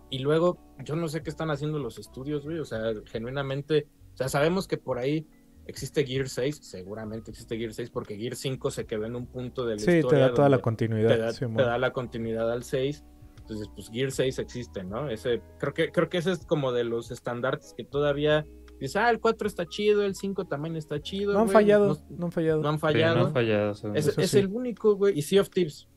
Y 0.09 0.21
luego, 0.21 0.59
yo 0.85 0.95
no 0.95 1.09
sé 1.09 1.23
qué 1.23 1.31
están 1.31 1.51
haciendo 1.51 1.79
los 1.79 1.99
estudios, 1.99 2.45
güey. 2.45 2.59
O 2.59 2.65
sea, 2.65 2.81
genuinamente, 3.07 3.89
o 4.15 4.17
sea, 4.17 4.29
sabemos 4.29 4.69
que 4.69 4.77
por 4.77 4.99
ahí 4.99 5.27
existe 5.67 6.05
Gear 6.05 6.29
6, 6.29 6.59
seguramente 6.63 7.31
existe 7.31 7.57
Gear 7.57 7.73
6 7.73 7.91
porque 7.91 8.17
Gear 8.17 8.37
5 8.37 8.71
se 8.71 8.87
quedó 8.87 9.05
en 9.05 9.17
un 9.17 9.27
punto 9.27 9.65
de 9.65 9.75
la 9.75 9.81
Sí, 9.81 9.87
te 9.87 9.99
historia 9.99 10.29
da 10.29 10.35
toda 10.35 10.49
la 10.49 10.59
continuidad. 10.59 11.09
te 11.09 11.19
da, 11.19 11.33
te 11.33 11.63
da 11.63 11.79
la 11.79 11.93
continuidad 11.93 12.53
al 12.53 12.63
6. 12.63 13.05
Entonces, 13.41 13.69
pues 13.75 13.91
Gear 13.91 14.13
6 14.13 14.39
existe, 14.39 14.85
¿no? 14.85 15.11
Ese, 15.11 15.43
creo 15.59 15.75
que, 15.75 15.91
creo 15.91 16.09
que 16.09 16.19
ese 16.19 16.31
es 16.33 16.47
como 16.47 16.73
de 16.73 16.85
los 16.85 17.11
estandartes 17.11 17.75
que 17.77 17.85
todavía 17.85 18.47
Dices, 18.83 18.97
ah, 18.97 19.11
el 19.11 19.21
4 19.21 19.47
está 19.49 19.67
chido, 19.67 20.03
el 20.05 20.15
5 20.15 20.45
también 20.47 20.77
está 20.77 21.01
chido. 21.01 21.33
No 21.33 21.41
han 21.41 21.45
güey, 21.47 21.55
fallado, 21.55 21.89
no- 22.11 22.17
no 22.19 22.27
han 22.27 22.33
fallado. 22.33 22.63
no 22.63 22.69
han 22.69 22.75
Sí, 22.77 22.81
fallado. 22.81 23.17
no 23.19 23.27
han 23.27 23.33
fallado. 23.33 23.75
según 23.75 23.97
es 23.97 24.31
sí. 24.31 24.39
el 24.39 24.49
único, 24.49 24.95
güey. 24.97 25.19
Y 25.19 25.23
Sea 25.23 25.41
of 25.41 25.51
Thieves. 25.51 25.89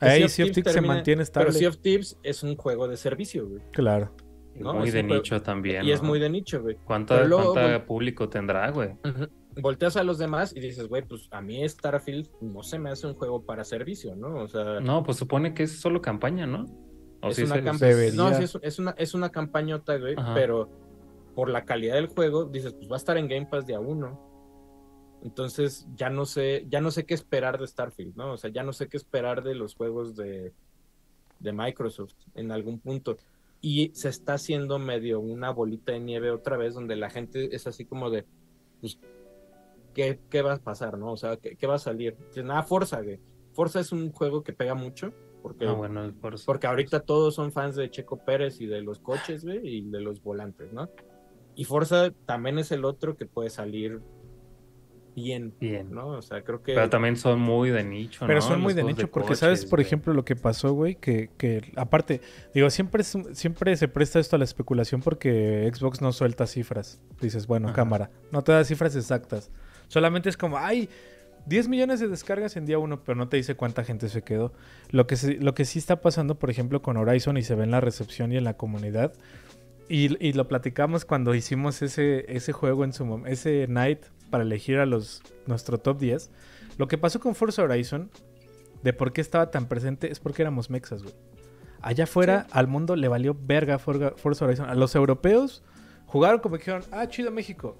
Que 0.00 0.06
Ahí 0.06 0.18
Sea 0.18 0.26
of 0.26 0.32
Sea 0.32 0.44
of 0.44 0.50
Thieves 0.52 0.54
Thieves 0.54 0.72
se 0.74 0.80
mantiene 0.80 1.22
estable. 1.22 1.46
Pero 1.48 1.58
Sea 1.58 1.68
of 1.70 1.78
Thieves 1.78 2.18
es 2.22 2.42
un 2.42 2.56
juego 2.56 2.86
de 2.88 2.96
servicio, 2.96 3.48
güey. 3.48 3.62
Claro. 3.72 4.14
¿no? 4.54 4.74
Muy 4.74 4.88
Es 4.88 4.94
de 4.94 5.02
juego- 5.02 5.14
nicho 5.16 5.40
también. 5.42 5.84
Y 5.84 5.92
es 5.92 6.02
muy 6.02 6.18
de 6.18 6.28
nicho, 6.30 6.60
güey. 6.62 6.76
¿Cuánta, 6.84 7.14
pero 7.16 7.28
luego, 7.28 7.52
cuánta 7.52 7.62
bueno- 7.70 7.86
público 7.86 8.28
tendrá, 8.28 8.70
güey? 8.72 8.90
Volteas 9.60 9.96
a 9.96 10.04
los 10.04 10.18
demás 10.18 10.54
y 10.54 10.60
dices, 10.60 10.86
güey, 10.88 11.02
pues 11.02 11.28
a 11.32 11.40
mí 11.40 11.68
Starfield 11.68 12.28
no 12.40 12.62
se 12.62 12.78
me 12.78 12.90
hace 12.90 13.06
un 13.08 13.14
juego 13.14 13.44
para 13.44 13.64
servicio, 13.64 14.14
¿no? 14.14 14.36
O 14.42 14.48
sea, 14.48 14.80
No, 14.80 15.02
pues 15.02 15.16
supone 15.16 15.52
que 15.54 15.64
es 15.64 15.80
solo 15.80 16.00
campaña, 16.00 16.46
¿no? 16.46 16.66
O 17.22 17.30
es, 17.30 17.36
sí 17.36 17.42
una 17.42 17.54
se- 17.56 17.62
no, 18.16 18.32
sí, 18.34 18.44
es, 18.44 18.58
es 18.62 18.78
una, 18.78 18.92
es 18.96 19.14
una 19.14 19.30
campañota, 19.30 19.96
güey, 19.98 20.14
Ajá. 20.16 20.34
pero 20.34 20.70
por 21.38 21.50
la 21.50 21.64
calidad 21.64 21.94
del 21.94 22.08
juego, 22.08 22.46
dices, 22.46 22.74
pues 22.74 22.90
va 22.90 22.94
a 22.94 22.96
estar 22.96 23.16
en 23.16 23.28
Game 23.28 23.46
Pass 23.46 23.64
día 23.64 23.78
uno. 23.78 24.18
Entonces 25.22 25.86
ya 25.94 26.10
no 26.10 26.26
sé, 26.26 26.66
ya 26.68 26.80
no 26.80 26.90
sé 26.90 27.06
qué 27.06 27.14
esperar 27.14 27.60
de 27.60 27.66
Starfield, 27.68 28.16
¿no? 28.16 28.32
O 28.32 28.36
sea, 28.36 28.50
ya 28.50 28.64
no 28.64 28.72
sé 28.72 28.88
qué 28.88 28.96
esperar 28.96 29.44
de 29.44 29.54
los 29.54 29.76
juegos 29.76 30.16
de, 30.16 30.52
de 31.38 31.52
Microsoft 31.52 32.16
en 32.34 32.50
algún 32.50 32.80
punto. 32.80 33.18
Y 33.60 33.92
se 33.94 34.08
está 34.08 34.32
haciendo 34.32 34.80
medio 34.80 35.20
una 35.20 35.52
bolita 35.52 35.92
de 35.92 36.00
nieve 36.00 36.32
otra 36.32 36.56
vez, 36.56 36.74
donde 36.74 36.96
la 36.96 37.08
gente 37.08 37.54
es 37.54 37.68
así 37.68 37.84
como 37.84 38.10
de, 38.10 38.24
pues, 38.80 38.98
¿qué, 39.94 40.18
qué 40.28 40.42
va 40.42 40.54
a 40.54 40.58
pasar, 40.58 40.98
no? 40.98 41.12
O 41.12 41.16
sea, 41.16 41.36
¿qué, 41.36 41.54
qué 41.54 41.68
va 41.68 41.76
a 41.76 41.78
salir? 41.78 42.16
Dices, 42.30 42.44
nada, 42.44 42.64
Forza, 42.64 43.00
güey. 43.00 43.20
Forza 43.52 43.78
es 43.78 43.92
un 43.92 44.10
juego 44.10 44.42
que 44.42 44.54
pega 44.54 44.74
mucho, 44.74 45.12
porque 45.40 45.68
Ah, 45.68 45.72
bueno, 45.74 46.12
Forza. 46.20 46.42
porque 46.46 46.66
ahorita 46.66 46.98
todos 46.98 47.36
son 47.36 47.52
fans 47.52 47.76
de 47.76 47.88
Checo 47.92 48.16
Pérez 48.24 48.60
y 48.60 48.66
de 48.66 48.82
los 48.82 48.98
coches, 48.98 49.44
güey, 49.44 49.60
y 49.64 49.88
de 49.88 50.00
los 50.00 50.20
volantes, 50.20 50.72
¿no? 50.72 50.90
Y 51.58 51.64
Forza 51.64 52.12
también 52.24 52.58
es 52.58 52.70
el 52.72 52.84
otro 52.84 53.16
que 53.16 53.26
puede 53.26 53.50
salir 53.50 54.00
bien, 55.16 55.52
Bien. 55.58 55.92
¿no? 55.92 56.06
O 56.10 56.22
sea, 56.22 56.44
creo 56.44 56.62
que... 56.62 56.74
Pero 56.74 56.88
también 56.88 57.16
son 57.16 57.40
muy 57.40 57.70
de 57.70 57.82
nicho, 57.82 58.24
Pero 58.24 58.38
¿no? 58.38 58.46
son 58.46 58.60
muy 58.60 58.72
Los 58.72 58.76
de 58.76 58.84
nicho, 58.84 59.10
porque 59.10 59.34
sabes, 59.34 59.64
por 59.64 59.78
güey. 59.80 59.86
ejemplo, 59.86 60.14
lo 60.14 60.24
que 60.24 60.36
pasó, 60.36 60.72
güey, 60.72 60.94
que, 60.94 61.30
que 61.36 61.72
aparte, 61.74 62.20
digo, 62.54 62.70
siempre, 62.70 63.02
es 63.02 63.18
siempre 63.32 63.76
se 63.76 63.88
presta 63.88 64.20
esto 64.20 64.36
a 64.36 64.38
la 64.38 64.44
especulación 64.44 65.00
porque 65.02 65.68
Xbox 65.74 66.00
no 66.00 66.12
suelta 66.12 66.46
cifras. 66.46 67.02
Dices, 67.20 67.48
bueno, 67.48 67.66
Ajá. 67.66 67.74
cámara, 67.74 68.10
no 68.30 68.42
te 68.44 68.52
da 68.52 68.62
cifras 68.62 68.94
exactas. 68.94 69.50
Solamente 69.88 70.28
es 70.28 70.36
como, 70.36 70.56
ay, 70.58 70.88
10 71.46 71.66
millones 71.66 71.98
de 71.98 72.06
descargas 72.06 72.56
en 72.56 72.66
día 72.66 72.78
uno, 72.78 73.02
pero 73.02 73.16
no 73.16 73.28
te 73.28 73.38
dice 73.38 73.56
cuánta 73.56 73.82
gente 73.82 74.08
se 74.08 74.22
quedó. 74.22 74.52
Lo 74.90 75.08
que, 75.08 75.16
se- 75.16 75.38
lo 75.40 75.52
que 75.54 75.64
sí 75.64 75.80
está 75.80 76.00
pasando, 76.00 76.38
por 76.38 76.50
ejemplo, 76.50 76.80
con 76.80 76.96
Horizon 76.96 77.36
y 77.38 77.42
se 77.42 77.56
ve 77.56 77.64
en 77.64 77.72
la 77.72 77.80
recepción 77.80 78.30
y 78.30 78.36
en 78.36 78.44
la 78.44 78.56
comunidad. 78.56 79.14
Y, 79.88 80.24
y 80.24 80.32
lo 80.34 80.48
platicamos 80.48 81.04
cuando 81.04 81.34
hicimos 81.34 81.80
ese, 81.82 82.24
ese 82.34 82.52
juego 82.52 82.84
en 82.84 82.92
su 82.92 83.22
ese 83.26 83.66
night 83.68 84.00
para 84.30 84.44
elegir 84.44 84.78
a 84.78 84.86
los 84.86 85.22
nuestro 85.46 85.78
top 85.78 85.98
10. 85.98 86.30
Lo 86.76 86.88
que 86.88 86.98
pasó 86.98 87.20
con 87.20 87.34
Forza 87.34 87.62
Horizon, 87.62 88.10
de 88.82 88.92
por 88.92 89.12
qué 89.12 89.20
estaba 89.20 89.50
tan 89.50 89.66
presente, 89.66 90.10
es 90.10 90.20
porque 90.20 90.42
éramos 90.42 90.70
mexas, 90.70 91.02
güey. 91.02 91.14
Allá 91.80 92.04
afuera, 92.04 92.46
al 92.50 92.66
mundo 92.66 92.96
le 92.96 93.08
valió 93.08 93.36
verga 93.38 93.78
Forza 93.78 94.44
Horizon. 94.44 94.68
A 94.68 94.74
los 94.74 94.94
europeos 94.94 95.62
jugaron 96.06 96.40
como 96.40 96.56
que 96.56 96.60
dijeron, 96.60 96.82
ah, 96.90 97.06
chido 97.06 97.30
México. 97.30 97.76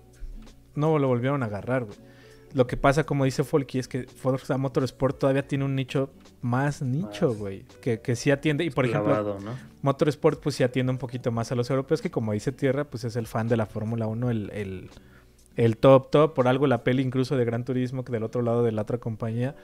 No 0.75 0.99
lo 0.99 1.09
volvieron 1.09 1.43
a 1.43 1.47
agarrar, 1.47 1.85
güey. 1.85 1.99
Lo 2.55 2.67
que 2.67 2.77
pasa, 2.77 3.05
como 3.05 3.25
dice 3.25 3.45
Folky, 3.45 3.79
es 3.79 3.89
que 3.89 4.05
Forza 4.05 4.57
Motorsport 4.57 5.19
todavía 5.19 5.47
tiene 5.47 5.65
un 5.65 5.75
nicho 5.75 6.11
más 6.41 6.83
nicho, 6.83 7.35
güey. 7.35 7.65
Que, 7.81 8.01
que 8.01 8.17
sí 8.17 8.31
atiende. 8.31 8.65
Y 8.65 8.71
por 8.71 8.87
ejemplo, 8.87 9.39
¿no? 9.41 9.55
Motorsport 9.83 10.41
pues 10.41 10.55
sí 10.55 10.63
atiende 10.63 10.91
un 10.91 10.99
poquito 10.99 11.31
más 11.31 11.53
a 11.53 11.55
los 11.55 11.71
europeos 11.71 12.03
que 12.03 12.11
como 12.11 12.33
dice 12.33 12.53
Tierra 12.53 12.85
pues 12.85 13.05
es 13.05 13.17
el 13.17 13.27
fan 13.27 13.49
de 13.49 13.57
la 13.57 13.67
Fórmula 13.67 14.07
1, 14.07 14.31
el, 14.31 14.51
el, 14.53 14.91
el 15.57 15.77
top 15.77 16.11
top, 16.11 16.35
por 16.35 16.49
algo 16.49 16.67
la 16.67 16.83
peli 16.83 17.03
incluso 17.03 17.37
de 17.37 17.45
Gran 17.45 17.65
Turismo 17.65 18.05
que 18.05 18.13
del 18.13 18.25
otro 18.25 18.43
lado 18.43 18.63
de 18.63 18.73
la 18.73 18.83
otra 18.83 18.99
compañía 18.99 19.55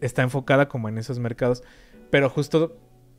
está 0.00 0.22
enfocada 0.22 0.68
como 0.68 0.88
en 0.88 0.98
esos 0.98 1.18
mercados, 1.18 1.62
pero 2.10 2.30
justo 2.30 2.76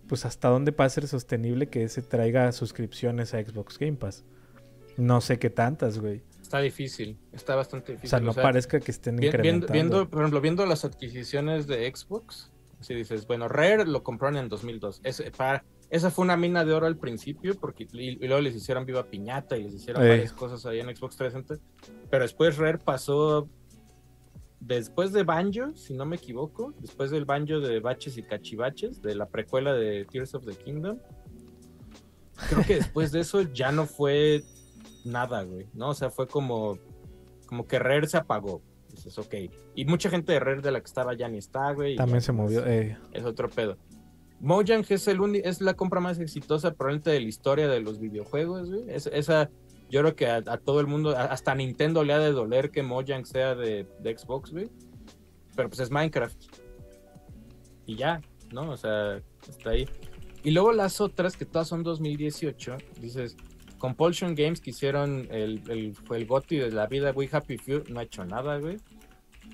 pues 0.07 0.25
hasta 0.25 0.49
dónde 0.49 0.71
va 0.71 0.85
a 0.85 0.89
ser 0.89 1.07
sostenible 1.07 1.69
que 1.69 1.87
se 1.87 2.01
traiga 2.01 2.51
suscripciones 2.51 3.33
a 3.33 3.41
Xbox 3.41 3.77
Game 3.79 3.93
Pass. 3.93 4.23
No 4.97 5.21
sé 5.21 5.39
qué 5.39 5.49
tantas, 5.49 5.99
güey. 5.99 6.21
Está 6.53 6.61
difícil, 6.61 7.17
está 7.31 7.55
bastante 7.55 7.93
O 7.93 7.95
difícil. 7.95 8.09
sea, 8.11 8.19
no 8.19 8.31
parezca 8.31 8.79
que 8.79 8.91
estén 8.91 9.15
vi- 9.15 9.21
viendo, 9.21 9.37
incrementando. 9.39 9.73
viendo, 9.73 10.07
por 10.11 10.19
ejemplo, 10.21 10.39
viendo 10.39 10.65
las 10.67 10.85
adquisiciones 10.85 11.65
de 11.65 11.91
Xbox, 11.91 12.51
si 12.79 12.93
dices, 12.93 13.25
bueno, 13.25 13.47
Rare 13.47 13.87
lo 13.87 14.03
compraron 14.03 14.37
en 14.37 14.49
2002. 14.49 15.01
Ese- 15.03 15.31
para, 15.31 15.65
esa 15.89 16.11
fue 16.11 16.23
una 16.25 16.37
mina 16.37 16.63
de 16.63 16.71
oro 16.73 16.85
al 16.85 16.95
principio, 16.97 17.55
porque 17.59 17.87
y, 17.91 18.23
y 18.23 18.27
luego 18.27 18.39
les 18.41 18.55
hicieron 18.55 18.85
Viva 18.85 19.03
Piñata 19.03 19.57
y 19.57 19.63
les 19.63 19.73
hicieron 19.73 20.03
Eh. 20.05 20.09
varias 20.09 20.31
cosas 20.31 20.63
ahí 20.67 20.79
en 20.79 20.95
Xbox 20.95 21.15
360. 21.17 21.59
Pero 22.11 22.21
después 22.23 22.55
Rare 22.57 22.77
pasó, 22.77 23.49
después 24.59 25.11
de 25.11 25.23
Banjo, 25.23 25.73
si 25.75 25.95
no 25.95 26.05
me 26.05 26.17
equivoco, 26.17 26.75
después 26.77 27.09
del 27.09 27.25
Banjo 27.25 27.61
de 27.61 27.79
Baches 27.79 28.15
y 28.19 28.21
Cachivaches, 28.21 29.01
de 29.01 29.15
la 29.15 29.27
precuela 29.27 29.73
de 29.73 30.05
Tears 30.05 30.35
of 30.35 30.45
the 30.45 30.53
Kingdom. 30.53 30.99
Creo 32.47 32.63
que 32.63 32.75
después 32.75 33.11
de 33.11 33.21
eso 33.21 33.41
ya 33.41 33.71
no 33.71 33.87
fue 33.87 34.43
nada, 35.05 35.43
güey, 35.43 35.67
¿no? 35.73 35.89
O 35.89 35.93
sea, 35.93 36.09
fue 36.09 36.27
como, 36.27 36.77
como 37.47 37.65
que 37.67 37.79
Rare 37.79 38.07
se 38.07 38.17
apagó. 38.17 38.61
Dices, 38.89 39.17
ok. 39.17 39.33
Y 39.75 39.85
mucha 39.85 40.09
gente 40.09 40.33
de 40.33 40.39
Rare 40.39 40.61
de 40.61 40.71
la 40.71 40.79
que 40.79 40.85
estaba 40.85 41.13
ya 41.15 41.27
ni 41.27 41.37
está, 41.39 41.71
güey. 41.71 41.95
También 41.95 42.21
se 42.21 42.31
movió. 42.31 42.61
pues, 42.61 42.71
eh, 42.71 42.97
Es 43.11 43.23
otro 43.25 43.49
pedo. 43.49 43.77
Mojang 44.39 44.85
es, 44.89 45.07
el 45.07 45.35
es 45.43 45.61
la 45.61 45.73
compra 45.73 45.99
más 45.99 46.19
exitosa 46.19 46.73
probablemente 46.73 47.09
de 47.11 47.21
la 47.21 47.27
historia 47.27 47.67
de 47.67 47.79
los 47.79 47.99
videojuegos, 47.99 48.69
güey. 48.69 48.89
Es- 48.89 49.07
esa, 49.07 49.49
yo 49.89 50.01
creo 50.01 50.15
que 50.15 50.27
a, 50.27 50.35
a 50.45 50.57
todo 50.57 50.79
el 50.81 50.87
mundo, 50.87 51.11
a- 51.17 51.23
hasta 51.25 51.53
a 51.53 51.55
Nintendo 51.55 52.03
le 52.03 52.13
ha 52.13 52.19
de 52.19 52.31
doler 52.33 52.69
que 52.69 52.83
Mojang 52.83 53.25
sea 53.25 53.55
de, 53.55 53.87
de 54.01 54.17
Xbox, 54.17 54.51
güey. 54.51 54.69
Pero 55.55 55.69
pues 55.69 55.79
es 55.79 55.89
Minecraft. 55.91 56.37
Y 57.85 57.95
ya, 57.95 58.21
¿no? 58.51 58.71
O 58.71 58.77
sea, 58.77 59.21
está 59.47 59.71
ahí. 59.71 59.87
Y 60.43 60.51
luego 60.51 60.71
las 60.73 60.99
otras, 61.01 61.37
que 61.37 61.45
todas 61.45 61.67
son 61.67 61.83
2018, 61.83 62.77
dices, 62.99 63.37
Compulsion 63.83 64.33
Games 64.33 64.61
que 64.61 64.69
hicieron 64.69 65.27
el, 65.29 65.61
el, 65.69 65.93
el 66.09 66.25
GOTY 66.25 66.55
de 66.55 66.71
la 66.71 66.87
vida, 66.87 67.11
We 67.11 67.27
Happy 67.29 67.57
Few, 67.57 67.83
no 67.89 67.99
ha 67.99 68.03
hecho 68.03 68.23
nada, 68.23 68.57
güey. 68.57 68.77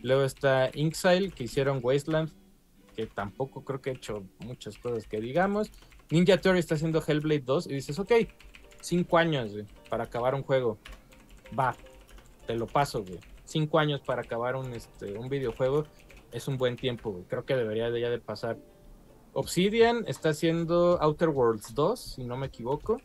Luego 0.03 0.23
está 0.23 0.69
Inxile, 0.75 1.31
que 1.31 1.45
hicieron 1.45 1.79
Wasteland, 1.81 2.31
que 2.95 3.07
tampoco 3.07 3.65
creo 3.65 3.81
que 3.81 3.89
ha 3.89 3.93
hecho 3.93 4.23
muchas 4.45 4.77
cosas 4.77 5.07
que 5.07 5.19
digamos. 5.19 5.71
Ninja 6.11 6.37
Theory 6.37 6.59
está 6.59 6.75
haciendo 6.75 7.01
Hellblade 7.01 7.39
2 7.39 7.71
y 7.71 7.73
dices, 7.73 7.97
ok, 7.97 8.11
cinco 8.81 9.17
años 9.17 9.51
güey, 9.51 9.65
para 9.89 10.03
acabar 10.03 10.35
un 10.35 10.43
juego. 10.43 10.77
Va, 11.59 11.75
te 12.45 12.53
lo 12.53 12.67
paso, 12.67 13.03
güey. 13.03 13.17
Cinco 13.45 13.79
años 13.79 13.99
para 13.99 14.21
acabar 14.21 14.55
un, 14.55 14.73
este, 14.73 15.17
un 15.17 15.27
videojuego 15.27 15.87
es 16.31 16.47
un 16.47 16.59
buen 16.59 16.75
tiempo, 16.75 17.09
güey. 17.09 17.23
Creo 17.23 17.45
que 17.45 17.55
debería 17.55 17.89
de 17.89 17.99
ya 17.99 18.11
de 18.11 18.19
pasar. 18.19 18.59
Obsidian 19.33 20.03
está 20.07 20.29
haciendo 20.29 21.01
Outer 21.01 21.29
Worlds 21.29 21.73
2, 21.73 21.99
si 21.99 22.23
no 22.25 22.37
me 22.37 22.45
equivoco. 22.45 23.01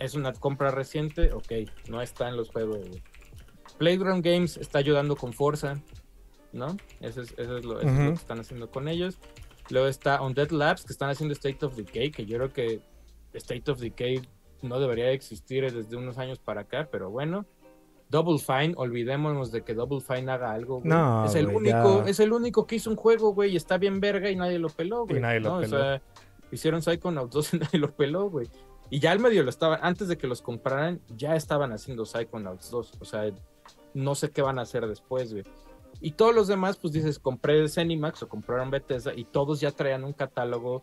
Es 0.00 0.14
una 0.14 0.32
compra 0.32 0.70
reciente, 0.72 1.32
ok, 1.32 1.52
no 1.88 2.02
está 2.02 2.28
en 2.28 2.36
los 2.36 2.50
juegos. 2.50 2.80
Playground 3.78 4.24
Games 4.24 4.56
está 4.56 4.78
ayudando 4.78 5.14
con 5.14 5.32
Forza, 5.32 5.80
¿no? 6.52 6.76
Eso 7.00 7.22
es, 7.22 7.32
eso 7.38 7.58
es 7.58 7.64
lo, 7.64 7.80
eso 7.80 7.88
es 7.88 7.94
lo 7.94 8.00
Ujú. 8.02 8.08
que 8.10 8.14
están 8.14 8.40
haciendo 8.40 8.70
con 8.70 8.88
ellos. 8.88 9.18
Luego 9.70 9.86
está 9.86 10.20
Undead 10.20 10.50
Labs, 10.50 10.84
que 10.84 10.92
están 10.92 11.10
haciendo 11.10 11.32
State 11.34 11.64
of 11.64 11.76
Decay, 11.76 12.10
que 12.10 12.26
yo 12.26 12.38
creo 12.38 12.52
que 12.52 12.80
State 13.34 13.70
of 13.70 13.78
Decay 13.78 14.20
no 14.62 14.80
debería 14.80 15.04
de 15.06 15.12
existir 15.14 15.70
desde 15.72 15.96
unos 15.96 16.18
años 16.18 16.38
para 16.38 16.62
acá, 16.62 16.88
pero 16.90 17.10
bueno. 17.10 17.46
Double 18.08 18.38
Fine, 18.40 18.74
olvidémonos 18.76 19.52
de 19.52 19.62
que 19.62 19.72
Double 19.72 20.00
Fine 20.00 20.32
haga 20.32 20.50
algo. 20.52 20.78
güey. 20.80 20.88
No, 20.88 21.24
es 21.26 21.34
el 21.36 21.44
güey, 21.44 21.58
único, 21.58 22.04
ya. 22.04 22.10
es 22.10 22.18
el 22.18 22.32
único 22.32 22.66
que 22.66 22.74
hizo 22.74 22.90
un 22.90 22.96
juego, 22.96 23.32
güey, 23.32 23.52
y 23.52 23.56
está 23.56 23.78
bien 23.78 24.00
verga 24.00 24.28
y 24.28 24.34
nadie 24.34 24.58
lo 24.58 24.68
peló, 24.68 25.06
güey. 25.06 25.20
nadie 25.20 25.38
lo 25.38 25.50
¿no? 25.54 25.60
peló. 25.60 25.76
O 25.76 25.80
sea, 25.80 26.02
hicieron 26.50 26.82
Psychonauts 26.82 27.32
2 27.32 27.54
y 27.54 27.58
nadie 27.60 27.78
lo 27.78 27.94
peló, 27.94 28.28
güey. 28.28 28.48
Y 28.90 28.98
ya 28.98 29.12
al 29.12 29.20
medio 29.20 29.42
lo 29.44 29.50
estaban, 29.50 29.78
antes 29.82 30.08
de 30.08 30.18
que 30.18 30.26
los 30.26 30.42
compraran, 30.42 31.00
ya 31.16 31.36
estaban 31.36 31.72
haciendo 31.72 32.04
Psychonauts 32.04 32.70
2. 32.70 32.92
O 33.00 33.04
sea, 33.04 33.30
no 33.94 34.14
sé 34.14 34.30
qué 34.30 34.42
van 34.42 34.58
a 34.58 34.62
hacer 34.62 34.86
después, 34.86 35.32
güey. 35.32 35.44
Y 36.00 36.12
todos 36.12 36.34
los 36.34 36.48
demás, 36.48 36.76
pues 36.76 36.92
dices, 36.92 37.18
compré 37.18 37.68
Zenimax 37.68 38.22
o 38.22 38.28
compraron 38.28 38.70
Bethesda 38.70 39.12
y 39.14 39.24
todos 39.24 39.60
ya 39.60 39.70
traían 39.70 40.02
un 40.04 40.12
catálogo 40.12 40.82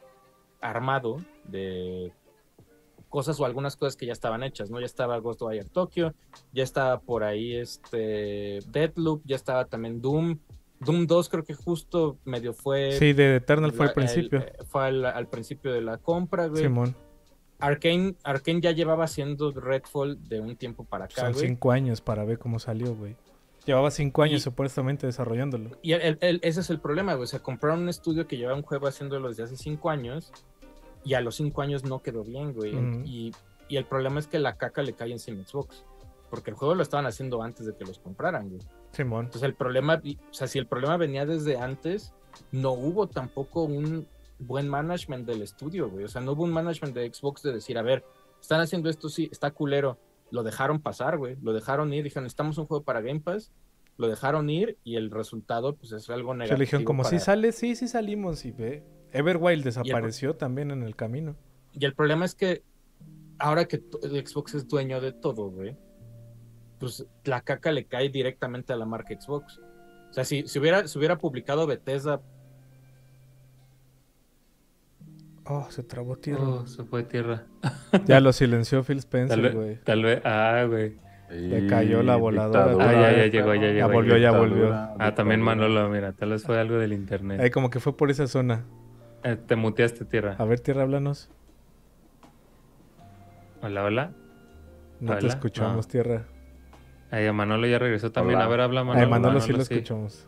armado 0.62 1.18
de 1.46 2.14
cosas 3.10 3.40
o 3.40 3.46
algunas 3.46 3.76
cosas 3.78 3.96
que 3.96 4.06
ya 4.06 4.14
estaban 4.14 4.44
hechas, 4.44 4.70
¿no? 4.70 4.80
Ya 4.80 4.86
estaba 4.86 5.18
Ghostwire 5.20 5.70
Tokyo, 5.70 6.14
ya 6.54 6.64
estaba 6.64 7.00
por 7.00 7.24
ahí 7.24 7.56
este 7.56 8.60
Deadloop, 8.70 9.22
ya 9.26 9.36
estaba 9.36 9.66
también 9.66 10.02
Doom. 10.02 10.40
Doom 10.80 11.08
2 11.08 11.30
creo 11.30 11.44
que 11.44 11.56
justo 11.56 12.18
medio 12.26 12.54
fue... 12.54 12.92
sí, 12.94 13.14
de 13.14 13.38
Eternal 13.38 13.72
fue 13.72 13.88
al 13.88 13.94
principio. 13.94 14.40
el- 14.40 14.66
fue 14.68 14.86
al, 14.86 15.06
al 15.06 15.28
principio 15.28 15.72
de 15.74 15.82
la 15.82 15.98
compra, 15.98 16.48
güey. 16.48 16.62
Simón. 16.64 16.96
Arkane, 17.60 18.16
Arkane 18.24 18.62
ya 18.62 18.72
llevaba 18.72 19.06
haciendo 19.06 19.52
Redfall 19.52 20.28
de 20.28 20.40
un 20.42 20.56
tiempo 20.56 20.84
para 20.84 21.06
acá, 21.06 21.22
Son 21.22 21.34
güey. 21.34 21.48
cinco 21.48 21.72
años 21.72 22.02
para 22.02 22.24
ver 22.24 22.38
cómo 22.38 22.60
salió, 22.60 22.96
güey. 22.96 23.16
Llevaba 23.66 23.92
cinco 23.92 24.22
años 24.22 24.42
Y- 24.42 24.44
supuestamente 24.44 25.08
desarrollándolo. 25.08 25.72
Y 25.82 25.92
el- 25.94 26.18
ese 26.22 26.60
es 26.62 26.70
el 26.70 26.80
problema, 26.80 27.14
güey. 27.16 27.24
O 27.26 27.28
sea, 27.28 27.40
compraron 27.42 27.82
un 27.82 27.90
estudio 27.90 28.28
que 28.28 28.38
lleva 28.38 28.54
un 28.54 28.62
juego 28.62 28.88
haciéndolo 28.88 29.28
desde 29.30 29.44
hace 29.44 29.58
cinco 29.58 29.90
años 29.90 30.32
y 31.04 31.16
a 31.16 31.22
los 31.22 31.36
cinco 31.36 31.62
años 31.62 31.84
no 31.84 32.02
quedó 32.02 32.24
bien, 32.24 32.54
güey. 32.54 32.74
Y, 33.06 33.32
y 33.68 33.76
el 33.78 33.86
problema 33.86 34.20
es 34.20 34.28
que 34.28 34.40
la 34.40 34.56
caca 34.56 34.84
le 34.84 34.94
cae 34.94 35.12
encima 35.12 35.44
Xbox. 35.46 35.84
porque 36.30 36.50
el 36.52 36.58
juego 36.58 36.76
lo 36.76 36.84
estaban 36.84 37.06
haciendo 37.06 37.42
antes 37.42 37.66
de 37.66 37.74
que 37.74 37.86
los 37.86 38.00
compraran, 38.00 38.50
güey. 38.50 38.62
Simón. 38.92 39.26
Entonces 39.28 39.44
el 39.44 39.54
problema, 39.56 40.02
o 40.04 40.34
sea, 40.34 40.48
si 40.48 40.60
el 40.60 40.68
problema 40.68 40.98
venía 40.98 41.26
desde 41.26 41.58
antes, 41.58 42.14
no 42.52 42.74
hubo 42.74 43.08
tampoco 43.08 43.64
un 43.64 44.06
buen 44.40 44.68
management 44.70 45.26
del 45.28 45.42
estudio, 45.42 45.90
güey. 45.90 46.06
O 46.06 46.08
sea, 46.08 46.22
no 46.22 46.34
hubo 46.34 46.44
un 46.44 46.52
management 46.52 46.96
de 46.96 47.12
Xbox 47.14 47.42
de 47.44 47.54
decir, 47.54 47.78
a 47.78 47.82
ver, 47.82 48.04
están 48.42 48.62
haciendo 48.62 48.90
esto, 48.90 49.10
sí, 49.10 49.30
está 49.32 49.52
culero. 49.52 49.98
Lo 50.32 50.44
dejaron 50.44 50.80
pasar, 50.82 51.18
güey. 51.18 51.38
Lo 51.42 51.54
dejaron 51.54 51.94
ir, 51.94 52.04
dijeron, 52.04 52.24
necesitamos 52.26 52.58
un 52.58 52.66
juego 52.68 52.84
para 52.84 53.02
Game 53.02 53.22
Pass. 53.22 53.52
Lo 53.98 54.08
dejaron 54.08 54.50
ir 54.50 54.78
y 54.84 54.96
el 54.96 55.10
resultado, 55.10 55.76
pues 55.76 55.92
es 55.92 56.10
algo 56.10 56.34
Se 56.34 56.38
negativo. 56.38 56.58
eligieron 56.58 56.86
como 56.86 57.04
si 57.04 57.12
para- 57.12 57.20
sale, 57.22 57.52
sí, 57.52 57.76
sí 57.76 57.88
salimos 57.88 58.46
y 58.46 58.52
ve. 58.52 58.84
Everwild 59.12 59.64
desapareció 59.64 60.36
también 60.36 60.70
en 60.72 60.84
el 60.84 60.96
camino. 60.96 61.36
Y 61.74 61.86
el 61.86 61.96
problema 61.96 62.26
es 62.26 62.36
que 62.36 62.64
ahora 63.40 63.66
que 63.66 63.82
el 64.04 64.28
Xbox 64.28 64.54
es 64.54 64.68
dueño 64.68 65.00
de 65.02 65.14
todo, 65.14 65.50
güey, 65.50 65.76
pues 66.80 67.06
la 67.24 67.42
caca 67.42 67.72
le 67.72 67.86
cae 67.86 68.10
directamente 68.10 68.74
a 68.74 68.76
la 68.76 68.86
marca 68.86 69.16
Xbox. 69.20 69.60
O 70.10 70.14
sea, 70.14 70.24
si, 70.26 70.48
si 70.48 70.60
hubiera, 70.60 70.88
si 70.88 70.98
hubiera 71.00 71.18
publicado 71.18 71.66
Bethesda 71.66 72.22
Oh, 75.50 75.66
se 75.70 75.84
trabó 75.84 76.18
tierra. 76.18 76.44
Oh, 76.44 76.68
se 76.68 76.84
fue 76.84 77.04
tierra. 77.04 77.46
Ya 78.06 78.20
lo 78.20 78.34
silenció 78.34 78.84
Phil 78.84 78.98
Spencer, 79.00 79.54
güey. 79.54 79.78
tal 79.84 80.04
vez, 80.04 80.22
ah, 80.26 80.66
güey. 80.68 80.98
Le 81.30 81.68
cayó 81.68 82.04
la 82.04 82.16
voladora. 82.16 82.72
Ah, 82.80 82.94
ya, 82.94 83.18
ya 83.18 83.26
llegó, 83.28 83.54
ya 83.54 83.62
Ya 83.68 83.74
llegó. 83.74 83.90
volvió, 83.92 84.18
ya 84.18 84.32
volvió. 84.32 84.74
Ah, 84.74 85.14
también. 85.16 85.42
Manolo, 85.42 85.90
mira, 85.90 86.14
tal 86.14 86.30
vez 86.30 86.44
fue 86.44 86.60
algo 86.60 86.78
del 86.78 86.94
internet. 86.94 87.40
Ahí 87.42 87.50
como 87.50 87.70
que 87.70 87.80
fue 87.80 87.96
por 87.96 88.10
esa 88.12 88.28
zona. 88.28 88.64
Eh, 89.24 89.36
te 89.36 89.56
muteaste, 89.56 90.06
tierra. 90.06 90.36
A 90.38 90.46
ver, 90.46 90.60
tierra, 90.60 90.84
háblanos. 90.84 91.30
Hola, 93.62 93.84
hola. 93.84 94.12
No 95.00 95.18
te 95.18 95.28
escuchamos, 95.28 95.88
no. 95.88 95.92
tierra. 95.92 96.24
Ahí 97.12 97.26
a 97.26 97.34
Manolo 97.34 97.68
ya 97.68 97.80
regresó 97.80 98.12
también. 98.12 98.38
Hola. 98.38 98.46
A 98.46 98.50
ver, 98.50 98.62
habla 98.62 98.84
Manolo. 98.84 99.06
Ay, 99.06 99.10
Manolo 99.10 99.42
sí 99.42 99.52
lo 99.54 99.64
sí. 99.64 99.74
escuchamos. 99.74 100.28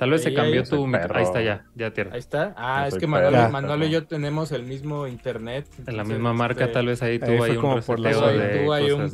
Tal 0.00 0.10
vez 0.10 0.22
se 0.22 0.34
cambió 0.34 0.62
ahí. 0.62 0.66
tu 0.68 0.86
micro. 0.86 1.14
Ahí 1.16 1.22
está 1.22 1.42
ya, 1.42 1.66
ya 1.76 1.92
tierra. 1.92 2.10
Ahí 2.14 2.18
está. 2.18 2.54
Ah, 2.56 2.88
Yo 2.88 2.96
es 2.96 3.00
que. 3.00 3.06
Manolo 3.06 3.86
y 3.86 3.90
yo 3.90 4.06
tenemos 4.06 4.50
el 4.50 4.64
mismo 4.64 5.06
internet. 5.06 5.66
En 5.86 5.96
la 5.96 6.04
misma 6.04 6.32
marca, 6.32 6.64
este, 6.64 6.74
tal 6.74 6.86
vez 6.86 7.02
ahí 7.02 7.18
fue 7.18 7.28
ahí 7.50 7.56
un 7.56 7.60
como 7.62 7.80
por 7.82 8.00
la 8.00 8.10
de. 8.32 8.64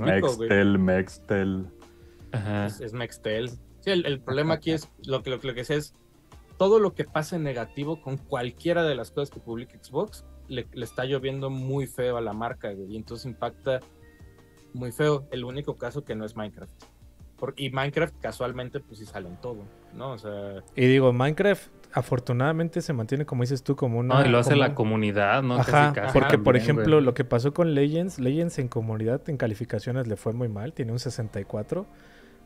Mextel, 0.01 0.79
Mextel. 0.79 1.67
Ajá. 2.33 2.67
Es, 2.67 2.81
es 2.81 2.93
Nextel. 2.93 3.51
Sí, 3.81 3.91
el, 3.91 4.07
el 4.07 4.21
problema 4.21 4.55
aquí 4.55 4.71
es 4.73 4.89
lo 5.07 5.23
que, 5.23 5.31
lo, 5.31 5.41
que- 5.41 5.49
lo 5.49 5.55
que 5.55 5.65
sé 5.65 5.75
es 5.77 5.93
todo 6.57 6.79
lo 6.81 6.95
que 6.95 7.05
pase 7.05 7.39
negativo 7.39 8.01
con 8.01 8.17
cualquiera 8.17 8.83
de 8.85 8.95
las 8.95 9.11
cosas 9.11 9.31
que 9.31 9.41
publique 9.41 9.79
Xbox 9.83 10.25
le, 10.49 10.67
le 10.73 10.85
está 10.85 11.05
lloviendo 11.05 11.51
muy 11.51 11.87
feo 11.87 12.17
a 12.17 12.21
la 12.21 12.33
marca, 12.33 12.73
güey, 12.73 12.93
y 12.93 12.97
entonces 12.97 13.27
impacta 13.27 13.81
muy 14.73 14.93
feo. 14.93 15.27
El 15.33 15.45
único 15.45 15.77
caso 15.77 16.05
que 16.05 16.15
no 16.15 16.25
es 16.25 16.37
Minecraft. 16.37 16.71
Por- 17.39 17.55
y 17.57 17.71
Minecraft 17.71 18.15
casualmente 18.21 18.81
pues 18.81 18.99
sí 18.99 19.05
sale 19.07 19.29
en 19.29 19.37
todo, 19.41 19.65
¿no? 19.95 20.13
O 20.13 20.19
sea, 20.19 20.63
Y 20.75 20.87
digo, 20.87 21.13
Minecraft 21.13 21.69
afortunadamente 21.93 22.81
se 22.83 22.93
mantiene, 22.93 23.25
como 23.27 23.43
dices 23.43 23.63
tú, 23.63 23.75
como 23.77 23.99
una... 23.99 24.21
No, 24.21 24.27
y 24.27 24.29
lo 24.31 24.39
hace 24.39 24.51
como 24.51 24.63
la 24.63 24.69
un- 24.69 24.75
comunidad, 24.75 25.43
¿no? 25.43 25.55
Ajá, 25.57 25.93
Casi, 25.93 25.95
casi 25.95 26.19
porque 26.19 26.37
por 26.39 26.55
también, 26.55 26.63
ejemplo 26.63 26.97
güey. 26.97 27.05
lo 27.05 27.15
que 27.15 27.25
pasó 27.25 27.53
con 27.55 27.75
Legends, 27.75 28.19
Legends 28.19 28.59
en 28.59 28.69
comunidad 28.69 29.29
en 29.29 29.37
calificaciones 29.37 30.07
le 30.07 30.17
fue 30.17 30.33
muy 30.33 30.49
mal, 30.49 30.73
tiene 30.73 30.93
un 30.93 30.99
64, 30.99 31.87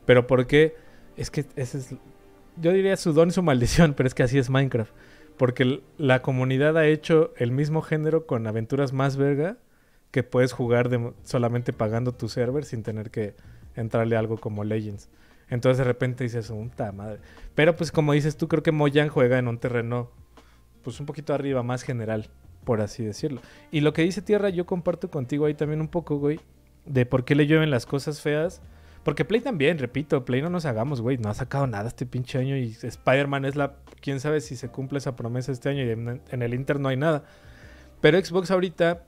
pero 0.05 0.27
porque 0.27 0.75
es 1.17 1.31
que 1.31 1.45
ese 1.55 1.77
es, 1.79 1.95
yo 2.57 2.71
diría 2.71 2.95
su 2.97 3.13
don 3.13 3.29
y 3.29 3.31
su 3.31 3.43
maldición, 3.43 3.93
pero 3.97 4.07
es 4.07 4.13
que 4.13 4.23
así 4.23 4.37
es 4.37 4.49
Minecraft, 4.49 4.93
porque 5.37 5.81
la 5.97 6.21
comunidad 6.21 6.77
ha 6.77 6.85
hecho 6.85 7.33
el 7.37 7.51
mismo 7.51 7.81
género 7.81 8.25
con 8.25 8.47
aventuras 8.47 8.93
más 8.93 9.17
verga 9.17 9.57
que 10.11 10.23
puedes 10.23 10.51
jugar 10.53 10.89
de, 10.89 11.13
solamente 11.23 11.71
pagando 11.73 12.13
tu 12.13 12.27
server 12.29 12.63
sin 12.65 12.83
tener 12.83 13.11
que 13.11 13.35
entrarle 13.75 14.15
algo 14.15 14.37
como 14.37 14.63
Legends. 14.63 15.09
Entonces 15.49 15.79
de 15.79 15.83
repente 15.83 16.23
dices, 16.23 16.47
puta 16.47 16.91
madre. 16.91 17.19
Pero 17.55 17.75
pues 17.75 17.91
como 17.91 18.13
dices 18.13 18.37
tú, 18.37 18.47
creo 18.47 18.63
que 18.63 18.71
Mojang 18.71 19.09
juega 19.09 19.37
en 19.37 19.47
un 19.47 19.57
terreno 19.57 20.09
pues 20.83 20.99
un 20.99 21.05
poquito 21.05 21.33
arriba, 21.33 21.61
más 21.61 21.83
general, 21.83 22.29
por 22.63 22.81
así 22.81 23.03
decirlo. 23.03 23.41
Y 23.71 23.81
lo 23.81 23.93
que 23.93 24.01
dice 24.01 24.21
Tierra, 24.21 24.49
yo 24.49 24.65
comparto 24.65 25.11
contigo 25.11 25.45
ahí 25.45 25.53
también 25.53 25.81
un 25.81 25.89
poco, 25.89 26.17
güey, 26.17 26.39
de 26.85 27.05
por 27.05 27.25
qué 27.25 27.35
le 27.35 27.47
llueven 27.47 27.69
las 27.69 27.85
cosas 27.85 28.21
feas. 28.21 28.61
Porque 29.03 29.25
Play 29.25 29.41
también, 29.41 29.79
repito, 29.79 30.23
Play 30.25 30.41
no 30.41 30.49
nos 30.49 30.65
hagamos, 30.65 31.01
güey, 31.01 31.17
no 31.17 31.29
ha 31.29 31.33
sacado 31.33 31.65
nada 31.65 31.87
este 31.87 32.05
pinche 32.05 32.37
año 32.37 32.55
y 32.55 32.77
Spider-Man 32.81 33.45
es 33.45 33.55
la... 33.55 33.77
quién 33.99 34.19
sabe 34.19 34.41
si 34.41 34.55
se 34.55 34.69
cumple 34.69 34.99
esa 34.99 35.15
promesa 35.15 35.51
este 35.51 35.69
año 35.69 35.83
y 35.83 35.89
en, 35.89 36.21
en 36.29 36.41
el 36.41 36.53
Inter 36.53 36.79
no 36.79 36.89
hay 36.89 36.97
nada. 36.97 37.23
Pero 37.99 38.23
Xbox 38.23 38.51
ahorita 38.51 39.03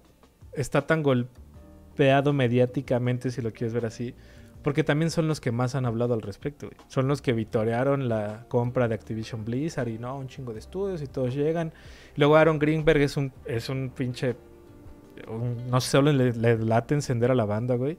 está 0.54 0.88
tan 0.88 1.04
golpeado 1.04 2.34
mediáticamente, 2.34 3.30
si 3.30 3.42
lo 3.42 3.54
quieres 3.54 3.74
ver 3.74 3.86
así, 3.86 4.16
porque 4.64 4.84
también 4.84 5.12
son 5.12 5.28
los 5.28 5.42
que 5.42 5.52
más 5.52 5.76
han 5.76 5.86
hablado 5.86 6.14
al 6.14 6.22
respecto, 6.22 6.68
güey. 6.68 6.78
Son 6.88 7.08
los 7.08 7.22
que 7.22 7.34
vitorearon 7.34 8.08
la 8.08 8.46
compra 8.48 8.88
de 8.88 8.96
Activision 8.96 9.44
Blizzard 9.44 9.90
y 9.90 10.00
no, 10.00 10.18
un 10.18 10.28
chingo 10.28 10.54
de 10.54 10.60
estudios 10.60 11.02
y 11.02 11.08
todos 11.08 11.36
llegan. 11.36 11.74
Luego 12.16 12.38
Aaron 12.38 12.60
Greenberg 12.60 13.02
es 13.02 13.18
un, 13.18 13.32
es 13.46 13.70
un 13.70 13.92
pinche... 13.96 14.36
no 15.70 15.82
sé, 15.82 15.90
solo 15.90 16.14
le, 16.14 16.32
le 16.32 16.58
late 16.58 16.96
encender 16.96 17.32
a 17.32 17.36
la 17.36 17.46
banda, 17.46 17.76
güey. 17.76 17.98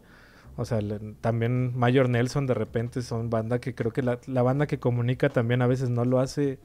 O 0.56 0.64
sea, 0.64 0.78
también 1.20 1.76
Mayor 1.76 2.08
Nelson 2.08 2.46
de 2.46 2.54
repente 2.54 3.02
son 3.02 3.28
banda 3.28 3.58
que 3.60 3.74
creo 3.74 3.92
que 3.92 4.02
la 4.02 4.42
banda 4.42 4.66
que 4.66 4.78
comunica 4.78 5.28
también 5.28 5.62
a 5.62 5.66
veces 5.66 5.90
no 5.90 6.04
lo 6.04 6.20
hace, 6.20 6.60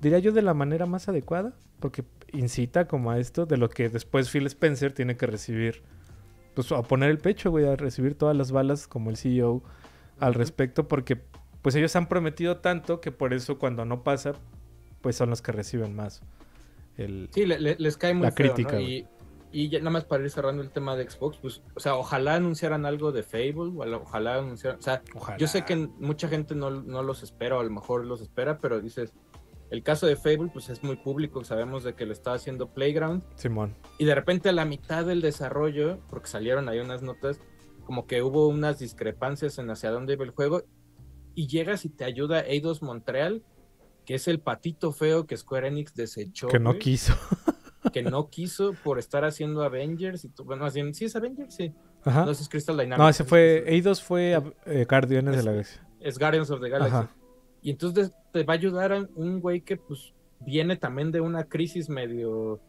diría 0.00 0.18
yo, 0.18 0.32
de 0.32 0.42
la 0.42 0.52
manera 0.52 0.84
más 0.84 1.08
adecuada, 1.08 1.54
porque 1.80 2.04
incita 2.32 2.86
como 2.86 3.10
a 3.10 3.18
esto, 3.18 3.46
de 3.46 3.56
lo 3.56 3.70
que 3.70 3.88
después 3.88 4.30
Phil 4.30 4.46
Spencer 4.46 4.92
tiene 4.92 5.16
que 5.16 5.26
recibir, 5.26 5.82
pues 6.54 6.70
a 6.72 6.82
poner 6.82 7.10
el 7.10 7.18
pecho, 7.18 7.50
güey, 7.50 7.66
a 7.66 7.76
recibir 7.76 8.14
todas 8.16 8.36
las 8.36 8.50
balas 8.52 8.86
como 8.86 9.10
el 9.10 9.16
CEO 9.16 9.62
al 10.18 10.34
respecto, 10.34 10.88
porque 10.88 11.20
pues 11.62 11.74
ellos 11.74 11.94
han 11.96 12.08
prometido 12.08 12.58
tanto 12.58 13.00
que 13.00 13.12
por 13.12 13.32
eso 13.34 13.58
cuando 13.58 13.84
no 13.84 14.02
pasa, 14.02 14.32
pues 15.00 15.16
son 15.16 15.30
los 15.30 15.42
que 15.42 15.52
reciben 15.52 15.94
más. 15.94 16.22
El... 16.96 17.28
sí, 17.32 17.46
le- 17.46 17.60
le- 17.60 17.76
les 17.78 17.96
cae 17.96 18.14
muy 18.14 18.24
La 18.26 18.32
feo, 18.32 18.52
crítica, 18.54 18.72
¿no? 18.76 18.80
Y, 18.80 19.06
y 19.52 19.68
ya 19.68 19.78
nada 19.78 19.90
más 19.90 20.04
para 20.04 20.24
ir 20.24 20.30
cerrando 20.30 20.62
el 20.62 20.70
tema 20.70 20.96
de 20.96 21.08
Xbox, 21.08 21.38
pues, 21.38 21.62
o 21.74 21.80
sea, 21.80 21.94
ojalá 21.94 22.34
anunciaran 22.34 22.84
algo 22.84 23.12
de 23.12 23.22
Fable, 23.22 23.72
o 23.76 23.96
ojalá 24.02 24.36
anunciaran, 24.38 24.78
o 24.78 24.82
sea, 24.82 25.02
Ojalá. 25.14 25.38
Yo 25.38 25.46
sé 25.46 25.64
que 25.64 25.76
mucha 25.76 26.28
gente 26.28 26.54
no, 26.54 26.70
no 26.70 27.02
los 27.02 27.22
espera, 27.22 27.56
o 27.56 27.60
a 27.60 27.64
lo 27.64 27.70
mejor 27.70 28.04
los 28.04 28.20
espera, 28.20 28.58
pero 28.58 28.80
dices, 28.80 29.14
el 29.70 29.82
caso 29.82 30.06
de 30.06 30.16
Fable, 30.16 30.50
pues 30.52 30.68
es 30.70 30.82
muy 30.82 30.96
público, 30.96 31.44
sabemos 31.44 31.84
de 31.84 31.94
que 31.94 32.06
lo 32.06 32.12
está 32.12 32.32
haciendo 32.32 32.68
Playground, 32.72 33.22
Simón. 33.36 33.74
y 33.98 34.04
de 34.06 34.14
repente 34.14 34.48
a 34.48 34.52
la 34.52 34.64
mitad 34.64 35.04
del 35.04 35.20
desarrollo, 35.20 35.98
porque 36.08 36.28
salieron 36.28 36.68
ahí 36.68 36.78
unas 36.80 37.02
notas, 37.02 37.40
como 37.84 38.06
que 38.06 38.22
hubo 38.22 38.48
unas 38.48 38.78
discrepancias 38.78 39.58
en 39.58 39.70
hacia 39.70 39.90
dónde 39.90 40.14
iba 40.14 40.24
el 40.24 40.30
juego, 40.30 40.62
y 41.34 41.46
llegas 41.46 41.84
y 41.84 41.90
te 41.90 42.04
ayuda 42.04 42.40
Eidos 42.40 42.82
Montreal, 42.82 43.42
que 44.04 44.14
es 44.14 44.26
el 44.26 44.40
patito 44.40 44.92
feo 44.92 45.26
que 45.26 45.36
Square 45.36 45.68
Enix 45.68 45.94
desechó. 45.94 46.48
Que 46.48 46.58
no 46.58 46.70
güey, 46.70 46.78
quiso. 46.80 47.14
que 47.92 48.02
no 48.02 48.28
quiso 48.30 48.72
por 48.82 48.98
estar 48.98 49.24
haciendo 49.24 49.62
Avengers, 49.62 50.24
y 50.24 50.30
bueno, 50.44 50.70
bien, 50.70 50.94
sí 50.94 51.04
es 51.04 51.14
Avengers, 51.14 51.54
sí. 51.54 51.72
Ajá. 52.04 52.24
No, 52.24 52.30
ese 52.30 52.42
es 52.42 52.48
Crystal 52.48 52.76
Dynamics. 52.76 52.98
No, 52.98 53.08
ese 53.08 53.22
es- 53.22 53.28
fue. 53.28 53.64
Eidos 53.66 54.02
fue 54.02 54.40
eh, 54.66 54.86
Guardianes 54.88 55.36
de 55.36 55.42
la 55.42 55.50
Galaxia. 55.52 55.86
es 56.00 56.18
Guardians 56.18 56.50
of 56.50 56.60
the 56.60 56.68
Galaxy. 56.70 56.94
Ajá. 56.96 57.10
Y 57.68 57.72
entonces 57.72 58.14
te 58.32 58.44
va 58.44 58.54
a 58.54 58.56
ayudar 58.56 58.94
a 58.94 59.06
un 59.14 59.40
güey 59.42 59.60
que 59.60 59.76
pues 59.76 60.14
viene 60.40 60.76
también 60.76 61.12
de 61.12 61.20
una 61.20 61.44
crisis 61.44 61.90
medio 61.90 62.60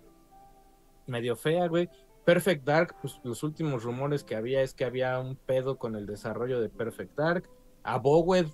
medio 1.08 1.38
fea, 1.38 1.70
güey. 1.70 1.88
Perfect 2.26 2.66
Dark, 2.66 2.96
pues 3.02 3.18
los 3.24 3.42
últimos 3.44 3.84
rumores 3.84 4.26
que 4.26 4.36
había 4.36 4.62
es 4.62 4.74
que 4.74 4.84
había 4.84 5.18
un 5.22 5.38
pedo 5.38 5.78
con 5.78 5.96
el 5.96 6.06
desarrollo 6.06 6.60
de 6.60 6.68
Perfect 6.68 7.18
Dark. 7.18 7.50
A 7.82 7.98
Bowed, 7.98 8.48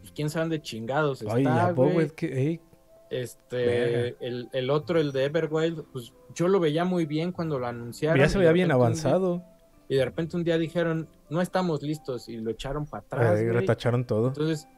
pues 0.00 0.12
quién 0.14 0.28
sabe 0.28 0.50
de 0.50 0.60
chingados 0.60 1.22
está, 1.22 1.34
Ay, 1.34 1.46
a. 1.46 1.72
Bowen, 1.72 2.10
que. 2.10 2.60
Este, 3.08 4.08
el, 4.20 4.50
el 4.52 4.68
otro, 4.68 5.00
el 5.00 5.12
de 5.12 5.24
Everwild, 5.24 5.82
pues 5.94 6.12
yo 6.34 6.46
lo 6.48 6.60
veía 6.60 6.84
muy 6.84 7.06
bien 7.06 7.32
cuando 7.32 7.58
lo 7.58 7.68
anunciaron. 7.68 8.18
ya 8.18 8.28
se 8.28 8.36
veía 8.36 8.52
bien 8.52 8.68
día- 8.68 8.74
avanzado. 8.74 9.42
y 9.88 9.96
de 9.96 10.04
repente 10.04 10.36
un 10.36 10.44
día 10.44 10.58
dijeron, 10.58 11.08
no 11.30 11.40
estamos 11.40 11.82
listos, 11.82 12.28
y 12.28 12.36
lo 12.36 12.50
echaron 12.50 12.84
para 12.84 13.02
atrás. 13.02 13.40
Eh, 13.40 13.44
güey. 13.44 13.60
retacharon 13.60 14.04
todo. 14.04 14.28
Entonces, 14.28 14.68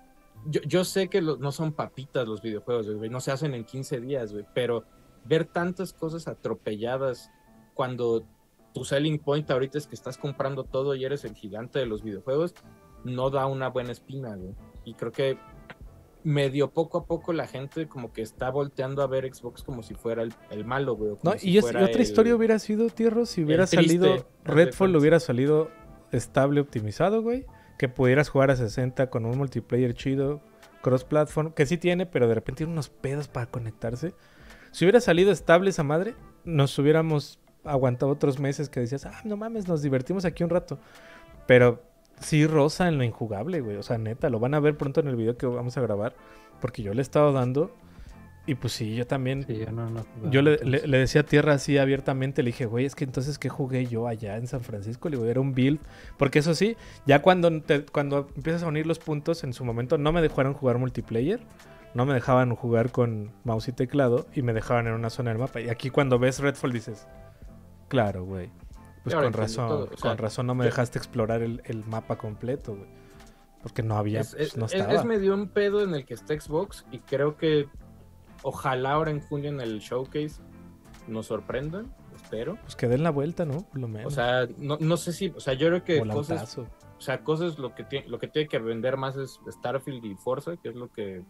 yo, 0.46 0.60
yo 0.62 0.84
sé 0.84 1.08
que 1.08 1.20
lo- 1.20 1.36
no 1.36 1.52
son 1.52 1.72
papitas 1.72 2.26
los 2.28 2.42
videojuegos, 2.42 2.88
güey, 2.90 3.10
no 3.10 3.20
se 3.20 3.30
hacen 3.32 3.54
en 3.54 3.64
15 3.64 4.00
días, 4.00 4.32
güey, 4.32 4.44
pero 4.54 4.84
ver 5.24 5.44
tantas 5.44 5.92
cosas 5.92 6.26
atropelladas 6.28 7.30
cuando 7.74 8.24
tu 8.72 8.84
selling 8.84 9.18
point 9.18 9.50
ahorita 9.50 9.78
es 9.78 9.86
que 9.86 9.94
estás 9.94 10.16
comprando 10.18 10.64
todo 10.64 10.94
y 10.94 11.04
eres 11.04 11.24
el 11.24 11.34
gigante 11.34 11.78
de 11.78 11.86
los 11.86 12.02
videojuegos, 12.02 12.54
no 13.04 13.30
da 13.30 13.46
una 13.46 13.68
buena 13.68 13.92
espina, 13.92 14.36
güey. 14.36 14.54
Y 14.84 14.94
creo 14.94 15.12
que 15.12 15.38
medio 16.24 16.70
poco 16.70 16.98
a 16.98 17.04
poco 17.06 17.32
la 17.32 17.46
gente 17.46 17.88
como 17.88 18.12
que 18.12 18.22
está 18.22 18.50
volteando 18.50 19.02
a 19.02 19.06
ver 19.06 19.32
Xbox 19.32 19.62
como 19.62 19.82
si 19.82 19.94
fuera 19.94 20.22
el, 20.22 20.34
el 20.50 20.64
malo, 20.64 20.96
güey. 20.96 21.12
No, 21.22 21.32
si 21.38 21.50
y, 21.50 21.58
es- 21.58 21.64
y 21.64 21.68
fuera 21.68 21.80
otra 21.84 21.94
el- 21.96 22.02
historia 22.02 22.34
hubiera 22.36 22.58
sido, 22.58 22.88
Tierro, 22.90 23.24
si 23.26 23.44
hubiera 23.44 23.66
triste, 23.66 23.86
salido. 23.98 24.26
Redfall 24.44 24.96
hubiera 24.96 25.20
salido 25.20 25.70
estable, 26.10 26.60
optimizado, 26.60 27.22
güey. 27.22 27.46
Que 27.78 27.88
pudieras 27.88 28.28
jugar 28.28 28.50
a 28.50 28.56
60 28.56 29.08
con 29.08 29.24
un 29.24 29.38
multiplayer 29.38 29.94
chido, 29.94 30.42
cross-platform, 30.82 31.52
que 31.52 31.64
sí 31.64 31.78
tiene, 31.78 32.04
pero 32.06 32.28
de 32.28 32.34
repente 32.34 32.58
tiene 32.58 32.72
unos 32.72 32.88
pedos 32.90 33.28
para 33.28 33.46
conectarse. 33.46 34.12
Si 34.72 34.84
hubiera 34.84 35.00
salido 35.00 35.32
estable 35.32 35.70
esa 35.70 35.84
madre, 35.84 36.14
nos 36.44 36.78
hubiéramos 36.78 37.38
aguantado 37.64 38.12
otros 38.12 38.38
meses 38.38 38.68
que 38.68 38.80
decías, 38.80 39.06
ah, 39.06 39.20
no 39.24 39.36
mames, 39.36 39.68
nos 39.68 39.82
divertimos 39.82 40.24
aquí 40.24 40.44
un 40.44 40.50
rato. 40.50 40.78
Pero 41.46 41.82
sí 42.20 42.46
rosa 42.46 42.88
en 42.88 42.98
lo 42.98 43.04
injugable, 43.04 43.60
güey. 43.60 43.76
O 43.76 43.82
sea, 43.82 43.98
neta, 43.98 44.28
lo 44.30 44.38
van 44.38 44.54
a 44.54 44.60
ver 44.60 44.76
pronto 44.76 45.00
en 45.00 45.08
el 45.08 45.16
video 45.16 45.36
que 45.36 45.46
vamos 45.46 45.76
a 45.76 45.80
grabar. 45.80 46.14
Porque 46.60 46.82
yo 46.82 46.92
le 46.92 47.00
he 47.00 47.02
estado 47.02 47.32
dando. 47.32 47.74
Y 48.48 48.54
pues 48.54 48.72
sí, 48.72 48.94
yo 48.94 49.06
también. 49.06 49.44
Sí, 49.46 49.58
yo 49.58 49.70
no, 49.70 49.90
no 49.90 50.02
jugaba, 50.14 50.30
Yo 50.30 50.40
le, 50.42 50.56
le- 50.64 50.86
le 50.88 50.98
decía 50.98 51.20
a 51.20 51.24
Tierra 51.24 51.52
así 51.52 51.76
abiertamente, 51.76 52.42
le 52.42 52.48
dije, 52.48 52.64
güey, 52.66 52.86
es 52.86 52.94
que 52.94 53.04
entonces, 53.04 53.38
¿qué 53.38 53.48
jugué 53.50 53.86
yo 53.86 54.08
allá 54.08 54.36
en 54.38 54.46
San 54.46 54.62
Francisco? 54.62 55.08
Le 55.10 55.16
digo, 55.18 55.28
era 55.28 55.40
un 55.40 55.52
build. 55.54 55.78
Porque 56.16 56.38
eso 56.38 56.54
sí, 56.54 56.76
ya 57.06 57.20
cuando, 57.20 57.60
te- 57.62 57.84
cuando 57.84 58.28
empiezas 58.34 58.62
a 58.62 58.66
unir 58.66 58.86
los 58.86 58.98
puntos, 58.98 59.44
en 59.44 59.52
su 59.52 59.64
momento 59.66 59.98
no 59.98 60.12
me 60.12 60.22
dejaron 60.22 60.54
jugar 60.54 60.78
multiplayer. 60.78 61.40
No 61.94 62.06
me 62.06 62.14
dejaban 62.14 62.54
jugar 62.54 62.90
con 62.90 63.32
mouse 63.44 63.68
y 63.68 63.72
teclado. 63.72 64.26
Y 64.34 64.42
me 64.42 64.52
dejaban 64.54 64.86
en 64.86 64.94
una 64.94 65.10
zona 65.10 65.30
del 65.30 65.38
mapa. 65.38 65.60
Y 65.60 65.68
aquí 65.68 65.90
cuando 65.90 66.18
ves 66.18 66.38
Redfall 66.40 66.72
dices, 66.72 67.06
claro, 67.88 68.24
güey. 68.24 68.50
Pues 69.04 69.14
con 69.14 69.32
razón, 69.32 69.68
todo, 69.68 69.84
o 69.92 69.96
sea, 69.96 70.10
con 70.10 70.18
razón 70.18 70.46
no 70.46 70.54
me 70.54 70.64
yo- 70.64 70.70
dejaste 70.70 70.98
explorar 70.98 71.42
el, 71.42 71.62
el 71.66 71.84
mapa 71.84 72.16
completo, 72.16 72.74
güey. 72.76 72.88
Porque 73.62 73.82
no 73.82 73.96
había, 73.96 74.20
Es, 74.20 74.34
pues, 74.34 74.48
es- 74.48 74.56
no 74.56 74.66
es- 74.66 74.74
estaba. 74.74 74.94
es 74.94 75.04
medio 75.04 75.34
un 75.34 75.48
pedo 75.48 75.82
en 75.82 75.94
el 75.94 76.04
que 76.04 76.14
está 76.14 76.38
Xbox 76.38 76.84
y 76.92 76.98
creo 77.00 77.36
que 77.36 77.68
ojalá 78.48 78.92
ahora 78.92 79.10
en 79.10 79.20
junio 79.20 79.50
en 79.50 79.60
el 79.60 79.78
showcase 79.80 80.40
nos 81.06 81.26
sorprendan, 81.26 81.94
espero. 82.14 82.56
Pues 82.62 82.76
que 82.76 82.88
den 82.88 83.02
la 83.02 83.10
vuelta, 83.10 83.44
¿no? 83.44 83.62
Por 83.68 83.78
lo 83.80 83.88
menos. 83.88 84.12
O 84.12 84.14
sea, 84.14 84.46
no, 84.58 84.76
no 84.80 84.96
sé 84.96 85.12
si, 85.12 85.28
o 85.28 85.40
sea, 85.40 85.54
yo 85.54 85.68
creo 85.68 85.84
que 85.84 86.00
cosas, 86.06 86.58
o 86.58 86.66
sea, 87.00 87.22
cosas 87.24 87.58
lo 87.58 87.74
que 87.74 87.84
tiene, 87.84 88.08
lo 88.08 88.18
que 88.18 88.28
tiene 88.28 88.48
que 88.48 88.58
vender 88.58 88.96
más 88.96 89.16
es 89.16 89.38
Starfield 89.48 90.04
y 90.04 90.14
Forza, 90.16 90.56
que 90.56 90.68
es 90.70 90.74
lo 90.74 90.88
que, 90.92 91.22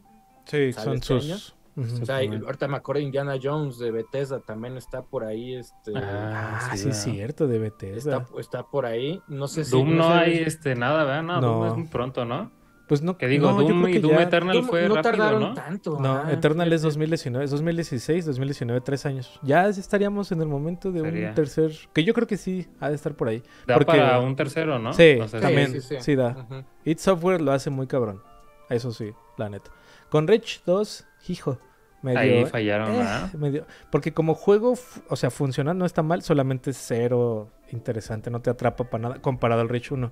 Sí, 0.47 0.73
¿sale 0.73 0.85
son 0.85 0.95
este 0.95 1.21
sus... 1.21 1.55
o 2.03 2.05
sea, 2.07 2.25
y 2.25 2.29
ahorita 2.29 2.67
me 2.67 2.77
acuerdo 2.79 2.99
de 3.01 3.05
Indiana 3.05 3.37
Jones 3.41 3.79
de 3.79 3.93
Bethesda 3.93 4.41
también 4.41 4.77
está 4.77 5.03
por 5.03 5.23
ahí, 5.25 5.55
este, 5.55 5.93
Ah, 5.95 6.59
Ah, 6.61 6.71
sí, 6.77 6.79
sí, 6.85 6.89
es 6.89 6.97
cierto, 7.03 7.47
de 7.47 7.59
Bethesda. 7.61 8.17
está, 8.23 8.41
está 8.41 8.63
por 8.65 8.85
ahí, 8.87 9.21
no 9.29 9.47
sé 9.47 9.65
si 9.65 9.71
Doom 9.71 9.97
no 9.97 10.09
sé- 10.09 10.13
hay 10.15 10.39
este, 10.39 10.75
nada, 10.75 11.05
¿verdad? 11.05 11.23
No, 11.23 11.41
Doom 11.41 11.61
No. 11.61 11.67
es 11.69 11.77
muy 11.77 11.87
pronto, 11.87 12.25
¿no? 12.25 12.51
Pues 12.89 13.03
no, 13.03 13.19
Que 13.19 13.29
digo, 13.29 13.53
no, 13.53 13.61
yo 13.61 13.69
Doom 13.69 13.85
que 13.85 14.01
Doom 14.01 14.13
ya- 14.17 14.23
Eternal 14.23 14.57
Doom 14.57 14.67
fue 14.67 14.89
no 14.89 14.95
rápido, 14.97 15.03
tardaron 15.13 15.41
¿no? 15.41 15.55
tanto. 15.55 15.99
No, 16.01 16.13
ajá, 16.17 16.33
Eternal 16.33 16.73
es 16.73 16.81
fíjate. 16.81 16.87
2019, 16.87 17.45
es 17.45 17.51
2016, 17.51 18.25
2019, 18.27 18.81
tres 18.81 19.05
años. 19.07 19.39
Ya 19.43 19.67
estaríamos 19.69 20.33
en 20.33 20.41
el 20.41 20.49
momento 20.49 20.91
de 20.91 21.01
Sería. 21.03 21.29
un 21.29 21.35
tercer, 21.35 21.73
que 21.93 22.03
yo 22.03 22.15
creo 22.15 22.27
que 22.27 22.37
sí, 22.39 22.67
ha 22.81 22.89
de 22.89 22.95
estar 22.95 23.15
por 23.15 23.29
ahí. 23.29 23.43
Da 23.67 23.75
Porque- 23.75 23.93
para 23.93 24.19
un 24.21 24.35
tercero, 24.35 24.79
¿no? 24.79 24.93
Sí, 24.95 25.19
O 25.21 25.29
sea, 25.29 25.39
también. 25.41 25.81
sí 25.83 26.15
da. 26.17 26.31
Ujú. 26.49 26.65
It 26.85 26.99
Software 26.99 27.43
lo 27.43 27.53
hace 27.53 27.69
muy 27.71 27.87
cabrón. 27.87 28.23
Eso 28.71 28.91
sí, 28.91 29.13
la 29.37 29.49
neta. 29.51 29.71
Con 30.09 30.27
Rich 30.27 30.63
2, 30.65 31.07
hijo, 31.29 31.59
medio... 32.01 32.19
Ahí 32.19 32.47
fallaron, 32.47 32.89
eh, 32.95 32.99
¿verdad? 32.99 33.33
medio- 33.35 33.67
porque 33.91 34.15
como 34.15 34.35
juego, 34.35 34.75
o 35.11 35.17
sea, 35.17 35.31
funciona, 35.31 35.75
no 35.75 35.85
está 35.85 36.03
mal, 36.03 36.23
solamente 36.23 36.71
es 36.71 36.79
cero 36.79 37.51
interesante, 37.71 38.31
no 38.31 38.41
te 38.41 38.49
atrapa 38.49 38.85
para 38.85 39.03
nada 39.03 39.21
comparado 39.21 39.61
al 39.61 39.69
Rich 39.69 39.93
1. 39.93 40.11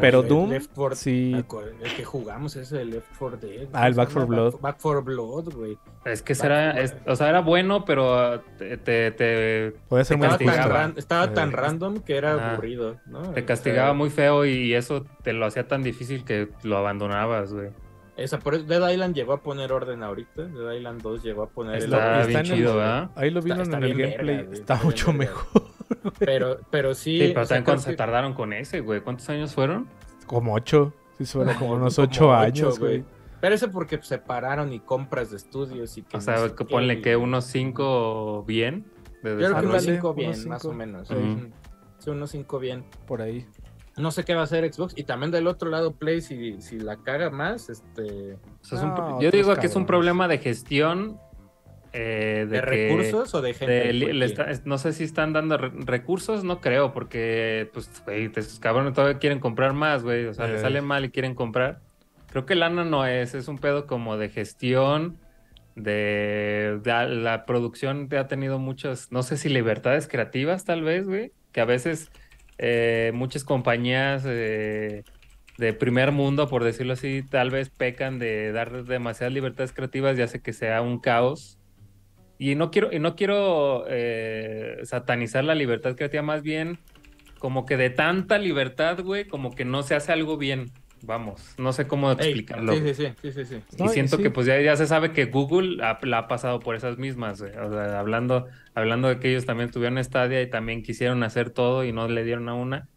Pero 0.00 0.20
El 0.20 0.28
Doom, 0.28 0.50
Left 0.50 0.70
4 0.74 0.96
sí. 0.96 1.32
El 1.34 1.94
que 1.94 2.04
jugamos 2.04 2.56
es 2.56 2.72
el 2.72 2.90
Left 2.90 3.06
4 3.18 3.38
Dead. 3.38 3.68
Ah, 3.72 3.86
el 3.86 3.94
¿cómo 3.94 3.96
Back 4.04 4.08
se 4.08 4.14
4 4.14 4.20
llama? 4.20 4.26
Blood. 4.36 4.52
Back, 4.52 4.60
Back 4.62 4.76
4 4.82 5.02
Blood, 5.02 5.54
güey. 5.54 5.78
Es 6.04 6.22
que 6.22 6.34
será, 6.34 6.80
es- 6.80 6.96
o 7.06 7.16
sea, 7.16 7.28
era 7.28 7.40
bueno, 7.40 7.84
pero 7.84 8.40
te, 8.58 8.76
te, 8.76 9.10
te- 9.10 9.72
Puede 9.88 10.04
ser 10.04 10.16
muy 10.18 10.26
Estaba, 10.28 10.52
tan, 10.56 10.70
ran- 10.70 10.94
estaba 10.96 11.34
tan 11.34 11.48
Eh, 11.48 11.52
random 11.52 11.98
que 12.00 12.16
era 12.16 12.34
Ajá. 12.34 12.52
aburrido, 12.52 12.96
¿no? 13.06 13.32
te 13.32 13.40
O 13.42 13.46
castigaba 13.46 13.88
sea, 13.88 13.94
muy 13.94 14.10
feo 14.10 14.44
y 14.44 14.74
eso 14.74 15.04
te 15.22 15.32
lo 15.32 15.46
hacía 15.46 15.66
tan 15.66 15.82
difícil 15.82 16.24
que 16.24 16.48
lo 16.62 16.76
abandonabas, 16.78 17.52
güey. 17.52 17.70
Esa, 18.16 18.38
por 18.38 18.54
eso 18.54 18.64
Dead 18.64 18.90
Island 18.90 19.14
llegó 19.14 19.34
a 19.34 19.42
poner 19.42 19.72
orden 19.72 20.02
ahorita. 20.02 20.44
Dead 20.44 20.72
Island 20.72 21.02
2 21.02 21.22
llegó 21.22 21.42
a 21.42 21.48
poner 21.48 21.76
el 21.76 21.84
Está 21.84 21.96
orden. 21.98 22.10
está 22.20 22.26
bien 22.28 22.38
en 22.38 22.46
el- 22.46 22.58
chido, 22.58 22.76
¿verdad? 22.76 23.10
Ahí 23.14 23.30
lo 23.30 23.38
Está- 23.40 23.44
vieron 23.54 23.62
está 23.62 23.76
en 23.76 23.84
el 23.84 23.94
verga, 23.94 24.10
gameplay, 24.16 24.36
está 24.52 24.74
está 24.74 24.84
mucho 24.84 25.06
verga. 25.06 25.18
mejor. 25.18 25.62
Pero, 26.18 26.58
pero 26.70 26.94
sí. 26.94 27.18
Sí, 27.20 27.32
pero 27.34 27.46
también 27.46 27.78
se 27.78 27.94
tardaron 27.94 28.32
con 28.34 28.52
ese, 28.52 28.80
güey. 28.80 29.00
¿Cuántos 29.00 29.28
años 29.28 29.54
fueron? 29.54 29.86
Como 30.26 30.54
ocho. 30.54 30.92
Sí, 31.18 31.24
suena 31.26 31.58
como 31.58 31.74
unos 31.74 31.94
como 31.96 32.06
ocho 32.08 32.28
ocho, 32.28 32.34
años, 32.34 32.78
güey. 32.78 33.04
Pero 33.40 33.54
eso 33.54 33.70
porque 33.70 33.96
se 33.98 34.04
separaron 34.04 34.72
y 34.72 34.80
compras 34.80 35.30
de 35.30 35.36
estudios 35.36 35.96
y 35.98 36.02
que 36.02 36.16
O 36.16 36.20
no 36.20 36.22
sea, 36.22 36.54
que 36.56 36.64
ponle 36.64 36.94
y- 36.94 37.02
que 37.02 37.16
unos 37.16 37.44
cinco 37.44 38.44
bien 38.46 38.86
de 39.22 39.30
Yo 39.32 39.36
creo 39.36 39.38
que 39.38 39.44
unos 39.46 39.56
Ándale, 39.66 39.80
5 39.80 40.06
unos 40.08 40.16
bien, 40.16 40.34
cinco. 40.34 40.48
más 40.48 40.64
o 40.64 40.72
menos. 40.72 41.10
Ujú. 41.10 41.50
Sí, 41.98 42.10
unos 42.10 42.30
5 42.30 42.58
bien. 42.58 42.84
Por 43.06 43.20
ahí. 43.22 43.46
No 43.96 44.10
sé 44.10 44.24
qué 44.24 44.34
va 44.34 44.42
a 44.42 44.44
hacer 44.44 44.70
Xbox. 44.72 44.92
Y 44.96 45.04
también 45.04 45.30
del 45.30 45.46
otro 45.46 45.70
lado, 45.70 45.94
Play, 45.94 46.20
si, 46.20 46.60
si 46.60 46.78
la 46.78 46.96
caga 46.98 47.30
más, 47.30 47.70
este. 47.70 48.34
O 48.34 48.64
sea, 48.64 48.78
es 48.78 48.84
un 48.84 48.90
No, 48.90 48.94
pro- 48.94 49.20
yo 49.20 49.30
digo 49.30 49.54
que 49.56 49.66
es 49.66 49.76
un 49.76 49.86
problema 49.86 50.28
de 50.28 50.38
gestión 50.38 51.18
eh, 51.92 52.46
¿De, 52.50 52.60
de, 52.60 52.60
que- 52.60 52.66
recursos 52.88 53.34
o 53.34 53.40
de 53.40 53.54
gente? 53.54 53.72
de 53.72 53.92
li- 53.94 54.00
Porque- 54.00 54.14
le 54.14 54.26
está- 54.26 54.46
no 54.66 54.76
sé 54.76 54.92
si 54.92 55.04
están 55.04 55.32
dando 55.32 55.56
re- 55.56 55.70
recursos, 55.74 56.44
no 56.44 56.60
creo, 56.60 56.92
porque 56.92 57.70
pues, 57.72 57.90
güey, 58.04 58.30
esos 58.36 58.58
cabrones 58.60 58.92
todavía 58.92 59.18
quieren 59.18 59.40
comprar 59.40 59.72
más, 59.72 60.02
güey. 60.02 60.26
O 60.26 60.34
sea, 60.34 60.46
Eh. 60.46 60.52
les 60.52 60.60
sale 60.60 60.82
mal 60.82 61.06
y 61.06 61.10
quieren 61.10 61.34
comprar. 61.34 61.80
Creo 62.28 62.44
que 62.44 62.54
lana 62.54 62.84
no 62.84 63.06
es, 63.06 63.34
es 63.34 63.48
un 63.48 63.56
pedo 63.56 63.86
como 63.86 64.18
de 64.18 64.28
gestión, 64.28 65.16
de, 65.74 66.80
la 66.84 67.44
producción 67.46 68.08
te 68.08 68.18
ha 68.18 68.26
tenido 68.28 68.58
muchas, 68.58 69.12
no 69.12 69.22
sé 69.22 69.36
si 69.36 69.48
libertades 69.48 70.08
creativas 70.08 70.64
tal 70.64 70.82
vez, 70.82 71.06
güey, 71.06 71.32
que 71.52 71.60
a 71.60 71.64
veces 71.66 72.10
eh, 72.58 73.12
muchas 73.14 73.44
compañías 73.44 74.24
eh, 74.26 75.04
de 75.58 75.72
primer 75.72 76.12
mundo, 76.12 76.48
por 76.48 76.64
decirlo 76.64 76.94
así, 76.94 77.22
tal 77.22 77.50
vez 77.50 77.70
pecan 77.70 78.18
de 78.18 78.52
dar 78.52 78.84
demasiadas 78.84 79.32
libertades 79.32 79.72
creativas 79.72 80.18
y 80.18 80.22
hace 80.22 80.40
que 80.40 80.52
sea 80.52 80.82
un 80.82 80.98
caos. 80.98 81.58
Y 82.38 82.54
no 82.54 82.70
quiero, 82.70 82.92
y 82.92 82.98
no 82.98 83.16
quiero 83.16 83.84
eh, 83.88 84.78
satanizar 84.84 85.44
la 85.44 85.54
libertad 85.54 85.96
creativa, 85.96 86.22
más 86.22 86.42
bien 86.42 86.78
como 87.38 87.66
que 87.66 87.76
de 87.76 87.90
tanta 87.90 88.38
libertad, 88.38 89.02
güey, 89.02 89.26
como 89.26 89.54
que 89.54 89.64
no 89.64 89.82
se 89.82 89.94
hace 89.94 90.12
algo 90.12 90.36
bien. 90.36 90.72
Vamos, 91.02 91.54
no 91.58 91.72
sé 91.72 91.86
cómo 91.86 92.10
explicarlo. 92.10 92.72
sí, 92.72 92.94
sí, 92.94 92.94
sí, 92.94 93.14
sí, 93.22 93.32
sí, 93.32 93.44
sí. 93.44 93.62
Y 93.78 93.88
siento 93.88 94.16
sí. 94.16 94.22
que 94.22 94.30
pues 94.30 94.46
ya, 94.46 94.60
ya 94.60 94.76
se 94.76 94.86
sabe 94.86 95.12
que 95.12 95.26
Google 95.26 95.84
ha, 95.84 95.98
la 96.02 96.18
ha 96.18 96.28
pasado 96.28 96.58
por 96.60 96.74
esas 96.74 96.98
mismas, 96.98 97.40
güey. 97.40 97.52
O 97.56 97.70
sea, 97.70 97.98
hablando, 98.00 98.46
hablando 98.74 99.08
de 99.08 99.18
que 99.20 99.30
ellos 99.30 99.44
también 99.46 99.70
tuvieron 99.70 100.02
Stadia 100.02 100.40
y 100.42 100.50
también 100.50 100.82
quisieron 100.82 101.22
hacer 101.22 101.50
todo 101.50 101.84
y 101.84 101.92
no 101.92 102.08
le 102.08 102.24
dieron 102.24 102.48
a 102.48 102.54
una. 102.54 102.88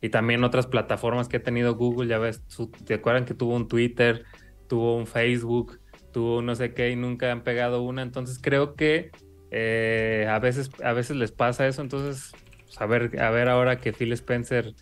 Y 0.00 0.10
también 0.10 0.44
otras 0.44 0.66
plataformas 0.68 1.28
que 1.28 1.38
ha 1.38 1.42
tenido 1.42 1.74
Google, 1.74 2.08
ya 2.08 2.18
ves, 2.18 2.42
su- 2.46 2.70
¿te 2.70 2.94
acuerdan 2.94 3.24
que 3.24 3.34
tuvo 3.34 3.56
un 3.56 3.66
Twitter, 3.68 4.24
tuvo 4.68 4.96
un 4.96 5.06
Facebook, 5.08 5.80
tuvo 6.12 6.40
no 6.42 6.54
sé 6.54 6.72
qué 6.72 6.90
y 6.90 6.96
nunca 6.96 7.32
han 7.32 7.42
pegado 7.42 7.82
una? 7.82 8.02
Entonces 8.02 8.38
creo 8.40 8.76
que 8.76 9.10
eh, 9.50 10.26
a 10.30 10.38
veces, 10.38 10.70
a 10.84 10.92
veces 10.92 11.16
les 11.16 11.32
pasa 11.32 11.66
eso. 11.66 11.82
Entonces, 11.82 12.30
pues, 12.64 12.80
a 12.80 12.86
ver, 12.86 13.20
a 13.20 13.30
ver 13.30 13.48
ahora 13.48 13.80
que 13.80 13.92
Phil 13.92 14.12
Spencer 14.12 14.74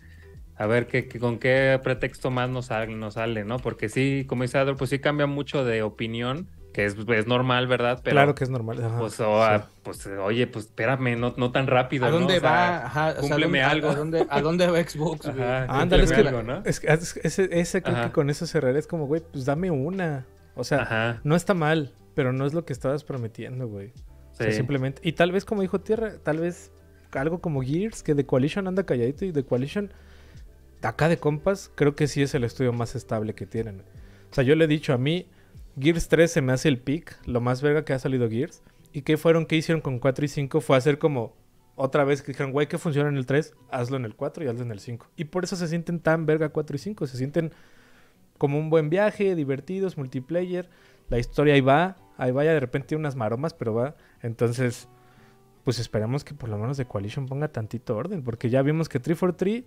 a 0.57 0.65
ver 0.67 0.87
qué, 0.87 1.07
qué- 1.07 1.19
con 1.19 1.37
qué 1.39 1.79
pretexto 1.83 2.31
más 2.31 2.49
nos 2.49 2.67
sale, 2.67 2.95
nos 2.95 3.13
sale, 3.15 3.43
¿no? 3.45 3.57
Porque 3.57 3.89
sí, 3.89 4.25
como 4.27 4.43
dice 4.43 4.57
Adol, 4.57 4.75
pues 4.75 4.89
sí 4.89 4.99
cambia 4.99 5.27
mucho 5.27 5.63
de 5.63 5.83
opinión, 5.83 6.47
que 6.73 6.85
es, 6.85 6.95
es 7.09 7.27
normal, 7.27 7.67
¿verdad? 7.67 8.01
Pero, 8.03 8.13
claro 8.15 8.35
que 8.35 8.43
es 8.43 8.49
normal. 8.49 8.83
ajá, 8.83 8.99
pues, 8.99 9.19
o- 9.19 9.23
sí. 9.25 9.29
ah, 9.49 9.67
pues, 9.83 10.05
oye, 10.07 10.45
pues 10.47 10.65
espérame, 10.65 11.15
no, 11.19 11.33
no 11.37 11.51
tan 11.51 11.65
rápido, 11.67 12.05
¿A 12.05 12.09
¿no? 12.09 12.19
dónde 12.19 12.37
O 12.37 12.39
sea, 12.41 12.49
va? 12.51 12.85
Ajá, 12.85 13.07
o 13.09 13.11
sea, 13.13 13.21
cúmpleme 13.21 13.61
¿a 13.63 13.69
dónde- 13.69 13.75
algo. 13.87 13.89
¿A 13.89 13.95
dónde, 13.95 14.25
a 14.29 14.41
dónde 14.41 14.67
va 14.67 14.79
Xbox, 14.83 15.25
güey? 15.33 15.41
Ajá, 15.43 15.81
Ándale, 15.81 16.03
es 16.03 16.09
que, 16.11 16.15
cúmpleme 16.17 16.37
algo, 16.39 16.53
¿no? 16.53 16.61
es 16.69 16.79
que- 16.79 16.87
es- 16.91 17.17
ese, 17.23 17.49
ese 17.51 17.81
creo 17.81 17.95
Ajá. 17.95 18.05
que 18.07 18.11
con 18.11 18.29
eso 18.29 18.45
cerraré. 18.45 18.77
Es 18.79 18.87
como, 18.87 19.05
güey, 19.07 19.21
pues 19.31 19.45
dame 19.45 19.71
una. 19.71 20.25
O 20.55 20.63
sea, 20.63 20.81
Ajá, 20.83 21.21
no 21.23 21.35
está 21.35 21.53
mal, 21.53 21.93
pero 22.15 22.33
no 22.33 22.45
es 22.45 22.53
lo 22.53 22.65
que 22.65 22.73
estabas 22.73 23.03
prometiendo, 23.03 23.67
güey. 23.67 23.91
O 24.31 24.35
sea, 24.35 24.47
sí. 24.51 24.57
simplemente. 24.57 25.01
Y 25.03 25.13
tal 25.13 25.31
vez, 25.31 25.45
como 25.45 25.61
dijo 25.61 25.79
Tierra, 25.81 26.13
tal 26.23 26.37
vez 26.39 26.71
algo 27.13 27.39
como 27.41 27.61
Gears, 27.63 28.03
que 28.03 28.13
The 28.13 28.25
Coalition 28.25 28.67
anda 28.67 28.83
calladito 28.83 29.25
y 29.25 29.31
The 29.31 29.43
Coalition, 29.43 29.91
acá 30.81 31.09
de 31.09 31.17
compas, 31.17 31.71
creo 31.75 31.95
que 31.95 32.07
sí 32.07 32.21
es 32.21 32.33
el 32.35 32.43
estudio 32.43 32.73
más 32.73 32.95
estable 32.95 33.33
que 33.33 33.45
tienen. 33.45 33.81
O 34.31 34.33
sea, 34.33 34.43
yo 34.43 34.55
le 34.55 34.65
he 34.65 34.67
dicho 34.67 34.93
a 34.93 34.97
mí, 34.97 35.27
Gears 35.79 36.07
3 36.07 36.31
se 36.31 36.41
me 36.41 36.53
hace 36.53 36.69
el 36.69 36.79
pick, 36.79 37.17
lo 37.25 37.41
más 37.41 37.61
verga 37.61 37.85
que 37.85 37.93
ha 37.93 37.99
salido 37.99 38.29
Gears. 38.29 38.61
¿Y 38.93 39.01
qué 39.01 39.17
fueron 39.17 39.45
que 39.45 39.55
hicieron 39.55 39.81
con 39.81 39.99
4 39.99 40.25
y 40.25 40.27
5? 40.27 40.61
Fue 40.61 40.77
hacer 40.77 40.97
como 40.97 41.35
otra 41.75 42.03
vez 42.03 42.21
que 42.21 42.31
dijeron, 42.31 42.51
güey, 42.51 42.67
que 42.67 42.77
funciona 42.77 43.09
en 43.09 43.17
el 43.17 43.25
3, 43.25 43.53
hazlo 43.69 43.97
en 43.97 44.05
el 44.05 44.15
4 44.15 44.43
y 44.43 44.47
hazlo 44.47 44.63
en 44.63 44.71
el 44.71 44.79
5. 44.79 45.07
Y 45.15 45.25
por 45.25 45.43
eso 45.43 45.55
se 45.55 45.67
sienten 45.67 45.99
tan 45.99 46.25
verga 46.25 46.49
4 46.49 46.75
y 46.75 46.79
5, 46.79 47.07
se 47.07 47.17
sienten 47.17 47.51
como 48.37 48.57
un 48.57 48.69
buen 48.69 48.89
viaje, 48.89 49.35
divertidos, 49.35 49.97
multiplayer. 49.97 50.69
La 51.09 51.19
historia 51.19 51.53
ahí 51.53 51.61
va, 51.61 51.97
ahí 52.17 52.31
vaya 52.31 52.53
de 52.53 52.59
repente 52.59 52.95
unas 52.95 53.15
maromas, 53.15 53.53
pero 53.53 53.73
va. 53.73 53.95
Entonces, 54.21 54.89
pues 55.63 55.79
esperamos 55.79 56.23
que 56.23 56.33
por 56.33 56.49
lo 56.49 56.57
menos 56.57 56.77
The 56.77 56.85
Coalition 56.85 57.27
ponga 57.27 57.49
tantito 57.49 57.95
orden, 57.95 58.23
porque 58.23 58.49
ya 58.49 58.61
vimos 58.61 58.89
que 58.89 58.99
343, 58.99 59.63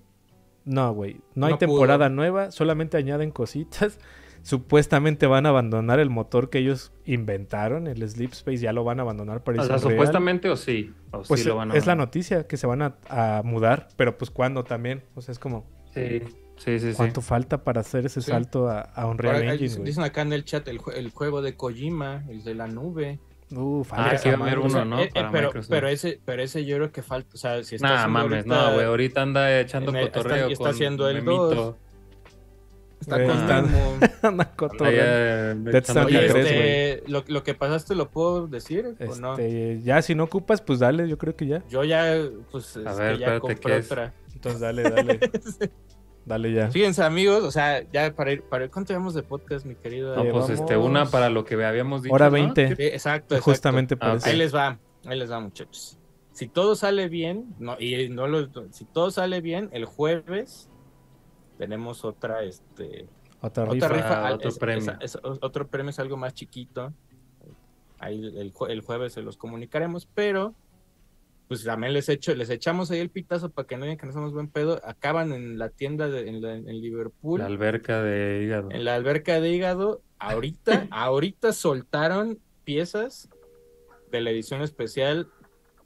no, 0.65 0.93
güey, 0.93 1.21
no 1.35 1.47
hay 1.47 1.53
No 1.53 1.59
pudo. 1.59 1.69
temporada 1.69 2.09
nueva, 2.09 2.51
solamente 2.51 2.97
añaden 2.97 3.31
cositas. 3.31 3.99
Supuestamente 4.43 5.27
van 5.27 5.45
a 5.45 5.51
abandonar 5.51 6.01
el 6.01 6.09
motor 6.09 6.49
que 6.49 6.59
ellos 6.59 6.93
inventaron, 7.05 7.87
el 7.87 8.09
Sleep 8.09 8.33
Space, 8.33 8.57
ya 8.59 8.73
lo 8.73 8.85
van 8.85 8.99
a 8.99 9.03
abandonar 9.03 9.45
para 9.45 9.59
O 9.61 9.65
irse 9.65 9.67
sea, 9.67 9.75
a 9.77 9.79
Unreal. 9.79 9.93
supuestamente 9.99 10.49
o 10.49 10.57
sí. 10.57 10.95
O 11.11 11.23
Pues 11.23 11.43
sí 11.43 11.49
lo 11.49 11.57
van 11.57 11.73
a... 11.73 11.75
es 11.75 11.87
la 11.87 11.95
noticia 11.95 12.47
que 12.47 12.57
se 12.57 12.67
van 12.67 12.81
a, 12.81 12.97
a 13.11 13.43
mudar, 13.45 13.89
pero 13.97 14.17
pues 14.17 14.31
cuándo 14.31 14.65
también. 14.65 15.05
O 15.15 15.21
sea, 15.21 15.33
es 15.33 15.39
como, 15.39 15.67
Sí, 15.95 16.21
sí, 16.57 16.79
sí. 16.79 16.91
sí. 16.93 16.97
¿cuánto 16.97 17.21
falta 17.21 17.65
para 17.65 17.83
hacer 17.83 18.07
ese 18.07 18.23
Sí. 18.23 18.31
salto 18.31 18.69
a, 18.69 18.81
a 18.81 19.07
Unreal 19.07 19.37
Ahora, 19.37 19.53
Engine, 19.55 19.85
dicen, 19.85 20.05
acá 20.05 20.23
en 20.23 20.33
el 20.33 20.45
chat 20.45 20.67
el, 20.69 20.81
el 20.95 21.11
juego 21.11 21.43
de 21.43 21.57
Kojima, 21.57 22.25
el 22.31 22.43
de 22.43 22.55
la 22.55 22.67
nube. 22.67 23.19
Uh, 23.53 23.85
Ah, 23.91 24.17
sí 24.17 24.29
va 24.29 24.37
a 24.37 24.41
haber 24.43 24.59
O 24.59 24.71
sea, 24.71 24.83
uno, 24.83 24.97
¿no? 24.97 25.03
eh, 25.03 25.07
eh, 25.07 25.11
Para 25.13 25.31
pero, 25.33 25.51
pero 25.69 25.89
ese, 25.89 26.21
pero 26.25 26.43
ese 26.43 26.65
yo 26.65 26.77
creo 26.77 26.93
que 26.93 27.03
falta. 27.03 27.31
O 27.35 27.37
sea, 27.37 27.63
si 27.65 27.75
está 27.77 27.89
Nah, 27.89 27.95
haciendo 27.97 28.19
mames, 28.19 28.33
ahorita- 28.47 28.55
no, 28.69 28.75
güey. 28.75 28.87
Ahorita 28.87 29.23
anda 29.23 29.61
echando 29.61 29.91
en 29.91 29.97
el- 29.97 30.07
está- 30.07 30.19
cotorreo 30.23 30.47
está 30.49 30.65
con 30.65 30.71
haciendo 30.73 31.09
el 31.09 31.15
Memito. 31.17 31.55
dos. 31.55 31.75
Está 33.01 33.23
Eh, 33.23 33.27
con 33.27 33.37
está- 33.39 33.63
Memo. 33.63 33.99
Anda 34.23 34.45
cotorreando. 34.55 35.71
Allá, 35.71 35.73
Death 35.73 35.85
Stranding 35.85 36.17
Oye, 36.19 36.29
tres, 36.29 36.47
este, 36.47 37.03
lo, 37.11 37.25
lo 37.27 37.43
que 37.43 37.55
pasaste 37.55 37.95
lo 37.95 38.09
puedo 38.11 38.47
decir 38.47 38.95
o 39.09 39.17
no. 39.17 39.33
Este, 39.33 39.81
ya 39.83 40.01
si 40.03 40.15
no 40.15 40.25
ocupas, 40.25 40.61
pues 40.61 40.79
dale, 40.79 41.09
yo 41.09 41.19
creo 41.19 41.35
que 41.35 41.47
ya. 41.47 41.63
Yo 41.69 41.83
ya, 41.83 42.15
pues, 42.53 42.77
A 42.77 42.81
este, 42.91 43.03
ver, 43.03 43.19
ya 43.19 43.27
espérate, 43.35 43.41
compré 43.41 43.79
otra. 43.79 44.13
Entonces 44.35 44.61
dale, 44.61 44.83
dale. 44.83 45.19
dale 46.25 46.53
ya. 46.53 46.71
Fíjense, 46.71 47.03
amigos, 47.03 47.43
o 47.45 47.51
sea, 47.51 47.83
ya 47.93 48.15
para 48.15 48.33
ir, 48.33 48.43
para 48.43 48.65
ir, 48.65 48.71
¿cuánto 48.71 48.93
llevamos 48.93 49.15
de 49.15 49.23
podcast, 49.23 49.65
mi 49.67 49.75
querido? 49.75 50.15
No, 50.17 50.31
pues 50.33 50.51
este, 50.51 50.77
una 50.77 51.07
para 51.07 51.29
lo 51.31 51.45
que 51.45 51.63
habíamos 51.65 52.03
dicho. 52.03 52.15
hora 52.15 52.27
¿no? 52.27 52.33
20. 52.33 52.69
Sí, 52.69 52.73
exacto, 52.83 53.35
exacto. 53.35 53.41
Justamente 53.43 53.97
por 53.97 54.09
Ah, 54.09 54.15
eso. 54.15 54.29
Ahí 54.29 54.37
les 54.37 54.55
va, 54.55 54.79
ahí 55.07 55.19
les 55.19 55.31
va, 55.31 55.41
muchachos. 55.41 55.99
Si 56.33 56.47
todo 56.49 56.75
sale 56.77 57.09
bien, 57.09 57.55
no, 57.59 57.77
y 57.81 58.09
no 58.09 58.27
lo, 58.27 58.49
si 58.71 58.85
todo 58.85 59.11
sale 59.11 59.41
bien, 59.41 59.69
el 59.73 59.85
jueves 59.85 60.71
tenemos 61.59 62.05
otra, 62.05 62.43
este, 62.45 63.09
Otra 63.43 63.65
otra 63.65 63.89
rifa. 63.89 64.29
Ah, 64.29 64.35
otro 64.35 64.49
es- 64.49 64.59
premio. 64.59 64.93
es- 65.01 65.15
es- 65.17 65.21
otro 65.23 65.67
premio 65.69 65.91
es 65.91 65.99
algo 65.99 66.17
más 66.17 66.35
chiquito. 66.35 66.93
Ahí 67.99 68.23
el, 68.25 68.53
jue- 68.55 68.71
el 68.71 68.81
jueves 68.81 69.13
se 69.13 69.23
los 69.23 69.37
comunicaremos, 69.37 70.07
pero 70.15 70.55
pues 71.51 71.65
también 71.65 71.93
les 71.93 72.09
echo, 72.09 72.33
les 72.37 72.49
echamos 72.49 72.93
ahí 72.93 73.01
el 73.01 73.11
pitazo 73.11 73.51
para 73.51 73.67
que 73.67 73.77
no 73.77 73.83
digan 73.83 73.99
que 73.99 74.07
no 74.07 74.13
somos 74.13 74.33
buen 74.33 74.47
pedo. 74.47 74.81
Acaban 74.85 75.33
en 75.33 75.59
la 75.59 75.69
tienda 75.69 76.09
de, 76.09 76.29
en, 76.29 76.41
la- 76.41 76.55
en 76.55 76.81
Liverpool, 76.81 77.41
La 77.41 77.47
alberca 77.47 78.01
de 78.05 78.45
hígado. 78.45 78.69
en 78.71 78.85
la 78.85 78.95
alberca 78.95 79.41
de 79.41 79.51
hígado. 79.51 80.01
Ahorita, 80.21 80.87
ahorita 80.93 81.53
soltaron 81.53 82.39
piezas 82.63 83.29
de 84.13 84.21
la 84.21 84.31
edición 84.31 84.63
especial 84.63 85.27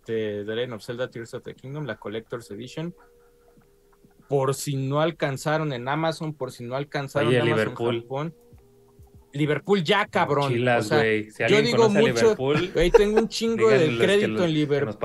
de 0.06 0.44
The 0.44 0.54
Legend 0.54 0.74
of 0.74 0.84
Zelda 0.84 1.08
Tears 1.08 1.32
of 1.32 1.42
the 1.44 1.54
Kingdom, 1.54 1.86
la 1.86 1.96
Collector's 1.96 2.50
Edition. 2.50 2.94
Por 4.28 4.54
si 4.54 4.76
no 4.76 5.00
alcanzaron 5.00 5.72
en 5.72 5.88
Amazon, 5.88 6.34
por 6.34 6.52
si 6.52 6.62
no 6.64 6.74
alcanzaron 6.76 7.28
Oye, 7.28 7.38
en 7.38 7.42
Amazon 7.44 7.58
Liverpool. 7.58 8.02
Japón. 8.02 8.34
Liverpool 9.34 9.82
ya, 9.84 10.06
cabrón. 10.06 10.44
Mochilas, 10.52 10.86
O 10.86 10.88
sea, 10.88 10.98
güey. 10.98 11.30
Si 11.30 11.42
yo 11.48 11.60
digo 11.60 11.88
mucho- 11.90 12.36
güey, 12.36 12.90
tengo 12.90 13.18
un 13.20 13.28
chingo 13.28 13.68
de 13.68 13.96
crédito 13.98 14.28
los- 14.28 14.40
en 14.40 14.46
que 14.46 14.52
Liverpool. 14.52 14.86
nos 14.86 14.96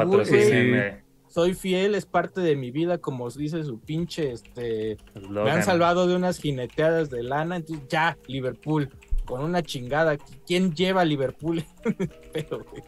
Soy 1.27 1.53
fiel, 1.53 1.93
es 1.93 2.05
parte 2.07 2.41
de 2.41 2.55
mi 2.55 2.71
vida, 2.71 2.97
como 2.97 3.29
dice 3.29 3.63
su 3.63 3.79
pinche, 3.79 4.31
este, 4.31 4.97
me 5.29 5.51
han 5.51 5.63
salvado 5.63 6.07
de 6.07 6.15
unas 6.15 6.39
jineteadas 6.39 7.11
de 7.11 7.21
lana, 7.21 7.57
entonces 7.57 7.85
ya, 7.87 8.17
Liverpool, 8.25 8.89
con 9.25 9.43
una 9.43 9.61
chingada. 9.61 10.17
¿Quién 10.47 10.73
lleva 10.73 11.01
a 11.01 11.05
Liverpool? 11.05 11.63
pero, 12.33 12.63
güey, 12.71 12.81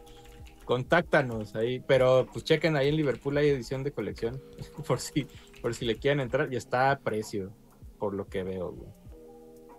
contáctanos 0.64 1.54
ahí, 1.54 1.80
pero 1.86 2.26
pues 2.32 2.44
chequen 2.44 2.76
ahí 2.76 2.88
en 2.88 2.96
Liverpool 2.96 3.36
hay 3.36 3.48
edición 3.48 3.84
de 3.84 3.92
colección, 3.92 4.40
por 4.86 4.98
si, 4.98 5.26
por 5.60 5.74
si 5.74 5.84
le 5.84 5.96
quieren 5.96 6.18
entrar, 6.20 6.52
y 6.52 6.56
está 6.56 6.90
a 6.90 6.98
precio, 6.98 7.52
por 7.98 8.12
lo 8.14 8.26
que 8.26 8.42
veo, 8.42 8.72
güey. 8.72 8.90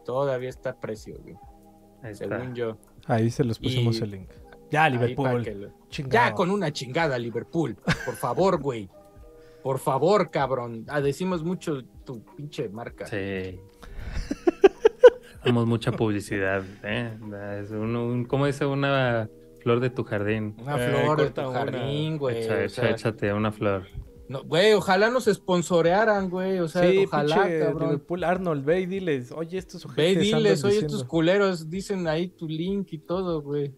Todavía 0.06 0.49
está 0.49 0.72
a 0.72 0.80
precio, 0.80 1.18
güey, 1.22 1.35
Ahí 2.04 2.14
según 2.16 2.54
yo. 2.54 2.78
Ahí 3.08 3.32
se 3.32 3.44
los 3.44 3.58
pusimos 3.60 4.00
Y- 4.00 4.04
el 4.04 4.12
link. 4.12 4.30
Ya, 4.72 4.90
Liverpool. 4.90 5.44
lo-. 5.44 6.10
Ya 6.10 6.34
con 6.34 6.50
una 6.52 6.72
chingada, 6.72 7.18
Liverpool. 7.18 7.76
Por 8.06 8.16
favor, 8.16 8.60
güey. 8.62 8.90
Por 9.62 9.80
favor, 9.80 10.30
cabrón. 10.32 10.86
Ah, 10.90 11.00
decimos 11.00 11.44
mucho 11.44 11.84
tu 12.06 12.24
pinche 12.36 12.68
marca. 12.70 13.06
Sí. 13.06 13.60
Damos 15.46 15.66
mucha 15.68 15.92
publicidad, 15.92 16.64
¿eh? 16.84 17.18
Es 17.62 17.72
un, 17.72 17.96
un- 17.96 18.26
¿Cómo 18.26 18.46
dice 18.46 18.66
una 18.66 19.30
flor 19.62 19.80
de 19.82 19.90
tu 19.90 20.04
jardín? 20.04 20.56
Una 20.60 20.76
Eh, 20.78 20.90
flor 20.90 21.02
de 21.02 21.06
corta 21.26 21.44
tu 21.44 21.52
jardín, 21.52 22.18
güey. 22.18 22.44
Echa- 22.44 22.54
o 22.54 22.58
echa- 22.60 22.70
sea, 22.82 22.90
échate 22.92 23.34
una 23.34 23.52
flor. 23.52 23.84
No, 24.30 24.44
güey, 24.44 24.74
ojalá 24.74 25.10
nos 25.10 25.26
sponsorearan, 25.26 26.30
güey. 26.30 26.60
O 26.60 26.68
sea, 26.68 26.90
sí, 26.90 27.06
ojalá, 27.06 27.44
pinche 27.44 27.60
cabrón. 27.60 27.90
Liverpool. 27.90 28.24
Arnold, 28.24 28.66
ve 28.66 28.82
y 28.82 28.86
diles, 28.86 29.32
oye, 29.32 29.58
estos 29.58 29.86
Ve 29.95 30.12
y 30.12 30.16
diles, 30.16 30.64
oye, 30.64 30.74
diciendo". 30.76 30.95
estos 30.95 31.04
culeros 31.08 31.70
dicen 31.70 32.08
ahí 32.08 32.30
tu 32.30 32.48
link 32.48 32.94
y 32.94 33.00
todo, 33.00 33.41
güey. 33.41 33.74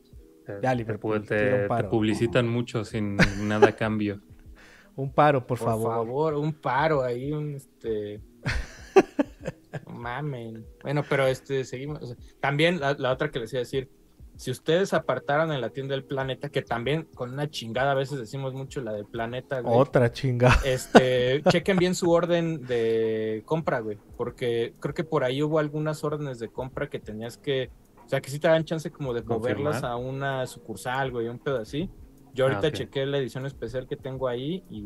Te- 0.46 0.60
Ya, 0.62 0.76
Liverpool, 0.76 1.26
te, 1.26 1.68
te 1.68 1.84
publicitan 1.86 2.48
mucho 2.48 2.86
sin 2.86 3.18
nada 3.42 3.70
a 3.70 3.76
cambio. 3.76 4.22
Un 4.96 5.12
paro, 5.12 5.46
por, 5.46 5.58
Por, 5.60 5.68
favor. 5.68 6.36
un 6.36 6.54
paro 6.54 7.04
ahí, 7.04 7.32
un 7.34 7.56
este. 7.56 8.22
No 9.86 9.92
Mamen. 9.94 10.66
Bueno, 10.82 11.04
pero 11.10 11.28
este, 11.28 11.66
seguimos. 11.66 12.02
o 12.02 12.06
sea, 12.08 12.16
también 12.40 12.80
la, 12.80 12.94
la 12.94 13.12
otra 13.12 13.30
que 13.30 13.40
les 13.40 13.52
iba 13.52 13.60
a 13.60 13.64
decir, 13.64 13.90
si 14.38 14.52
ustedes 14.52 14.94
apartaran 14.94 15.52
en 15.52 15.62
la 15.62 15.70
tienda 15.70 15.94
del 15.96 16.04
planeta, 16.04 16.50
que 16.50 16.62
también 16.62 17.04
con 17.16 17.32
una 17.32 17.50
chingada 17.50 17.92
a 17.92 17.96
veces 17.96 18.20
decimos 18.20 18.54
mucho 18.54 18.82
la 18.82 18.92
del 18.94 19.06
planeta, 19.06 19.62
güey, 19.62 19.74
Otra 19.78 20.12
chinga. 20.12 20.60
este, 20.66 21.42
chequen 21.50 21.78
bien 21.78 21.96
su 21.96 22.12
orden 22.12 22.66
de 22.66 23.44
compra, 23.46 23.80
güey, 23.80 23.98
porque 24.18 24.74
creo 24.80 24.94
que 24.94 25.04
por 25.04 25.24
ahí 25.24 25.42
hubo 25.42 25.60
algunas 25.60 26.04
órdenes 26.04 26.40
de 26.40 26.50
compra 26.50 26.90
que 26.90 27.00
tenías 27.00 27.38
que, 27.38 27.70
o 28.06 28.10
sea, 28.10 28.20
que 28.22 28.30
sí 28.30 28.40
te 28.40 28.48
dan 28.48 28.66
chance 28.66 28.92
como 28.92 29.14
de 29.14 29.24
moverlas 29.24 29.84
a 29.84 29.96
una 29.96 30.46
sucursal, 30.48 31.12
güey, 31.12 31.28
un 31.30 31.40
pedo 31.40 31.58
así. 31.60 31.90
Yo 32.34 32.46
ahorita 32.46 32.68
Ah, 32.68 32.72
chequé 32.72 33.06
la 33.06 33.18
edición 33.18 33.46
especial 33.46 33.88
que 33.88 33.96
tengo 33.96 34.28
ahí 34.28 34.64
y 34.70 34.84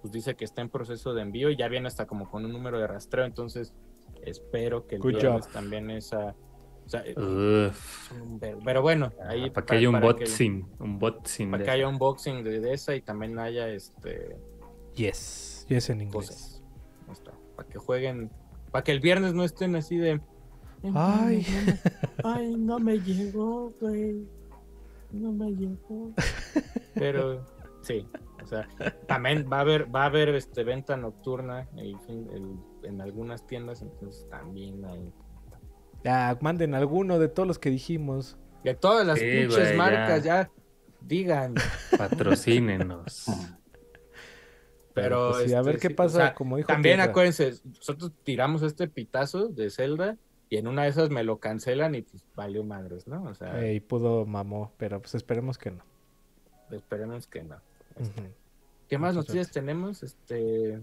pues 0.00 0.10
dice 0.12 0.34
que 0.34 0.44
está 0.46 0.62
en 0.62 0.70
proceso 0.70 1.12
de 1.12 1.20
envío 1.20 1.50
y 1.50 1.56
ya 1.56 1.68
viene 1.68 1.86
hasta 1.86 2.06
como 2.06 2.30
con 2.30 2.44
un 2.46 2.52
número 2.52 2.78
de 2.78 2.86
rastreo, 2.86 3.26
entonces 3.26 3.74
espero 4.22 4.86
que 4.86 4.96
el 4.96 5.02
viernes 5.02 5.48
también 5.48 5.90
esa, 5.90 6.34
o 6.84 6.88
sea, 6.88 7.04
un 7.16 8.38
vergo. 8.40 8.60
pero 8.64 8.82
bueno, 8.82 9.12
ahí 9.28 9.50
para 9.50 9.66
que 9.66 9.76
haya 9.76 9.88
un 9.88 9.94
para 10.00 10.14
que- 10.14 10.24
boxing. 10.24 10.66
Un 10.78 10.98
boxing. 10.98 11.50
para 11.50 11.64
que 11.64 11.70
haya 11.70 11.88
unboxing 11.88 12.42
de, 12.44 12.60
de 12.60 12.72
esa 12.74 12.94
y 12.94 13.00
también 13.02 13.38
haya 13.38 13.68
este 13.68 14.36
Yes. 14.94 15.64
Yes 15.68 15.88
en 15.90 16.02
inglés. 16.02 16.12
cosas. 16.28 16.62
Para 17.56 17.68
que 17.68 17.78
jueguen, 17.78 18.30
para 18.70 18.82
que 18.84 18.92
el 18.92 19.00
viernes 19.00 19.34
no 19.34 19.44
estén 19.44 19.76
así 19.76 19.96
de. 19.96 20.20
Ay. 20.94 21.46
Ay, 22.24 22.56
no 22.56 22.78
me 22.78 22.98
llegó, 22.98 23.72
güey. 23.80 24.26
No 25.12 25.32
me 25.32 25.50
llegó. 25.54 26.10
Pero 26.94 27.44
sí, 27.82 28.06
o 28.42 28.46
sea, 28.46 28.66
también 29.06 29.46
va 29.50 29.58
a 29.58 29.60
haber, 29.60 29.94
va 29.94 30.02
a 30.04 30.06
haber 30.06 30.30
este 30.30 30.64
venta 30.64 30.96
nocturna 30.96 31.68
el 31.76 31.98
fin- 32.00 32.28
el- 32.32 32.88
en 32.88 33.00
algunas 33.00 33.46
tiendas, 33.46 33.82
entonces 33.82 34.26
también 34.28 34.84
hay. 34.84 35.12
Ya, 36.04 36.36
manden 36.40 36.74
alguno 36.74 37.18
de 37.18 37.28
todos 37.28 37.46
los 37.46 37.58
que 37.58 37.70
dijimos. 37.70 38.36
De 38.64 38.74
todas 38.74 39.06
las 39.06 39.18
Sí, 39.18 39.24
pinches 39.24 39.76
marcas, 39.76 40.22
ya. 40.24 40.42
ya. 40.44 40.50
digan. 41.00 41.54
Patrocínenos. 41.96 43.26
Pero, 44.94 45.30
pues 45.30 45.44
sí, 45.48 45.54
a 45.54 45.60
este, 45.60 45.70
ver 45.70 45.80
qué 45.80 45.90
pasa, 45.90 46.16
o 46.16 46.20
sea, 46.20 46.34
como 46.34 46.58
dijo 46.58 46.66
También 46.66 46.96
Tierra. 46.96 47.10
acuérdense, 47.10 47.54
nosotros 47.64 48.12
tiramos 48.24 48.62
este 48.62 48.88
pitazo 48.88 49.48
de 49.48 49.70
Zelda 49.70 50.18
y 50.50 50.58
en 50.58 50.66
una 50.66 50.82
de 50.82 50.90
esas 50.90 51.08
me 51.08 51.24
lo 51.24 51.38
cancelan 51.38 51.94
y 51.94 52.02
pues 52.02 52.22
valió 52.34 52.62
madres, 52.62 53.06
¿no? 53.06 53.22
O 53.24 53.34
sea, 53.34 53.72
y 53.72 53.80
pudo 53.80 54.26
mamó, 54.26 54.74
pero 54.76 55.00
pues 55.00 55.14
esperemos 55.14 55.56
que 55.56 55.70
no. 55.70 55.82
esperemos 56.72 57.26
que 57.26 57.42
no. 57.42 57.56
Ujú. 57.98 58.28
¿Qué 58.86 58.98
más 58.98 59.14
noticias 59.14 59.50
tenemos? 59.50 60.02
Este. 60.02 60.78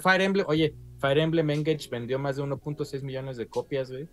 Fire 0.00 0.20
Emblem, 0.22 0.46
oye, 0.48 0.74
Fire 0.98 1.18
Emblem 1.18 1.50
Engage 1.50 1.88
vendió 1.90 2.18
más 2.18 2.36
de 2.36 2.42
1.6 2.42 3.02
millones 3.02 3.36
de 3.36 3.46
copias, 3.46 3.90
güey. 3.90 4.08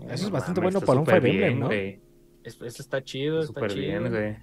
Eso 0.00 0.14
es 0.14 0.26
Eh, 0.26 0.30
bastante 0.30 0.60
Mames, 0.60 0.74
bueno 0.74 0.86
para 0.86 1.00
un 1.00 1.06
Fire 1.06 1.26
Emblem, 1.26 1.60
¿no? 1.60 1.70
Eso 1.70 2.64
está 2.82 3.02
chido, 3.02 3.40
está 3.40 3.54
Súper 3.60 3.70
chido. 3.72 3.86
bien, 4.00 4.10
güey. 4.10 4.36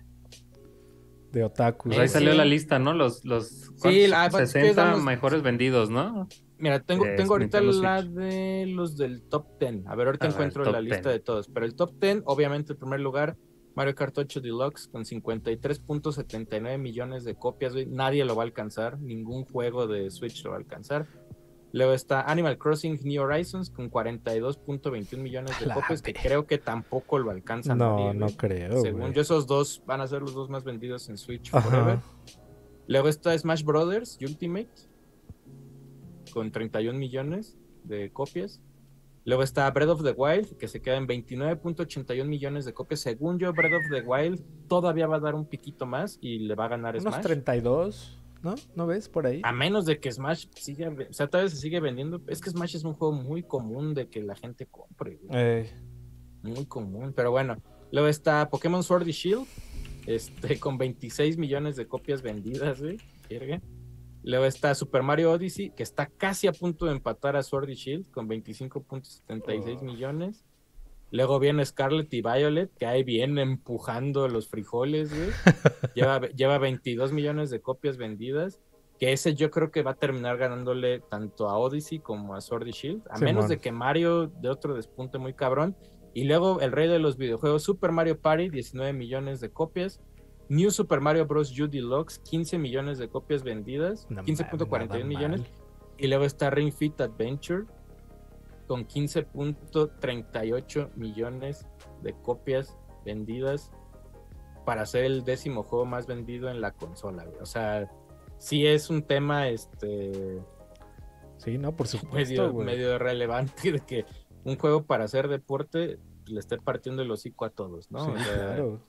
De 1.31 1.43
otaku. 1.43 1.89
Pues 1.89 1.99
ahí 1.99 2.07
Sí. 2.07 2.13
salió 2.13 2.33
la 2.33 2.45
lista, 2.45 2.79
¿no? 2.79 2.93
Los, 2.93 3.25
los 3.25 3.71
Sí, 3.77 4.07
la- 4.07 4.29
pues, 4.29 4.53
que 4.53 4.59
60 4.61 4.85
damos- 4.85 5.03
mejores 5.03 5.41
vendidos, 5.41 5.89
¿no? 5.89 6.27
Mira, 6.57 6.79
tengo, 6.81 7.03
tengo 7.17 7.33
ahorita 7.33 7.59
Nintendo 7.59 7.81
la 7.83 8.01
Switch. 8.01 8.13
de 8.13 8.65
los 8.67 8.95
del 8.97 9.21
top 9.23 9.45
10. 9.59 9.85
A 9.87 9.95
ver, 9.95 10.07
ahorita 10.07 10.25
A 10.25 10.29
ver, 10.29 10.35
encuentro 10.35 10.63
top 10.63 10.71
la 10.73 10.79
lista 10.81 11.09
10. 11.09 11.13
de 11.15 11.19
todos. 11.19 11.49
Pero 11.49 11.65
el 11.65 11.75
top 11.75 11.99
10, 11.99 12.21
obviamente, 12.25 12.71
en 12.73 12.79
primer 12.79 13.01
lugar, 13.01 13.35
Mario 13.75 13.93
Kart 13.95 14.17
8 14.17 14.41
Deluxe 14.41 14.87
con 14.87 15.03
53.79 15.03 16.77
millones 16.77 17.23
de 17.23 17.35
copias. 17.35 17.73
güey. 17.73 17.85
Nadie 17.85 18.23
lo 18.25 18.35
va 18.35 18.43
a 18.43 18.45
alcanzar. 18.45 18.99
Ningún 18.99 19.45
juego 19.45 19.87
de 19.87 20.09
Switch 20.11 20.43
lo 20.43 20.51
va 20.51 20.57
a 20.57 20.59
alcanzar. 20.59 21.07
Luego 21.73 21.91
está 21.91 22.21
Animal 22.21 22.57
Crossing 22.57 23.01
New 23.03 23.21
Horizons 23.21 23.69
con 23.69 23.91
42.21 23.91 25.17
millones 25.17 25.59
de 25.59 25.65
La 25.65 25.73
copias, 25.73 26.01
que 26.01 26.13
creo 26.13 26.47
que 26.47 26.57
tampoco 26.57 27.19
lo 27.19 27.31
alcanza 27.31 27.75
No, 27.75 27.97
nadie, 27.97 28.13
no 28.13 28.27
creo. 28.27 28.81
Según 28.81 29.11
yo, 29.11 29.21
esos 29.21 29.45
dos 29.45 29.83
van 29.85 29.99
a 29.99 30.07
ser 30.07 30.21
los 30.21 30.33
dos 30.33 30.49
más 30.49 30.63
vendidos 30.63 31.09
en 31.09 31.17
Switch 31.17 31.53
Ajá. 31.53 31.69
Forever. 31.69 31.99
Luego 32.87 33.09
está 33.09 33.37
Smash 33.37 33.63
Brothers 33.63 34.17
Ultimate 34.21 34.69
con 36.33 36.49
31 36.49 36.97
millones 36.97 37.57
de 37.83 38.09
copias. 38.09 38.61
Luego 39.25 39.41
está 39.41 39.69
Breath 39.71 39.89
of 39.89 40.03
the 40.03 40.11
Wild, 40.11 40.55
que 40.57 40.67
se 40.67 40.81
queda 40.81 40.97
en 40.97 41.07
29.81 41.07 42.25
millones 42.25 42.63
de 42.65 42.73
copias. 42.73 42.99
Según 42.99 43.39
yo, 43.39 43.51
Breath 43.53 43.73
of 43.73 43.83
the 43.89 44.01
Wild 44.01 44.41
todavía 44.67 45.07
va 45.07 45.17
a 45.17 45.19
dar 45.19 45.33
un 45.33 45.45
piquito 45.45 45.87
más 45.87 46.19
y 46.21 46.39
le 46.39 46.53
va 46.53 46.65
a 46.65 46.67
ganar 46.69 46.95
Unos 46.95 47.13
Smash. 47.15 47.23
32, 47.23 48.21
¿no? 48.43 48.53
¿No 48.75 48.85
ves 48.85 49.09
por 49.09 49.25
ahí? 49.25 49.41
A 49.43 49.51
menos 49.51 49.85
de 49.85 49.99
que 49.99 50.11
Smash 50.11 50.45
siga, 50.55 50.89
o 50.89 51.13
sea, 51.13 51.25
todavía 51.27 51.49
se 51.49 51.57
sigue 51.57 51.79
vendiendo. 51.79 52.21
Es 52.27 52.39
que 52.39 52.51
Smash 52.51 52.75
es 52.75 52.83
un 52.83 52.93
juego 52.93 53.13
muy 53.13 53.41
común 53.41 53.95
de 53.95 54.07
que 54.07 54.21
la 54.21 54.35
gente 54.35 54.67
compre. 54.67 55.19
Eh, 55.31 55.71
Muy 56.43 56.65
común, 56.67 57.11
pero 57.15 57.31
bueno. 57.31 57.57
Luego 57.91 58.07
está 58.07 58.47
Pokémon 58.49 58.83
Sword 58.83 59.07
y 59.07 59.11
Shield, 59.11 59.47
este, 60.05 60.59
con 60.59 60.77
26 60.77 61.39
millones 61.39 61.75
de 61.75 61.87
copias 61.87 62.21
vendidas, 62.21 62.79
güey. 62.79 62.97
Luego 64.25 64.45
está 64.45 64.73
Super 64.73 65.03
Mario 65.03 65.31
Odyssey, 65.31 65.69
que 65.69 65.83
está 65.83 66.07
casi 66.07 66.47
a 66.47 66.51
punto 66.51 66.87
de 66.87 66.93
empatar 66.93 67.35
a 67.35 67.43
Sword 67.43 67.69
y 67.69 67.75
Shield 67.75 68.09
con 68.09 68.27
25.76 68.27 69.83
millones. 69.83 70.43
Luego 71.11 71.37
viene 71.39 71.63
Scarlet 71.63 72.11
y 72.11 72.23
Violet, 72.23 72.73
que 72.75 72.87
ahí 72.87 73.03
viene 73.03 73.43
empujando 73.43 74.27
los 74.27 74.49
frijoles, 74.49 75.15
güey. 75.15 75.29
lleva, 75.93 76.21
lleva 76.29 76.57
22 76.57 77.13
millones 77.13 77.51
de 77.51 77.61
copias 77.61 77.97
vendidas. 77.97 78.59
Que 78.97 79.13
ese 79.13 79.35
yo 79.35 79.51
creo 79.51 79.69
que 79.69 79.83
va 79.83 79.91
a 79.91 79.95
terminar 79.95 80.37
ganándole 80.37 81.01
tanto 81.01 81.47
a 81.47 81.59
Odyssey 81.59 81.99
como 81.99 82.33
a 82.33 82.41
Sword 82.41 82.65
y 82.65 82.71
Shield. 82.71 83.03
A 83.11 83.19
menos 83.19 83.47
de 83.47 83.59
que 83.59 83.71
Mario 83.71 84.25
de 84.25 84.49
otro 84.49 84.73
despunte 84.73 85.19
muy 85.19 85.35
cabrón. 85.35 85.77
Y 86.15 86.23
luego 86.23 86.61
el 86.61 86.71
rey 86.71 86.87
de 86.87 86.97
los 86.97 87.17
videojuegos, 87.17 87.61
Super 87.61 87.91
Mario 87.91 88.19
Party, 88.19 88.49
19 88.49 88.91
millones 88.93 89.39
de 89.39 89.51
copias. 89.51 90.01
New 90.49 90.71
Super 90.71 90.99
Mario 91.01 91.25
Bros. 91.25 91.57
U 91.59 91.67
Deluxe, 91.67 92.19
15 92.19 92.57
millones 92.59 92.97
de 92.97 93.09
copias 93.09 93.43
vendidas. 93.43 94.07
No 94.09 94.23
15.41 94.23 94.67
mames, 94.69 94.89
nada 94.89 95.03
millones. 95.05 95.41
mal. 95.41 95.49
Y 95.97 96.07
luego 96.07 96.25
está 96.25 96.49
Ring 96.49 96.71
Fit 96.73 96.99
Adventure 97.01 97.65
con 98.67 98.85
15.38 98.87 100.89
millones 100.95 101.67
de 102.01 102.13
copias 102.13 102.77
vendidas 103.05 103.71
para 104.65 104.85
ser 104.85 105.05
el 105.05 105.23
décimo 105.23 105.63
juego 105.63 105.85
más 105.85 106.07
vendido 106.07 106.49
en 106.49 106.61
la 106.61 106.71
consola. 106.71 107.23
güey. 107.25 107.37
O 107.39 107.45
sea, 107.45 107.89
sí 108.37 108.65
es 108.65 108.89
un 108.89 109.03
tema 109.03 109.49
este 109.49 110.41
Sí, 111.37 111.57
no, 111.57 111.75
por 111.75 111.87
supuesto, 111.87 112.15
medio, 112.15 112.51
güey. 112.51 112.65
medio 112.65 112.97
relevante 112.97 113.71
de 113.73 113.79
que 113.81 114.05
un 114.43 114.57
juego 114.57 114.83
para 114.83 115.03
hacer 115.05 115.27
deporte 115.27 115.99
le 116.25 116.39
esté 116.39 116.57
partiendo 116.57 117.01
el 117.03 117.11
hocico 117.11 117.45
a 117.45 117.49
todos, 117.49 117.91
¿no? 117.91 118.05
Sí, 118.05 118.11
O 118.11 118.17
sea, 118.19 118.33
claro. 118.33 118.81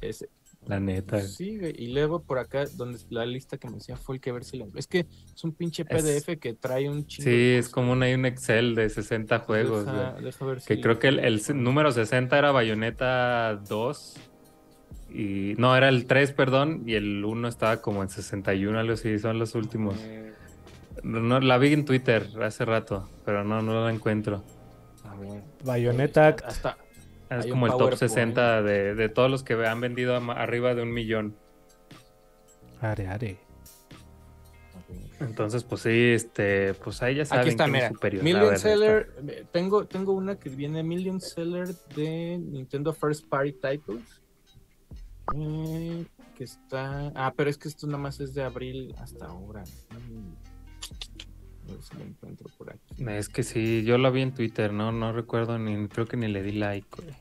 es- 0.00 0.28
La 0.66 0.80
neta. 0.80 1.20
Sí, 1.20 1.58
güey, 1.58 1.74
y 1.78 1.92
luego 1.92 2.22
por 2.22 2.38
acá, 2.40 2.64
donde 2.74 2.98
la 3.10 3.24
lista 3.24 3.56
que 3.56 3.68
me 3.68 3.74
decía 3.76 3.96
fue 3.96 4.16
el 4.16 4.20
que 4.20 4.32
ver 4.32 4.42
si 4.44 4.58
la... 4.58 4.66
Es 4.74 4.86
que 4.88 5.06
es 5.34 5.44
un 5.44 5.52
pinche 5.52 5.84
Es- 5.88 6.02
PDF 6.02 6.38
que 6.40 6.54
trae 6.54 6.88
un 6.90 7.06
chingo 7.06 7.24
Sí, 7.24 7.30
de 7.36 7.58
es 7.58 7.68
como 7.68 7.92
un, 7.92 8.02
hay 8.02 8.14
un 8.14 8.26
Excel 8.26 8.74
de 8.74 8.88
60 8.88 9.38
juegos, 9.40 9.86
Deja, 9.86 10.10
güey. 10.10 10.24
deja 10.24 10.44
ver 10.44 10.58
Que 10.66 10.74
si- 10.74 10.80
creo 10.80 10.98
que 10.98 11.08
el, 11.08 11.18
el 11.20 11.40
número 11.54 11.92
60 11.92 12.36
era 12.36 12.50
Bayonetta 12.50 13.54
2. 13.68 14.14
Y 15.14 15.54
no, 15.56 15.76
era 15.76 15.88
el 15.88 16.06
3, 16.06 16.32
perdón. 16.32 16.82
Y 16.84 16.94
el 16.94 17.24
1 17.24 17.46
estaba 17.48 17.80
como 17.80 18.02
en 18.02 18.08
61, 18.08 18.78
algo 18.78 18.94
así. 18.94 19.18
Son 19.20 19.38
los 19.38 19.54
últimos. 19.54 19.94
Eh, 20.00 20.32
No, 21.04 21.38
la 21.38 21.58
vi 21.58 21.72
en 21.74 21.84
Twitter 21.84 22.26
hace 22.42 22.64
rato, 22.64 23.08
pero 23.24 23.44
no, 23.44 23.62
no 23.62 23.84
la 23.84 23.92
encuentro. 23.92 24.42
a 25.04 25.14
ver. 25.14 25.42
Bayonetta. 25.64 26.34
Hasta, 26.44 26.76
Es 27.30 27.44
Hay 27.44 27.50
como 27.50 27.66
el 27.66 27.72
top 27.72 27.80
PowerPoint. 27.80 27.98
60 28.10 28.62
de, 28.62 28.94
de 28.94 29.08
todos 29.08 29.30
los 29.30 29.42
que 29.42 29.54
han 29.66 29.80
vendido 29.80 30.14
arriba 30.14 30.74
de 30.74 30.82
un 30.82 30.92
millón. 30.92 31.36
Are, 32.80 33.06
are. 33.08 33.38
Entonces, 35.18 35.64
pues 35.64 35.82
sí, 35.82 36.12
este, 36.12 36.74
pues 36.74 37.02
ahí 37.02 37.16
ya 37.16 37.24
saben 37.24 37.40
Aquí 37.42 37.50
está, 37.50 37.64
quién 37.64 37.76
es 37.76 37.82
mira. 37.82 37.92
superior. 37.94 38.22
Million 38.22 38.50
ver, 38.50 38.58
Seller. 38.58 39.46
Tengo, 39.50 39.86
tengo 39.86 40.12
una 40.12 40.38
que 40.38 40.50
viene 40.50 40.82
Million 40.82 41.20
Seller 41.20 41.68
de 41.94 42.38
Nintendo 42.38 42.92
First 42.92 43.26
Party 43.28 43.52
Titles. 43.52 44.22
Eh, 45.34 46.04
que 46.36 46.44
está. 46.44 47.12
Ah, 47.14 47.32
pero 47.34 47.48
es 47.48 47.56
que 47.56 47.68
esto 47.68 47.86
nada 47.86 47.98
más 47.98 48.20
es 48.20 48.34
de 48.34 48.42
abril 48.42 48.94
hasta 48.98 49.26
ahora. 49.26 49.64
Mm. 49.90 50.45
A 51.68 51.72
ver 51.72 51.82
si 51.82 51.96
lo 51.96 52.04
encuentro 52.04 52.50
por 52.56 52.70
aquí. 52.70 53.04
Es 53.08 53.28
que 53.28 53.42
sí, 53.42 53.82
yo 53.84 53.98
la 53.98 54.10
vi 54.10 54.22
en 54.22 54.32
Twitter, 54.32 54.72
no, 54.72 54.92
no 54.92 55.12
recuerdo 55.12 55.58
ni, 55.58 55.88
creo 55.88 56.06
que 56.06 56.16
ni 56.16 56.28
le 56.28 56.42
di 56.42 56.52
like, 56.52 56.86
güey. 56.96 57.14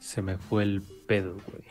Se 0.00 0.22
me 0.22 0.36
fue 0.36 0.64
el 0.64 0.82
pedo, 1.06 1.36
güey. 1.46 1.64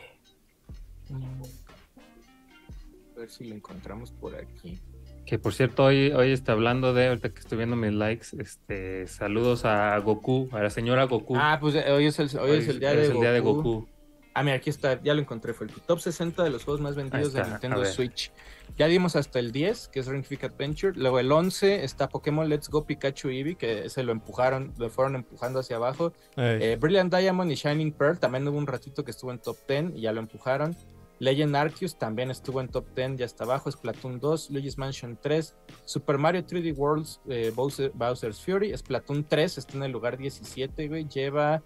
A 3.14 3.20
ver 3.20 3.30
si 3.30 3.44
lo 3.44 3.54
encontramos 3.54 4.10
por 4.10 4.34
aquí. 4.34 4.80
Que 5.26 5.38
por 5.38 5.54
cierto, 5.54 5.84
hoy, 5.84 6.12
hoy 6.12 6.32
está 6.32 6.52
hablando 6.52 6.92
de, 6.92 7.08
ahorita 7.08 7.30
que 7.30 7.40
estoy 7.40 7.56
viendo 7.56 7.76
mis 7.76 7.92
likes, 7.92 8.26
este, 8.38 9.06
saludos 9.06 9.64
a 9.64 9.96
Goku, 9.98 10.48
a 10.52 10.60
la 10.60 10.70
señora 10.70 11.04
Goku. 11.04 11.34
Ah, 11.36 11.58
pues 11.60 11.74
eh, 11.74 11.90
hoy 11.90 12.06
es 12.06 12.18
el, 12.18 12.28
hoy 12.38 12.58
es 12.58 12.68
el 12.68 12.80
día, 12.80 12.94
de, 12.94 13.04
es 13.04 13.10
el 13.10 13.20
día 13.20 13.32
de 13.32 13.40
Goku. 13.40 13.88
Ah, 14.36 14.42
mira, 14.42 14.56
aquí 14.56 14.68
está, 14.68 15.00
ya 15.02 15.14
lo 15.14 15.20
encontré. 15.20 15.54
Fue 15.54 15.66
el 15.68 15.72
top 15.72 16.00
60 16.00 16.42
de 16.42 16.50
los 16.50 16.64
juegos 16.64 16.80
más 16.80 16.96
vendidos 16.96 17.28
está, 17.28 17.44
de 17.44 17.50
Nintendo. 17.50 17.84
Switch. 17.84 18.32
Ya 18.76 18.88
dimos 18.88 19.14
hasta 19.14 19.38
el 19.38 19.52
10, 19.52 19.88
que 19.88 20.00
es 20.00 20.06
Ring 20.06 20.24
Fit 20.24 20.42
Adventure. 20.42 20.92
Luego 20.98 21.20
el 21.20 21.30
11 21.30 21.84
está 21.84 22.08
Pokémon 22.08 22.48
Let's 22.48 22.68
Go 22.68 22.84
Pikachu 22.84 23.28
Eevee, 23.28 23.54
que 23.54 23.88
se 23.88 24.02
lo 24.02 24.10
empujaron, 24.10 24.74
lo 24.76 24.90
fueron 24.90 25.14
empujando 25.14 25.60
hacia 25.60 25.76
abajo. 25.76 26.12
Eh, 26.36 26.76
Brilliant 26.80 27.14
Diamond 27.14 27.52
y 27.52 27.54
Shining 27.54 27.92
Pearl 27.92 28.18
también 28.18 28.48
hubo 28.48 28.58
un 28.58 28.66
ratito 28.66 29.04
que 29.04 29.12
estuvo 29.12 29.30
en 29.30 29.38
top 29.38 29.56
10 29.68 29.92
y 29.94 30.00
ya 30.00 30.12
lo 30.12 30.18
empujaron. 30.20 30.76
Legend 31.20 31.54
Arceus 31.54 31.96
también 31.96 32.32
estuvo 32.32 32.60
en 32.60 32.66
top 32.68 32.86
10, 32.96 33.16
ya 33.18 33.26
está 33.26 33.44
abajo. 33.44 33.70
Splatoon 33.70 34.18
2, 34.18 34.50
Luigi's 34.50 34.76
Mansion 34.78 35.16
3, 35.22 35.54
Super 35.84 36.18
Mario 36.18 36.44
3D 36.44 36.74
Worlds, 36.76 37.20
eh, 37.28 37.52
Bowser- 37.54 37.92
Bowser's 37.94 38.40
Fury. 38.44 38.76
Splatoon 38.76 39.22
3 39.28 39.58
está 39.58 39.76
en 39.76 39.84
el 39.84 39.92
lugar 39.92 40.18
17, 40.18 40.88
güey. 40.88 41.06
Lleva 41.06 41.62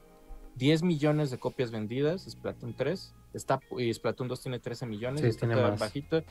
10 0.59 0.83
millones 0.83 1.31
de 1.31 1.39
copias 1.39 1.71
vendidas. 1.71 2.27
Splatoon 2.29 2.75
3. 2.75 3.15
Está, 3.33 3.61
y 3.79 3.93
Splatoon 3.93 4.29
2 4.29 4.43
tiene 4.43 4.59
13 4.59 4.87
millones. 4.87 5.21
Sí, 5.21 5.29
está 5.29 5.47
tiene 5.47 5.63
más. 5.63 5.79
bajito. 5.79 6.23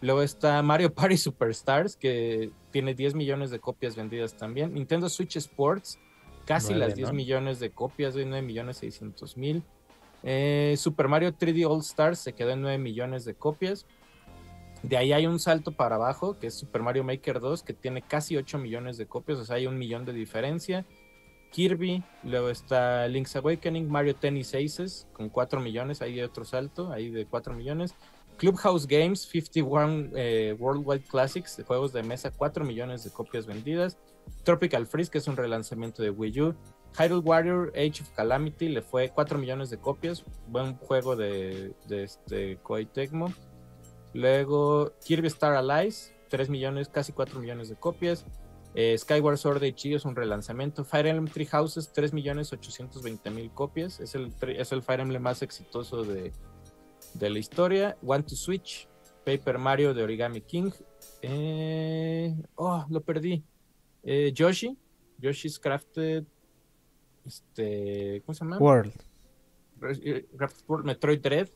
Luego 0.00 0.22
está 0.22 0.62
Mario 0.62 0.94
Party 0.94 1.16
Superstars, 1.18 1.96
que 1.96 2.50
tiene 2.70 2.94
10 2.94 3.14
millones 3.14 3.50
de 3.50 3.58
copias 3.58 3.96
vendidas 3.96 4.36
también. 4.36 4.72
Nintendo 4.74 5.08
Switch 5.08 5.36
Sports, 5.36 5.98
casi 6.44 6.72
Nueve, 6.72 6.86
las 6.86 6.94
10 6.94 7.08
¿no? 7.08 7.14
millones 7.14 7.60
de 7.60 7.70
copias, 7.70 8.14
de 8.14 8.24
9 8.24 8.46
millones 8.46 8.78
600 8.78 9.36
mil. 9.36 9.62
Eh, 10.22 10.74
Super 10.78 11.08
Mario 11.08 11.32
3D 11.32 11.68
All 11.68 11.80
Stars 11.80 12.20
se 12.20 12.32
quedó 12.32 12.50
en 12.50 12.62
9 12.62 12.78
millones 12.78 13.24
de 13.24 13.34
copias. 13.34 13.86
De 14.82 14.96
ahí 14.96 15.12
hay 15.12 15.26
un 15.26 15.38
salto 15.38 15.72
para 15.72 15.94
abajo, 15.94 16.38
que 16.38 16.48
es 16.48 16.54
Super 16.54 16.82
Mario 16.82 17.04
Maker 17.04 17.38
2, 17.38 17.62
que 17.62 17.72
tiene 17.72 18.02
casi 18.02 18.36
8 18.36 18.58
millones 18.58 18.96
de 18.96 19.06
copias, 19.06 19.38
o 19.38 19.44
sea, 19.44 19.56
hay 19.56 19.68
un 19.68 19.78
millón 19.78 20.04
de 20.04 20.12
diferencia. 20.12 20.84
Kirby, 21.52 22.02
luego 22.24 22.48
está 22.48 23.06
Link's 23.06 23.36
Awakening, 23.36 23.88
Mario 23.88 24.16
Tennis 24.16 24.54
Aces, 24.54 25.06
con 25.12 25.28
4 25.28 25.60
millones, 25.60 26.02
ahí 26.02 26.14
hay 26.14 26.22
otro 26.22 26.44
salto, 26.44 26.90
ahí 26.90 27.10
de 27.10 27.26
4 27.26 27.54
millones. 27.54 27.94
Clubhouse 28.38 28.86
Games, 28.86 29.20
51 29.20 30.10
eh, 30.16 30.56
Worldwide 30.58 31.04
Classics, 31.04 31.56
de 31.56 31.64
juegos 31.64 31.92
de 31.92 32.02
mesa, 32.02 32.30
4 32.30 32.64
millones 32.64 33.04
de 33.04 33.10
copias 33.10 33.46
vendidas. 33.46 33.98
Tropical 34.42 34.86
Freeze, 34.86 35.10
que 35.10 35.18
es 35.18 35.28
un 35.28 35.36
relanzamiento 35.36 36.02
de 36.02 36.10
Wii 36.10 36.40
U. 36.40 36.54
Hyrule 36.98 37.20
Warrior 37.20 37.72
Age 37.74 38.02
of 38.02 38.10
Calamity 38.10 38.68
le 38.68 38.82
fue 38.82 39.10
4 39.10 39.38
millones 39.38 39.70
de 39.70 39.78
copias. 39.78 40.24
Buen 40.48 40.76
juego 40.76 41.16
de, 41.16 41.72
de 41.86 42.04
este 42.04 42.56
Koei 42.62 42.86
Tecmo. 42.86 43.32
Luego 44.14 44.92
Kirby 45.04 45.28
Star 45.28 45.54
Allies, 45.54 46.12
3 46.28 46.48
millones, 46.50 46.88
casi 46.88 47.12
4 47.12 47.40
millones 47.40 47.68
de 47.68 47.76
copias. 47.76 48.26
Eh, 48.74 48.96
Skyward 48.96 49.36
Sword 49.36 49.62
HD 49.62 49.94
es 49.94 50.04
un 50.04 50.16
relanzamiento. 50.16 50.84
Fire 50.84 51.06
Emblem 51.06 51.32
Three 51.32 51.46
Houses, 51.46 51.92
3 51.92 52.12
millones 52.14 52.52
820 52.52 53.30
mil 53.30 53.50
copias. 53.50 54.00
Es 54.00 54.14
el, 54.14 54.32
es 54.56 54.72
el 54.72 54.82
Fire 54.82 55.00
Emblem 55.00 55.22
más 55.22 55.42
exitoso 55.42 56.02
de, 56.04 56.32
de 57.14 57.30
la 57.30 57.38
historia. 57.38 57.96
One 58.04 58.22
to 58.22 58.34
Switch, 58.34 58.88
Paper 59.26 59.58
Mario 59.58 59.92
de 59.92 60.02
Origami 60.02 60.40
King. 60.40 60.70
Eh, 61.20 62.34
oh, 62.54 62.84
lo 62.88 63.00
perdí. 63.02 63.44
Eh, 64.02 64.32
Yoshi, 64.34 64.76
Yoshi's 65.18 65.58
Crafted. 65.58 66.24
Este, 67.24 68.22
¿cómo 68.26 68.34
se 68.34 68.44
llama? 68.44 68.58
World. 68.58 68.92
Re- 69.80 70.26
Crafted 70.36 70.64
World, 70.66 70.86
Metroid 70.86 71.20
Dread. 71.20 71.48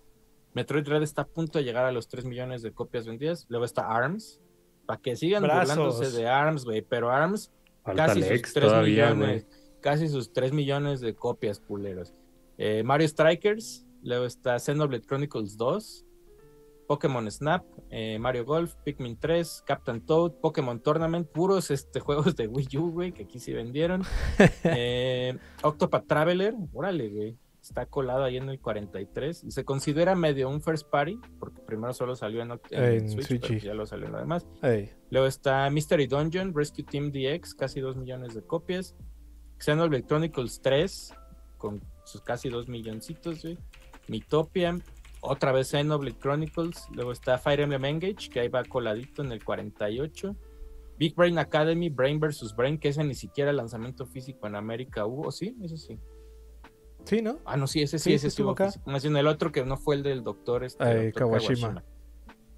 Metroid 0.55 0.84
Dread 0.84 1.02
está 1.02 1.22
a 1.22 1.26
punto 1.26 1.59
de 1.59 1.64
llegar 1.64 1.84
a 1.84 1.93
los 1.93 2.09
3 2.09 2.24
millones 2.24 2.62
de 2.62 2.72
copias 2.72 3.06
vendidas. 3.06 3.47
Luego 3.48 3.64
está 3.64 3.88
ARMS. 3.88 4.40
Para 4.86 5.00
que 5.00 5.16
sigan 5.16 5.42
Brazos. 5.42 5.76
burlándose 5.76 6.16
de 6.16 6.28
ARMS, 6.28 6.64
güey. 6.64 6.82
Pero 6.82 7.10
ARMS, 7.10 7.52
Falta 7.82 8.06
casi 8.06 8.20
Lex 8.20 8.42
sus 8.42 8.54
3 8.54 8.66
todavía, 8.68 9.14
millones. 9.14 9.46
Casi 9.80 10.08
sus 10.08 10.32
3 10.32 10.52
millones 10.52 11.00
de 11.00 11.14
copias, 11.14 11.60
culeros. 11.60 12.14
Eh, 12.58 12.82
Mario 12.82 13.08
Strikers. 13.08 13.84
Luego 14.02 14.24
está 14.24 14.58
Xenoblade 14.58 15.04
Chronicles 15.04 15.56
2. 15.56 16.06
Pokémon 16.86 17.28
Snap, 17.30 17.64
eh, 17.90 18.18
Mario 18.18 18.44
Golf, 18.44 18.74
Pikmin 18.84 19.18
3, 19.18 19.64
Captain 19.66 20.00
Toad, 20.00 20.32
Pokémon 20.40 20.80
Tournament, 20.80 21.26
puros 21.28 21.70
este, 21.70 22.00
juegos 22.00 22.36
de 22.36 22.46
Wii 22.46 22.78
U, 22.78 22.92
güey, 22.92 23.12
que 23.12 23.24
aquí 23.24 23.40
sí 23.40 23.52
vendieron. 23.52 24.02
Eh, 24.64 25.36
Octopath 25.62 26.06
Traveler, 26.06 26.54
órale, 26.72 27.08
güey, 27.08 27.38
está 27.68 27.86
colado 27.86 28.24
ahí 28.24 28.36
en 28.36 28.48
el 28.48 28.60
43 28.60 29.44
y 29.44 29.51
se 29.51 29.64
considera 29.64 30.14
medio 30.14 30.48
un 30.48 30.62
first 30.62 30.88
party, 30.88 31.18
porque 31.38 31.60
primero 31.62 31.93
solo 31.93 32.14
salió 32.14 32.43
en, 32.43 32.52
en 32.70 33.10
Switch, 33.10 33.26
Switch, 33.26 33.48
pero 33.48 33.59
ya 33.59 33.74
lo 33.74 33.86
salió 33.86 34.06
en 34.06 34.12
lo 34.12 34.18
demás. 34.18 34.47
Ey. 34.62 34.90
Luego 35.10 35.26
está 35.26 35.68
Mystery 35.70 36.06
Dungeon, 36.06 36.55
Rescue 36.55 36.84
Team 36.84 37.12
DX, 37.12 37.55
casi 37.55 37.80
2 37.80 37.97
millones 37.97 38.34
de 38.34 38.43
copias. 38.43 38.94
Xenoblade 39.59 40.05
Chronicles 40.05 40.60
3, 40.62 41.14
con 41.56 41.82
sus 42.05 42.20
casi 42.20 42.48
2 42.48 42.68
milloncitos, 42.68 43.43
güey. 43.43 43.59
Mythopia, 44.09 44.78
otra 45.20 45.52
vez 45.52 45.68
Xenoblade 45.68 46.18
Chronicles. 46.18 46.86
Luego 46.93 47.12
está 47.12 47.38
Fire 47.38 47.60
Emblem 47.60 47.84
Engage, 47.84 48.28
que 48.30 48.40
ahí 48.40 48.48
va 48.48 48.64
coladito 48.64 49.22
en 49.22 49.32
el 49.32 49.44
48. 49.44 50.36
Big 50.98 51.14
Brain 51.14 51.38
Academy, 51.38 51.90
Brain 51.90 52.18
vs. 52.18 52.55
Brain, 52.56 52.78
que 52.78 52.88
ese 52.88 53.05
ni 53.05 53.14
siquiera 53.14 53.52
lanzamiento 53.52 54.06
físico 54.06 54.47
en 54.47 54.56
América 54.56 55.05
hubo, 55.05 55.30
¿sí? 55.30 55.56
Eso 55.62 55.76
sí. 55.76 55.98
Sí, 57.06 57.22
¿no? 57.22 57.38
Ah, 57.44 57.56
no, 57.56 57.66
sí, 57.66 57.80
ese 57.82 57.98
sí, 57.98 58.10
Sí, 58.10 58.14
ese 58.14 58.22
sí 58.22 58.26
estuvo 58.28 58.50
estuvo 58.50 58.64
acá. 58.66 58.72
físico. 58.72 58.90
Más 58.90 59.02
bien 59.02 59.16
el 59.16 59.26
otro 59.26 59.52
que 59.52 59.64
no 59.64 59.76
fue 59.76 59.94
el 59.94 60.02
del 60.02 60.22
doctor, 60.24 60.64
este, 60.64 60.82
Ay, 60.84 61.04
doctor 61.06 61.22
Kawashima. 61.30 61.84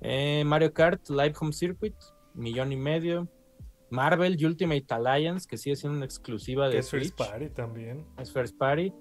Eh, 0.00 0.42
Mario 0.46 0.72
Kart 0.72 1.08
Live 1.10 1.34
Home 1.40 1.52
Circuit, 1.52 1.94
millón 2.34 2.72
y 2.72 2.76
medio. 2.76 3.28
Marvel 3.90 4.36
Ultimate 4.44 4.84
Alliance, 4.90 5.46
que 5.48 5.56
sigue 5.56 5.76
siendo 5.76 5.96
una 5.96 6.04
exclusiva 6.04 6.68
de 6.68 6.78
es 6.78 6.90
First. 6.90 7.16
Party 7.16 7.48
también. 7.50 8.06
Es 8.18 8.32
First 8.32 8.56
Party. 8.58 8.92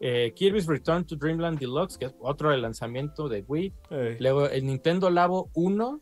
Eh, 0.00 0.32
Kirby's 0.34 0.66
Return 0.66 1.04
to 1.06 1.16
Dreamland 1.16 1.58
Deluxe, 1.58 1.96
que 1.96 2.06
es 2.06 2.14
otro 2.20 2.50
de 2.50 2.58
lanzamiento 2.58 3.28
de 3.28 3.42
Wii. 3.46 3.72
Ey. 3.90 4.16
Luego 4.20 4.48
el 4.48 4.66
Nintendo 4.66 5.08
Labo 5.08 5.50
1, 5.54 6.00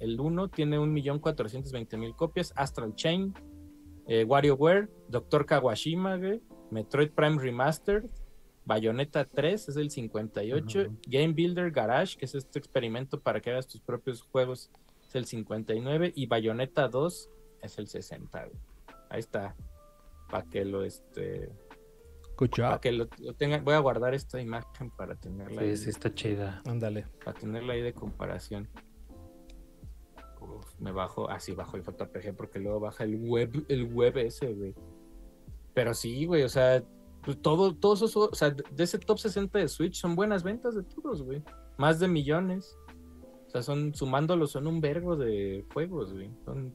el 0.00 0.18
1 0.20 0.48
tiene 0.48 0.78
1.420.000 0.78 2.14
copias. 2.16 2.52
Astral 2.56 2.94
Chain, 2.94 3.34
eh, 4.06 4.24
WarioWare, 4.24 4.88
Dr. 5.08 5.44
Kawashima, 5.44 6.18
Metroid 6.70 7.10
Prime 7.10 7.38
Remastered, 7.38 8.04
Bayonetta 8.66 9.24
3 9.24 9.68
es 9.68 9.76
el 9.76 9.90
58, 9.90 10.80
Ujú. 10.80 10.96
Game 11.06 11.32
Builder 11.32 11.70
Garage, 11.70 12.16
que 12.18 12.24
es 12.26 12.34
este 12.34 12.58
experimento 12.58 13.20
para 13.20 13.40
que 13.40 13.50
hagas 13.50 13.66
tus 13.68 13.80
propios 13.80 14.20
juegos, 14.22 14.70
es 15.08 15.14
el 15.14 15.24
59 15.24 16.12
y 16.14 16.26
Bayonetta 16.26 16.88
2 16.88 17.30
es 17.62 17.78
el 17.78 17.86
60. 17.86 18.44
güey. 18.44 18.58
Ahí 19.08 19.20
está. 19.20 19.54
Para 20.28 20.44
que 20.48 20.64
lo 20.64 20.82
este 20.82 21.50
para 22.58 22.80
que 22.80 22.92
lo, 22.92 23.06
lo 23.20 23.32
tengan, 23.32 23.64
voy 23.64 23.72
a 23.74 23.78
guardar 23.78 24.12
esta 24.12 24.38
imagen 24.42 24.90
para 24.90 25.14
tenerla 25.14 25.62
ahí, 25.62 25.74
Sí, 25.76 25.84
sí, 25.84 25.90
está 25.90 26.12
chida. 26.12 26.60
Ándale. 26.66 27.06
para 27.24 27.38
tenerla 27.38 27.72
ahí 27.72 27.80
de 27.80 27.94
comparación. 27.94 28.68
Uf, 30.40 30.66
me 30.78 30.92
bajo, 30.92 31.30
así 31.30 31.52
bajo 31.52 31.76
el 31.78 31.82
JPG 31.82 32.34
porque 32.36 32.58
luego 32.58 32.80
baja 32.80 33.04
el 33.04 33.16
web, 33.16 33.64
el 33.68 33.84
web 33.92 34.18
ese, 34.18 34.52
güey. 34.52 34.74
Pero 35.72 35.94
sí, 35.94 36.26
güey, 36.26 36.42
o 36.42 36.48
sea, 36.48 36.82
pues 37.26 37.42
todo, 37.42 37.74
todos 37.74 38.02
esos, 38.02 38.28
o 38.30 38.34
sea, 38.36 38.50
de 38.50 38.84
ese 38.84 39.00
top 39.00 39.18
60 39.18 39.58
de 39.58 39.66
Switch 39.66 40.00
son 40.00 40.14
buenas 40.14 40.44
ventas 40.44 40.76
de 40.76 40.84
todos, 40.84 41.24
güey. 41.24 41.42
Más 41.76 41.98
de 41.98 42.06
millones. 42.06 42.78
O 43.48 43.50
sea, 43.50 43.62
son, 43.62 43.92
sumándolos, 43.96 44.52
son 44.52 44.68
un 44.68 44.80
vergo 44.80 45.16
de 45.16 45.64
juegos, 45.74 46.12
güey. 46.12 46.30
Son, 46.44 46.72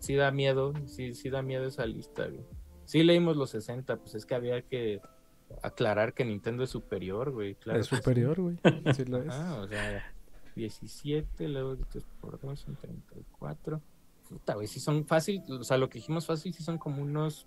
sí 0.00 0.16
da 0.16 0.30
miedo, 0.30 0.74
sí, 0.84 1.14
sí 1.14 1.30
da 1.30 1.40
miedo 1.40 1.64
esa 1.64 1.86
lista, 1.86 2.26
güey. 2.26 2.44
Sí 2.84 3.02
leímos 3.02 3.38
los 3.38 3.48
60, 3.48 3.96
pues 3.96 4.14
es 4.14 4.26
que 4.26 4.34
había 4.34 4.60
que 4.60 5.00
aclarar 5.62 6.12
que 6.12 6.26
Nintendo 6.26 6.62
es 6.64 6.70
superior, 6.70 7.30
güey. 7.30 7.54
Claro 7.54 7.80
es 7.80 7.86
sí. 7.86 7.96
superior, 7.96 8.38
güey. 8.38 8.58
Sí 8.94 9.06
lo 9.06 9.22
es. 9.22 9.32
Ah, 9.32 9.62
o 9.62 9.66
sea, 9.66 10.12
17, 10.56 11.48
luego 11.48 11.74
3 11.90 12.04
por 12.20 12.38
2 12.38 12.60
son 12.60 12.76
34. 12.76 13.80
Puta, 14.28 14.54
güey, 14.56 14.66
sí 14.66 14.78
son 14.78 15.06
fácil, 15.06 15.42
o 15.48 15.64
sea, 15.64 15.78
lo 15.78 15.88
que 15.88 16.00
dijimos 16.00 16.26
fácil, 16.26 16.52
sí 16.52 16.62
son 16.62 16.76
como 16.76 17.00
unos 17.00 17.46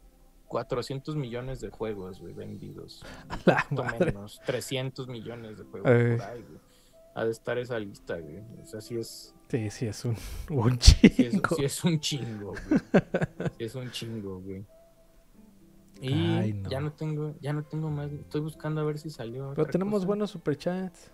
400 0.52 1.16
millones 1.16 1.62
de 1.62 1.70
juegos, 1.70 2.20
güey, 2.20 2.34
vendidos. 2.34 3.06
La 3.46 3.66
menos, 4.00 4.42
300 4.46 5.08
millones 5.08 5.58
de 5.58 5.64
juegos 5.64 5.90
por 5.90 6.22
ahí, 6.30 6.44
güey. 6.44 6.60
Ha 7.16 7.24
de 7.24 7.32
estar 7.32 7.58
esa 7.58 7.80
lista, 7.80 8.18
güey. 8.20 8.40
O 8.62 8.66
sea, 8.66 8.82
sí 8.82 8.98
es, 8.98 9.34
Sí, 9.50 9.70
sí, 9.70 9.86
es 9.88 10.04
un, 10.04 10.16
un 10.50 10.80
sí 10.82 10.98
es, 11.04 11.16
chingo. 11.32 11.56
sí 11.56 11.64
es 11.64 11.84
un 11.86 12.00
chingo, 12.02 12.54
güey. 12.68 12.82
Sí 13.58 13.64
es 13.64 13.76
un 13.76 13.92
chingo, 13.92 14.42
güey. 14.42 14.66
Y 16.02 16.14
Ay, 16.14 16.54
no. 16.54 16.70
ya 16.70 16.82
no 16.82 16.92
tengo, 16.92 17.34
ya 17.40 17.54
no 17.54 17.64
tengo 17.64 17.90
más. 17.90 18.12
Estoy 18.12 18.42
buscando 18.42 18.82
a 18.82 18.84
ver 18.84 18.98
si 18.98 19.10
salió. 19.10 19.54
Pero 19.56 19.68
tenemos 19.68 20.00
cosa. 20.00 20.08
buenos 20.08 20.32
superchats. 20.32 21.12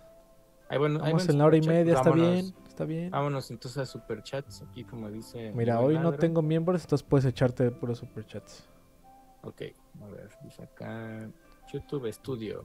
Ahí 0.68 0.78
bueno, 0.78 0.98
Vamos 0.98 1.28
en 1.28 1.38
la 1.38 1.46
hora 1.46 1.56
y 1.56 1.62
media, 1.62 1.94
está 1.94 2.10
Vámonos. 2.10 2.32
bien. 2.32 2.54
Está 2.66 2.84
bien. 2.84 3.10
Vámonos 3.10 3.50
entonces 3.52 3.78
a 3.78 3.86
superchats, 3.86 4.62
aquí 4.62 4.82
como 4.82 5.08
dice. 5.10 5.52
Mira, 5.54 5.80
hoy 5.80 5.96
no 5.96 6.12
tengo 6.14 6.42
miembros, 6.42 6.82
entonces 6.82 7.06
puedes 7.08 7.24
echarte 7.24 7.70
puros 7.70 7.98
superchats. 7.98 8.68
Ok, 9.42 9.62
a 10.02 10.06
ver, 10.08 10.28
dice 10.42 10.62
acá 10.62 11.28
YouTube 11.72 12.12
Studio. 12.12 12.64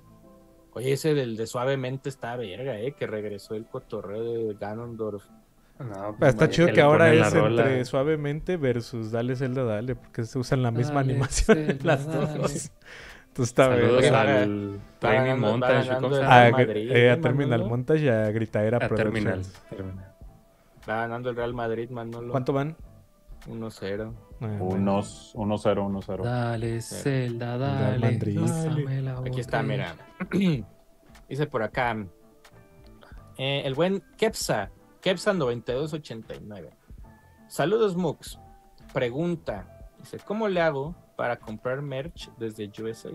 Oye, 0.74 0.94
ese 0.94 1.14
del 1.14 1.38
de 1.38 1.45
suavemente 1.45 2.10
está 2.10 2.36
verga, 2.36 2.80
eh, 2.80 2.94
que 2.94 3.06
regresó 3.06 3.54
el 3.56 3.66
cotorreo 3.68 4.24
de 4.24 4.54
Ganondorf. 4.60 5.24
No, 5.80 6.16
Pero 6.20 6.30
está 6.30 6.45
pues, 6.45 6.50
chido 6.56 6.68
le 6.68 6.74
que 6.74 6.82
ahora 6.82 7.14
es 7.14 7.34
rola. 7.34 7.64
entre 7.64 7.86
suavemente 7.86 8.58
versus 8.58 9.12
Dale 9.12 9.36
Zelda 9.36 9.64
Dale, 9.64 9.95
porque 9.95 10.24
se 10.24 10.40
usan 10.40 10.64
la 10.64 10.72
misma 10.72 11.02
Dale, 11.02 11.12
animación 11.14 11.58
en 11.58 11.66
Zelda, 11.66 11.86
las 11.86 12.08
dale. 12.08 12.38
dos. 12.38 12.72
Entonces 13.28 13.52
está 13.52 13.66
Saludos 13.66 14.02
verga. 14.02 14.41
Al 14.41 14.80
va 15.04 15.36
Montage. 15.36 15.91
A, 15.91 16.52
Madrid, 16.52 16.91
eh, 16.91 17.10
a 17.10 17.14
¿eh, 17.14 17.18
Terminal? 17.18 17.66
Montage 17.66 18.04
y 18.06 18.10
a 18.10 18.30
Gritaera 18.32 18.78
A 18.78 18.90
Terminal. 18.90 19.41
Productions. 19.41 19.64
Terminal. 19.70 20.14
Va 20.88 20.95
ganando 20.98 21.30
el 21.30 21.36
Real 21.36 21.54
Madrid, 21.54 21.90
Manolo. 21.90 22.32
¿Cuánto 22.32 22.54
van? 22.54 22.76
1-0. 23.48 24.14
Ah, 24.44 24.57
bueno. 24.60 24.76
Unos 24.76 25.34
1-0, 25.36 26.06
1-0. 26.06 26.24
Dale, 26.24 26.82
Zelda, 26.82 27.57
dale. 27.57 28.20
La 29.02 29.20
Aquí 29.26 29.40
está, 29.40 29.64
mira. 29.64 29.95
Dice 31.30 31.48
por 31.48 31.64
acá. 31.64 31.95
eh, 33.38 33.61
el 33.65 33.74
buen 33.74 34.03
Kepsa. 34.18 34.70
Kepsa 35.02 35.34
9289. 35.34 36.70
Saludos, 37.48 37.95
Mux. 37.95 38.40
Pregunta. 38.94 39.68
Dice, 39.99 40.18
¿cómo 40.20 40.48
le 40.48 40.61
hago 40.61 40.95
para 41.15 41.38
comprar 41.38 41.82
merch 41.82 42.30
desde 42.38 42.70
USA? 42.82 43.10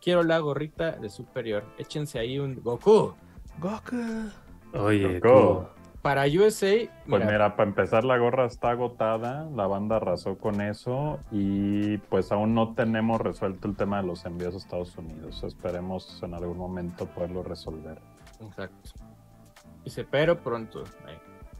Quiero 0.00 0.22
la 0.22 0.38
gorrita 0.38 0.92
de 0.92 1.08
superior. 1.08 1.64
Échense 1.78 2.18
ahí 2.18 2.38
un 2.38 2.62
Goku. 2.62 3.14
Goku. 3.58 3.96
Oye, 4.74 5.18
Goku. 5.20 5.66
Para 6.02 6.26
USA, 6.26 6.88
Pues 7.08 7.22
mira, 7.22 7.26
mira, 7.26 7.56
para 7.56 7.68
empezar 7.68 8.04
la 8.04 8.16
gorra 8.18 8.46
está 8.46 8.70
agotada, 8.70 9.48
la 9.54 9.66
banda 9.66 9.96
arrasó 9.96 10.38
con 10.38 10.60
eso 10.60 11.18
y 11.32 11.98
pues 11.98 12.30
aún 12.30 12.54
no 12.54 12.74
tenemos 12.74 13.20
resuelto 13.20 13.66
el 13.66 13.74
tema 13.74 14.00
de 14.00 14.06
los 14.06 14.24
envíos 14.24 14.54
a 14.54 14.58
Estados 14.58 14.96
Unidos. 14.96 15.42
Esperemos 15.42 16.22
en 16.22 16.34
algún 16.34 16.56
momento 16.56 17.06
poderlo 17.06 17.42
resolver. 17.42 17.98
Exacto. 18.40 18.90
Dice, 19.84 20.04
pero 20.04 20.40
pronto. 20.40 20.84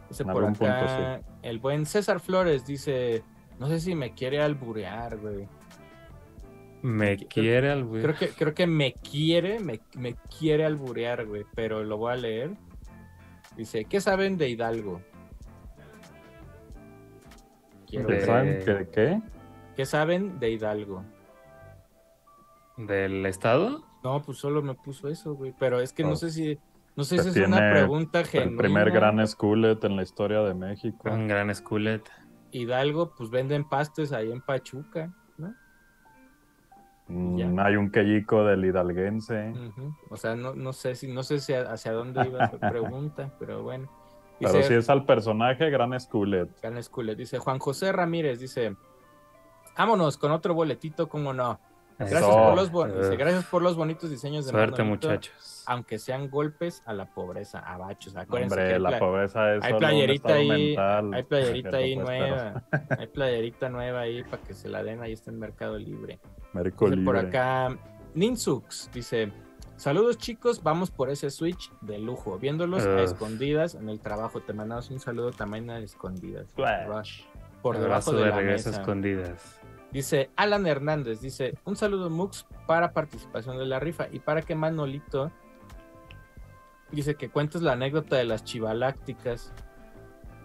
Dice 0.09 0.23
En 0.23 0.28
por 0.28 0.44
algún 0.44 0.55
punto, 0.55 0.73
acá, 0.73 1.20
el 1.43 1.59
buen 1.59 1.85
César 1.85 2.20
Flores 2.20 2.65
dice, 2.65 3.24
no 3.59 3.66
sé 3.66 3.81
si 3.81 3.97
me 3.97 4.12
quiere 4.12 4.40
alburear, 4.40 5.19
güey. 5.19 5.48
Me 6.82 7.16
quiere 7.16 7.73
al 7.73 7.85
güey. 7.85 8.02
Creo 8.02 8.15
que, 8.15 8.28
creo 8.28 8.55
que 8.55 8.69
me 8.69 8.93
quiere, 8.93 9.59
me, 9.59 9.81
me 9.94 10.15
quiere 10.39 10.65
alburear, 10.65 11.27
güey, 11.27 11.44
pero 11.56 11.82
lo 11.82 11.97
voy 11.97 12.12
a 12.12 12.16
leer. 12.16 12.51
Dice, 13.59 13.85
¿qué 13.85 14.01
saben 14.01 14.39
de 14.39 14.48
Hidalgo? 14.48 15.02
Quiero 17.89 18.06
De- 18.09 18.14
ver. 18.14 18.24
¿Saben 18.24 18.59
qué? 18.64 18.89
qué? 18.93 19.22
¿Qué 19.76 19.85
saben 19.85 20.39
de 20.39 20.51
Hidalgo? 20.51 21.02
¿Del 22.76 23.26
estado? 23.26 23.85
No, 24.05 24.22
pues 24.22 24.39
solo 24.39 24.62
me 24.62 24.74
puso 24.74 25.09
eso, 25.09 25.35
güey, 25.35 25.52
pero 25.59 25.80
es 25.80 25.93
que 25.93 26.05
no 26.05 26.10
Pues, 26.10 26.20
sé 26.20 26.30
si, 26.30 26.59
no 26.94 27.02
sé 27.02 27.16
que 27.16 27.22
si 27.24 27.40
es 27.40 27.48
una 27.48 27.56
pregunta 27.72 28.22
genuina. 28.24 28.52
El 28.52 28.56
primer 28.56 28.90
gran 28.93 29.26
schoolet 29.26 29.82
en 29.82 29.97
la 29.97 30.02
historia 30.05 30.40
de 30.43 30.55
México. 30.55 31.10
Un 31.10 31.26
gran 31.26 31.52
schoolet. 31.52 32.09
Hidalgo, 32.52 33.12
pues 33.16 33.28
venden 33.30 33.68
pastes 33.68 34.12
ahí 34.12 34.30
en 34.30 34.40
Pachuca, 34.40 35.12
Mm, 37.09 37.59
hay 37.59 37.76
un 37.76 37.90
quellico 37.90 38.44
del 38.44 38.64
hidalguense. 38.64 39.52
O 40.10 40.16
sea, 40.16 40.36
no, 40.36 40.55
no 40.55 40.72
sé 40.72 40.94
si, 40.94 41.09
no 41.10 41.22
sé 41.22 41.40
si 41.40 41.55
hacia 41.55 41.93
dónde 41.93 42.26
iba 42.26 42.44
esa 42.44 42.59
pregunta, 42.59 43.32
pero 43.39 43.62
bueno. 43.62 43.89
Pero 44.40 44.62
si 44.62 44.74
es 44.74 44.89
al 44.89 45.05
personaje, 45.05 45.68
gran 45.70 45.98
schoolet. 45.98 46.48
Gran 46.62 46.80
Schooler, 46.82 47.16
dice 47.16 47.39
Juan 47.39 47.59
José 47.59 47.90
Ramírez, 47.90 48.39
dice, 48.39 48.76
vámonos 49.76 50.16
con 50.16 50.30
otro 50.32 50.55
boletito, 50.55 51.09
cómo 51.09 51.32
no. 51.32 51.59
Gracias, 51.98 52.24
por 52.24 52.55
los, 52.55 52.70
bon- 52.70 52.94
dice, 52.97 53.14
Eh. 53.14 53.16
gracias 53.16 53.44
por 53.47 53.60
los 53.60 53.74
bonitos 53.74 54.09
diseños 54.09 54.44
de 54.47 54.52
Suerte, 54.52 54.82
Manolito, 54.85 55.09
muchachos. 55.09 55.64
Aunque 55.66 55.98
sean 55.98 56.30
golpes 56.30 56.80
a 56.86 56.93
la 56.93 57.06
pobreza, 57.12 57.59
a 57.59 57.76
bachos. 57.76 58.14
Acuérdense 58.14 58.55
que 58.55 58.60
Hombre, 58.62 58.74
hay, 58.74 58.80
la 58.80 58.98
pobreza 59.01 59.55
es 59.56 59.64
hay 59.64 59.74
playerita 59.74 60.32
ahí, 60.35 60.48
mental. 60.48 61.14
hay 61.14 61.22
playerita 61.24 61.70
Que 61.70 61.76
ahí 61.76 61.97
nueva. 61.97 62.62
Hay 62.97 63.06
playerita 63.09 63.68
nueva 63.68 64.01
ahí 64.02 64.22
para 64.22 64.40
que 64.44 64.55
se 64.55 64.68
la 64.68 64.85
den, 64.85 65.02
ahí 65.02 65.12
está 65.12 65.32
en 65.32 65.40
Mercado 65.40 65.76
Libre. 65.76 66.20
Merco 66.53 66.89
Dice 66.91 67.03
por 67.05 67.15
libre. 67.16 67.29
acá, 67.29 67.77
Ninsux 68.15 68.91
dice: 68.93 69.33
Saludos 69.77 70.19
chicos, 70.19 70.62
vamos 70.62 70.91
por 70.91 71.11
ese 71.11 71.31
Switch 71.31 71.70
de 71.83 71.99
lujo, 71.99 72.39
viéndolos 72.39 72.85
a 72.87 73.03
escondidas 73.03 73.75
en 73.75 73.89
el 73.89 74.01
trabajo. 74.01 74.41
Te 74.41 74.53
mandamos 74.53 74.91
un 74.91 74.99
saludo 75.01 75.31
también 75.31 75.70
a 75.70 75.79
escondidas. 75.79 76.47
Rush. 76.57 77.23
Por 77.62 77.79
debajo 77.79 78.12
de, 78.12 78.25
de 78.25 78.31
la 78.31 78.37
regreso 78.37 78.69
a 78.69 78.73
mesa. 78.73 78.81
escondidas. 78.83 79.61
Dice 79.91 80.31
Alan 80.37 80.66
Hernández, 80.66 81.20
dice, 81.20 81.57
un 81.65 81.75
saludo 81.77 82.11
Mux 82.11 82.47
para 82.66 82.93
participación 82.93 83.57
de 83.59 83.65
la 83.66 83.81
rifa 83.81 84.07
y 84.12 84.19
para 84.19 84.43
que 84.43 84.55
Manolito 84.55 85.33
dice 86.93 87.15
que 87.15 87.31
cuentes 87.31 87.62
la 87.62 87.73
anécdota 87.73 88.16
de 88.16 88.25
las 88.25 88.45
chivalácticas. 88.45 89.53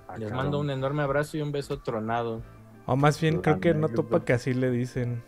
Ah, 0.08 0.18
Les 0.18 0.30
cabrón. 0.30 0.38
mando 0.46 0.60
un 0.60 0.70
enorme 0.70 1.04
abrazo 1.04 1.38
y 1.38 1.42
un 1.42 1.52
beso 1.52 1.80
tronado. 1.80 2.42
O 2.86 2.96
más 2.96 3.20
bien, 3.20 3.36
La 3.38 3.42
creo 3.42 3.60
que 3.60 3.74
no 3.74 3.90
topa 3.90 4.24
que 4.24 4.34
así 4.34 4.54
le 4.54 4.70
dicen 4.72 5.24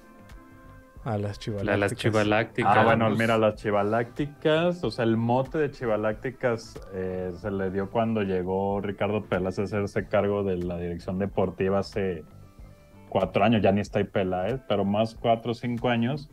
a 1.06 1.18
las 1.18 1.40
chivalas. 1.40 1.66
La, 1.66 1.78
las 1.78 1.96
chivalácticas. 1.96 2.78
Ah, 2.78 2.84
bueno, 2.84 3.08
pues- 3.08 3.20
mira, 3.20 3.38
las 3.38 3.56
chivalácticas, 3.56 4.84
o 4.84 4.92
sea, 4.92 5.06
el 5.06 5.18
mote 5.18 5.58
de 5.60 5.72
chivalácticas 5.72 6.80
eh, 6.94 7.32
se 7.40 7.52
le 7.52 7.70
dio 7.72 7.90
cuando 7.92 8.24
llegó 8.24 8.82
Ricardo 8.82 9.24
Peláez 9.24 9.60
a 9.60 9.64
hacerse 9.64 10.08
cargo 10.08 10.44
de 10.44 10.58
la 10.58 10.78
dirección 10.78 11.20
deportiva 11.20 11.80
hace 11.80 12.24
cuatro 13.10 13.44
años, 13.44 13.62
ya 13.62 13.72
ni 13.72 13.82
está 13.82 14.00
ahí 14.00 14.06
Peláez, 14.06 14.60
pero 14.68 14.84
más 14.84 15.16
cuatro 15.16 15.52
o 15.52 15.56
cinco 15.56 15.90
años. 15.90 16.30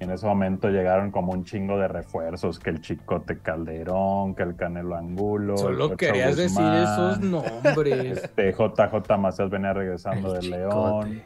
Y 0.00 0.04
en 0.04 0.10
ese 0.12 0.26
momento 0.26 0.70
llegaron 0.70 1.10
como 1.10 1.32
un 1.32 1.44
chingo 1.44 1.76
de 1.78 1.86
refuerzos, 1.86 2.58
que 2.58 2.70
el 2.70 2.80
Chicote 2.80 3.40
Calderón, 3.40 4.34
que 4.34 4.42
el 4.44 4.56
Canelo 4.56 4.96
Angulo. 4.96 5.58
Solo 5.58 5.94
querías 5.94 6.38
decir 6.38 6.64
esos 6.64 7.20
nombres. 7.20 8.24
Este, 8.24 8.50
JJ 8.52 9.18
Macías 9.18 9.50
venía 9.50 9.74
regresando 9.74 10.36
El 10.36 10.40
de 10.40 10.48
León. 10.56 11.22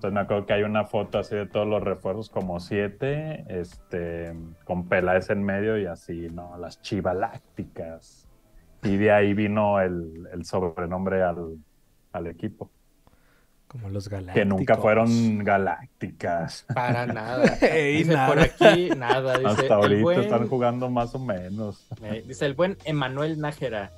Entonces 0.00 0.14
me 0.14 0.20
acuerdo 0.20 0.46
que 0.46 0.54
hay 0.54 0.62
una 0.62 0.86
foto 0.86 1.18
así 1.18 1.36
de 1.36 1.44
todos 1.44 1.66
los 1.68 1.82
refuerzos, 1.82 2.30
como 2.30 2.58
siete, 2.58 3.44
este, 3.48 4.32
con 4.64 4.88
Peláez 4.88 5.28
en 5.28 5.42
medio 5.42 5.76
y 5.78 5.84
así, 5.84 6.28
¿no? 6.32 6.56
Las 6.56 6.80
chivalácticas. 6.80 8.26
Y 8.82 8.96
de 8.96 9.12
ahí 9.12 9.34
vino 9.34 9.78
el, 9.78 10.26
el 10.32 10.46
sobrenombre 10.46 11.22
al, 11.22 11.58
al 12.14 12.26
equipo, 12.28 12.70
Como 13.68 13.90
los 13.90 14.08
galácticos. 14.08 14.40
que 14.40 14.44
nunca 14.46 14.76
fueron 14.78 15.44
galácticas. 15.44 16.64
Para 16.74 17.04
nada. 17.12 17.58
Ey, 17.60 17.98
Dice 17.98 18.14
nada. 18.14 18.26
por 18.26 18.38
aquí, 18.40 18.88
nada. 18.96 19.36
Dice, 19.36 19.50
Hasta 19.50 19.74
ahorita 19.74 20.02
buen, 20.02 20.20
están 20.20 20.48
jugando 20.48 20.88
más 20.88 21.14
o 21.14 21.18
menos. 21.18 21.86
eh, 22.02 22.24
dice 22.26 22.46
el 22.46 22.54
buen 22.54 22.78
Emanuel 22.86 23.38
Nájera. 23.38 23.90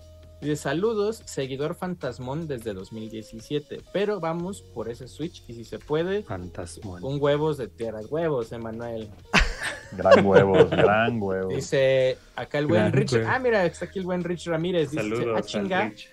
Dice, 0.43 0.56
saludos, 0.56 1.23
seguidor 1.24 1.77
fantasmón 1.77 2.48
desde 2.48 2.74
2017. 2.74 3.81
Pero 3.93 4.19
vamos 4.19 4.62
por 4.74 4.89
ese 4.89 5.06
Switch 5.06 5.44
y 5.47 5.55
si 5.55 5.64
se 5.64 5.78
puede, 5.78 6.24
Fantasmón. 6.24 7.05
un 7.05 7.19
huevos 7.23 7.59
de 7.59 7.69
tierra. 7.69 8.01
Huevos, 8.10 8.51
Emanuel. 8.52 9.09
Gran 9.97 10.24
huevos, 10.27 10.70
gran 10.70 11.23
huevos. 11.23 11.55
Dice 11.55 12.16
acá 12.35 12.59
el 12.59 12.66
buen 12.66 12.81
Gran 12.81 12.93
Rich. 12.93 13.12
huevo. 13.12 13.28
Ah, 13.28 13.39
mira, 13.39 13.64
está 13.66 13.85
aquí 13.85 13.98
el 13.98 14.06
buen 14.06 14.24
Rich 14.24 14.47
Ramírez. 14.47 14.90
Dice, 14.90 15.02
Saludos. 15.02 15.39
ah, 15.39 15.43
chinga, 15.43 15.89
Rich. 15.89 16.09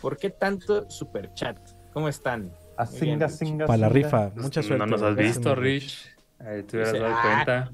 ¿por 0.00 0.16
qué 0.16 0.30
tanto 0.30 0.90
super 0.90 1.32
chat? 1.34 1.56
¿Cómo 1.92 2.08
están? 2.08 2.52
Ah, 2.76 2.88
Para 3.66 3.76
la 3.76 3.88
rifa. 3.88 4.32
Mucha 4.34 4.62
suerte. 4.62 4.78
No 4.78 4.86
nos 4.86 5.02
has 5.02 5.14
Gracias, 5.14 5.36
visto, 5.36 5.54
Rich. 5.54 6.16
Ahí 6.40 6.62
te 6.64 6.76
hubieras 6.76 6.92
dado 6.94 7.14
ah, 7.14 7.22
cuenta. 7.22 7.70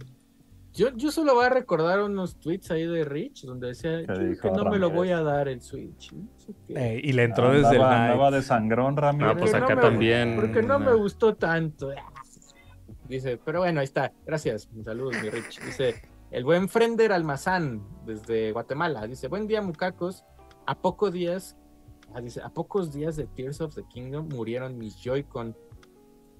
Yo, 0.76 0.90
yo 0.94 1.10
solo 1.10 1.34
voy 1.34 1.46
a 1.46 1.48
recordar 1.48 2.00
unos 2.02 2.38
tweets 2.38 2.70
ahí 2.70 2.86
de 2.86 3.04
Rich 3.04 3.44
donde 3.44 3.68
decía 3.68 4.04
¿Qué 4.06 4.06
"Yo 4.14 4.18
dijo 4.20 4.42
que 4.42 4.48
no 4.50 4.64
me 4.64 4.78
lo 4.78 4.88
Ramírez? 4.88 4.94
voy 4.94 5.08
a 5.10 5.22
dar 5.22 5.48
el 5.48 5.62
Switch. 5.62 6.12
No. 6.12 6.28
Eh, 6.68 7.00
y 7.02 7.12
le 7.12 7.24
entró 7.24 7.50
desde 7.50 7.76
el 7.76 7.82
Andaba- 7.82 7.90
night. 7.98 8.10
andaba 8.12 8.30
de 8.30 8.42
sangrón, 8.42 8.96
Ramírez. 8.96 9.26
No, 9.34 9.38
pues 9.40 9.50
Porque 9.52 9.64
acá 9.64 9.74
me- 9.76 9.80
también. 9.82 10.36
Porque 10.36 10.62
no 10.62 10.78
me 10.78 10.92
gustó 10.94 11.34
tanto. 11.34 11.90
Dice, 13.08 13.38
pero 13.44 13.60
bueno, 13.60 13.80
ahí 13.80 13.84
está. 13.84 14.12
Gracias. 14.26 14.68
Saludos, 14.84 15.14
mi 15.22 15.30
Rich. 15.30 15.60
Dice, 15.64 15.94
el 16.30 16.44
buen 16.44 16.68
Frender 16.68 17.12
Almazán, 17.12 17.82
desde 18.04 18.52
Guatemala. 18.52 19.06
Dice, 19.06 19.28
buen 19.28 19.46
día, 19.46 19.62
mucacos. 19.62 20.24
A 20.66 20.74
pocos 20.76 21.12
días, 21.12 21.56
ah, 22.14 22.20
dice, 22.20 22.42
a 22.42 22.48
pocos 22.50 22.92
días 22.92 23.14
de 23.16 23.26
Tears 23.28 23.60
of 23.60 23.74
the 23.76 23.84
Kingdom 23.88 24.28
murieron 24.28 24.76
mis 24.76 24.96
Joy-Con. 25.00 25.56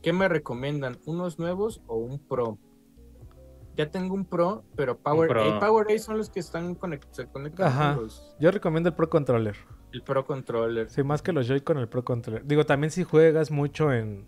¿Qué 0.02 0.12
me 0.12 0.28
recomiendan? 0.28 0.98
¿Unos 1.06 1.38
nuevos 1.38 1.80
o 1.86 1.96
un 1.96 2.18
Pro? 2.18 2.58
Ya 3.76 3.90
tengo 3.90 4.14
un 4.14 4.24
Pro, 4.24 4.64
pero 4.74 4.96
Power 4.98 5.28
Pro. 5.28 5.54
A. 5.54 5.60
Power 5.60 5.86
A 5.92 5.98
son 5.98 6.16
los 6.18 6.30
que 6.30 6.40
están 6.40 6.74
conect 6.74 7.12
se 7.12 7.26
conectan 7.26 7.66
Ajá. 7.68 7.94
con 7.94 8.04
los- 8.04 8.34
Yo 8.40 8.50
recomiendo 8.50 8.88
el 8.88 8.94
Pro 8.94 9.10
Controller. 9.10 9.56
el 9.92 10.02
Pro 10.02 10.24
Controller. 10.26 10.90
Sí, 10.90 11.02
más 11.02 11.22
que 11.22 11.32
los 11.32 11.46
Joy 11.46 11.60
con 11.60 11.78
el 11.78 11.88
Pro 11.88 12.04
Controller. 12.04 12.46
Digo, 12.46 12.64
también 12.66 12.90
si 12.90 13.04
juegas 13.04 13.50
mucho 13.50 13.92
en, 13.92 14.26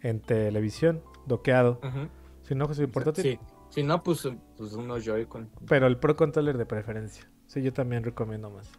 en 0.00 0.20
televisión, 0.20 1.02
doqueado. 1.26 1.80
Ujú. 1.82 2.08
Si 2.42 2.54
no, 2.54 2.66
pues 2.66 2.80
portátil. 2.92 3.22
Sí. 3.22 3.38
Si 3.70 3.82
no, 3.82 4.02
pues, 4.02 4.28
pues 4.56 4.72
unos 4.74 5.04
Joy-Con. 5.04 5.50
Pero 5.68 5.86
el 5.86 5.98
Pro 5.98 6.14
Controller 6.16 6.56
de 6.56 6.64
preferencia. 6.66 7.28
Sí, 7.46 7.62
yo 7.62 7.72
también 7.72 8.04
recomiendo 8.04 8.48
más. 8.50 8.70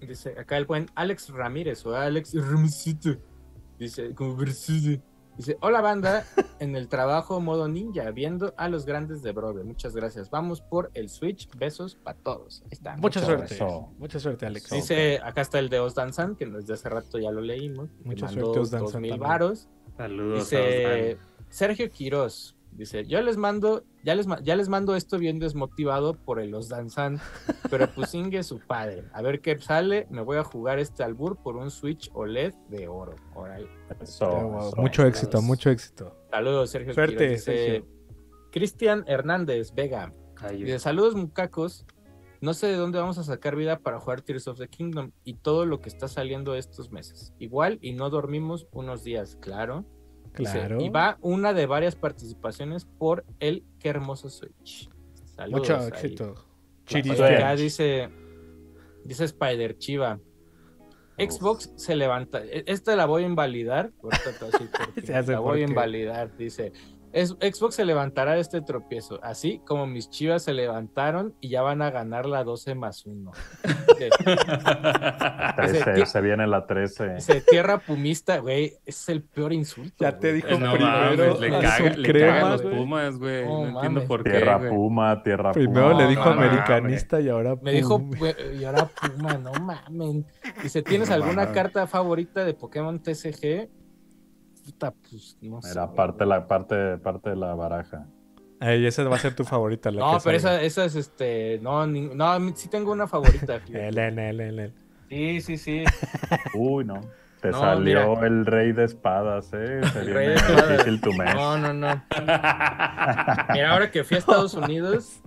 Dice 0.00 0.38
acá 0.38 0.56
el 0.56 0.64
buen 0.64 0.86
Alex 0.94 1.28
Ramírez 1.30 1.84
o 1.84 1.94
Alex 1.94 2.32
Ramírez. 2.34 3.18
Dice, 3.78 4.14
como 4.14 4.36
Versude. 4.36 5.02
Dice, 5.40 5.56
hola 5.62 5.80
banda, 5.80 6.26
en 6.58 6.76
el 6.76 6.86
trabajo 6.88 7.40
modo 7.40 7.66
ninja, 7.66 8.10
viendo 8.10 8.52
a 8.58 8.68
los 8.68 8.84
grandes 8.84 9.22
de 9.22 9.32
Brother. 9.32 9.64
Muchas 9.64 9.96
gracias. 9.96 10.28
Vamos 10.28 10.60
por 10.60 10.90
el 10.92 11.08
Switch. 11.08 11.48
Besos 11.56 11.94
para 11.94 12.18
todos. 12.18 12.60
Ahí 12.64 12.72
está. 12.72 12.98
Mucha 12.98 13.24
suerte. 13.24 13.58
Mucha 13.96 14.20
suerte, 14.20 14.44
Alex. 14.44 14.68
Dice, 14.68 15.18
acá 15.24 15.40
está 15.40 15.58
el 15.58 15.70
de 15.70 15.80
Osdanzan, 15.80 16.36
que 16.36 16.44
desde 16.44 16.74
hace 16.74 16.90
rato 16.90 17.18
ya 17.18 17.30
lo 17.30 17.40
leímos. 17.40 17.88
Mucha 18.04 18.28
suerte, 18.28 18.58
Osdanzan, 18.58 18.92
dos 18.92 19.00
mil 19.00 19.18
varos. 19.18 19.70
Saludos. 19.96 20.40
Dice 20.40 21.16
a 21.16 21.44
Sergio 21.48 21.90
Quiroz. 21.90 22.54
Dice, 22.72 23.04
yo 23.04 23.20
les 23.20 23.36
mando, 23.36 23.84
ya 24.04 24.14
les, 24.14 24.26
ya 24.42 24.56
les 24.56 24.68
mando 24.68 24.94
esto 24.94 25.18
bien 25.18 25.38
desmotivado 25.38 26.14
por 26.14 26.40
el 26.40 26.54
Osdanzan, 26.54 27.20
pero 27.70 27.88
pues 27.94 28.14
ingue 28.14 28.42
su 28.42 28.58
padre. 28.58 29.04
A 29.12 29.22
ver 29.22 29.40
qué 29.40 29.58
sale, 29.58 30.06
me 30.10 30.22
voy 30.22 30.38
a 30.38 30.44
jugar 30.44 30.78
este 30.78 31.02
albur 31.02 31.36
por 31.36 31.56
un 31.56 31.70
Switch 31.70 32.10
OLED 32.14 32.54
de 32.68 32.88
oro. 32.88 33.16
Wow. 33.34 34.72
Mucho 34.76 35.04
éxito, 35.06 35.42
mucho 35.42 35.70
éxito. 35.70 36.16
Saludos, 36.30 36.70
Sergio 36.70 36.94
Suerte, 36.94 37.16
Quiroz. 37.16 37.30
Dice, 37.32 37.56
Sergio. 37.56 37.86
Cristian 38.50 39.04
Hernández 39.06 39.74
Vega. 39.74 40.14
Ay, 40.36 40.62
Dice, 40.62 40.78
saludos 40.78 41.14
mucacos. 41.14 41.84
No 42.40 42.54
sé 42.54 42.68
de 42.68 42.76
dónde 42.76 42.98
vamos 42.98 43.18
a 43.18 43.24
sacar 43.24 43.54
vida 43.54 43.80
para 43.80 44.00
jugar 44.00 44.22
Tears 44.22 44.48
of 44.48 44.58
the 44.58 44.68
Kingdom 44.68 45.10
y 45.24 45.34
todo 45.34 45.66
lo 45.66 45.80
que 45.80 45.90
está 45.90 46.08
saliendo 46.08 46.54
estos 46.54 46.90
meses. 46.90 47.34
Igual 47.38 47.78
y 47.82 47.92
no 47.92 48.08
dormimos 48.08 48.66
unos 48.72 49.04
días, 49.04 49.36
claro. 49.40 49.84
Claro. 50.32 50.80
y 50.80 50.88
va 50.88 51.18
una 51.20 51.52
de 51.52 51.66
varias 51.66 51.96
participaciones 51.96 52.84
por 52.84 53.24
el 53.40 53.64
Qué 53.78 53.88
Hermoso 53.88 54.30
Switch. 54.30 54.88
Saludos. 55.24 55.60
Mucho 55.60 55.88
éxito. 55.88 56.34
Chirish 56.86 57.20
acá 57.20 57.54
dice, 57.56 58.08
dice 59.04 59.24
Spider 59.24 59.76
Chiva. 59.78 60.18
Xbox 61.18 61.72
se 61.76 61.96
levanta. 61.96 62.42
e- 62.44 62.64
Esta 62.66 62.96
la 62.96 63.06
voy 63.06 63.24
a 63.24 63.26
invalidar. 63.26 63.92
la 65.26 65.40
voy 65.40 65.60
a 65.62 65.64
invalidar. 65.64 66.36
Dice, 66.36 66.72
"Es- 67.12 67.36
Xbox 67.40 67.74
se 67.74 67.84
levantará 67.84 68.34
de 68.34 68.40
este 68.40 68.60
tropiezo. 68.62 69.18
Así 69.22 69.60
como 69.66 69.86
mis 69.86 70.10
chivas 70.10 70.42
se 70.44 70.52
levantaron 70.52 71.34
y 71.40 71.48
ya 71.48 71.62
van 71.62 71.82
a 71.82 71.90
ganar 71.90 72.26
la 72.26 72.44
12 72.44 72.74
más 72.74 73.04
1. 73.06 73.32
Trece, 75.56 75.92
Dice, 75.94 76.06
se 76.06 76.20
viene 76.20 76.46
la 76.46 76.66
13. 76.66 77.14
Dice, 77.14 77.40
tierra 77.42 77.78
pumista, 77.78 78.38
güey, 78.38 78.74
es 78.86 79.08
el 79.08 79.22
peor 79.22 79.52
insulto. 79.52 79.94
Ya 80.04 80.18
te 80.18 80.32
dijo 80.32 80.48
no 80.58 80.72
primero 80.72 80.80
mames, 80.80 81.40
le, 81.40 81.50
caga, 81.50 81.76
su 81.76 82.00
le 82.00 82.08
crema, 82.08 82.32
cagan 82.34 82.50
los. 82.52 82.62
Pumas, 82.62 83.18
güey. 83.18 83.44
No 83.44 83.66
entiendo 83.68 84.04
por 84.06 84.22
qué. 84.24 84.30
Tierra. 84.30 84.68
Puma, 84.68 85.22
tierra 85.22 85.52
Primero 85.52 85.90
Puma. 85.90 86.02
le 86.02 86.08
dijo 86.08 86.24
no, 86.24 86.30
americanista 86.30 87.20
y 87.20 87.28
ahora. 87.28 87.56
Me 87.62 87.72
dijo, 87.72 88.00
y 88.58 88.64
ahora 88.64 88.88
Puma, 88.88 89.34
no 89.34 89.52
mamen. 89.54 90.26
Dice, 90.62 90.82
¿tienes 90.82 91.08
No 91.08 91.14
alguna 91.16 91.42
mames. 91.42 91.54
carta 91.54 91.86
favorita 91.86 92.44
de 92.44 92.54
Pokémon 92.54 93.00
TCG? 93.02 93.68
Puta, 94.64 94.92
pues 94.92 95.36
no 95.40 95.60
sé. 95.62 95.72
Era 95.72 95.92
parte, 95.92 96.24
la, 96.26 96.46
parte, 96.46 96.98
parte 96.98 97.30
de 97.30 97.36
la 97.36 97.54
baraja. 97.54 98.06
Ey, 98.60 98.84
esa 98.86 99.02
va 99.04 99.16
a 99.16 99.18
ser 99.18 99.34
tu 99.34 99.44
favorita. 99.44 99.90
La 99.90 100.00
No, 100.12 100.18
que 100.18 100.24
pero 100.24 100.36
esa, 100.36 100.60
esa 100.62 100.84
es 100.84 100.94
este. 100.96 101.58
No, 101.62 101.86
ni- 101.86 102.14
no, 102.14 102.56
sí 102.56 102.68
tengo 102.68 102.92
una 102.92 103.06
favorita. 103.06 103.58
fíjate. 103.66 103.88
El, 103.88 103.98
el, 103.98 104.18
el, 104.18 104.40
el, 104.40 104.58
el. 104.58 104.74
Sí, 105.08 105.40
sí, 105.40 105.56
sí. 105.56 105.84
Uy, 106.54 106.84
no. 106.84 107.00
Te 107.40 107.50
No, 107.52 107.58
salió 107.60 108.14
mira. 108.16 108.26
el 108.26 108.44
rey 108.44 108.72
de 108.72 108.84
espadas, 108.84 109.50
¿eh? 109.54 109.80
Se 109.92 110.00
El 110.00 110.04
viene 110.06 110.12
rey 110.12 110.28
de 110.28 110.34
espadas. 110.34 110.68
difícil 110.72 111.00
tu 111.00 111.12
mes. 111.14 111.34
No, 111.34 111.56
no, 111.56 111.72
no. 111.72 112.02
Mira, 112.10 113.72
ahora 113.72 113.90
que 113.90 114.04
fui 114.04 114.16
a 114.16 114.18
Estados 114.18 114.52
Unidos, 114.52 115.20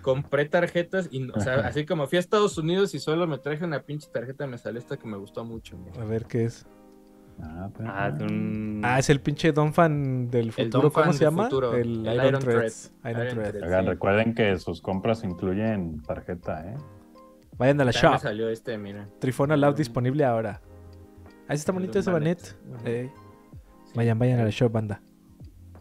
compré 0.00 0.46
tarjetas 0.46 1.08
y, 1.10 1.28
o 1.30 1.40
sea, 1.40 1.56
así 1.66 1.84
como 1.84 2.06
fui 2.06 2.16
a 2.16 2.20
Estados 2.20 2.56
Unidos 2.56 2.94
y 2.94 2.98
solo 2.98 3.26
me 3.26 3.36
traje 3.38 3.64
una 3.64 3.82
pinche 3.82 4.08
tarjeta, 4.10 4.46
me 4.46 4.56
salió 4.56 4.78
esta 4.78 4.96
que 4.96 5.06
me 5.06 5.18
gustó 5.18 5.44
mucho. 5.44 5.76
mira. 5.76 6.00
A 6.00 6.06
ver 6.06 6.24
qué 6.24 6.44
es. 6.46 6.66
Ah, 7.40 7.70
te- 7.76 7.84
Ah, 7.86 8.14
un... 8.20 8.80
Ah, 8.84 8.98
es 8.98 9.10
el 9.10 9.20
pinche 9.20 9.52
Don 9.52 9.72
Fan 9.72 10.30
del 10.30 10.52
futuro. 10.52 10.92
¿Cómo 10.92 11.12
se 11.12 11.24
llama? 11.24 11.44
futuro. 11.44 11.74
El, 11.74 12.06
El 12.06 12.14
Iron, 12.14 12.26
Iron 12.26 12.40
Threads. 12.42 12.92
Thread. 13.02 13.10
Iron 13.12 13.22
Iron 13.26 13.34
Thread. 13.36 13.50
Thread. 13.50 13.64
Oigan, 13.64 13.84
sí. 13.84 13.90
recuerden 13.90 14.34
que 14.34 14.58
sus 14.58 14.80
compras 14.80 15.22
incluyen 15.24 16.02
tarjeta, 16.02 16.66
¿eh? 16.68 16.74
Vayan 17.56 17.80
a 17.80 17.84
la 17.84 17.90
shop. 17.92 18.18
salió 18.18 18.48
este, 18.48 18.78
mira. 18.78 19.08
Trifona 19.18 19.56
Loud 19.56 19.76
disponible 19.76 20.24
ahora. 20.24 20.60
Ahí 21.48 21.56
está 21.56 21.72
bonito 21.72 21.98
ese 21.98 22.10
Banet. 22.10 22.40
Sí. 22.84 23.10
Vayan, 23.94 24.18
vayan 24.18 24.38
a 24.40 24.44
la 24.44 24.50
shop, 24.50 24.70
banda. 24.72 25.00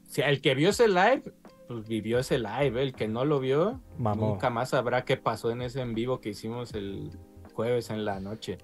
Si 0.07 0.21
el 0.21 0.41
que 0.41 0.55
vio 0.55 0.69
ese 0.69 0.87
live, 0.87 1.23
pues 1.67 1.87
vivió 1.87 2.19
ese 2.19 2.39
live. 2.39 2.81
El 2.81 2.93
que 2.93 3.07
no 3.07 3.25
lo 3.25 3.39
vio, 3.39 3.81
Mamó. 3.97 4.29
nunca 4.29 4.49
más 4.49 4.69
sabrá 4.69 5.03
qué 5.05 5.17
pasó 5.17 5.51
en 5.51 5.61
ese 5.61 5.81
en 5.81 5.93
vivo 5.93 6.19
que 6.21 6.29
hicimos 6.29 6.73
el 6.73 7.11
jueves 7.53 7.89
en 7.89 8.05
la 8.05 8.19
noche. 8.19 8.57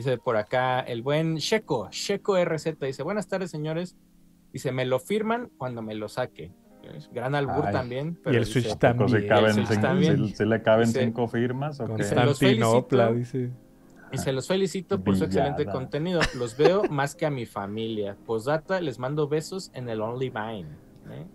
Dice 0.00 0.16
por 0.16 0.38
acá 0.38 0.80
el 0.80 1.02
buen 1.02 1.36
Checo, 1.36 1.90
Checo 1.90 2.42
RZ, 2.42 2.78
dice, 2.80 3.02
buenas 3.02 3.28
tardes 3.28 3.50
señores. 3.50 3.98
Dice, 4.50 4.72
me 4.72 4.86
lo 4.86 4.98
firman 4.98 5.50
cuando 5.58 5.82
me 5.82 5.94
lo 5.94 6.08
saque. 6.08 6.54
Gran 7.12 7.34
albur 7.34 7.66
Ay. 7.66 7.72
también. 7.74 8.18
Y 8.24 8.30
el 8.30 8.46
dice, 8.46 8.62
Switch 8.62 8.78
también. 8.78 9.10
si 9.10 9.26
caben 9.28 9.52
Switch 9.52 9.78
también. 9.78 10.26
si 10.34 10.44
le 10.46 10.62
caben 10.62 10.86
Dice- 10.86 11.00
cinco 11.04 11.28
firmas? 11.28 11.76
Dice, 11.98 12.14
Constantinopla, 12.14 13.08
felicito. 13.08 13.38
dice. 13.38 13.52
Dice, 14.10 14.32
los 14.32 14.48
felicito 14.48 15.04
por 15.04 15.18
su 15.18 15.24
excelente 15.24 15.66
contenido. 15.66 16.20
Los 16.38 16.56
veo 16.56 16.84
más 16.84 17.14
que 17.14 17.26
a 17.26 17.30
mi 17.30 17.44
familia. 17.44 18.16
Posdata, 18.24 18.80
les 18.80 18.98
mando 18.98 19.28
besos 19.28 19.70
en 19.74 19.90
el 19.90 20.00
Only 20.00 20.30
Vine. 20.30 20.68
¿eh? 21.10 21.26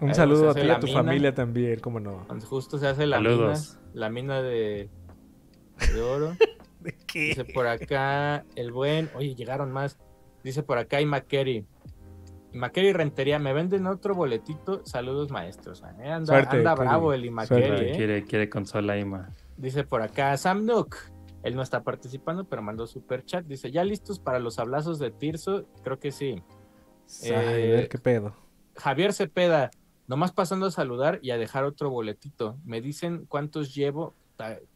Un 0.00 0.10
Ahí 0.10 0.14
saludo 0.14 0.52
se 0.52 0.60
a 0.60 0.62
ti 0.62 0.68
y 0.68 0.70
a 0.70 0.78
tu 0.78 0.86
mina. 0.86 1.02
familia 1.02 1.34
también, 1.34 1.80
cómo 1.80 1.98
no. 1.98 2.24
Justo 2.48 2.78
se 2.78 2.86
hace 2.86 3.04
la 3.04 3.16
Saludos. 3.16 3.76
mina, 3.80 3.90
la 3.94 4.10
mina 4.10 4.42
de, 4.42 4.88
de 5.92 6.00
oro. 6.02 6.36
¿De 7.14 7.20
Dice 7.20 7.44
por 7.44 7.66
acá 7.68 8.44
el 8.56 8.72
buen, 8.72 9.10
oye, 9.14 9.34
llegaron 9.34 9.70
más. 9.72 9.98
Dice 10.42 10.62
por 10.62 10.78
acá 10.78 11.00
y. 11.00 11.04
Imakeri 12.52 12.92
Rentería, 12.92 13.38
me 13.38 13.52
venden 13.52 13.86
otro 13.86 14.14
boletito. 14.14 14.84
Saludos, 14.84 15.30
maestros. 15.30 15.82
Eh, 16.00 16.10
Anda, 16.10 16.26
Suerte, 16.26 16.56
anda 16.58 16.74
Keri. 16.74 16.86
bravo 16.86 17.12
el 17.12 17.24
Imakeri. 17.24 17.66
Suerte. 17.66 17.90
eh. 17.92 17.96
Quiere, 17.96 18.24
quiere 18.24 18.50
consola 18.50 18.98
Ima. 18.98 19.30
Dice 19.56 19.84
por 19.84 20.02
acá 20.02 20.36
Sam 20.36 20.66
Nook. 20.66 20.96
Él 21.42 21.56
no 21.56 21.62
está 21.62 21.82
participando, 21.82 22.44
pero 22.44 22.62
mandó 22.62 22.86
super 22.86 23.24
chat. 23.24 23.44
Dice, 23.46 23.70
¿ya 23.72 23.82
listos 23.84 24.20
para 24.20 24.38
los 24.38 24.58
hablazos 24.58 24.98
de 24.98 25.10
Tirso? 25.10 25.64
Creo 25.82 25.98
que 25.98 26.12
sí. 26.12 26.42
Ay, 27.24 27.88
qué 27.88 27.98
pedo. 27.98 28.34
Javier 28.76 29.12
Cepeda, 29.12 29.70
nomás 30.06 30.32
pasando 30.32 30.66
a 30.66 30.70
saludar 30.70 31.18
y 31.22 31.30
a 31.30 31.38
dejar 31.38 31.64
otro 31.64 31.90
boletito. 31.90 32.58
Me 32.64 32.80
dicen 32.80 33.26
cuántos 33.26 33.74
llevo. 33.74 34.14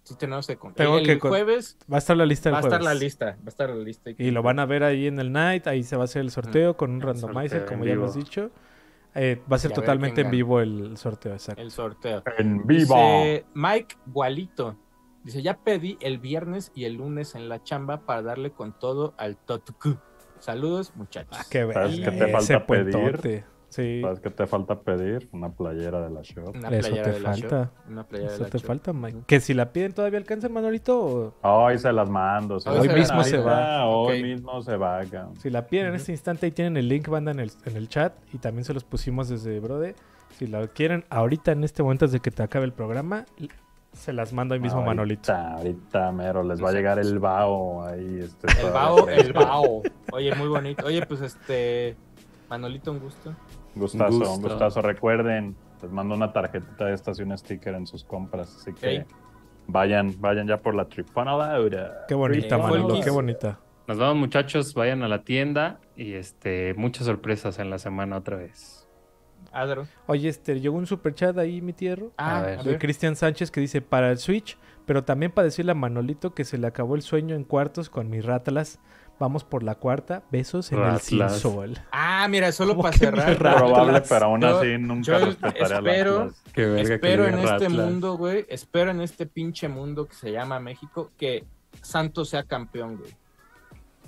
Sí 0.04 0.14
tenemos 0.16 0.46
que 0.46 0.56
contar. 0.56 0.86
Tengo 0.86 0.98
el 0.98 1.06
que 1.06 1.18
con- 1.18 1.30
jueves 1.30 1.76
Va 1.90 1.96
a 1.96 1.98
estar 1.98 2.16
la 2.16 2.26
lista 2.26 2.50
del 2.50 2.54
va 2.54 2.58
a 2.58 2.62
estar 2.62 2.82
la 2.82 2.94
lista. 2.94 3.26
Va 3.40 3.46
a 3.46 3.48
estar 3.48 3.70
la 3.70 3.76
lista. 3.82 4.10
Y 4.16 4.30
lo 4.30 4.42
van 4.42 4.58
a 4.60 4.66
ver 4.66 4.84
ahí 4.84 5.06
en 5.06 5.18
el 5.18 5.32
night, 5.32 5.66
ahí 5.66 5.82
se 5.82 5.96
va 5.96 6.02
a 6.02 6.04
hacer 6.04 6.20
el 6.22 6.30
sorteo 6.30 6.76
con 6.76 6.90
un 6.90 6.96
El 7.00 7.02
randomizer, 7.02 7.60
sorteo 7.60 7.66
como 7.66 7.84
ya 7.84 7.92
vivo. 7.92 8.04
hemos 8.04 8.14
dicho. 8.16 8.50
Eh, 9.14 9.40
va 9.50 9.56
a 9.56 9.58
ser 9.58 9.72
totalmente 9.72 10.20
en 10.20 10.30
vivo 10.30 10.60
el 10.60 10.96
sorteo, 10.98 11.32
exacto. 11.32 11.60
El 11.62 11.70
sorteo. 11.70 12.22
En 12.38 12.66
vivo. 12.66 12.94
Dice 12.94 13.46
Mike 13.54 13.96
Gualito. 14.06 14.76
Dice, 15.24 15.42
ya 15.42 15.56
pedí 15.58 15.96
el 16.00 16.18
viernes 16.18 16.70
y 16.74 16.84
el 16.84 16.94
lunes 16.94 17.34
en 17.34 17.48
la 17.48 17.62
chamba 17.64 18.02
para 18.06 18.22
darle 18.22 18.52
con 18.52 18.78
todo 18.78 19.14
al 19.16 19.36
Totuku. 19.36 19.96
Saludos, 20.38 20.92
muchachos. 20.94 21.36
Ah, 21.40 21.44
qué 21.50 21.66
¿Sabes 21.72 21.98
bello. 21.98 22.10
qué 22.12 22.16
te 22.18 22.28
falta 22.30 22.66
pedir? 22.66 23.44
Sí, 23.68 24.01
¿Sabes 24.01 24.20
qué 24.20 24.30
te 24.30 24.47
falta 24.47 24.80
pedir? 24.80 25.28
Una 25.32 25.51
playera 25.51 26.01
de 26.01 26.10
la 26.10 26.22
shop. 26.22 26.55
Una 26.56 26.68
eso 26.68 26.88
playera 26.88 27.02
te 27.02 27.10
de 27.12 27.20
la 27.20 27.30
falta. 27.32 27.64
Shop, 27.64 27.90
Una 27.90 28.05
playera 28.05 28.30
de 28.30 28.34
Eso 28.36 28.44
la 28.44 28.51
te 28.51 28.59
Shop. 28.59 28.66
falta, 28.66 28.93
Mike. 28.93 29.18
Que 29.26 29.40
si 29.40 29.55
la 29.55 29.72
piden 29.72 29.93
todavía 29.93 30.18
alcanza, 30.18 30.48
Manolito. 30.48 30.98
o 30.98 31.34
Hoy 31.43 31.78
se 31.78 31.93
las 31.93 32.09
mando. 32.09 32.60
se 32.60 32.70
Hoy 32.70 32.88
se 32.88 32.94
mismo 32.94 33.22
se 33.24 33.38
va. 33.38 33.86
Hoy 33.86 34.22
mismo 34.22 34.62
se 34.62 34.76
va. 34.76 35.01
Si 35.38 35.51
la 35.51 35.66
piden 35.66 35.86
en 35.86 35.90
Ujú. 35.93 35.97
este 36.01 36.12
instante, 36.12 36.47
ahí 36.47 36.52
tienen 36.52 36.76
el 36.76 36.88
link, 36.88 37.09
banda, 37.09 37.32
en 37.32 37.40
el, 37.40 37.51
en 37.64 37.76
el 37.76 37.88
chat. 37.88 38.14
Y 38.32 38.38
también 38.38 38.64
se 38.64 38.72
los 38.72 38.84
pusimos 38.84 39.28
desde 39.28 39.59
Brode. 39.60 39.94
Si 40.38 40.47
la 40.47 40.66
quieren 40.68 41.05
ahorita, 41.10 41.52
en 41.52 41.64
este 41.64 41.82
momento, 41.82 42.05
antes 42.05 42.12
de 42.12 42.20
que 42.20 42.30
te 42.30 42.43
acabe 42.43 42.64
el 42.66 42.72
programa, 42.72 43.26
se 43.93 44.12
las 44.12 44.32
mando 44.32 44.55
ahí 44.55 44.60
mismo, 44.60 44.82
Manolito. 44.82 45.32
Ahorita, 45.32 45.55
ahorita, 45.55 46.12
mero, 46.12 46.43
les 46.44 46.62
va 46.62 46.68
a 46.70 46.72
llegar 46.72 46.98
el 46.98 47.18
bao 47.18 47.84
ahí. 47.84 48.20
Este, 48.22 48.47
El 48.64 48.72
bao, 48.72 49.09
el 49.09 49.32
bao. 49.32 49.82
Oye, 50.12 50.34
muy 50.34 50.48
bonito. 50.48 50.86
Oye, 50.86 51.05
pues 51.05 51.20
este. 51.20 51.97
Manolito, 52.48 52.93
un 52.93 53.01
gusto. 53.01 53.34
Gustazo, 53.76 54.16
Un 54.16 54.22
un 54.22 54.28
gusto. 54.28 54.48
gustazo. 54.48 54.82
Recuerden, 54.82 55.54
les 55.82 55.90
mando 55.92 56.14
una 56.14 56.32
tarjetita 56.32 56.86
de 56.86 56.94
estas 56.94 57.18
y 57.20 57.22
un 57.22 57.36
sticker 57.36 57.74
en 57.74 57.86
sus 57.86 58.04
compras. 58.04 58.56
Así 58.60 58.72
que 58.72 59.06
vayan, 59.66 60.14
vayan 60.20 60.46
ya 60.48 60.56
por 60.56 60.74
la 60.74 60.86
tripana 60.86 61.36
Laura. 61.36 62.04
Qué 62.08 62.14
bonita, 62.14 62.58
Manolo, 62.58 63.00
qué 63.02 63.10
bonita. 63.10 63.60
Nos 63.86 63.98
vamos, 63.98 64.16
muchachos. 64.16 64.74
Vayan 64.74 65.02
a 65.02 65.08
la 65.08 65.22
tienda 65.22 65.78
y 65.94 66.14
este 66.14 66.74
muchas 66.74 67.06
sorpresas 67.06 67.58
en 67.60 67.70
la 67.70 67.78
semana 67.78 68.16
otra 68.16 68.36
vez. 68.36 68.82
Adro. 69.52 69.86
Oye, 70.06 70.28
este, 70.28 70.60
llegó 70.60 70.76
un 70.76 70.86
super 70.86 71.14
chat 71.14 71.38
ahí, 71.38 71.62
mi 71.62 71.72
tierro. 71.72 72.10
Ah, 72.18 72.38
A 72.38 72.42
ver. 72.42 72.58
a 72.58 72.62
de 72.62 72.70
ver. 72.70 72.78
Cristian 72.78 73.16
Sánchez 73.16 73.50
que 73.50 73.60
dice 73.60 73.80
para 73.80 74.10
el 74.10 74.18
Switch, 74.18 74.58
pero 74.86 75.04
también 75.04 75.32
para 75.32 75.44
decirle 75.46 75.72
a 75.72 75.74
Manolito 75.74 76.34
que 76.34 76.44
se 76.44 76.58
le 76.58 76.66
acabó 76.66 76.94
el 76.94 77.02
sueño 77.02 77.34
en 77.36 77.44
cuartos 77.44 77.88
con 77.88 78.10
mis 78.10 78.24
Ratlas. 78.24 78.80
Vamos 79.18 79.44
por 79.44 79.62
la 79.62 79.76
cuarta. 79.76 80.22
Besos 80.30 80.70
en 80.72 80.78
Ratlas. 80.78 81.10
el 81.10 81.28
sin 81.28 81.28
sol. 81.40 81.78
Ah, 81.90 82.26
mira, 82.28 82.52
solo 82.52 82.72
¿Cómo 82.72 82.82
para 82.82 82.93
que 82.93 82.98
cerrar. 82.98 83.28
Ratlas? 83.40 83.55
Probable, 83.56 84.02
pero 84.09 84.26
aún 84.26 84.40
Yo- 84.43 84.59
así 84.59 84.78
nunca 84.78 85.02
yo 85.18 85.26
espero- 85.28 86.24
las 86.24 86.43
Qué 86.52 86.80
Espero 86.82 87.26
en 87.26 87.38
este 87.38 87.68
mundo, 87.68 88.16
güey. 88.16 88.44
Espero 88.48 88.90
en 88.90 89.01
este 89.01 89.26
pinche 89.26 89.68
mundo 89.68 90.06
que 90.06 90.14
se 90.14 90.32
llama 90.32 90.60
México 90.60 91.10
que 91.16 91.44
Santos 91.82 92.28
sea 92.30 92.43
campeón, 92.43 92.97
güey. 92.98 93.14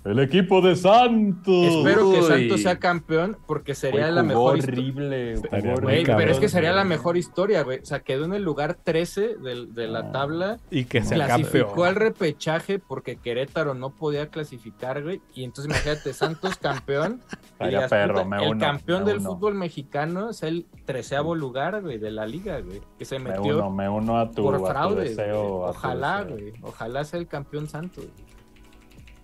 El 0.04 0.18
equipo 0.20 0.60
de 0.60 0.76
Santos. 0.76 1.54
Espero 1.66 2.10
que. 2.12 2.22
Santos 2.22 2.62
sea 2.62 2.78
campeón 2.78 3.36
porque 3.46 3.74
sería 3.74 4.10
la 4.10 4.22
mejor 4.22 4.58
historia. 4.58 4.80
horrible. 4.80 5.34
Güey, 5.82 6.04
pero 6.04 6.30
es 6.32 6.38
que 6.38 6.48
sería 6.48 6.72
la 6.72 6.84
mejor 6.84 7.16
historia, 7.16 7.62
güey. 7.62 7.80
O 7.80 7.84
sea, 7.84 8.00
quedó 8.00 8.24
en 8.24 8.34
el 8.34 8.42
lugar 8.42 8.78
13 8.82 9.36
del- 9.36 9.74
de, 9.74 9.88
la 9.88 10.02
No. 10.04 10.12
tabla. 10.12 10.58
Y 10.70 10.84
que 10.84 11.02
sea 11.02 11.16
Clasificó 11.26 11.66
campeón. 11.68 11.88
al 11.88 11.94
repechaje 11.96 12.78
porque 12.78 13.16
Querétaro 13.16 13.74
no 13.74 13.90
podía 13.90 14.28
clasificar, 14.28 15.02
güey. 15.02 15.20
Y 15.34 15.44
entonces 15.44 15.70
imagínate, 15.72 16.12
Santos 16.12 16.56
campeón. 16.56 17.20
y 17.60 17.88
perro, 17.88 18.14
puta, 18.14 18.24
me 18.24 18.44
el 18.44 18.50
uno, 18.52 18.60
campeón 18.60 19.04
me 19.04 19.10
del 19.10 19.18
uno. 19.20 19.30
fútbol 19.30 19.54
mexicano 19.54 20.30
es 20.30 20.42
el 20.42 20.66
treceavo 20.84 21.34
lugar, 21.34 21.82
güey, 21.82 21.98
de 21.98 22.10
la 22.10 22.26
liga, 22.26 22.60
güey. 22.60 22.80
Que 22.98 23.04
se 23.04 23.18
Me 23.18 23.30
metió 23.30 23.58
uno, 23.58 23.70
me 23.70 23.88
uno 23.88 24.18
a 24.18 24.30
tu, 24.30 24.42
por 24.42 24.54
a 24.54 24.58
tu 24.58 24.66
fraude. 24.66 25.04
deseo. 25.10 25.58
güey. 25.58 25.70
Ojalá, 25.70 26.22
güey. 26.24 26.52
Ojalá 26.62 27.04
sea 27.04 27.18
el 27.20 27.26
campeón 27.26 27.68
Santos. 27.68 28.04
güey. 28.04 28.27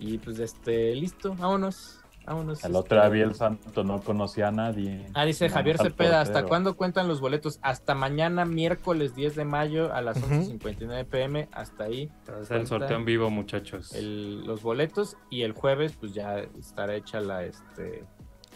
Y 0.06 0.18
pues 0.18 0.38
este, 0.38 0.94
listo, 0.94 1.34
vámonos. 1.34 2.00
Vámonos. 2.26 2.62
El 2.64 2.70
este. 2.72 2.78
otro 2.78 3.00
día 3.00 3.08
vi 3.10 3.20
el 3.20 3.34
Santo, 3.34 3.84
no 3.84 4.00
conocía 4.00 4.48
a 4.48 4.50
nadie. 4.50 5.06
Ah, 5.14 5.24
dice 5.24 5.48
Javier 5.50 5.76
Cepeda, 5.78 6.20
¿hasta 6.22 6.44
cuándo 6.44 6.74
cuentan 6.76 7.06
los 7.08 7.20
boletos? 7.20 7.58
Hasta 7.62 7.94
mañana, 7.94 8.44
miércoles 8.46 9.14
10 9.14 9.34
de 9.36 9.44
mayo 9.44 9.92
a 9.94 10.00
las 10.02 10.16
Ujú. 10.18 10.26
11.59 10.34 11.04
pm. 11.06 11.48
Hasta 11.52 11.84
ahí 11.84 12.10
el 12.50 12.66
sorteo 12.66 12.96
en 12.96 13.04
vivo, 13.04 13.28
muchachos. 13.30 13.92
el- 13.94 14.46
los 14.46 14.62
boletos. 14.62 15.16
Y 15.30 15.42
el 15.42 15.52
jueves, 15.52 15.92
pues 15.98 16.12
ya 16.14 16.38
estará 16.38 16.94
hecha 16.94 17.20
la, 17.20 17.44
este, 17.44 18.04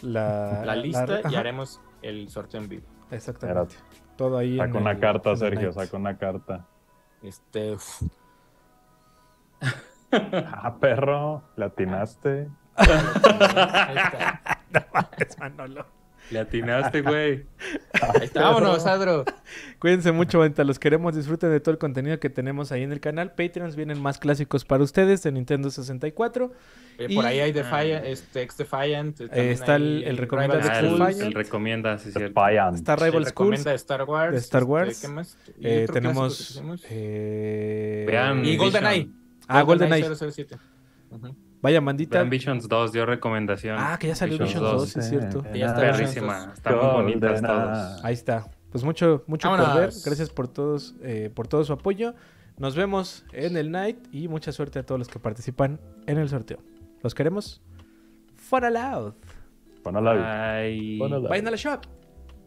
La, 0.03 0.62
la 0.65 0.77
lista 0.77 1.20
y 1.31 1.35
haremos 1.35 1.81
el 2.03 2.29
sorteo 2.31 2.61
en 2.62 2.69
vivo. 2.69 2.87
Exactamente. 3.11 3.75
Todo 4.16 4.37
ahí. 4.39 4.57
Saca 4.59 4.79
una 4.79 4.93
el- 4.93 5.01
carta, 5.01 5.35
Sergio, 5.37 5.73
saca 5.73 5.97
una 5.97 6.16
carta. 6.19 6.66
Este, 7.23 7.77
Ah, 10.13 10.77
perro, 10.81 11.43
le 11.57 11.65
atinaste. 11.67 12.49
ahí 12.77 13.97
está. 13.97 14.43
Es 15.19 15.39
Manolo. 15.39 15.87
Le 16.31 16.41
atinaste, 16.41 17.01
güey. 17.01 17.47
Ahí 18.03 18.25
está. 18.25 18.43
Vámonos, 18.43 18.85
Adro. 18.87 19.25
Cuídense 19.79 20.13
mucho, 20.13 20.41
venta. 20.41 20.63
Los 20.63 20.79
queremos. 20.79 21.17
Disfruten 21.17 21.51
de 21.51 21.59
todo 21.61 21.73
el 21.73 21.79
contenido 21.79 22.21
que 22.21 22.29
tenemos 22.29 22.71
ahí 22.71 22.83
en 22.83 22.93
el 22.93 23.01
canal. 23.01 23.31
Patreons 23.33 23.77
vienen 23.77 23.99
más 24.03 24.19
clásicos 24.19 24.67
para 24.67 24.83
ustedes 24.85 25.23
de 25.23 25.33
Nintendo 25.33 25.71
64. 25.71 26.53
Eh, 26.99 27.15
por 27.15 27.25
Y- 27.25 27.27
ahí 27.27 27.41
hay 27.41 27.53
Defiant, 27.53 28.05
este, 28.05 28.43
Ex 28.43 28.59
Defiant. 28.59 29.19
eh, 29.23 29.29
también 29.29 29.49
está 29.53 29.77
el- 29.77 29.83
hay 30.05 30.11
el 30.11 30.19
Ah, 30.31 30.47
de 30.49 30.79
el, 30.81 30.99
Defiant. 30.99 31.21
el 31.23 31.33
recomienda, 31.33 31.97
sí, 31.99 32.13
cierto. 32.13 32.41
Defiant. 32.43 32.75
Está 32.77 32.93
el 32.95 33.01
Rival 33.01 33.11
Schools. 33.27 33.29
recomienda 33.31 33.75
Star 33.75 34.03
Wars. 34.05 34.37
Star 34.37 34.61
este, 34.63 34.71
Wars. 34.73 35.01
¿Qué 35.01 35.09
más? 35.09 35.39
¿Y 35.59 35.67
Eh, 35.67 35.87
tenemos. 35.91 36.63
eh, 36.91 38.05
Vean 38.07 38.45
Y. 38.45 38.57
GoldenEye. 38.59 39.09
Ah, 39.49 39.62
GoldenEye. 39.62 40.05
007. 40.15 40.57
Ujú. 41.11 41.35
Vaya, 41.61 41.81
mandita. 41.81 42.19
Vean 42.19 42.31
Visions 42.31 42.69
2 42.69 42.93
dio 42.93 43.05
recomendación. 43.07 43.77
Ah, 43.79 43.97
que 43.99 44.07
ya 44.09 44.15
salió 44.15 44.35
Visions 44.39 44.55
Visions 44.62 44.73
2, 44.73 44.81
2. 44.83 44.91
sí, 44.93 44.99
es 45.01 45.09
cierto. 45.09 45.43
Ya 45.55 45.66
está 45.66 45.81
Perrísima. 45.81 46.53
Están 46.55 46.77
muy 46.77 46.87
bonitas. 46.87 48.01
Ahí 48.05 48.15
está. 48.15 48.51
Pues 48.70 48.85
mucho, 48.85 49.25
mucho 49.27 49.49
por 49.49 49.59
Vámonos. 49.59 49.79
ver. 49.81 49.91
Gracias 50.05 50.31
por 50.31 50.47
todos, 50.47 50.95
eh, 51.03 51.31
por 51.35 51.49
todo 51.49 51.65
su 51.65 51.73
apoyo. 51.73 52.15
Nos 52.59 52.77
vemos 52.77 53.25
en 53.33 53.57
el 53.57 53.70
night 53.70 53.99
y 54.12 54.29
mucha 54.29 54.53
suerte 54.53 54.79
a 54.79 54.83
todos 54.85 54.99
los 54.99 55.09
que 55.09 55.19
participan 55.19 55.81
en 56.07 56.19
el 56.19 56.29
sorteo. 56.29 56.59
Los 57.03 57.15
queremos. 57.15 57.62
For 58.37 58.62
loud. 58.70 59.15
Ponla 59.83 60.01
la 60.01 60.57
Ay. 60.59 60.99
Ponla 60.99 61.19
la- 61.19 61.29
Vayan 61.29 61.49
a 61.49 61.51
la 61.53 61.57
shop. 61.57 61.81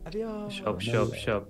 Adiós. 0.05 0.53
Shop, 0.53 0.79
shop, 0.79 1.13
shop. 1.15 1.47